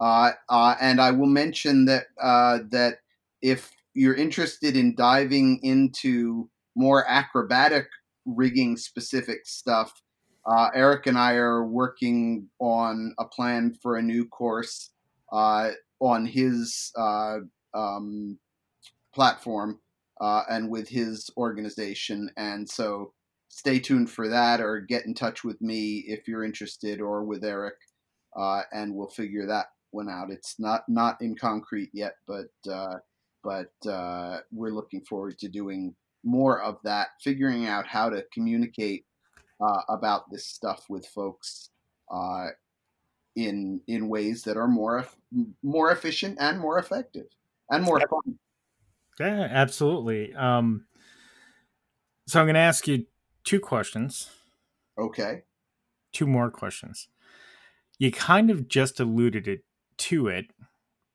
Uh, 0.00 0.32
uh, 0.48 0.74
and 0.80 1.00
I 1.00 1.10
will 1.10 1.26
mention 1.26 1.86
that 1.86 2.06
uh, 2.20 2.58
that 2.70 2.98
if 3.42 3.70
you're 3.94 4.14
interested 4.14 4.76
in 4.76 4.94
diving 4.94 5.60
into 5.62 6.50
more 6.74 7.08
acrobatic 7.08 7.86
rigging 8.26 8.76
specific 8.76 9.46
stuff, 9.46 10.02
uh, 10.46 10.68
Eric 10.74 11.06
and 11.06 11.18
I 11.18 11.34
are 11.34 11.64
working 11.64 12.48
on 12.58 13.14
a 13.18 13.24
plan 13.24 13.74
for 13.80 13.96
a 13.96 14.02
new 14.02 14.26
course 14.26 14.90
uh, 15.32 15.70
on 16.00 16.26
his 16.26 16.92
uh, 16.96 17.38
um, 17.72 18.38
platform 19.14 19.80
and 20.20 20.68
with 20.68 20.88
his 20.88 21.30
organization. 21.36 22.30
And 22.36 22.68
so 22.68 23.12
stay 23.54 23.78
tuned 23.78 24.10
for 24.10 24.28
that 24.28 24.60
or 24.60 24.80
get 24.80 25.06
in 25.06 25.14
touch 25.14 25.44
with 25.44 25.60
me 25.62 26.04
if 26.08 26.26
you're 26.26 26.42
interested 26.42 27.00
or 27.00 27.22
with 27.22 27.44
Eric, 27.44 27.76
uh, 28.36 28.62
and 28.72 28.92
we'll 28.92 29.06
figure 29.06 29.46
that 29.46 29.66
one 29.92 30.08
out. 30.08 30.32
It's 30.32 30.58
not 30.58 30.82
not 30.88 31.22
in 31.22 31.36
concrete 31.36 31.90
yet, 31.92 32.16
but 32.26 32.50
uh, 32.68 32.96
but 33.44 33.70
uh, 33.88 34.38
we're 34.50 34.74
looking 34.74 35.02
forward 35.02 35.38
to 35.38 35.48
doing 35.48 35.94
more 36.24 36.60
of 36.60 36.78
that, 36.82 37.10
figuring 37.22 37.66
out 37.66 37.86
how 37.86 38.10
to 38.10 38.24
communicate 38.32 39.04
uh, 39.60 39.82
about 39.88 40.32
this 40.32 40.46
stuff 40.46 40.86
with 40.88 41.06
folks 41.06 41.70
uh, 42.12 42.46
in 43.36 43.80
in 43.86 44.08
ways 44.08 44.42
that 44.42 44.56
are 44.56 44.66
more 44.66 45.06
more 45.62 45.92
efficient 45.92 46.38
and 46.40 46.58
more 46.58 46.80
effective 46.80 47.26
and 47.70 47.84
more 47.84 48.00
fun. 48.00 48.36
Yeah, 49.20 49.46
absolutely. 49.48 50.34
Um, 50.34 50.86
so 52.26 52.40
I'm 52.40 52.46
going 52.46 52.54
to 52.54 52.60
ask 52.60 52.88
you 52.88 53.06
two 53.44 53.60
questions, 53.60 54.30
Okay. 54.98 55.42
two 56.12 56.26
more 56.26 56.50
questions. 56.50 57.08
You 57.98 58.10
kind 58.10 58.50
of 58.50 58.68
just 58.68 58.98
alluded 59.00 59.46
it 59.46 59.64
to 59.98 60.28
it, 60.28 60.46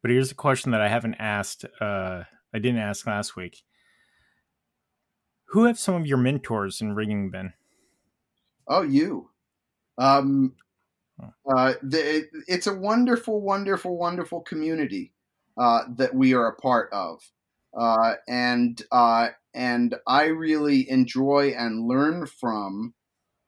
but 0.01 0.11
here's 0.11 0.31
a 0.31 0.35
question 0.35 0.71
that 0.71 0.81
I 0.81 0.87
haven't 0.87 1.15
asked. 1.15 1.65
Uh, 1.81 2.23
I 2.53 2.59
didn't 2.59 2.79
ask 2.79 3.05
last 3.05 3.35
week. 3.35 3.63
Who 5.45 5.65
have 5.65 5.79
some 5.79 5.95
of 5.95 6.05
your 6.07 6.17
mentors 6.17 6.79
in 6.79 6.95
rigging 6.95 7.31
been? 7.31 7.53
Oh, 8.67 8.83
you. 8.83 9.29
Um, 9.97 10.55
uh, 11.53 11.73
the, 11.81 12.17
it, 12.17 12.29
it's 12.47 12.67
a 12.67 12.73
wonderful, 12.73 13.41
wonderful, 13.41 13.97
wonderful 13.97 14.41
community 14.41 15.11
uh, 15.57 15.81
that 15.97 16.13
we 16.13 16.33
are 16.33 16.47
a 16.47 16.55
part 16.55 16.89
of, 16.93 17.29
uh, 17.77 18.15
and 18.27 18.81
uh, 18.91 19.29
and 19.53 19.95
I 20.07 20.25
really 20.25 20.89
enjoy 20.89 21.53
and 21.57 21.87
learn 21.87 22.27
from 22.27 22.93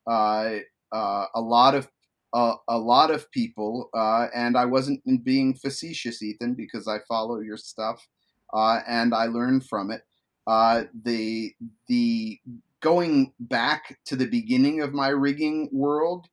uh, 0.10 0.58
uh, 0.92 1.26
a 1.34 1.42
lot 1.42 1.76
of 1.76 1.90
a 2.34 2.78
lot 2.78 3.12
of 3.12 3.30
people. 3.32 3.90
Uh, 3.94 4.28
and 4.34 4.58
I 4.58 4.66
wasn't 4.66 5.02
being 5.24 5.54
facetious, 5.54 6.24
Ethan, 6.24 6.54
because 6.56 6.88
I 6.88 7.00
follow 7.08 7.40
your 7.40 7.58
stuff 7.58 8.08
uh, 8.54 8.80
and 8.88 9.14
I 9.14 9.26
learn 9.26 9.62
from 9.62 9.92
it. 9.92 10.04
The 10.48 11.54
the 11.88 12.40
going 12.82 13.34
back 13.40 14.00
to 14.06 14.16
the 14.16 14.28
beginning 14.28 14.82
of 14.82 14.94
my 14.94 15.10
rigging 15.10 15.70
world, 15.72 16.28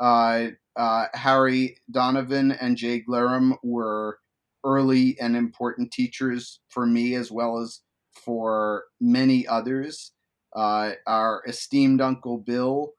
Harry 0.00 1.76
Donovan 1.90 2.52
and 2.52 2.76
Jay 2.76 3.00
Glerum 3.00 3.56
were 3.62 4.18
early 4.64 5.18
and 5.20 5.36
important 5.36 5.92
teachers 5.92 6.60
for 6.68 6.86
me 6.86 7.14
as 7.14 7.30
well 7.30 7.58
as 7.58 7.80
for 8.12 8.84
many 9.00 9.46
others. 9.46 10.12
Uh, 10.54 10.92
our 11.06 11.42
esteemed 11.46 12.00
Uncle 12.00 12.38
Bill 12.38 12.92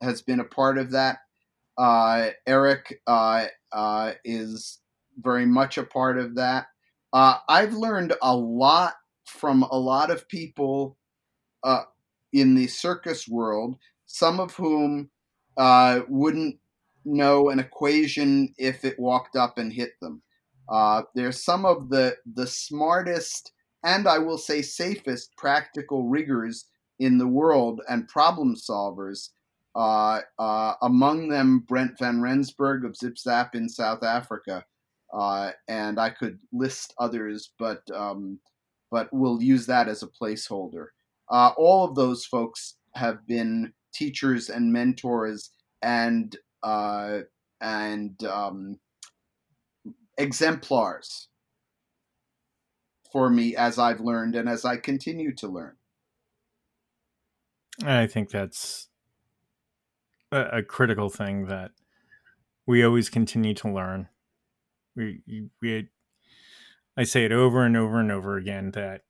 has 0.00 0.22
been 0.22 0.40
a 0.40 0.44
part 0.44 0.78
of 0.78 0.90
that. 0.92 1.18
Uh, 1.76 2.30
Eric 2.46 3.00
uh, 3.06 3.46
uh, 3.72 4.12
is 4.24 4.80
very 5.18 5.46
much 5.46 5.76
a 5.78 5.84
part 5.84 6.18
of 6.18 6.36
that. 6.36 6.66
Uh, 7.12 7.38
I've 7.48 7.74
learned 7.74 8.14
a 8.22 8.34
lot 8.34 8.94
from 9.26 9.62
a 9.62 9.76
lot 9.76 10.10
of 10.10 10.28
people 10.28 10.96
uh, 11.62 11.82
in 12.32 12.54
the 12.54 12.66
circus 12.66 13.28
world, 13.28 13.76
some 14.06 14.40
of 14.40 14.54
whom 14.54 15.10
wouldn't 15.56 16.58
know 17.04 17.50
an 17.50 17.58
equation 17.58 18.54
if 18.58 18.84
it 18.84 18.98
walked 18.98 19.36
up 19.36 19.58
and 19.58 19.72
hit 19.72 19.92
them. 20.00 20.22
Uh, 20.68 21.02
they're 21.14 21.32
some 21.32 21.64
of 21.64 21.90
the 21.90 22.16
the 22.34 22.46
smartest 22.46 23.52
and 23.84 24.08
I 24.08 24.18
will 24.18 24.38
say 24.38 24.62
safest 24.62 25.36
practical 25.36 26.08
riggers 26.08 26.64
in 26.98 27.18
the 27.18 27.28
world 27.28 27.82
and 27.88 28.08
problem 28.08 28.56
solvers. 28.56 29.28
Uh, 29.76 30.20
uh, 30.38 30.74
among 30.82 31.28
them, 31.28 31.64
Brent 31.68 31.98
Van 31.98 32.22
Rensburg 32.22 32.84
of 32.84 32.96
Zip 32.96 33.18
Zap 33.18 33.54
in 33.54 33.68
South 33.68 34.02
Africa, 34.02 34.64
uh, 35.12 35.50
and 35.68 35.98
I 36.00 36.10
could 36.10 36.38
list 36.52 36.94
others, 36.98 37.52
but 37.58 37.82
um, 37.92 38.38
but 38.90 39.08
we'll 39.12 39.42
use 39.42 39.66
that 39.66 39.88
as 39.88 40.02
a 40.02 40.08
placeholder. 40.08 40.86
Uh, 41.30 41.50
all 41.56 41.84
of 41.84 41.96
those 41.96 42.24
folks 42.24 42.76
have 42.94 43.26
been 43.26 43.72
teachers 43.92 44.48
and 44.48 44.72
mentors 44.72 45.50
and 45.82 46.36
uh, 46.62 47.20
and 47.60 48.22
um, 48.24 48.78
exemplars 50.16 51.28
for 53.12 53.30
me 53.30 53.54
as 53.54 53.78
I've 53.78 54.00
learned 54.00 54.34
and 54.34 54.48
as 54.48 54.64
I 54.64 54.76
continue 54.76 55.34
to 55.36 55.48
learn. 55.48 55.76
I 57.84 58.06
think 58.06 58.30
that's 58.30 58.88
a, 60.32 60.58
a 60.58 60.62
critical 60.62 61.08
thing 61.08 61.46
that 61.46 61.72
we 62.66 62.84
always 62.84 63.08
continue 63.08 63.54
to 63.54 63.68
learn. 63.72 64.08
We, 64.96 65.20
we, 65.60 65.88
I 66.96 67.04
say 67.04 67.24
it 67.24 67.32
over 67.32 67.64
and 67.64 67.76
over 67.76 68.00
and 68.00 68.10
over 68.10 68.36
again 68.36 68.70
that 68.72 69.02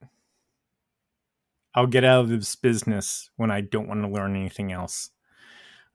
I'll 1.74 1.86
get 1.86 2.04
out 2.04 2.24
of 2.24 2.28
this 2.28 2.54
business 2.56 3.30
when 3.36 3.50
I 3.50 3.60
don't 3.60 3.88
want 3.88 4.02
to 4.02 4.08
learn 4.08 4.36
anything 4.36 4.72
else. 4.72 5.10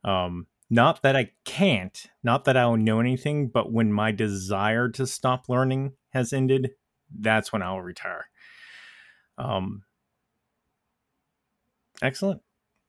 Um, 0.03 0.47
not 0.69 1.01
that 1.01 1.15
I 1.15 1.31
can't, 1.45 2.05
not 2.23 2.45
that 2.45 2.55
I 2.55 2.61
don't 2.61 2.83
know 2.83 2.99
anything, 2.99 3.47
but 3.47 3.71
when 3.71 3.91
my 3.91 4.11
desire 4.11 4.89
to 4.89 5.07
stop 5.07 5.49
learning 5.49 5.93
has 6.11 6.31
ended, 6.31 6.71
that's 7.17 7.51
when 7.51 7.61
I'll 7.63 7.81
retire. 7.81 8.29
Um, 9.37 9.83
excellent. 12.01 12.41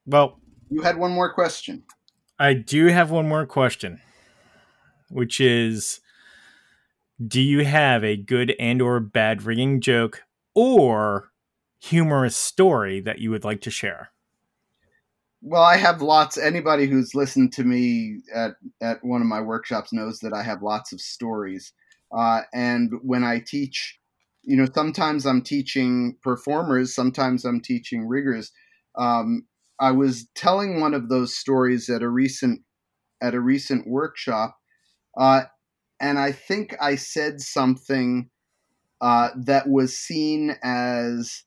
Well, 0.06 0.40
You 0.68 0.82
had 0.82 0.98
one 0.98 1.12
more 1.12 1.32
question. 1.32 1.84
I 2.38 2.54
do 2.54 2.86
have 2.86 3.10
one 3.10 3.28
more 3.28 3.46
question, 3.46 4.00
which 5.08 5.40
is 5.40 6.00
do 7.24 7.40
you 7.40 7.64
have 7.64 8.02
a 8.02 8.16
good 8.16 8.54
and 8.58 8.80
or 8.80 8.98
bad 8.98 9.42
rigging 9.42 9.80
joke 9.80 10.22
or 10.54 11.30
humorous 11.78 12.36
story 12.36 13.00
that 13.00 13.18
you 13.18 13.30
would 13.30 13.44
like 13.44 13.60
to 13.62 13.70
share? 13.70 14.10
Well, 15.42 15.62
I 15.62 15.76
have 15.76 16.02
lots. 16.02 16.36
Anybody 16.36 16.86
who's 16.86 17.14
listened 17.14 17.52
to 17.54 17.64
me 17.64 18.20
at, 18.34 18.52
at 18.82 19.02
one 19.02 19.22
of 19.22 19.26
my 19.26 19.40
workshops 19.40 19.92
knows 19.92 20.18
that 20.20 20.34
I 20.34 20.42
have 20.42 20.62
lots 20.62 20.92
of 20.92 21.00
stories. 21.00 21.72
Uh, 22.12 22.42
and 22.52 22.92
when 23.02 23.24
I 23.24 23.40
teach, 23.40 23.98
you 24.42 24.56
know, 24.56 24.66
sometimes 24.74 25.24
I'm 25.26 25.42
teaching 25.42 26.16
performers, 26.22 26.94
sometimes 26.94 27.44
I'm 27.44 27.60
teaching 27.60 28.06
riggers. 28.06 28.52
Um, 28.98 29.46
I 29.78 29.92
was 29.92 30.28
telling 30.34 30.80
one 30.80 30.92
of 30.92 31.08
those 31.08 31.34
stories 31.34 31.88
at 31.88 32.02
a 32.02 32.08
recent 32.08 32.62
at 33.22 33.34
a 33.34 33.40
recent 33.40 33.86
workshop, 33.86 34.56
uh, 35.18 35.42
and 36.00 36.18
I 36.18 36.32
think 36.32 36.76
I 36.80 36.96
said 36.96 37.40
something 37.40 38.30
uh, 39.00 39.30
that 39.36 39.68
was 39.68 39.98
seen 39.98 40.56
as, 40.62 41.44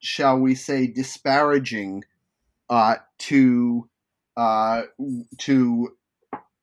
shall 0.00 0.38
we 0.38 0.54
say, 0.54 0.86
disparaging 0.86 2.04
uh, 2.70 2.96
to 3.18 3.88
uh, 4.36 4.82
to 5.38 5.96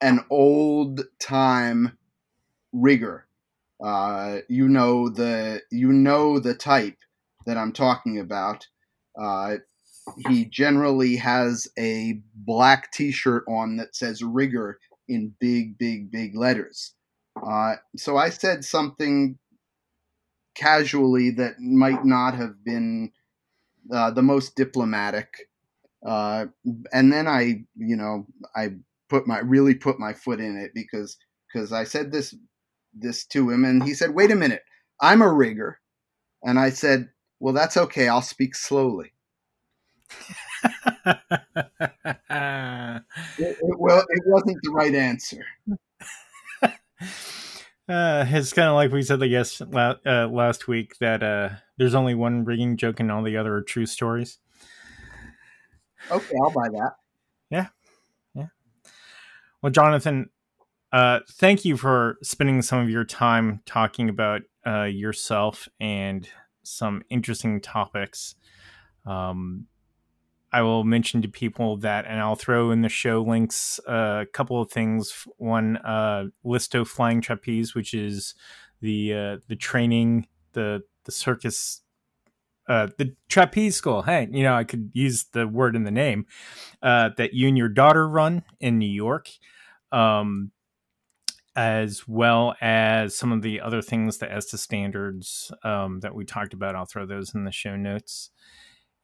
an 0.02 0.26
old 0.30 1.02
time 1.20 1.98
rigger. 2.74 3.28
Uh, 3.84 4.40
you 4.48 4.68
know 4.68 5.10
the 5.10 5.62
you 5.72 5.92
know 5.92 6.40
the 6.40 6.54
type 6.54 6.98
that 7.46 7.58
I'm 7.58 7.74
talking 7.74 8.20
about. 8.20 8.68
Uh, 9.20 9.58
he 10.28 10.46
generally 10.46 11.16
has 11.16 11.68
a 11.78 12.22
black 12.36 12.92
T-shirt 12.92 13.44
on 13.48 13.78
that 13.78 13.96
says 13.96 14.24
"rigger" 14.24 14.80
in 15.08 15.34
big, 15.40 15.78
big, 15.78 16.12
big 16.12 16.36
letters. 16.36 16.94
Uh, 17.46 17.76
so 17.98 18.18
I 18.18 18.30
said 18.30 18.64
something 18.64 19.38
casually 20.56 21.32
that 21.32 21.60
might 21.60 22.06
not 22.06 22.36
have 22.36 22.64
been 22.64 23.12
uh, 23.92 24.12
the 24.12 24.22
most 24.22 24.56
diplomatic 24.56 25.28
uh, 26.06 26.46
and 26.94 27.12
then 27.12 27.28
I, 27.28 27.64
you 27.76 27.96
know, 27.96 28.28
I 28.56 28.76
put 29.10 29.28
my 29.28 29.40
really 29.40 29.76
put 29.76 30.00
my 30.00 30.14
foot 30.14 30.40
in 30.40 30.58
it 30.58 30.72
because 30.74 31.18
because 31.52 31.72
I 31.72 31.84
said 31.84 32.12
this 32.12 32.36
this 32.94 33.26
to 33.28 33.50
him, 33.50 33.66
and 33.66 33.84
he 33.84 33.94
said, 33.94 34.14
"Wait 34.14 34.32
a 34.32 34.36
minute, 34.36 34.64
I'm 35.02 35.22
a 35.22 35.32
rigger," 35.32 35.80
and 36.44 36.60
I 36.60 36.70
said, 36.70 37.10
"Well, 37.40 37.54
that's 37.54 37.78
okay. 37.78 38.08
I'll 38.08 38.22
speak 38.22 38.56
slowly." 38.56 39.14
It, 43.38 43.58
it, 43.62 43.80
well, 43.80 44.04
it 44.10 44.24
wasn't 44.26 44.58
the 44.62 44.72
right 44.72 44.94
answer. 44.94 45.44
Uh, 47.88 48.26
it's 48.28 48.52
kind 48.52 48.68
of 48.68 48.74
like 48.74 48.92
we 48.92 49.04
said, 49.04 49.22
I 49.22 49.28
guess, 49.28 49.62
la- 49.62 49.98
uh, 50.08 50.28
last 50.28 50.68
week 50.68 50.98
that 51.02 51.22
uh, 51.22 51.50
there's 51.78 51.94
only 51.94 52.16
one 52.16 52.44
rigging 52.44 52.78
joke 52.78 53.00
and 53.00 53.12
all 53.12 53.22
the 53.22 53.38
other 53.38 53.54
are 53.56 53.62
true 53.62 53.86
stories. 53.86 54.40
Okay, 56.12 56.36
I'll 56.42 56.52
buy 56.52 56.70
that. 56.70 56.92
Yeah. 57.50 57.68
Yeah. 58.34 58.48
Well, 59.62 59.72
Jonathan, 59.72 60.30
uh, 60.92 61.20
thank 61.32 61.66
you 61.66 61.78
for 61.78 62.18
spending 62.22 62.62
some 62.62 62.80
of 62.80 62.90
your 62.90 63.04
time 63.04 63.62
talking 63.66 64.10
about 64.10 64.42
uh, 64.66 64.84
yourself 64.84 65.68
and 65.80 66.28
some 66.64 67.04
interesting 67.10 67.62
topics. 67.62 68.36
Um, 69.06 69.68
I 70.52 70.62
will 70.62 70.86
mention 70.86 71.22
to 71.22 71.28
people 71.28 71.78
that, 71.78 72.06
and 72.06 72.20
I'll 72.20 72.38
throw 72.38 72.72
in 72.72 72.82
the 72.82 72.90
show 72.90 73.22
links 73.22 73.80
uh, 73.90 74.22
a 74.22 74.26
couple 74.26 74.62
of 74.62 74.72
things. 74.72 75.28
One, 75.38 75.78
uh, 75.78 76.26
Listo 76.46 76.88
Flying 76.88 77.20
Trapeze, 77.20 77.76
which 77.76 77.94
is 77.94 78.36
the 78.80 79.14
uh, 79.14 79.38
the 79.48 79.58
training, 79.58 80.28
the 80.54 80.84
the 81.04 81.12
circus, 81.12 81.82
uh, 82.68 82.88
the 82.98 83.16
trapeze 83.30 83.76
school. 83.76 84.02
Hey, 84.02 84.28
you 84.32 84.44
know, 84.44 84.56
I 84.56 84.64
could 84.64 84.92
use 84.94 85.26
the 85.34 85.48
word 85.48 85.76
in 85.76 85.84
the 85.84 85.92
name 85.92 86.26
uh, 86.82 87.10
that 87.18 87.34
you 87.34 87.48
and 87.48 87.58
your 87.58 87.70
daughter 87.70 88.08
run 88.08 88.44
in 88.60 88.80
New 88.80 88.90
York. 88.90 89.30
Um, 89.92 90.52
as 91.56 92.06
well 92.06 92.54
as 92.60 93.18
some 93.18 93.32
of 93.32 93.42
the 93.42 93.62
other 93.62 93.82
things, 93.82 94.18
the 94.18 94.30
ESTA 94.32 94.58
standards 94.58 95.54
um, 95.64 96.02
that 96.02 96.14
we 96.14 96.26
talked 96.26 96.54
about. 96.54 96.76
I'll 96.76 96.86
throw 96.86 97.06
those 97.06 97.34
in 97.34 97.46
the 97.46 97.52
show 97.52 97.78
notes 97.78 98.30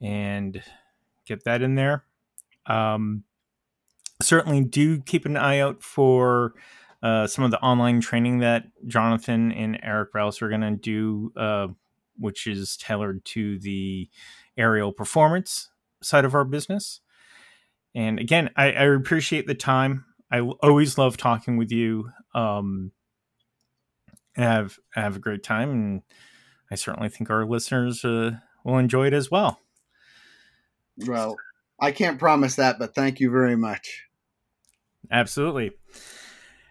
and 0.02 0.62
get 1.26 1.46
that 1.46 1.62
in 1.62 1.76
there. 1.76 2.04
Um, 2.66 3.24
certainly 4.22 4.64
do 4.64 5.02
keep 5.02 5.26
an 5.26 5.38
eye 5.38 5.60
out 5.60 5.82
for 5.82 6.54
uh, 7.02 7.26
some 7.26 7.44
of 7.44 7.52
the 7.52 7.60
online 7.62 8.02
training 8.02 8.40
that 8.40 8.66
Jonathan 8.86 9.52
and 9.52 9.80
Eric 9.82 10.14
Rouse 10.14 10.42
are 10.42 10.50
going 10.50 10.62
to 10.62 10.76
do, 10.76 11.32
uh, 11.36 11.68
which 12.22 12.48
is 12.48 12.78
tailored 12.78 13.26
to 13.26 13.60
the 13.60 14.10
aerial 14.58 14.92
performance 14.92 15.70
side 16.02 16.26
of 16.26 16.36
our 16.36 16.46
business. 16.46 17.02
And 17.94 18.20
again, 18.20 18.50
I, 18.56 18.72
I 18.72 18.86
appreciate 18.86 19.48
the 19.48 19.56
time. 19.56 20.06
I 20.32 20.40
always 20.40 20.98
love 20.98 21.18
talking 21.18 21.58
with 21.58 21.72
you. 21.72 22.10
Um, 22.34 22.92
have 24.36 24.78
have 24.94 25.18
a 25.18 25.20
great 25.20 25.44
time, 25.44 25.72
and 25.72 26.02
I 26.72 26.76
certainly 26.76 27.10
think 27.10 27.30
our 27.30 27.46
listeners 27.46 28.06
uh, 28.06 28.32
will 28.64 28.78
enjoy 28.78 29.08
it 29.08 29.14
as 29.14 29.30
well. 29.30 29.60
Well, 31.06 31.36
I 31.82 31.92
can't 31.92 32.20
promise 32.20 32.56
that, 32.56 32.80
but 32.80 32.96
thank 32.96 33.20
you 33.20 33.30
very 33.30 33.58
much. 33.58 34.06
Absolutely. 35.12 35.72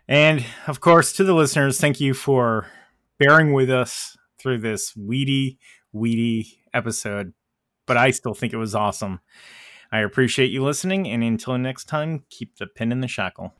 And 0.08 0.44
of 0.66 0.80
course, 0.80 1.12
to 1.14 1.24
the 1.24 1.34
listeners, 1.34 1.78
thank 1.78 2.00
you 2.00 2.14
for 2.14 2.66
bearing 3.18 3.52
with 3.52 3.70
us 3.70 4.16
through 4.40 4.58
this 4.58 4.96
weedy, 4.96 5.58
weedy 5.92 6.58
episode. 6.72 7.32
But 7.86 7.96
I 7.96 8.10
still 8.10 8.34
think 8.34 8.52
it 8.52 8.58
was 8.58 8.74
awesome. 8.74 9.20
I 9.92 10.00
appreciate 10.00 10.50
you 10.50 10.62
listening, 10.62 11.08
and 11.08 11.24
until 11.24 11.58
next 11.58 11.86
time, 11.86 12.24
keep 12.30 12.56
the 12.56 12.66
pin 12.66 12.92
in 12.92 13.00
the 13.00 13.08
shackle. 13.08 13.54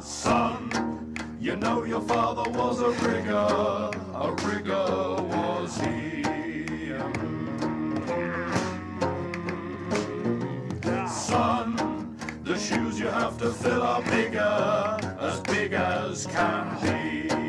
Son, 0.00 1.14
you 1.38 1.56
know 1.56 1.84
your 1.84 2.00
father 2.00 2.50
was 2.50 2.80
a 2.80 2.90
rigger, 3.06 3.34
a 3.34 4.32
rigger 4.46 5.22
was 5.22 5.78
he. 5.80 6.24
Son, 11.06 12.16
the 12.44 12.58
shoes 12.58 12.98
you 12.98 13.06
have 13.06 13.36
to 13.38 13.50
fill 13.50 13.82
are 13.82 14.02
bigger, 14.02 14.98
as 15.20 15.40
big 15.40 15.72
as 15.72 16.26
can 16.26 16.78
be. 16.80 17.43